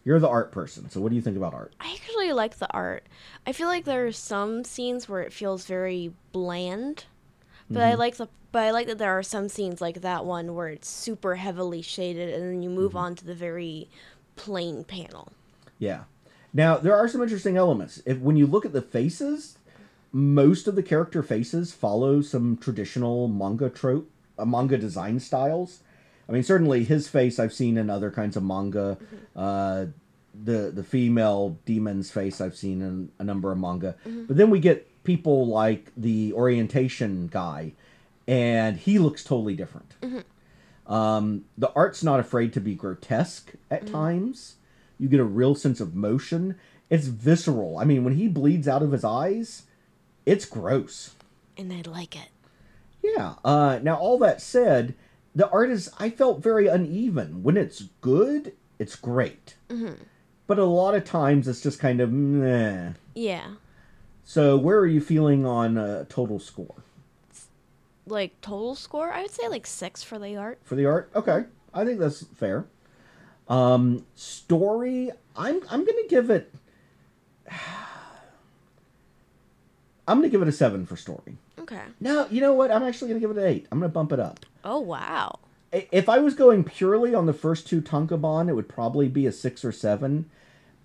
You're 0.04 0.18
the 0.18 0.28
art 0.28 0.50
person, 0.50 0.90
so 0.90 1.00
what 1.00 1.10
do 1.10 1.14
you 1.14 1.22
think 1.22 1.36
about 1.36 1.54
art? 1.54 1.74
I 1.80 1.92
actually 1.92 2.32
like 2.32 2.58
the 2.58 2.72
art. 2.72 3.06
I 3.46 3.52
feel 3.52 3.68
like 3.68 3.84
there 3.84 4.04
are 4.06 4.10
some 4.12 4.64
scenes 4.64 5.08
where 5.08 5.22
it 5.22 5.32
feels 5.32 5.64
very 5.64 6.12
bland, 6.32 7.04
but 7.72 7.82
I 7.82 7.94
like 7.94 8.16
the 8.16 8.28
but 8.52 8.64
I 8.64 8.70
like 8.70 8.86
that 8.86 8.98
there 8.98 9.16
are 9.16 9.22
some 9.22 9.48
scenes 9.48 9.80
like 9.80 10.02
that 10.02 10.24
one 10.24 10.54
where 10.54 10.68
it's 10.68 10.88
super 10.88 11.36
heavily 11.36 11.82
shaded, 11.82 12.34
and 12.34 12.42
then 12.42 12.62
you 12.62 12.70
move 12.70 12.94
on 12.94 13.14
to 13.16 13.24
the 13.24 13.34
very 13.34 13.88
plain 14.36 14.84
panel. 14.84 15.32
Yeah. 15.78 16.04
Now 16.52 16.76
there 16.76 16.94
are 16.94 17.08
some 17.08 17.22
interesting 17.22 17.56
elements. 17.56 18.02
If 18.04 18.18
when 18.18 18.36
you 18.36 18.46
look 18.46 18.66
at 18.66 18.72
the 18.72 18.82
faces, 18.82 19.58
most 20.12 20.68
of 20.68 20.74
the 20.74 20.82
character 20.82 21.22
faces 21.22 21.72
follow 21.72 22.20
some 22.20 22.58
traditional 22.58 23.26
manga 23.26 23.70
trope, 23.70 24.10
uh, 24.38 24.44
manga 24.44 24.76
design 24.76 25.18
styles. 25.18 25.80
I 26.28 26.32
mean, 26.32 26.42
certainly 26.42 26.84
his 26.84 27.08
face 27.08 27.38
I've 27.40 27.52
seen 27.52 27.76
in 27.78 27.88
other 27.88 28.10
kinds 28.10 28.36
of 28.36 28.42
manga. 28.42 28.98
Uh, 29.34 29.86
the 30.34 30.70
the 30.70 30.84
female 30.84 31.58
demon's 31.64 32.10
face 32.10 32.40
I've 32.40 32.56
seen 32.56 32.80
in 32.82 33.10
a 33.18 33.24
number 33.24 33.50
of 33.52 33.58
manga. 33.58 33.96
But 34.04 34.36
then 34.36 34.50
we 34.50 34.60
get 34.60 34.88
people 35.04 35.46
like 35.46 35.90
the 35.96 36.32
orientation 36.32 37.28
guy, 37.28 37.72
and 38.26 38.76
he 38.76 38.98
looks 38.98 39.24
totally 39.24 39.54
different. 39.54 39.94
Um, 40.86 41.44
the 41.56 41.70
art's 41.72 42.02
not 42.02 42.20
afraid 42.20 42.52
to 42.54 42.60
be 42.60 42.74
grotesque 42.74 43.52
at 43.70 43.86
times. 43.86 44.56
You 44.98 45.08
get 45.08 45.20
a 45.20 45.24
real 45.24 45.54
sense 45.54 45.80
of 45.80 45.94
motion. 45.94 46.56
It's 46.90 47.06
visceral. 47.06 47.78
I 47.78 47.84
mean, 47.84 48.04
when 48.04 48.16
he 48.16 48.28
bleeds 48.28 48.68
out 48.68 48.82
of 48.82 48.92
his 48.92 49.04
eyes, 49.04 49.62
it's 50.26 50.44
gross. 50.44 51.14
And 51.56 51.72
I 51.72 51.88
like 51.88 52.16
it. 52.16 52.28
Yeah. 53.02 53.34
Uh, 53.44 53.80
now, 53.82 53.96
all 53.96 54.18
that 54.18 54.40
said, 54.42 54.94
the 55.34 55.48
art 55.50 55.70
is, 55.70 55.90
I 55.98 56.10
felt 56.10 56.42
very 56.42 56.66
uneven. 56.66 57.42
When 57.42 57.56
it's 57.56 57.84
good, 58.00 58.52
it's 58.78 58.96
great. 58.96 59.56
But 60.46 60.58
a 60.58 60.64
lot 60.64 60.94
of 60.94 61.04
times 61.04 61.48
it's 61.48 61.62
just 61.62 61.78
kind 61.78 62.00
of 62.00 62.12
meh. 62.12 62.92
Yeah. 63.14 63.52
So, 64.32 64.56
where 64.56 64.78
are 64.78 64.86
you 64.86 65.02
feeling 65.02 65.44
on 65.44 65.76
uh, 65.76 66.06
total 66.08 66.38
score? 66.38 66.76
Like 68.06 68.40
total 68.40 68.74
score, 68.74 69.12
I 69.12 69.20
would 69.20 69.30
say 69.30 69.46
like 69.48 69.66
six 69.66 70.02
for 70.02 70.18
the 70.18 70.38
art. 70.38 70.58
for 70.64 70.74
the 70.74 70.86
art. 70.86 71.10
Okay, 71.14 71.44
I 71.74 71.84
think 71.84 72.00
that's 72.00 72.24
fair. 72.28 72.64
Um, 73.46 74.06
story, 74.14 75.10
I'm 75.36 75.60
I'm 75.68 75.84
gonna 75.84 76.08
give 76.08 76.30
it. 76.30 76.50
I'm 80.08 80.16
gonna 80.16 80.30
give 80.30 80.40
it 80.40 80.48
a 80.48 80.52
seven 80.52 80.86
for 80.86 80.96
story. 80.96 81.36
Okay. 81.58 81.82
No, 82.00 82.26
you 82.30 82.40
know 82.40 82.54
what? 82.54 82.70
I'm 82.70 82.84
actually 82.84 83.08
gonna 83.08 83.20
give 83.20 83.32
it 83.32 83.36
an 83.36 83.44
eight. 83.44 83.66
I'm 83.70 83.80
gonna 83.80 83.92
bump 83.92 84.12
it 84.12 84.20
up. 84.20 84.46
Oh 84.64 84.80
wow. 84.80 85.40
If 85.72 86.08
I 86.08 86.20
was 86.20 86.32
going 86.32 86.64
purely 86.64 87.14
on 87.14 87.26
the 87.26 87.34
first 87.34 87.66
two 87.66 87.82
Tankobon, 87.82 88.48
it 88.48 88.54
would 88.54 88.70
probably 88.70 89.08
be 89.08 89.26
a 89.26 89.32
six 89.32 89.62
or 89.62 89.72
seven. 89.72 90.30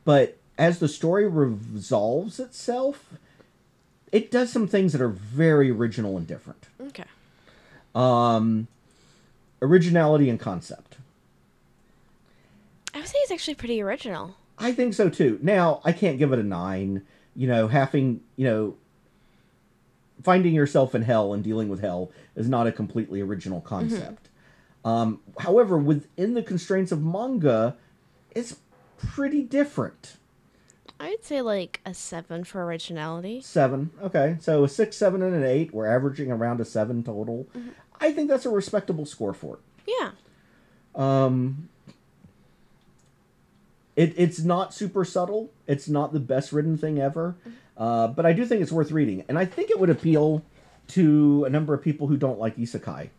But 0.03 0.37
as 0.57 0.79
the 0.79 0.89
story 0.89 1.25
resolves 1.25 2.41
itself, 2.41 3.13
it 4.11 4.31
does 4.31 4.51
some 4.51 4.67
things 4.67 4.93
that 4.93 5.01
are 5.01 5.09
very 5.09 5.69
original 5.71 6.17
and 6.17 6.27
different. 6.27 6.67
Okay. 6.81 7.05
Um, 7.93 8.67
originality 9.61 10.29
and 10.29 10.39
concept. 10.39 10.97
I 12.93 12.99
would 12.99 13.07
say 13.07 13.17
it's 13.19 13.31
actually 13.31 13.55
pretty 13.55 13.81
original. 13.81 14.35
I 14.57 14.71
think 14.71 14.93
so 14.93 15.09
too. 15.09 15.39
Now, 15.41 15.81
I 15.83 15.91
can't 15.91 16.17
give 16.17 16.31
it 16.33 16.39
a 16.39 16.43
nine. 16.43 17.03
You 17.35 17.47
know, 17.47 17.67
having, 17.67 18.21
you 18.35 18.45
know, 18.45 18.75
finding 20.23 20.53
yourself 20.53 20.95
in 20.95 21.03
hell 21.03 21.33
and 21.33 21.43
dealing 21.43 21.69
with 21.69 21.81
hell 21.81 22.11
is 22.35 22.49
not 22.49 22.65
a 22.65 22.71
completely 22.71 23.21
original 23.21 23.61
concept. 23.61 24.29
Um, 24.83 25.19
however, 25.39 25.77
within 25.77 26.33
the 26.33 26.41
constraints 26.41 26.91
of 26.91 27.03
manga, 27.03 27.75
it's 28.31 28.57
pretty 28.97 29.43
different. 29.43 30.16
I 30.99 31.09
would 31.09 31.23
say 31.23 31.41
like 31.41 31.81
a 31.85 31.93
seven 31.93 32.43
for 32.43 32.63
originality. 32.65 33.41
Seven. 33.41 33.91
Okay. 34.01 34.37
So 34.39 34.63
a 34.63 34.69
six, 34.69 34.97
seven, 34.97 35.21
and 35.21 35.35
an 35.35 35.43
eight. 35.43 35.73
We're 35.73 35.87
averaging 35.87 36.31
around 36.31 36.59
a 36.59 36.65
seven 36.65 37.03
total. 37.03 37.47
I 37.99 38.11
think 38.11 38.29
that's 38.29 38.45
a 38.45 38.49
respectable 38.49 39.05
score 39.05 39.33
for 39.33 39.55
it. 39.55 39.61
Yeah. 39.87 40.11
Um, 40.95 41.69
it, 43.95 44.13
it's 44.17 44.39
not 44.39 44.73
super 44.73 45.05
subtle. 45.05 45.51
It's 45.67 45.87
not 45.87 46.13
the 46.13 46.19
best 46.19 46.51
written 46.51 46.77
thing 46.77 46.99
ever, 46.99 47.35
uh, 47.77 48.07
but 48.07 48.25
I 48.25 48.33
do 48.33 48.45
think 48.45 48.61
it's 48.61 48.71
worth 48.71 48.91
reading, 48.91 49.23
and 49.27 49.37
I 49.37 49.45
think 49.45 49.69
it 49.69 49.79
would 49.79 49.89
appeal 49.89 50.43
to 50.89 51.45
a 51.45 51.49
number 51.49 51.73
of 51.73 51.81
people 51.81 52.07
who 52.07 52.17
don't 52.17 52.39
like 52.39 52.57
isekai, 52.57 53.09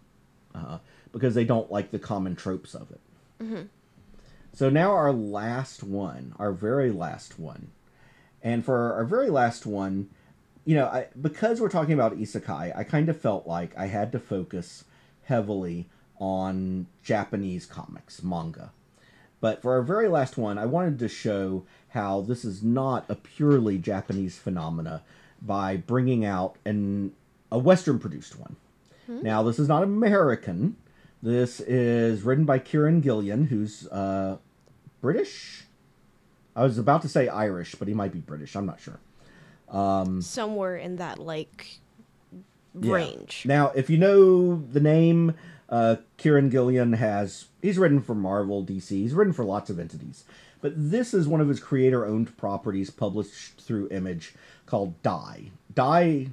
uh, 0.54 0.78
because 1.12 1.34
they 1.34 1.44
don't 1.44 1.70
like 1.70 1.90
the 1.90 1.98
common 1.98 2.34
tropes 2.36 2.74
of 2.74 2.90
it. 2.90 3.00
So 4.58 4.68
now 4.68 4.90
our 4.90 5.12
last 5.12 5.84
one, 5.84 6.34
our 6.36 6.50
very 6.50 6.90
last 6.90 7.38
one, 7.38 7.68
and 8.42 8.64
for 8.64 8.92
our 8.94 9.04
very 9.04 9.30
last 9.30 9.66
one, 9.66 10.10
you 10.64 10.74
know, 10.74 10.86
I, 10.86 11.06
because 11.22 11.60
we're 11.60 11.68
talking 11.68 11.94
about 11.94 12.18
isekai, 12.18 12.76
I 12.76 12.82
kind 12.82 13.08
of 13.08 13.20
felt 13.20 13.46
like 13.46 13.70
I 13.78 13.86
had 13.86 14.10
to 14.10 14.18
focus 14.18 14.82
heavily 15.22 15.86
on 16.18 16.88
Japanese 17.04 17.66
comics, 17.66 18.20
manga. 18.24 18.72
But 19.40 19.62
for 19.62 19.74
our 19.74 19.82
very 19.82 20.08
last 20.08 20.36
one, 20.36 20.58
I 20.58 20.66
wanted 20.66 20.98
to 20.98 21.08
show 21.08 21.64
how 21.90 22.22
this 22.22 22.44
is 22.44 22.60
not 22.60 23.04
a 23.08 23.14
purely 23.14 23.78
Japanese 23.78 24.38
phenomena. 24.38 25.04
by 25.40 25.76
bringing 25.76 26.24
out 26.24 26.56
an 26.64 27.12
a 27.52 27.60
Western 27.60 28.00
produced 28.00 28.36
one. 28.36 28.56
Now, 29.22 29.44
this 29.44 29.60
is 29.60 29.68
not 29.68 29.84
American. 29.84 30.74
This 31.22 31.60
is 31.60 32.22
written 32.22 32.44
by 32.44 32.58
Kieron 32.58 33.00
Gillen, 33.00 33.46
who's 33.46 33.86
uh, 33.86 34.38
British. 35.00 35.64
I 36.56 36.64
was 36.64 36.78
about 36.78 37.02
to 37.02 37.08
say 37.08 37.28
Irish, 37.28 37.74
but 37.76 37.88
he 37.88 37.94
might 37.94 38.12
be 38.12 38.18
British. 38.20 38.56
I'm 38.56 38.66
not 38.66 38.80
sure. 38.80 38.98
Somewhere 40.22 40.76
in 40.76 40.96
that 40.96 41.18
like 41.18 41.78
Yeah. 42.80 42.92
range. 42.94 43.44
Now, 43.46 43.70
if 43.74 43.90
you 43.90 43.98
know 43.98 44.56
the 44.56 44.80
name, 44.80 45.34
uh, 45.68 45.96
Kieron 46.18 46.50
Gillen 46.50 46.94
has 46.94 47.46
he's 47.62 47.78
written 47.78 48.00
for 48.00 48.14
Marvel, 48.14 48.64
DC. 48.64 48.88
He's 49.02 49.14
written 49.14 49.32
for 49.32 49.44
lots 49.44 49.68
of 49.70 49.78
entities, 49.78 50.24
but 50.60 50.72
this 50.76 51.12
is 51.12 51.28
one 51.28 51.40
of 51.40 51.48
his 51.48 51.60
creator-owned 51.60 52.36
properties 52.36 52.90
published 52.90 53.60
through 53.60 53.88
Image 53.90 54.34
called 54.66 55.00
Die. 55.02 55.50
Die 55.74 56.28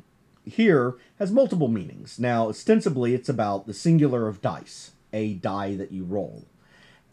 here 0.45 0.95
has 1.19 1.31
multiple 1.31 1.67
meanings. 1.67 2.19
Now, 2.19 2.49
ostensibly, 2.49 3.13
it's 3.15 3.29
about 3.29 3.65
the 3.65 3.73
singular 3.73 4.27
of 4.27 4.41
dice, 4.41 4.91
a 5.11 5.33
die 5.33 5.75
that 5.75 5.91
you 5.91 6.03
roll, 6.03 6.43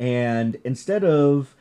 and 0.02 0.56
instead 0.64 1.04
of 1.04 1.54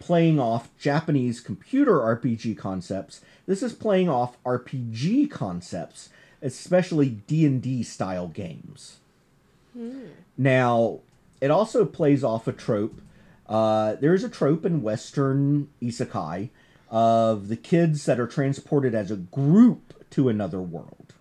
playing 0.00 0.40
off 0.40 0.76
Japanese 0.76 1.38
computer 1.38 1.92
RPG 1.92 2.58
concepts. 2.58 3.20
This 3.46 3.62
is 3.62 3.72
playing 3.72 4.08
off 4.08 4.42
RPG 4.44 5.30
concepts, 5.30 6.08
especially 6.42 7.10
D&D 7.10 7.84
style 7.84 8.26
games. 8.26 8.96
Now, 10.36 11.00
it 11.40 11.52
also 11.52 11.84
plays 11.84 12.24
off 12.24 12.48
a 12.48 12.52
trope. 12.52 13.00
Uh, 13.48 13.94
there 13.96 14.14
is 14.14 14.24
a 14.24 14.28
trope 14.28 14.64
in 14.64 14.82
Western 14.82 15.68
isekai 15.80 16.48
of 16.90 17.48
the 17.48 17.56
kids 17.56 18.04
that 18.06 18.18
are 18.18 18.26
transported 18.26 18.94
as 18.94 19.12
a 19.12 19.16
group 19.16 19.94
to 20.10 20.28
another 20.28 20.60
world. 20.60 21.14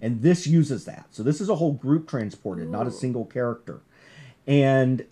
And 0.00 0.22
this 0.22 0.46
uses 0.46 0.84
that. 0.84 1.06
So 1.10 1.22
this 1.22 1.40
is 1.40 1.48
a 1.48 1.56
whole 1.56 1.72
group 1.72 2.08
transported, 2.08 2.70
not 2.70 2.86
a 2.86 2.90
single 2.92 3.24
character. 3.24 3.80
And 4.46 5.04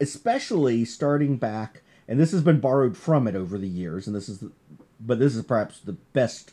especially 0.00 0.84
starting 0.84 1.36
back, 1.36 1.82
and 2.08 2.20
this 2.20 2.32
has 2.32 2.42
been 2.42 2.60
borrowed 2.60 2.96
from 2.96 3.26
it 3.26 3.34
over 3.34 3.58
the 3.58 3.68
years, 3.68 4.06
and 4.06 4.14
this 4.14 4.28
is, 4.28 4.38
the, 4.38 4.50
but 5.00 5.18
this 5.18 5.34
is 5.34 5.44
perhaps 5.44 5.80
the 5.80 5.94
best 6.12 6.52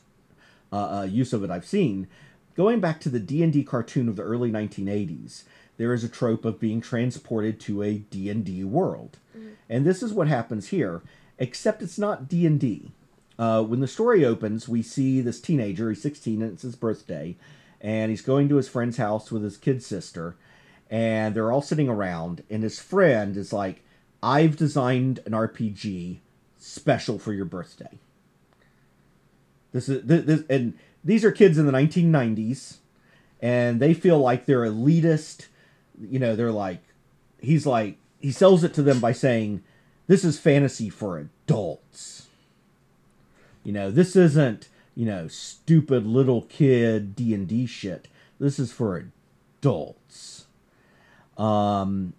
uh, 0.71 0.99
uh, 0.99 1.03
use 1.03 1.33
of 1.33 1.43
it 1.43 1.51
I've 1.51 1.65
seen. 1.65 2.07
Going 2.55 2.79
back 2.79 2.99
to 3.01 3.09
the 3.09 3.19
D 3.19 3.43
and 3.43 3.51
D 3.51 3.63
cartoon 3.63 4.07
of 4.07 4.15
the 4.15 4.23
early 4.23 4.51
1980s, 4.51 5.43
there 5.77 5.93
is 5.93 6.03
a 6.03 6.09
trope 6.09 6.45
of 6.45 6.59
being 6.59 6.81
transported 6.81 7.59
to 7.61 7.81
a 7.81 7.95
D 7.95 8.29
and 8.29 8.45
D 8.45 8.63
world, 8.63 9.17
and 9.69 9.85
this 9.85 10.03
is 10.03 10.13
what 10.13 10.27
happens 10.27 10.69
here. 10.69 11.01
Except 11.39 11.81
it's 11.81 11.97
not 11.97 12.29
D 12.29 12.45
and 12.45 12.59
D. 12.59 12.91
Uh, 13.39 13.63
when 13.63 13.79
the 13.79 13.87
story 13.87 14.23
opens, 14.23 14.69
we 14.69 14.83
see 14.83 15.19
this 15.19 15.41
teenager. 15.41 15.89
He's 15.89 16.01
16 16.01 16.41
and 16.41 16.53
it's 16.53 16.61
his 16.61 16.75
birthday, 16.75 17.35
and 17.81 18.11
he's 18.11 18.21
going 18.21 18.47
to 18.49 18.55
his 18.57 18.69
friend's 18.69 18.97
house 18.97 19.31
with 19.31 19.43
his 19.43 19.57
kid 19.57 19.81
sister, 19.83 20.35
and 20.93 21.33
they're 21.33 21.51
all 21.51 21.63
sitting 21.63 21.89
around. 21.89 22.43
And 22.51 22.61
his 22.61 22.77
friend 22.77 23.35
is 23.35 23.51
like, 23.51 23.81
"I've 24.21 24.55
designed 24.55 25.21
an 25.25 25.33
RPG 25.33 26.19
special 26.59 27.17
for 27.17 27.33
your 27.33 27.45
birthday." 27.45 27.97
This 29.71 29.89
is 29.89 30.05
this, 30.05 30.23
this 30.23 30.43
and 30.51 30.75
these 31.03 31.25
are 31.25 31.31
kids 31.31 31.57
in 31.57 31.65
the 31.65 31.71
1990s, 31.71 32.77
and 33.41 33.79
they 33.79 33.95
feel 33.95 34.19
like 34.19 34.45
they're 34.45 34.67
elitist. 34.67 35.47
You 35.99 36.19
know, 36.19 36.35
they're 36.35 36.51
like, 36.51 36.83
he's 37.41 37.65
like, 37.65 37.97
he 38.19 38.31
sells 38.31 38.63
it 38.63 38.75
to 38.75 38.83
them 38.83 38.99
by 38.99 39.13
saying, 39.13 39.63
"This 40.05 40.23
is 40.23 40.37
fantasy 40.37 40.91
for 40.91 41.17
adults." 41.17 42.27
You 43.63 43.71
know, 43.73 43.89
this 43.89 44.15
isn't 44.15 44.69
you 44.93 45.07
know 45.07 45.27
stupid 45.27 46.05
little 46.05 46.43
kid 46.43 47.15
D 47.15 47.33
and 47.33 47.47
D 47.47 47.65
shit. 47.65 48.09
This 48.39 48.59
is 48.59 48.71
for 48.71 49.07
adults. 49.59 50.45
Um, 51.37 52.13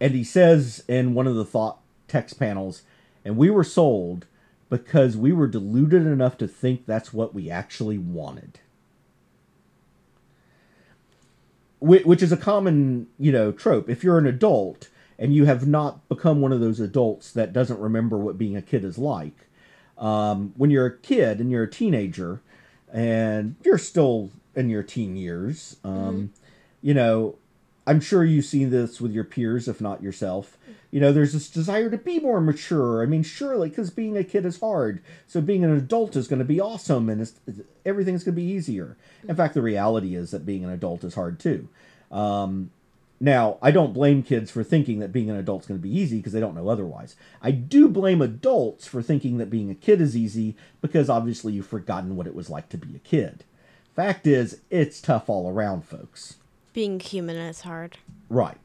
and 0.00 0.14
he 0.14 0.24
says 0.24 0.84
in 0.88 1.14
one 1.14 1.26
of 1.26 1.34
the 1.34 1.44
thought 1.44 1.78
text 2.06 2.38
panels, 2.38 2.82
and 3.24 3.36
we 3.36 3.50
were 3.50 3.64
sold 3.64 4.26
because 4.70 5.16
we 5.16 5.32
were 5.32 5.46
deluded 5.46 6.06
enough 6.06 6.36
to 6.38 6.48
think 6.48 6.86
that's 6.86 7.12
what 7.12 7.34
we 7.34 7.50
actually 7.50 7.98
wanted. 7.98 8.60
Which 11.80 12.22
is 12.22 12.32
a 12.32 12.36
common, 12.36 13.06
you 13.18 13.30
know, 13.30 13.52
trope. 13.52 13.88
If 13.88 14.02
you're 14.02 14.18
an 14.18 14.26
adult 14.26 14.88
and 15.18 15.34
you 15.34 15.44
have 15.44 15.66
not 15.66 16.08
become 16.08 16.40
one 16.40 16.52
of 16.52 16.60
those 16.60 16.80
adults 16.80 17.32
that 17.32 17.52
doesn't 17.52 17.78
remember 17.78 18.18
what 18.18 18.36
being 18.36 18.56
a 18.56 18.62
kid 18.62 18.84
is 18.84 18.98
like, 18.98 19.46
um, 19.96 20.52
when 20.56 20.70
you're 20.70 20.86
a 20.86 20.96
kid 20.96 21.40
and 21.40 21.50
you're 21.50 21.64
a 21.64 21.70
teenager 21.70 22.40
and 22.92 23.56
you're 23.64 23.78
still 23.78 24.30
in 24.54 24.68
your 24.68 24.82
teen 24.82 25.16
years, 25.16 25.76
um, 25.84 26.32
you 26.82 26.94
know, 26.94 27.36
I'm 27.88 28.00
sure 28.00 28.22
you 28.22 28.42
see 28.42 28.66
this 28.66 29.00
with 29.00 29.12
your 29.12 29.24
peers, 29.24 29.66
if 29.66 29.80
not 29.80 30.02
yourself. 30.02 30.58
You 30.90 31.00
know, 31.00 31.10
there's 31.10 31.32
this 31.32 31.48
desire 31.48 31.88
to 31.88 31.96
be 31.96 32.18
more 32.18 32.38
mature. 32.38 33.02
I 33.02 33.06
mean, 33.06 33.22
surely, 33.22 33.70
because 33.70 33.88
being 33.88 34.14
a 34.14 34.24
kid 34.24 34.44
is 34.44 34.60
hard. 34.60 35.02
So 35.26 35.40
being 35.40 35.64
an 35.64 35.74
adult 35.74 36.14
is 36.14 36.28
going 36.28 36.38
to 36.38 36.44
be 36.44 36.60
awesome 36.60 37.08
and 37.08 37.30
everything's 37.86 38.24
going 38.24 38.34
to 38.34 38.40
be 38.42 38.46
easier. 38.46 38.98
In 39.26 39.34
fact, 39.34 39.54
the 39.54 39.62
reality 39.62 40.14
is 40.14 40.32
that 40.32 40.44
being 40.44 40.64
an 40.64 40.70
adult 40.70 41.02
is 41.02 41.14
hard 41.14 41.40
too. 41.40 41.70
Um, 42.12 42.72
now, 43.20 43.56
I 43.62 43.70
don't 43.70 43.94
blame 43.94 44.22
kids 44.22 44.50
for 44.50 44.62
thinking 44.62 44.98
that 44.98 45.12
being 45.12 45.30
an 45.30 45.36
adult 45.36 45.62
is 45.62 45.68
going 45.68 45.80
to 45.80 45.88
be 45.88 45.98
easy 45.98 46.18
because 46.18 46.34
they 46.34 46.40
don't 46.40 46.54
know 46.54 46.68
otherwise. 46.68 47.16
I 47.40 47.52
do 47.52 47.88
blame 47.88 48.20
adults 48.20 48.86
for 48.86 49.00
thinking 49.00 49.38
that 49.38 49.48
being 49.48 49.70
a 49.70 49.74
kid 49.74 50.02
is 50.02 50.14
easy 50.14 50.56
because 50.82 51.08
obviously 51.08 51.54
you've 51.54 51.66
forgotten 51.66 52.16
what 52.16 52.26
it 52.26 52.34
was 52.34 52.50
like 52.50 52.68
to 52.68 52.76
be 52.76 52.94
a 52.94 53.00
kid. 53.00 53.44
Fact 53.96 54.26
is, 54.26 54.60
it's 54.68 55.00
tough 55.00 55.30
all 55.30 55.48
around, 55.48 55.86
folks. 55.86 56.36
Being 56.78 57.00
human 57.00 57.34
is 57.34 57.62
hard. 57.62 57.98
Right. 58.28 58.56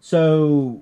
So 0.00 0.80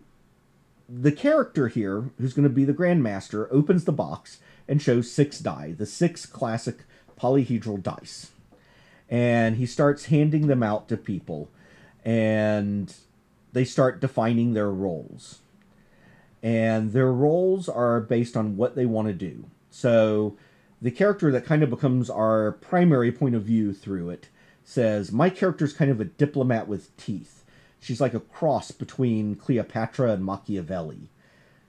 the 0.89 1.11
character 1.11 1.67
here, 1.67 2.11
who's 2.21 2.35
going 2.35 2.45
to 2.45 2.55
be 2.55 2.65
the 2.65 2.73
Grandmaster, 2.73 3.49
opens 3.51 3.85
the 3.85 3.91
box 3.91 4.39
and 4.69 4.81
shows 4.81 5.11
six 5.11 5.41
die, 5.41 5.75
the 5.77 5.87
six 5.87 6.25
classic 6.25 6.85
polyhedral 7.21 7.83
dice. 7.83 8.31
And 9.11 9.57
he 9.57 9.67
starts 9.67 10.05
handing 10.05 10.47
them 10.47 10.63
out 10.63 10.87
to 10.87 10.97
people, 10.97 11.51
and 12.05 12.95
they 13.53 13.65
start 13.65 14.01
defining 14.01 14.53
their 14.53 14.71
roles. 14.71 15.41
And 16.45 16.93
their 16.93 17.13
roles 17.13 17.69
are 17.69 18.01
based 18.01 18.37
on 18.37 18.57
what 18.57 18.77
they 18.77 18.87
want 18.87 19.09
to 19.09 19.15
do. 19.15 19.47
So 19.69 20.37
the 20.81 20.93
character 20.93 21.33
that 21.33 21.45
kind 21.45 21.65
of 21.65 21.71
becomes 21.71 22.09
our 22.09 22.53
primary 22.53 23.11
point 23.11 23.35
of 23.35 23.43
view 23.43 23.73
through 23.73 24.11
it 24.11 24.29
says, 24.67 25.13
My 25.13 25.31
character's 25.31 25.73
kind 25.73 25.91
of 25.91 26.01
a 26.01 26.05
diplomat 26.05 26.69
with 26.69 26.95
teeth. 26.99 27.45
She's 27.81 28.01
like 28.01 28.15
a 28.15 28.21
cross 28.21 28.73
between 28.73 29.37
Cleopatra 29.37 30.13
and 30.13 30.25
Machiavelli. 30.25 31.09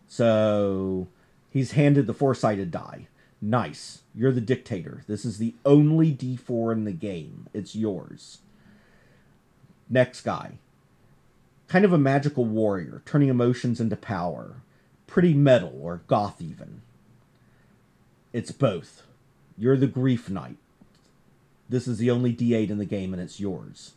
So 0.07 1.07
he's 1.49 1.73
handed 1.73 2.07
the 2.07 2.13
four 2.13 2.33
sided 2.33 2.71
die. 2.71 3.07
Nice. 3.39 4.01
You're 4.15 4.31
the 4.31 4.41
dictator. 4.41 5.03
This 5.07 5.23
is 5.23 5.37
the 5.37 5.53
only 5.63 6.11
d4 6.11 6.73
in 6.73 6.83
the 6.85 6.91
game. 6.91 7.47
It's 7.53 7.75
yours. 7.75 8.39
Next 9.89 10.21
guy. 10.21 10.53
Kind 11.67 11.85
of 11.85 11.93
a 11.93 11.99
magical 11.99 12.45
warrior, 12.45 13.03
turning 13.05 13.29
emotions 13.29 13.79
into 13.79 13.95
power. 13.95 14.55
Pretty 15.05 15.33
metal 15.33 15.79
or 15.81 16.01
goth, 16.07 16.41
even. 16.41 16.81
It's 18.33 18.51
both. 18.51 19.03
You're 19.57 19.77
the 19.77 19.87
grief 19.87 20.29
knight. 20.29 20.57
This 21.69 21.87
is 21.87 21.97
the 21.97 22.09
only 22.11 22.33
d8 22.33 22.69
in 22.69 22.77
the 22.77 22.85
game, 22.85 23.13
and 23.13 23.21
it's 23.21 23.39
yours. 23.39 23.93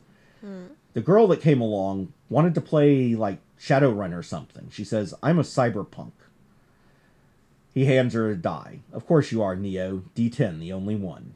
The 0.94 1.00
girl 1.00 1.26
that 1.28 1.40
came 1.40 1.60
along 1.60 2.12
wanted 2.28 2.54
to 2.54 2.60
play 2.60 3.14
like 3.14 3.38
Shadowrun 3.60 4.16
or 4.16 4.22
something. 4.22 4.68
She 4.72 4.84
says, 4.84 5.14
I'm 5.22 5.38
a 5.38 5.42
cyberpunk. 5.42 6.12
He 7.74 7.84
hands 7.84 8.14
her 8.14 8.28
a 8.30 8.36
die. 8.36 8.80
Of 8.92 9.06
course 9.06 9.30
you 9.30 9.42
are, 9.42 9.54
Neo. 9.54 10.02
D10, 10.16 10.58
the 10.58 10.72
only 10.72 10.96
one. 10.96 11.34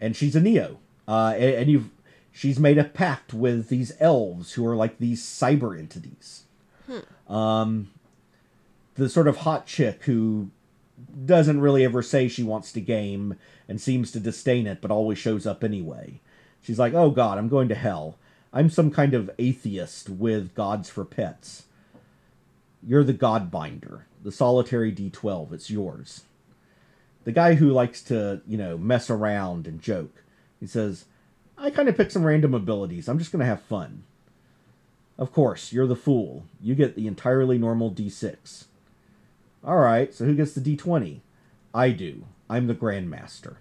And 0.00 0.16
she's 0.16 0.34
a 0.34 0.40
Neo. 0.40 0.78
Uh, 1.06 1.34
and, 1.36 1.54
and 1.54 1.70
you've 1.70 1.90
she's 2.32 2.58
made 2.58 2.78
a 2.78 2.84
pact 2.84 3.32
with 3.32 3.68
these 3.68 3.92
elves 4.00 4.54
who 4.54 4.66
are 4.66 4.74
like 4.74 4.98
these 4.98 5.22
cyber 5.22 5.78
entities. 5.78 6.44
Um, 7.28 7.90
the 8.96 9.08
sort 9.08 9.28
of 9.28 9.38
hot 9.38 9.66
chick 9.66 10.04
who 10.04 10.50
doesn't 11.24 11.60
really 11.60 11.84
ever 11.84 12.02
say 12.02 12.28
she 12.28 12.42
wants 12.42 12.72
to 12.72 12.80
game 12.80 13.36
and 13.68 13.80
seems 13.80 14.10
to 14.12 14.20
disdain 14.20 14.66
it, 14.66 14.80
but 14.80 14.90
always 14.90 15.18
shows 15.18 15.46
up 15.46 15.64
anyway. 15.64 16.20
She's 16.60 16.78
like, 16.78 16.94
"Oh 16.94 17.10
God, 17.10 17.38
I'm 17.38 17.48
going 17.48 17.68
to 17.68 17.74
hell. 17.74 18.16
I'm 18.52 18.70
some 18.70 18.90
kind 18.90 19.14
of 19.14 19.30
atheist 19.38 20.08
with 20.08 20.54
gods 20.54 20.88
for 20.88 21.04
pets. 21.04 21.64
You're 22.82 23.04
the 23.04 23.12
God 23.12 23.50
Binder, 23.50 24.06
the 24.22 24.32
solitary 24.32 24.92
D12. 24.92 25.52
It's 25.52 25.70
yours." 25.70 26.24
The 27.24 27.32
guy 27.32 27.54
who 27.54 27.70
likes 27.70 28.02
to, 28.02 28.42
you 28.46 28.58
know, 28.58 28.76
mess 28.76 29.08
around 29.08 29.66
and 29.66 29.80
joke. 29.80 30.22
He 30.60 30.66
says, 30.66 31.06
"I 31.56 31.70
kind 31.70 31.88
of 31.88 31.96
picked 31.96 32.12
some 32.12 32.24
random 32.24 32.54
abilities. 32.54 33.08
I'm 33.08 33.18
just 33.18 33.32
going 33.32 33.40
to 33.40 33.46
have 33.46 33.62
fun." 33.62 34.04
Of 35.16 35.32
course, 35.32 35.72
you're 35.72 35.86
the 35.86 35.96
fool. 35.96 36.44
You 36.60 36.74
get 36.74 36.96
the 36.96 37.06
entirely 37.06 37.56
normal 37.56 37.90
D6. 37.90 38.64
All 39.62 39.78
right, 39.78 40.12
so 40.12 40.24
who 40.24 40.34
gets 40.34 40.52
the 40.52 40.60
D20? 40.60 41.20
I 41.72 41.90
do. 41.90 42.24
I'm 42.48 42.66
the 42.66 42.74
Grandmaster. 42.74 43.56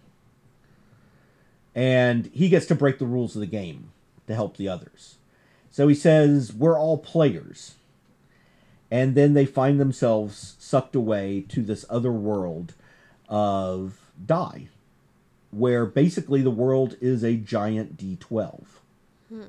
And 1.76 2.30
he 2.34 2.50
gets 2.50 2.66
to 2.68 2.76
break 2.76 3.00
the 3.00 3.06
rules 3.06 3.36
of 3.36 3.40
the 3.40 3.48
game 3.48 3.92
to 4.28 4.36
help 4.36 4.58
the 4.58 4.70
others. 4.70 5.16
So 5.72 5.88
he 5.88 5.96
says, 5.96 6.54
We're 6.54 6.78
all 6.78 6.98
players. 6.98 7.76
And 8.92 9.16
then 9.16 9.34
they 9.34 9.48
find 9.48 9.80
themselves 9.80 10.56
sucked 10.60 10.96
away 10.96 11.46
to 11.50 11.64
this 11.64 11.84
other 11.90 12.12
world 12.12 12.76
of 13.28 14.12
die, 14.24 14.68
where 15.50 15.88
basically 15.88 16.44
the 16.44 16.52
world 16.52 16.96
is 17.02 17.24
a 17.24 17.36
giant 17.36 17.98
D12. 17.98 18.66
Hmm. 19.30 19.44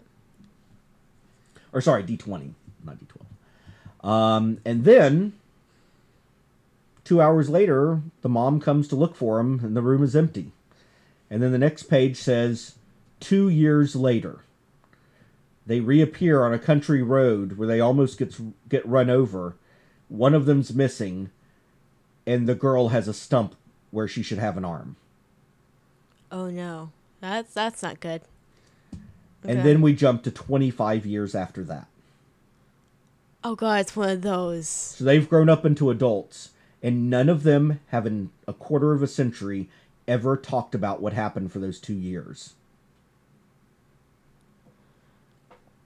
Or 1.75 1.83
sorry, 1.83 2.05
D20, 2.05 2.55
not 2.85 2.97
D12. 2.99 4.09
Um, 4.09 4.59
and 4.65 4.85
then, 4.85 5.35
two 7.05 7.21
hours 7.21 7.49
later, 7.49 8.03
the 8.23 8.29
mom 8.29 8.61
comes 8.61 8.89
to 8.89 8.97
look 8.97 9.15
for 9.15 9.39
him, 9.39 9.61
and 9.63 9.77
the 9.77 9.83
room 9.83 10.03
is 10.03 10.17
empty. 10.17 10.53
And 11.31 11.43
then 11.43 11.53
the 11.53 11.59
next 11.59 11.85
page 11.85 12.17
says, 12.17 12.77
two 13.21 13.49
years 13.49 13.97
later. 13.97 14.41
They 15.67 15.81
reappear 15.81 16.45
on 16.45 16.53
a 16.53 16.59
country 16.59 17.03
road 17.03 17.57
where 17.57 17.69
they 17.69 17.81
almost 17.81 18.19
gets 18.19 18.41
get 18.69 18.87
run 18.87 19.09
over. 19.09 19.57
One 20.09 20.35
of 20.35 20.45
them's 20.45 20.75
missing, 20.75 21.31
and 22.27 22.47
the 22.47 22.55
girl 22.55 22.89
has 22.89 23.09
a 23.09 23.15
stump 23.15 23.55
where 23.91 24.07
she 24.07 24.23
should 24.23 24.39
have 24.39 24.59
an 24.59 24.65
arm. 24.65 24.97
Oh 26.31 26.51
no, 26.51 26.91
that's 27.21 27.55
that's 27.55 27.83
not 27.83 28.01
good. 28.01 28.23
Okay. 29.45 29.55
And 29.55 29.63
then 29.65 29.81
we 29.81 29.95
jump 29.95 30.23
to 30.25 30.31
25 30.31 31.07
years 31.07 31.35
after 31.35 31.65
that. 31.65 31.87
Oh 33.43 33.55
god, 33.55 33.81
it's 33.81 33.97
one 33.97 34.11
of 34.11 34.23
those. 34.23 34.69
So 34.69 35.05
they've 35.05 35.29
grown 35.29 35.49
up 35.49 35.65
into 35.65 35.91
adults, 35.91 36.51
and 36.85 37.09
none 37.09 37.31
of 37.31 37.45
them 37.45 37.81
have 37.89 38.07
in 38.07 38.31
a 38.47 38.53
quarter 38.53 38.93
of 38.93 39.03
a 39.03 39.07
century 39.07 39.71
ever 40.07 40.37
talked 40.37 40.75
about 40.75 41.01
what 41.01 41.15
happened 41.15 41.51
for 41.51 41.59
those 41.59 41.81
two 41.81 41.95
years. 41.95 42.53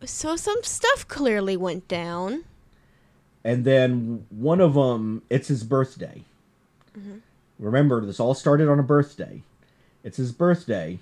So 0.05 0.35
some 0.35 0.63
stuff 0.65 1.07
clearly 1.07 1.57
went 1.57 1.87
down. 1.87 2.45
And 3.45 3.65
then 3.65 4.27
one 4.29 4.61
of 4.61 4.75
them, 4.75 5.23
it's 5.31 5.47
his 5.47 5.63
birthday. 5.63 6.25
Mm-hmm. 6.99 7.19
Remember, 7.61 8.05
this 8.05 8.19
all 8.19 8.35
started 8.35 8.69
on 8.69 8.81
a 8.81 8.85
birthday. 8.85 9.43
It's 10.03 10.17
his 10.17 10.33
birthday, 10.33 10.99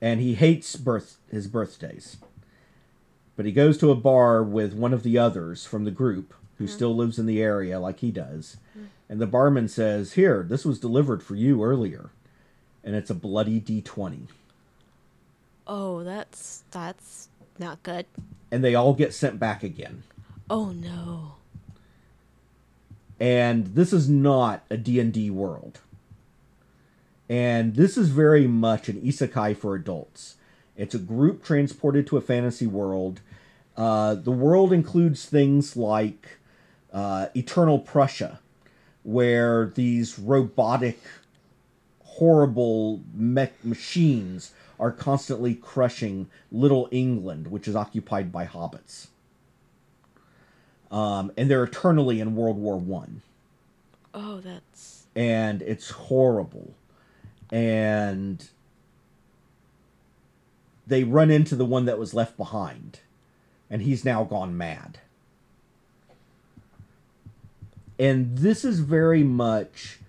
and 0.00 0.20
he 0.20 0.34
hates 0.34 0.76
birth 0.76 1.18
his 1.28 1.48
birthdays. 1.48 2.18
But 3.36 3.46
he 3.46 3.52
goes 3.52 3.78
to 3.78 3.90
a 3.90 3.96
bar 3.96 4.44
with 4.44 4.74
one 4.74 4.92
of 4.92 5.02
the 5.02 5.18
others 5.18 5.66
from 5.66 5.84
the 5.84 5.90
group 5.90 6.34
who 6.58 6.64
mm-hmm. 6.64 6.72
still 6.72 6.94
lives 6.94 7.18
in 7.18 7.26
the 7.26 7.42
area 7.42 7.80
like 7.80 7.98
he 7.98 8.12
does. 8.12 8.58
Mm-hmm. 8.70 8.86
And 9.08 9.20
the 9.20 9.26
barman 9.26 9.68
says, 9.68 10.14
Here, 10.14 10.44
this 10.48 10.64
was 10.64 10.78
delivered 10.78 11.22
for 11.22 11.34
you 11.34 11.62
earlier. 11.62 12.10
And 12.82 12.94
it's 12.94 13.10
a 13.10 13.14
bloody 13.14 13.60
D20. 13.60 14.28
Oh, 15.66 16.02
that's 16.04 16.64
that's 16.70 17.28
not 17.58 17.82
good. 17.82 18.06
And 18.50 18.62
they 18.62 18.74
all 18.74 18.94
get 18.94 19.14
sent 19.14 19.38
back 19.38 19.62
again. 19.62 20.02
Oh 20.50 20.70
no. 20.70 21.36
And 23.18 23.68
this 23.68 23.92
is 23.92 24.08
not 24.08 24.64
a 24.68 24.76
D&D 24.76 25.30
world. 25.30 25.80
And 27.28 27.76
this 27.76 27.96
is 27.96 28.10
very 28.10 28.46
much 28.46 28.88
an 28.88 29.00
isekai 29.00 29.56
for 29.56 29.74
adults. 29.74 30.36
It's 30.76 30.94
a 30.94 30.98
group 30.98 31.44
transported 31.44 32.06
to 32.08 32.16
a 32.16 32.20
fantasy 32.20 32.66
world. 32.66 33.20
Uh, 33.76 34.14
the 34.14 34.32
world 34.32 34.72
includes 34.72 35.24
things 35.24 35.76
like 35.76 36.38
uh, 36.92 37.28
Eternal 37.34 37.78
Prussia, 37.78 38.40
where 39.04 39.70
these 39.74 40.18
robotic, 40.18 40.98
horrible 42.02 43.02
mech 43.14 43.64
machines 43.64 44.52
are 44.80 44.90
constantly 44.90 45.54
crushing 45.54 46.28
Little 46.50 46.88
England, 46.90 47.48
which 47.48 47.68
is 47.68 47.76
occupied 47.76 48.32
by 48.32 48.46
hobbits. 48.46 49.08
Um, 50.90 51.32
and 51.36 51.50
they're 51.50 51.64
eternally 51.64 52.20
in 52.20 52.34
World 52.34 52.56
War 52.56 52.76
One. 52.76 53.22
Oh, 54.12 54.40
that's 54.40 55.06
and 55.16 55.62
it's 55.62 55.90
horrible, 55.90 56.74
and 57.50 58.48
they 60.86 61.04
run 61.04 61.30
into 61.30 61.56
the 61.56 61.64
one 61.64 61.84
that 61.84 61.98
was 61.98 62.14
left 62.14 62.36
behind, 62.36 63.00
and 63.70 63.82
he's 63.82 64.04
now 64.04 64.24
gone 64.24 64.56
mad. 64.56 64.98
And 67.98 68.38
this 68.38 68.64
is 68.64 68.80
very 68.80 69.22
much 69.22 70.00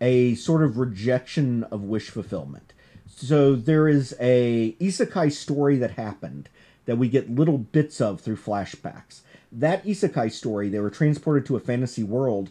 a 0.00 0.34
sort 0.34 0.62
of 0.62 0.78
rejection 0.78 1.64
of 1.64 1.82
wish 1.82 2.10
fulfillment 2.10 2.74
so 3.16 3.54
there 3.54 3.88
is 3.88 4.14
a 4.20 4.76
isekai 4.80 5.32
story 5.32 5.76
that 5.76 5.92
happened 5.92 6.48
that 6.86 6.98
we 6.98 7.08
get 7.08 7.30
little 7.30 7.58
bits 7.58 8.00
of 8.00 8.20
through 8.20 8.36
flashbacks. 8.36 9.20
That 9.52 9.84
isekai 9.84 10.32
story, 10.32 10.68
they 10.68 10.80
were 10.80 10.90
transported 10.90 11.46
to 11.46 11.56
a 11.56 11.60
fantasy 11.60 12.02
world, 12.02 12.50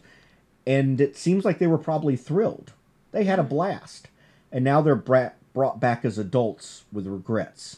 and 0.66 1.02
it 1.02 1.18
seems 1.18 1.44
like 1.44 1.60
they 1.60 1.68
were 1.68 1.78
probably 1.78 2.16
thrilled. 2.16 2.72
They 3.12 3.26
had 3.26 3.40
a 3.40 3.44
blast. 3.44 4.08
And 4.52 4.64
now 4.64 4.82
they're 4.82 4.96
bra- 4.96 5.32
brought 5.54 5.80
back 5.80 6.06
as 6.06 6.18
adults 6.18 6.84
with 6.92 7.08
regrets. 7.08 7.78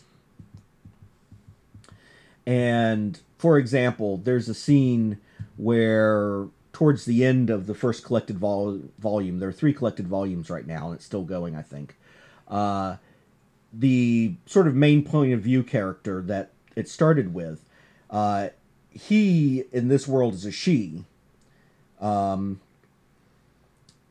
And 2.46 3.20
for 3.38 3.58
example, 3.58 4.18
there's 4.18 4.48
a 4.50 4.54
scene 4.54 5.20
where 5.58 6.48
towards 6.76 7.06
the 7.06 7.24
end 7.24 7.50
of 7.50 7.68
the 7.68 7.74
first 7.74 8.04
collected 8.04 8.38
vol- 8.38 8.82
volume, 9.00 9.40
there 9.40 9.48
are 9.48 9.54
three 9.54 9.72
collected 9.72 10.06
volumes 10.10 10.50
right 10.50 10.68
now, 10.68 10.88
and 10.88 10.96
it's 10.96 11.06
still 11.06 11.24
going, 11.24 11.56
I 11.56 11.62
think 11.62 11.96
uh, 12.50 12.98
the 13.72 14.36
sort 14.46 14.68
of 14.68 14.76
main 14.76 15.02
point 15.02 15.32
of 15.32 15.40
view 15.40 15.64
character 15.64 16.22
that 16.24 16.52
it 16.76 16.90
started 16.90 17.34
with, 17.34 17.64
uh, 18.10 18.50
he 18.90 19.64
in 19.72 19.88
this 19.88 20.06
world 20.06 20.34
is 20.34 20.46
a 20.46 20.52
she, 20.52 21.06
um, 22.02 22.60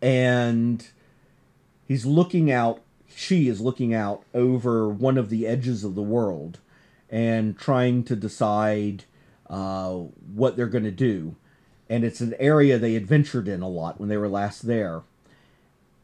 and 0.00 0.88
he's 1.86 2.06
looking 2.06 2.50
out. 2.50 2.80
She 3.14 3.46
is 3.46 3.60
looking 3.60 3.92
out 3.92 4.24
over 4.32 4.88
one 4.88 5.18
of 5.18 5.28
the 5.28 5.46
edges 5.46 5.84
of 5.84 5.94
the 5.94 6.02
world 6.02 6.60
and 7.10 7.58
trying 7.58 8.04
to 8.04 8.16
decide 8.16 9.04
uh, 9.50 9.90
what 10.34 10.56
they're 10.56 10.66
going 10.66 10.84
to 10.84 10.90
do. 10.90 11.36
And 11.88 12.04
it's 12.04 12.20
an 12.20 12.34
area 12.38 12.78
they 12.78 12.96
adventured 12.96 13.48
in 13.48 13.62
a 13.62 13.68
lot 13.68 14.00
when 14.00 14.08
they 14.08 14.16
were 14.16 14.28
last 14.28 14.66
there. 14.66 15.02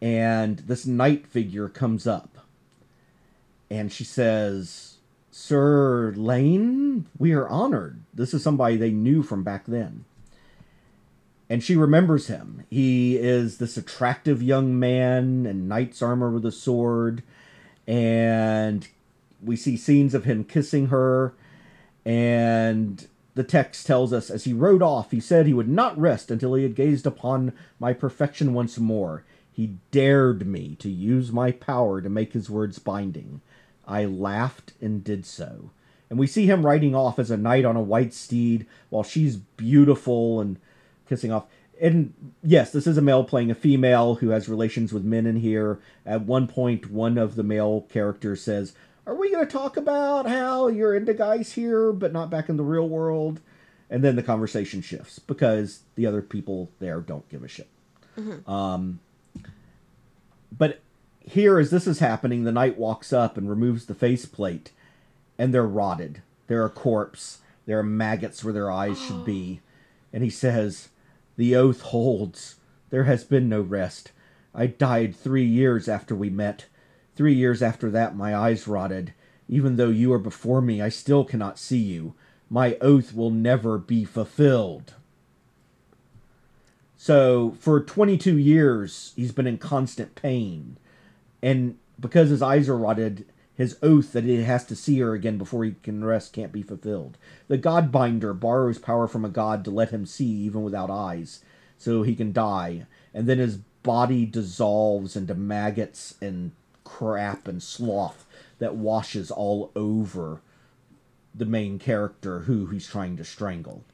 And 0.02 0.58
this 0.60 0.86
knight 0.86 1.26
figure 1.26 1.68
comes 1.68 2.06
up 2.06 2.38
and 3.70 3.92
she 3.92 4.04
says 4.04 4.96
sir 5.30 6.12
lane 6.16 7.06
we 7.18 7.32
are 7.32 7.48
honored. 7.48 8.00
This 8.12 8.34
is 8.34 8.42
somebody 8.42 8.76
they 8.76 8.90
knew 8.90 9.22
from 9.22 9.42
back 9.42 9.66
then. 9.66 10.04
And 11.48 11.62
she 11.62 11.76
remembers 11.76 12.28
him. 12.28 12.64
He 12.70 13.16
is 13.16 13.58
this 13.58 13.76
attractive 13.76 14.42
young 14.42 14.78
man 14.78 15.46
in 15.46 15.66
knight's 15.66 16.00
armor 16.00 16.30
with 16.30 16.46
a 16.46 16.52
sword. 16.52 17.24
And 17.88 18.86
we 19.42 19.56
see 19.56 19.76
scenes 19.76 20.14
of 20.14 20.24
him 20.24 20.44
kissing 20.44 20.88
her. 20.88 21.34
And 22.04 23.06
the 23.40 23.44
text 23.44 23.86
tells 23.86 24.12
us 24.12 24.28
as 24.28 24.44
he 24.44 24.52
rode 24.52 24.82
off 24.82 25.10
he 25.12 25.20
said 25.20 25.46
he 25.46 25.54
would 25.54 25.68
not 25.68 25.98
rest 25.98 26.30
until 26.30 26.52
he 26.52 26.62
had 26.62 26.74
gazed 26.74 27.06
upon 27.06 27.54
my 27.78 27.94
perfection 27.94 28.52
once 28.52 28.78
more 28.78 29.24
he 29.60 29.76
dared 29.90 30.46
me 30.46 30.74
to 30.76 30.88
use 30.88 31.32
my 31.32 31.52
power 31.52 32.00
to 32.00 32.08
make 32.08 32.32
his 32.32 32.48
words 32.48 32.78
binding. 32.78 33.42
I 33.86 34.06
laughed 34.06 34.72
and 34.80 35.04
did 35.04 35.26
so. 35.26 35.70
And 36.08 36.18
we 36.18 36.26
see 36.26 36.46
him 36.46 36.64
riding 36.64 36.94
off 36.94 37.18
as 37.18 37.30
a 37.30 37.36
knight 37.36 37.66
on 37.66 37.76
a 37.76 37.82
white 37.82 38.14
steed 38.14 38.66
while 38.88 39.02
she's 39.02 39.36
beautiful 39.36 40.40
and 40.40 40.58
kissing 41.06 41.30
off. 41.30 41.44
And 41.78 42.14
yes, 42.42 42.72
this 42.72 42.86
is 42.86 42.96
a 42.96 43.02
male 43.02 43.22
playing 43.22 43.50
a 43.50 43.54
female 43.54 44.16
who 44.16 44.30
has 44.30 44.48
relations 44.48 44.94
with 44.94 45.04
men 45.04 45.26
in 45.26 45.36
here. 45.36 45.78
At 46.06 46.22
one 46.22 46.46
point, 46.46 46.90
one 46.90 47.18
of 47.18 47.36
the 47.36 47.42
male 47.42 47.82
characters 47.90 48.42
says, 48.42 48.74
Are 49.10 49.16
we 49.16 49.32
going 49.32 49.44
to 49.44 49.52
talk 49.52 49.76
about 49.76 50.28
how 50.28 50.68
you're 50.68 50.94
into 50.94 51.12
guys 51.12 51.54
here, 51.54 51.92
but 51.92 52.12
not 52.12 52.30
back 52.30 52.48
in 52.48 52.56
the 52.56 52.62
real 52.62 52.88
world? 52.88 53.40
And 53.90 54.04
then 54.04 54.14
the 54.14 54.22
conversation 54.22 54.82
shifts 54.82 55.18
because 55.18 55.80
the 55.96 56.06
other 56.06 56.22
people 56.22 56.70
there 56.78 57.00
don't 57.00 57.28
give 57.28 57.42
a 57.42 57.48
shit. 57.48 57.68
Mm-hmm. 58.16 58.48
Um, 58.48 59.00
but 60.56 60.78
here, 61.18 61.58
as 61.58 61.72
this 61.72 61.88
is 61.88 61.98
happening, 61.98 62.44
the 62.44 62.52
knight 62.52 62.78
walks 62.78 63.12
up 63.12 63.36
and 63.36 63.50
removes 63.50 63.86
the 63.86 63.96
faceplate, 63.96 64.70
and 65.36 65.52
they're 65.52 65.66
rotted. 65.66 66.22
They're 66.46 66.64
a 66.64 66.70
corpse. 66.70 67.38
There 67.66 67.80
are 67.80 67.82
maggots 67.82 68.44
where 68.44 68.54
their 68.54 68.70
eyes 68.70 69.00
should 69.00 69.24
be. 69.24 69.60
And 70.12 70.24
he 70.24 70.30
says, 70.30 70.88
The 71.36 71.54
oath 71.56 71.82
holds. 71.82 72.56
There 72.90 73.04
has 73.04 73.22
been 73.22 73.48
no 73.48 73.60
rest. 73.60 74.10
I 74.52 74.66
died 74.66 75.14
three 75.14 75.44
years 75.44 75.88
after 75.88 76.16
we 76.16 76.30
met. 76.30 76.66
Three 77.16 77.34
years 77.34 77.62
after 77.62 77.90
that, 77.90 78.16
my 78.16 78.34
eyes 78.34 78.66
rotted. 78.68 79.12
Even 79.48 79.76
though 79.76 79.88
you 79.88 80.12
are 80.12 80.18
before 80.18 80.60
me, 80.60 80.80
I 80.80 80.88
still 80.88 81.24
cannot 81.24 81.58
see 81.58 81.78
you. 81.78 82.14
My 82.48 82.76
oath 82.80 83.14
will 83.14 83.30
never 83.30 83.78
be 83.78 84.04
fulfilled. 84.04 84.94
So 86.96 87.56
for 87.58 87.80
22 87.80 88.38
years, 88.38 89.12
he's 89.16 89.32
been 89.32 89.46
in 89.46 89.58
constant 89.58 90.14
pain. 90.14 90.76
And 91.42 91.78
because 91.98 92.30
his 92.30 92.42
eyes 92.42 92.68
are 92.68 92.76
rotted, 92.76 93.24
his 93.54 93.76
oath 93.82 94.12
that 94.12 94.24
he 94.24 94.42
has 94.42 94.64
to 94.66 94.76
see 94.76 94.98
her 95.00 95.12
again 95.12 95.36
before 95.36 95.64
he 95.64 95.74
can 95.82 96.04
rest 96.04 96.32
can't 96.32 96.52
be 96.52 96.62
fulfilled. 96.62 97.18
The 97.48 97.58
Godbinder 97.58 98.38
borrows 98.38 98.78
power 98.78 99.06
from 99.06 99.24
a 99.24 99.28
god 99.28 99.64
to 99.64 99.70
let 99.70 99.90
him 99.90 100.06
see 100.06 100.24
even 100.24 100.62
without 100.62 100.90
eyes, 100.90 101.44
so 101.76 102.02
he 102.02 102.14
can 102.14 102.32
die. 102.32 102.86
And 103.12 103.28
then 103.28 103.38
his 103.38 103.58
body 103.82 104.26
dissolves 104.26 105.16
into 105.16 105.34
maggots 105.34 106.14
and 106.20 106.52
crap 106.90 107.46
and 107.46 107.62
sloth 107.62 108.26
that 108.58 108.74
washes 108.74 109.30
all 109.30 109.70
over 109.76 110.40
the 111.34 111.46
main 111.46 111.78
character 111.78 112.40
who 112.40 112.66
he's 112.66 112.88
trying 112.88 113.16
to 113.16 113.24
strangle. 113.24 113.84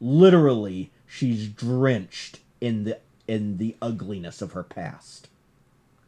Literally, 0.00 0.90
she's 1.06 1.48
drenched 1.48 2.40
in 2.60 2.84
the 2.84 2.98
in 3.28 3.58
the 3.58 3.76
ugliness 3.80 4.42
of 4.42 4.52
her 4.52 4.62
past. 4.62 5.28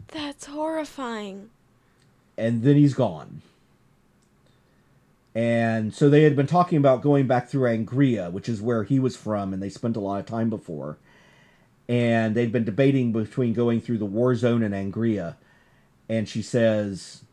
That's 0.08 0.46
horrifying. 0.46 1.50
And 2.36 2.62
then 2.62 2.76
he's 2.76 2.94
gone. 2.94 3.42
And 5.34 5.94
so 5.94 6.08
they 6.08 6.22
had 6.22 6.36
been 6.36 6.46
talking 6.46 6.78
about 6.78 7.02
going 7.02 7.26
back 7.26 7.48
through 7.48 7.68
Angria, 7.68 8.30
which 8.30 8.48
is 8.48 8.62
where 8.62 8.84
he 8.84 8.98
was 8.98 9.16
from, 9.16 9.52
and 9.52 9.62
they 9.62 9.68
spent 9.68 9.96
a 9.96 10.00
lot 10.00 10.20
of 10.20 10.26
time 10.26 10.48
before. 10.50 10.96
And 11.88 12.34
they'd 12.34 12.52
been 12.52 12.64
debating 12.64 13.12
between 13.12 13.52
going 13.52 13.80
through 13.80 13.98
the 13.98 14.04
war 14.06 14.34
zone 14.34 14.62
and 14.62 14.74
Angria. 14.74 15.36
And 16.08 16.28
she 16.28 16.42
says, 16.42 17.24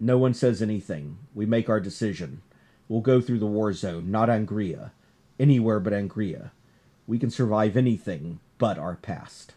No 0.00 0.18
one 0.18 0.34
says 0.34 0.62
anything. 0.62 1.18
We 1.34 1.46
make 1.46 1.68
our 1.68 1.80
decision. 1.80 2.42
We'll 2.88 3.00
go 3.00 3.20
through 3.20 3.38
the 3.38 3.46
war 3.46 3.72
zone, 3.72 4.10
not 4.10 4.28
Angria. 4.28 4.90
Anywhere 5.38 5.80
but 5.80 5.92
Angria. 5.92 6.50
We 7.06 7.18
can 7.18 7.30
survive 7.30 7.76
anything 7.76 8.40
but 8.58 8.78
our 8.78 8.96
past. 8.96 9.54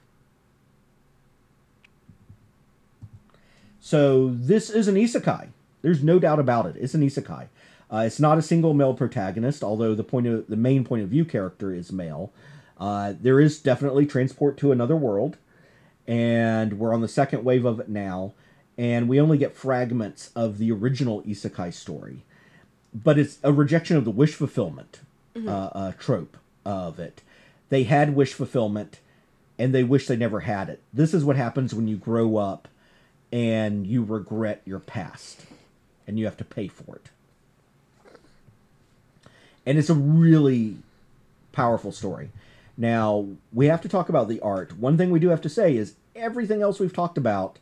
So 3.79 4.29
this 4.33 4.69
is 4.69 4.87
an 4.87 4.95
isekai. 4.95 5.49
There's 5.81 6.03
no 6.03 6.19
doubt 6.19 6.39
about 6.39 6.67
it. 6.67 6.75
It's 6.79 6.93
an 6.93 7.01
isekai. 7.01 7.47
Uh, 7.91 8.03
it's 8.05 8.19
not 8.19 8.37
a 8.37 8.41
single 8.41 8.73
male 8.73 8.93
protagonist, 8.93 9.63
although 9.63 9.95
the 9.95 10.03
point 10.03 10.27
of 10.27 10.47
the 10.47 10.55
main 10.55 10.85
point 10.85 11.03
of 11.03 11.09
view 11.09 11.25
character 11.25 11.73
is 11.73 11.91
male. 11.91 12.31
Uh, 12.79 13.13
there 13.19 13.39
is 13.39 13.59
definitely 13.59 14.05
transport 14.05 14.57
to 14.57 14.71
another 14.71 14.95
world, 14.95 15.37
and 16.11 16.77
we're 16.77 16.93
on 16.93 16.99
the 16.99 17.07
second 17.07 17.45
wave 17.45 17.63
of 17.63 17.79
it 17.79 17.87
now. 17.87 18.33
And 18.77 19.07
we 19.07 19.21
only 19.21 19.37
get 19.37 19.55
fragments 19.55 20.29
of 20.35 20.57
the 20.57 20.69
original 20.69 21.21
isekai 21.23 21.73
story, 21.73 22.25
but 22.93 23.17
it's 23.17 23.37
a 23.43 23.53
rejection 23.53 23.95
of 23.95 24.03
the 24.03 24.11
wish 24.11 24.35
fulfillment 24.35 24.99
uh, 25.37 25.49
uh, 25.49 25.91
trope 25.93 26.35
of 26.65 26.99
it. 26.99 27.21
They 27.69 27.83
had 27.83 28.13
wish 28.13 28.33
fulfillment, 28.33 28.99
and 29.57 29.73
they 29.73 29.83
wish 29.83 30.07
they 30.07 30.17
never 30.17 30.41
had 30.41 30.67
it. 30.67 30.81
This 30.91 31.13
is 31.13 31.23
what 31.23 31.37
happens 31.37 31.73
when 31.73 31.87
you 31.87 31.95
grow 31.95 32.35
up 32.35 32.67
and 33.31 33.87
you 33.87 34.03
regret 34.03 34.61
your 34.65 34.79
past 34.79 35.45
and 36.05 36.19
you 36.19 36.25
have 36.25 36.37
to 36.37 36.43
pay 36.43 36.67
for 36.67 36.97
it. 36.97 37.09
And 39.65 39.77
it's 39.77 39.89
a 39.89 39.93
really 39.95 40.77
powerful 41.53 41.93
story. 41.93 42.31
Now, 42.75 43.27
we 43.53 43.67
have 43.67 43.81
to 43.81 43.89
talk 43.89 44.09
about 44.09 44.27
the 44.27 44.39
art. 44.41 44.77
One 44.77 44.97
thing 44.97 45.11
we 45.11 45.19
do 45.19 45.29
have 45.29 45.41
to 45.41 45.49
say 45.49 45.77
is 45.77 45.93
everything 46.15 46.61
else 46.61 46.79
we've 46.79 46.93
talked 46.93 47.17
about 47.17 47.59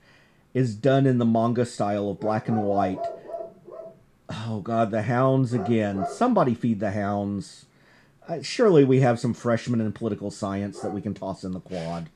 is 0.54 0.76
done 0.76 1.06
in 1.06 1.18
the 1.18 1.26
manga 1.26 1.66
style 1.66 2.10
of 2.10 2.20
black 2.20 2.48
and 2.48 2.64
white. 2.64 3.04
Oh, 4.30 4.62
God, 4.62 4.92
the 4.92 5.04
hounds 5.04 5.54
again. 5.54 6.06
Somebody 6.12 6.54
feed 6.54 6.80
the 6.80 6.92
hounds. 6.92 7.66
Uh, 8.28 8.42
surely 8.42 8.84
we 8.84 9.00
have 9.00 9.20
some 9.20 9.34
freshmen 9.34 9.82
in 9.82 9.92
political 9.92 10.30
science 10.30 10.80
that 10.82 10.92
we 10.92 11.02
can 11.02 11.14
toss 11.14 11.44
in 11.44 11.52
the 11.52 11.60
quad. 11.60 12.10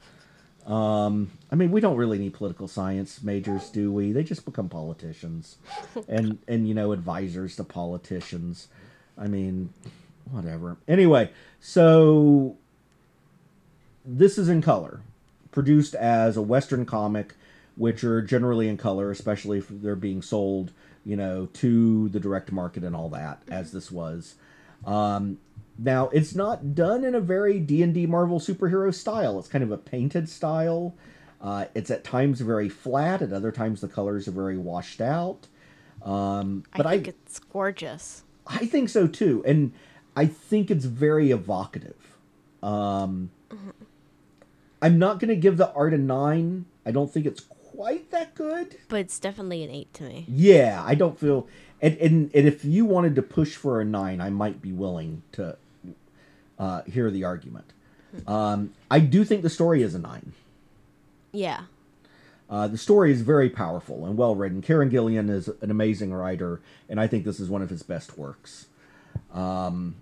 Um, 0.66 1.32
I 1.52 1.56
mean, 1.56 1.72
we 1.72 1.82
don't 1.82 1.98
really 1.98 2.18
need 2.18 2.34
political 2.34 2.68
science 2.68 3.22
majors, 3.22 3.70
do 3.70 3.92
we? 3.92 4.12
They 4.12 4.24
just 4.24 4.46
become 4.46 4.70
politicians, 4.70 5.58
and 6.08 6.38
and 6.48 6.68
you 6.68 6.74
know 6.74 6.94
advisors 6.94 7.58
to 7.58 7.66
politicians. 7.66 8.70
I 9.18 9.28
mean, 9.28 9.74
whatever. 10.32 10.78
Anyway, 10.88 11.32
so 11.60 12.56
this 14.06 14.38
is 14.38 14.48
in 14.48 14.62
color, 14.62 15.02
produced 15.54 15.96
as 15.96 16.36
a 16.36 16.42
Western 16.42 16.86
comic, 16.86 17.36
which 17.76 18.04
are 18.04 18.22
generally 18.22 18.68
in 18.68 18.78
color, 18.78 19.10
especially 19.10 19.60
if 19.60 19.68
they're 19.70 19.96
being 19.96 20.22
sold, 20.22 20.74
you 21.06 21.16
know, 21.16 21.48
to 21.54 22.10
the 22.10 22.20
direct 22.20 22.52
market 22.52 22.84
and 22.84 22.96
all 22.96 23.10
that, 23.10 23.42
as 23.50 23.72
this 23.72 23.90
was. 23.90 24.36
Um, 24.86 25.38
now, 25.78 26.10
it's 26.10 26.36
not 26.36 26.76
done 26.76 27.04
in 27.04 27.16
a 27.16 27.22
very 27.22 27.60
D&D 27.60 28.06
Marvel 28.06 28.40
superhero 28.40 28.94
style. 28.94 29.40
It's 29.40 29.48
kind 29.48 29.64
of 29.64 29.72
a 29.72 29.78
painted 29.78 30.30
style. 30.30 30.96
Uh, 31.42 31.66
it's 31.74 31.90
at 31.90 32.04
times 32.04 32.42
very 32.42 32.70
flat. 32.70 33.22
At 33.22 33.34
other 33.34 33.52
times, 33.52 33.82
the 33.82 33.88
colors 33.88 34.28
are 34.28 34.32
very 34.32 34.58
washed 34.58 35.02
out. 35.02 35.48
Um, 36.04 36.64
but 36.76 36.86
I 36.86 36.96
think 36.96 37.08
I, 37.08 37.10
it's 37.10 37.40
gorgeous. 37.40 38.24
I 38.46 38.66
think 38.66 38.90
so 38.90 39.08
too, 39.08 39.44
and 39.46 39.74
I 40.16 40.26
think 40.26 40.70
it's 40.70 40.86
very 40.86 41.32
evocative. 41.32 42.18
Um, 42.62 43.32
I'm 44.84 45.00
not 45.00 45.18
going 45.20 45.30
to 45.30 45.38
give 45.38 45.56
the 45.56 45.72
art 45.72 45.94
a 45.94 45.98
nine. 45.98 46.66
I 46.86 46.92
don't 46.92 47.10
think 47.10 47.26
it's 47.26 47.40
quite 47.40 48.12
that 48.12 48.36
good. 48.36 48.78
But 48.90 49.00
it's 49.00 49.18
definitely 49.18 49.64
an 49.64 49.72
eight 49.72 49.94
to 49.96 50.04
me. 50.04 50.26
Yeah, 50.28 50.84
I 50.86 50.94
don't 50.94 51.18
feel. 51.18 51.48
And, 51.82 51.98
and, 51.98 52.32
and 52.36 52.46
if 52.46 52.66
you 52.66 52.84
wanted 52.84 53.16
to 53.16 53.22
push 53.22 53.56
for 53.56 53.80
a 53.80 53.86
nine, 53.86 54.20
I 54.20 54.30
might 54.30 54.62
be 54.62 54.74
willing 54.74 55.24
to 55.32 55.58
uh, 56.60 56.82
hear 56.84 57.10
the 57.10 57.24
argument. 57.24 57.72
Um, 58.28 58.74
I 58.92 59.00
do 59.00 59.24
think 59.24 59.42
the 59.42 59.50
story 59.50 59.82
is 59.82 59.96
a 59.96 60.00
nine. 60.00 60.34
Yeah. 61.32 61.62
Uh, 62.50 62.68
the 62.68 62.78
story 62.78 63.12
is 63.12 63.22
very 63.22 63.50
powerful 63.50 64.06
and 64.06 64.18
well 64.18 64.36
written. 64.36 64.62
Kieron 64.62 64.90
Gillen 64.90 65.30
is 65.30 65.48
an 65.48 65.72
amazing 65.72 66.14
writer, 66.14 66.62
and 66.90 67.00
I 67.00 67.08
think 67.08 67.24
this 67.24 67.40
is 67.40 67.50
one 67.50 67.62
of 67.62 67.70
his 67.70 67.84
best 67.84 68.18
works. 68.18 68.68
Um, 69.34 69.96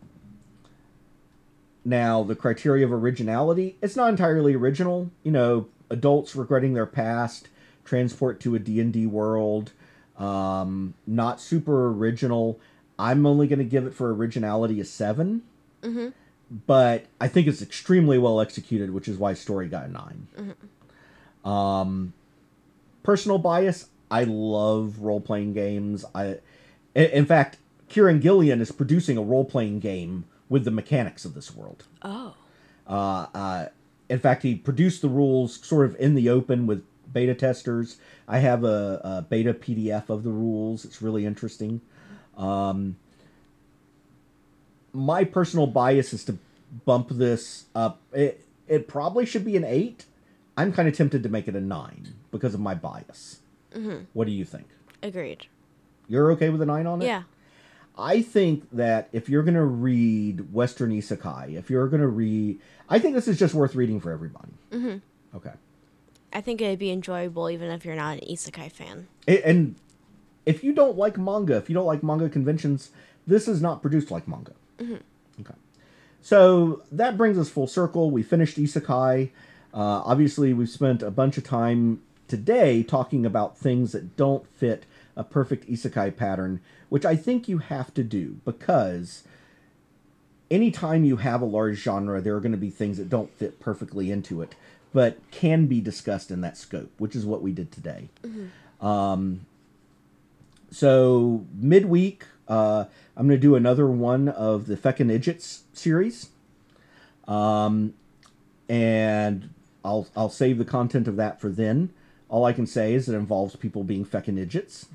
now, 1.83 2.23
the 2.23 2.35
criteria 2.35 2.85
of 2.85 2.93
originality, 2.93 3.77
it's 3.81 3.95
not 3.95 4.09
entirely 4.09 4.55
original. 4.55 5.09
You 5.23 5.31
know, 5.31 5.67
adults 5.89 6.35
regretting 6.35 6.73
their 6.73 6.85
past, 6.85 7.47
transport 7.83 8.39
to 8.41 8.55
a 8.55 8.59
D&D 8.59 9.07
world, 9.07 9.71
um, 10.17 10.93
not 11.07 11.41
super 11.41 11.87
original. 11.87 12.59
I'm 12.99 13.25
only 13.25 13.47
going 13.47 13.59
to 13.59 13.65
give 13.65 13.85
it 13.87 13.93
for 13.93 14.13
originality 14.13 14.79
a 14.79 14.85
7 14.85 15.41
but 16.51 17.05
I 17.19 17.27
think 17.27 17.47
it's 17.47 17.61
extremely 17.61 18.17
well 18.17 18.41
executed, 18.41 18.91
which 18.91 19.07
is 19.07 19.17
why 19.17 19.33
story 19.33 19.67
got 19.67 19.85
a 19.85 19.87
9 19.87 20.27
Um, 21.49 22.13
personal 23.03 23.37
bias, 23.37 23.87
I 24.11 24.25
love 24.25 24.99
role 24.99 25.21
playing 25.21 25.53
games. 25.53 26.03
I, 26.13 26.39
in, 26.93 27.05
in 27.05 27.25
fact, 27.25 27.57
Kieron 27.89 28.21
Gillen 28.21 28.61
is 28.61 28.71
producing 28.71 29.17
a 29.17 29.21
role 29.21 29.45
playing 29.45 29.79
game 29.79 30.25
with 30.51 30.65
the 30.65 30.71
mechanics 30.71 31.23
of 31.23 31.33
this 31.33 31.55
world. 31.55 31.85
Oh. 32.01 32.35
Uh, 32.85 33.25
uh, 33.33 33.65
in 34.09 34.19
fact, 34.19 34.43
he 34.43 34.53
produced 34.53 35.01
the 35.01 35.07
rules 35.07 35.65
sort 35.65 35.85
of 35.85 35.95
in 35.97 36.13
the 36.13 36.27
open 36.27 36.67
with 36.67 36.83
beta 37.13 37.33
testers. 37.33 37.95
I 38.27 38.39
have 38.39 38.65
a, 38.65 38.99
a 39.01 39.21
beta 39.21 39.53
PDF 39.53 40.09
of 40.09 40.23
the 40.23 40.29
rules. 40.29 40.83
It's 40.83 41.01
really 41.01 41.25
interesting. 41.25 41.79
Um, 42.35 42.97
my 44.91 45.23
personal 45.23 45.67
bias 45.67 46.11
is 46.11 46.25
to 46.25 46.37
bump 46.83 47.07
this 47.11 47.67
up. 47.73 48.01
It, 48.11 48.45
it 48.67 48.89
probably 48.89 49.25
should 49.25 49.45
be 49.45 49.55
an 49.55 49.63
eight. 49.63 50.03
I'm 50.57 50.73
kind 50.73 50.89
of 50.89 50.97
tempted 50.97 51.23
to 51.23 51.29
make 51.29 51.47
it 51.47 51.55
a 51.55 51.61
nine 51.61 52.13
because 52.29 52.53
of 52.53 52.59
my 52.59 52.75
bias. 52.75 53.39
What 54.11 54.25
do 54.25 54.33
you 54.33 54.43
think? 54.43 54.67
Agreed. 55.01 55.47
You're 56.09 56.29
okay 56.33 56.49
with 56.49 56.61
a 56.61 56.65
nine 56.65 56.87
on 56.87 57.01
it? 57.01 57.05
Yeah. 57.05 57.23
I 57.97 58.21
think 58.21 58.69
that 58.71 59.09
if 59.11 59.29
you're 59.29 59.43
going 59.43 59.55
to 59.55 59.65
read 59.65 60.53
Western 60.53 60.91
Isekai, 60.91 61.57
if 61.57 61.69
you're 61.69 61.87
going 61.87 62.01
to 62.01 62.07
read, 62.07 62.59
I 62.89 62.99
think 62.99 63.15
this 63.15 63.27
is 63.27 63.37
just 63.37 63.53
worth 63.53 63.75
reading 63.75 63.99
for 63.99 64.11
everybody. 64.11 64.53
Mm-hmm. 64.71 65.37
Okay. 65.37 65.53
I 66.33 66.41
think 66.41 66.61
it'd 66.61 66.79
be 66.79 66.91
enjoyable 66.91 67.49
even 67.49 67.69
if 67.71 67.83
you're 67.83 67.95
not 67.95 68.19
an 68.19 68.23
isekai 68.29 68.71
fan. 68.71 69.07
And 69.27 69.75
if 70.45 70.63
you 70.63 70.73
don't 70.73 70.97
like 70.97 71.17
manga, 71.17 71.57
if 71.57 71.69
you 71.69 71.73
don't 71.73 71.85
like 71.85 72.03
manga 72.03 72.29
conventions, 72.29 72.91
this 73.27 73.47
is 73.47 73.61
not 73.61 73.81
produced 73.81 74.09
like 74.11 74.27
manga. 74.27 74.53
Okay. 74.81 75.53
So 76.21 76.83
that 76.91 77.17
brings 77.17 77.37
us 77.37 77.49
full 77.49 77.67
circle. 77.67 78.11
We 78.11 78.23
finished 78.23 78.57
Isekai. 78.57 79.31
Uh, 79.73 79.77
obviously, 80.05 80.53
we've 80.53 80.69
spent 80.69 81.01
a 81.01 81.11
bunch 81.11 81.37
of 81.37 81.43
time 81.43 82.01
today 82.27 82.83
talking 82.83 83.25
about 83.25 83.57
things 83.57 83.91
that 83.91 84.15
don't 84.15 84.47
fit 84.47 84.85
a 85.15 85.23
perfect 85.23 85.69
Isekai 85.69 86.15
pattern, 86.15 86.61
which 86.89 87.05
I 87.05 87.15
think 87.15 87.47
you 87.47 87.59
have 87.59 87.93
to 87.93 88.03
do 88.03 88.37
because 88.45 89.23
anytime 90.49 91.03
you 91.03 91.17
have 91.17 91.41
a 91.41 91.45
large 91.45 91.77
genre, 91.77 92.21
there 92.21 92.35
are 92.35 92.39
going 92.39 92.51
to 92.51 92.57
be 92.57 92.69
things 92.69 92.97
that 92.97 93.09
don't 93.09 93.33
fit 93.33 93.59
perfectly 93.59 94.11
into 94.11 94.41
it, 94.41 94.55
but 94.93 95.17
can 95.31 95.67
be 95.67 95.81
discussed 95.81 96.31
in 96.31 96.41
that 96.41 96.57
scope, 96.57 96.91
which 96.97 97.15
is 97.15 97.25
what 97.25 97.41
we 97.41 97.51
did 97.51 97.71
today. 97.71 98.09
Um, 98.81 99.45
so 100.71 101.45
midweek, 101.53 102.25
uh, 102.47 102.85
I'm 103.15 103.27
going 103.27 103.39
to 103.39 103.41
do 103.41 103.55
another 103.55 103.87
one 103.87 104.27
of 104.27 104.67
the 104.67 104.75
Feckin' 104.75 105.11
Idiots 105.11 105.63
series. 105.73 106.29
Um, 107.27 107.93
and 108.67 109.49
I'll 109.83 110.07
I'll 110.15 110.29
save 110.29 110.57
the 110.57 110.65
content 110.65 111.07
of 111.07 111.15
that 111.17 111.41
for 111.41 111.49
then. 111.49 111.91
All 112.29 112.45
I 112.45 112.53
can 112.53 112.65
say 112.65 112.93
is 112.93 113.09
it 113.09 113.15
involves 113.15 113.55
people 113.55 113.83
being 113.83 114.05
feckin' 114.05 114.39
idiots. 114.39 114.87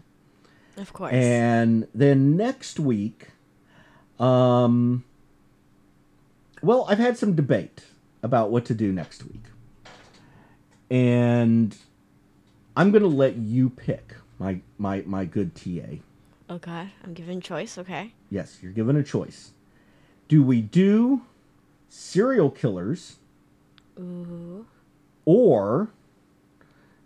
Of 0.76 0.92
course. 0.92 1.12
And 1.12 1.88
then 1.94 2.36
next 2.36 2.78
week, 2.78 3.28
um, 4.20 5.04
well, 6.62 6.86
I've 6.88 6.98
had 6.98 7.16
some 7.16 7.34
debate 7.34 7.84
about 8.22 8.50
what 8.50 8.64
to 8.66 8.74
do 8.74 8.92
next 8.92 9.24
week. 9.24 9.42
And 10.90 11.76
I'm 12.76 12.90
going 12.90 13.02
to 13.02 13.08
let 13.08 13.36
you 13.36 13.70
pick, 13.70 14.14
my, 14.38 14.60
my, 14.78 15.02
my 15.06 15.24
good 15.24 15.54
TA. 15.54 15.96
okay. 16.50 16.90
I'm 17.04 17.14
given 17.14 17.40
choice. 17.40 17.78
Okay. 17.78 18.12
Yes, 18.30 18.58
you're 18.62 18.72
given 18.72 18.96
a 18.96 19.02
choice. 19.02 19.52
Do 20.28 20.42
we 20.42 20.60
do 20.60 21.22
serial 21.88 22.50
killers 22.50 23.16
Ooh. 23.98 24.66
or 25.24 25.88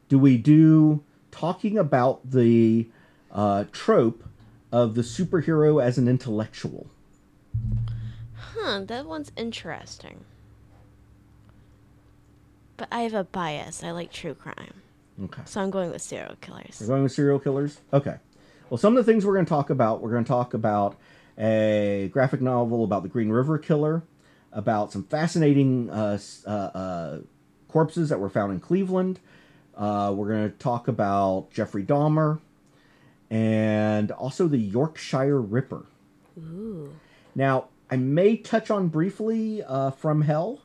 do 0.09 0.19
we 0.19 0.37
do 0.39 1.03
talking 1.31 1.79
about 1.79 2.29
the 2.31 2.89
uh, 3.33 3.65
trope 3.73 4.25
of 4.73 4.95
the 4.95 5.03
superhero 5.03 5.83
as 5.83 5.99
an 5.99 6.09
intellectual? 6.09 6.91
Huh. 8.35 8.83
That 8.87 9.07
one's 9.07 9.33
interesting. 9.37 10.25
But 12.77 12.89
I 12.91 13.03
have 13.03 13.15
a 13.15 13.25
bias. 13.25 13.85
I 13.85 13.91
like 13.91 14.13
true 14.13 14.35
crime. 14.35 14.83
Okay. 15.25 15.43
So 15.45 15.61
I'm 15.61 15.71
going 15.71 15.91
with 15.91 16.01
serial 16.01 16.37
killers. 16.41 16.79
We're 16.81 16.87
going 16.87 17.03
with 17.03 17.13
serial 17.13 17.39
killers? 17.39 17.81
Okay. 17.93 18.17
Well, 18.71 18.79
some 18.79 18.97
of 18.97 19.05
the 19.05 19.13
things 19.13 19.27
we're 19.27 19.35
going 19.35 19.45
to 19.45 19.51
talk 19.51 19.71
about, 19.71 20.01
we're 20.01 20.13
going 20.13 20.25
to 20.25 20.29
talk 20.29 20.55
about 20.55 20.97
a 21.37 22.09
graphic 22.13 22.41
novel 22.41 22.85
about 22.85 23.03
the 23.03 23.09
Green 23.09 23.29
River 23.29 23.59
Killer, 23.59 24.03
about 24.53 24.93
some 24.93 25.05
fascinating 25.05 25.91
uh, 25.91 26.19
uh, 26.47 26.51
uh, 26.51 27.19
corpses 27.69 28.09
that 28.09 28.21
were 28.21 28.31
found 28.31 28.53
in 28.53 28.61
Cleveland. 28.61 29.21
Uh, 29.77 30.13
we're 30.15 30.29
going 30.29 30.51
to 30.51 30.57
talk 30.59 30.89
about 30.89 31.51
Jeffrey 31.51 31.83
Dahmer 31.83 32.41
and 33.31 34.11
also 34.11 34.49
the 34.49 34.59
Yorkshire 34.59 35.41
Ripper. 35.41 35.87
Ooh. 36.39 36.93
Now, 37.35 37.69
I 37.91 37.97
may 37.97 38.37
touch 38.37 38.71
on 38.71 38.89
briefly 38.89 39.63
uh, 39.63 39.91
From 39.93 40.23
Hell, 40.23 40.63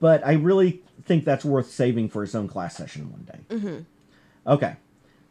but 0.00 0.24
I 0.26 0.32
really 0.32 0.82
think 1.04 1.24
that's 1.24 1.44
worth 1.44 1.70
saving 1.70 2.08
for 2.08 2.22
its 2.24 2.34
own 2.34 2.48
class 2.48 2.76
session 2.76 3.10
one 3.12 3.22
day. 3.24 3.56
Mm-hmm. 3.56 4.52
Okay, 4.52 4.76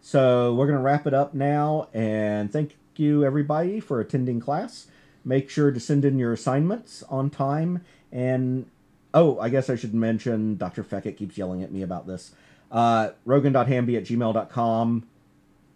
so 0.01 0.53
we're 0.53 0.65
going 0.67 0.77
to 0.77 0.83
wrap 0.83 1.05
it 1.07 1.13
up 1.13 1.33
now, 1.33 1.89
and 1.93 2.51
thank 2.51 2.75
you 2.95 3.23
everybody 3.25 3.79
for 3.79 3.99
attending 3.99 4.39
class. 4.39 4.87
Make 5.25 5.49
sure 5.49 5.71
to 5.71 5.79
send 5.79 6.05
in 6.05 6.19
your 6.19 6.33
assignments 6.33 7.03
on 7.09 7.29
time. 7.29 7.83
And 8.11 8.69
oh, 9.13 9.39
I 9.39 9.49
guess 9.49 9.69
I 9.69 9.75
should 9.75 9.93
mention 9.93 10.57
Dr. 10.57 10.83
Feckett 10.83 11.17
keeps 11.17 11.37
yelling 11.37 11.63
at 11.63 11.71
me 11.71 11.81
about 11.81 12.07
this. 12.07 12.31
Uh, 12.71 13.11
Rogan.hamby 13.25 13.95
at 13.97 14.03
gmail.com, 14.03 15.07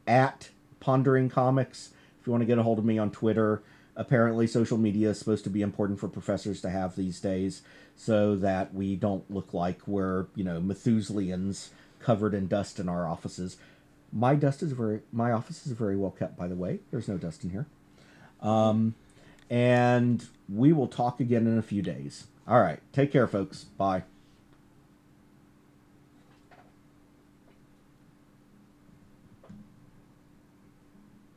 at 0.08 0.50
Pondering 0.80 1.30
Comics. 1.30 1.92
If 2.20 2.28
you 2.28 2.32
want 2.32 2.42
to 2.42 2.46
get 2.48 2.58
a 2.58 2.64
hold 2.64 2.80
of 2.80 2.86
me 2.86 2.98
on 2.98 3.12
Twitter, 3.12 3.62
apparently 3.96 4.48
social 4.48 4.78
media 4.78 5.10
is 5.10 5.20
supposed 5.20 5.44
to 5.44 5.50
be 5.50 5.62
important 5.62 6.00
for 6.00 6.08
professors 6.08 6.62
to 6.62 6.70
have 6.70 6.96
these 6.96 7.20
days 7.20 7.62
so 7.96 8.36
that 8.36 8.74
we 8.74 8.96
don't 8.96 9.30
look 9.30 9.54
like 9.54 9.88
we're, 9.88 10.28
you 10.36 10.44
know, 10.44 10.62
Methuselians 10.62 11.70
covered 12.00 12.34
in 12.34 12.48
dust 12.48 12.80
in 12.80 12.88
our 12.88 13.08
offices. 13.08 13.58
My 14.14 14.36
dust 14.36 14.62
is 14.62 14.72
very, 14.72 15.02
my 15.12 15.32
office 15.32 15.66
is 15.66 15.74
very 15.74 15.98
well 15.98 16.12
kept, 16.12 16.38
by 16.38 16.48
the 16.48 16.56
way. 16.56 16.80
There's 16.92 17.08
no 17.08 17.18
dust 17.18 17.44
in 17.44 17.50
here. 17.50 17.66
Um, 18.42 18.96
and 19.50 20.26
we 20.48 20.74
will 20.74 20.88
talk 20.88 21.20
again 21.20 21.48
in 21.48 21.58
a 21.58 21.64
few 21.64 21.82
days. 21.82 22.28
All 22.48 22.62
right. 22.62 22.80
Take 22.94 23.12
care, 23.12 23.28
folks. 23.28 23.64
Bye. 23.64 24.04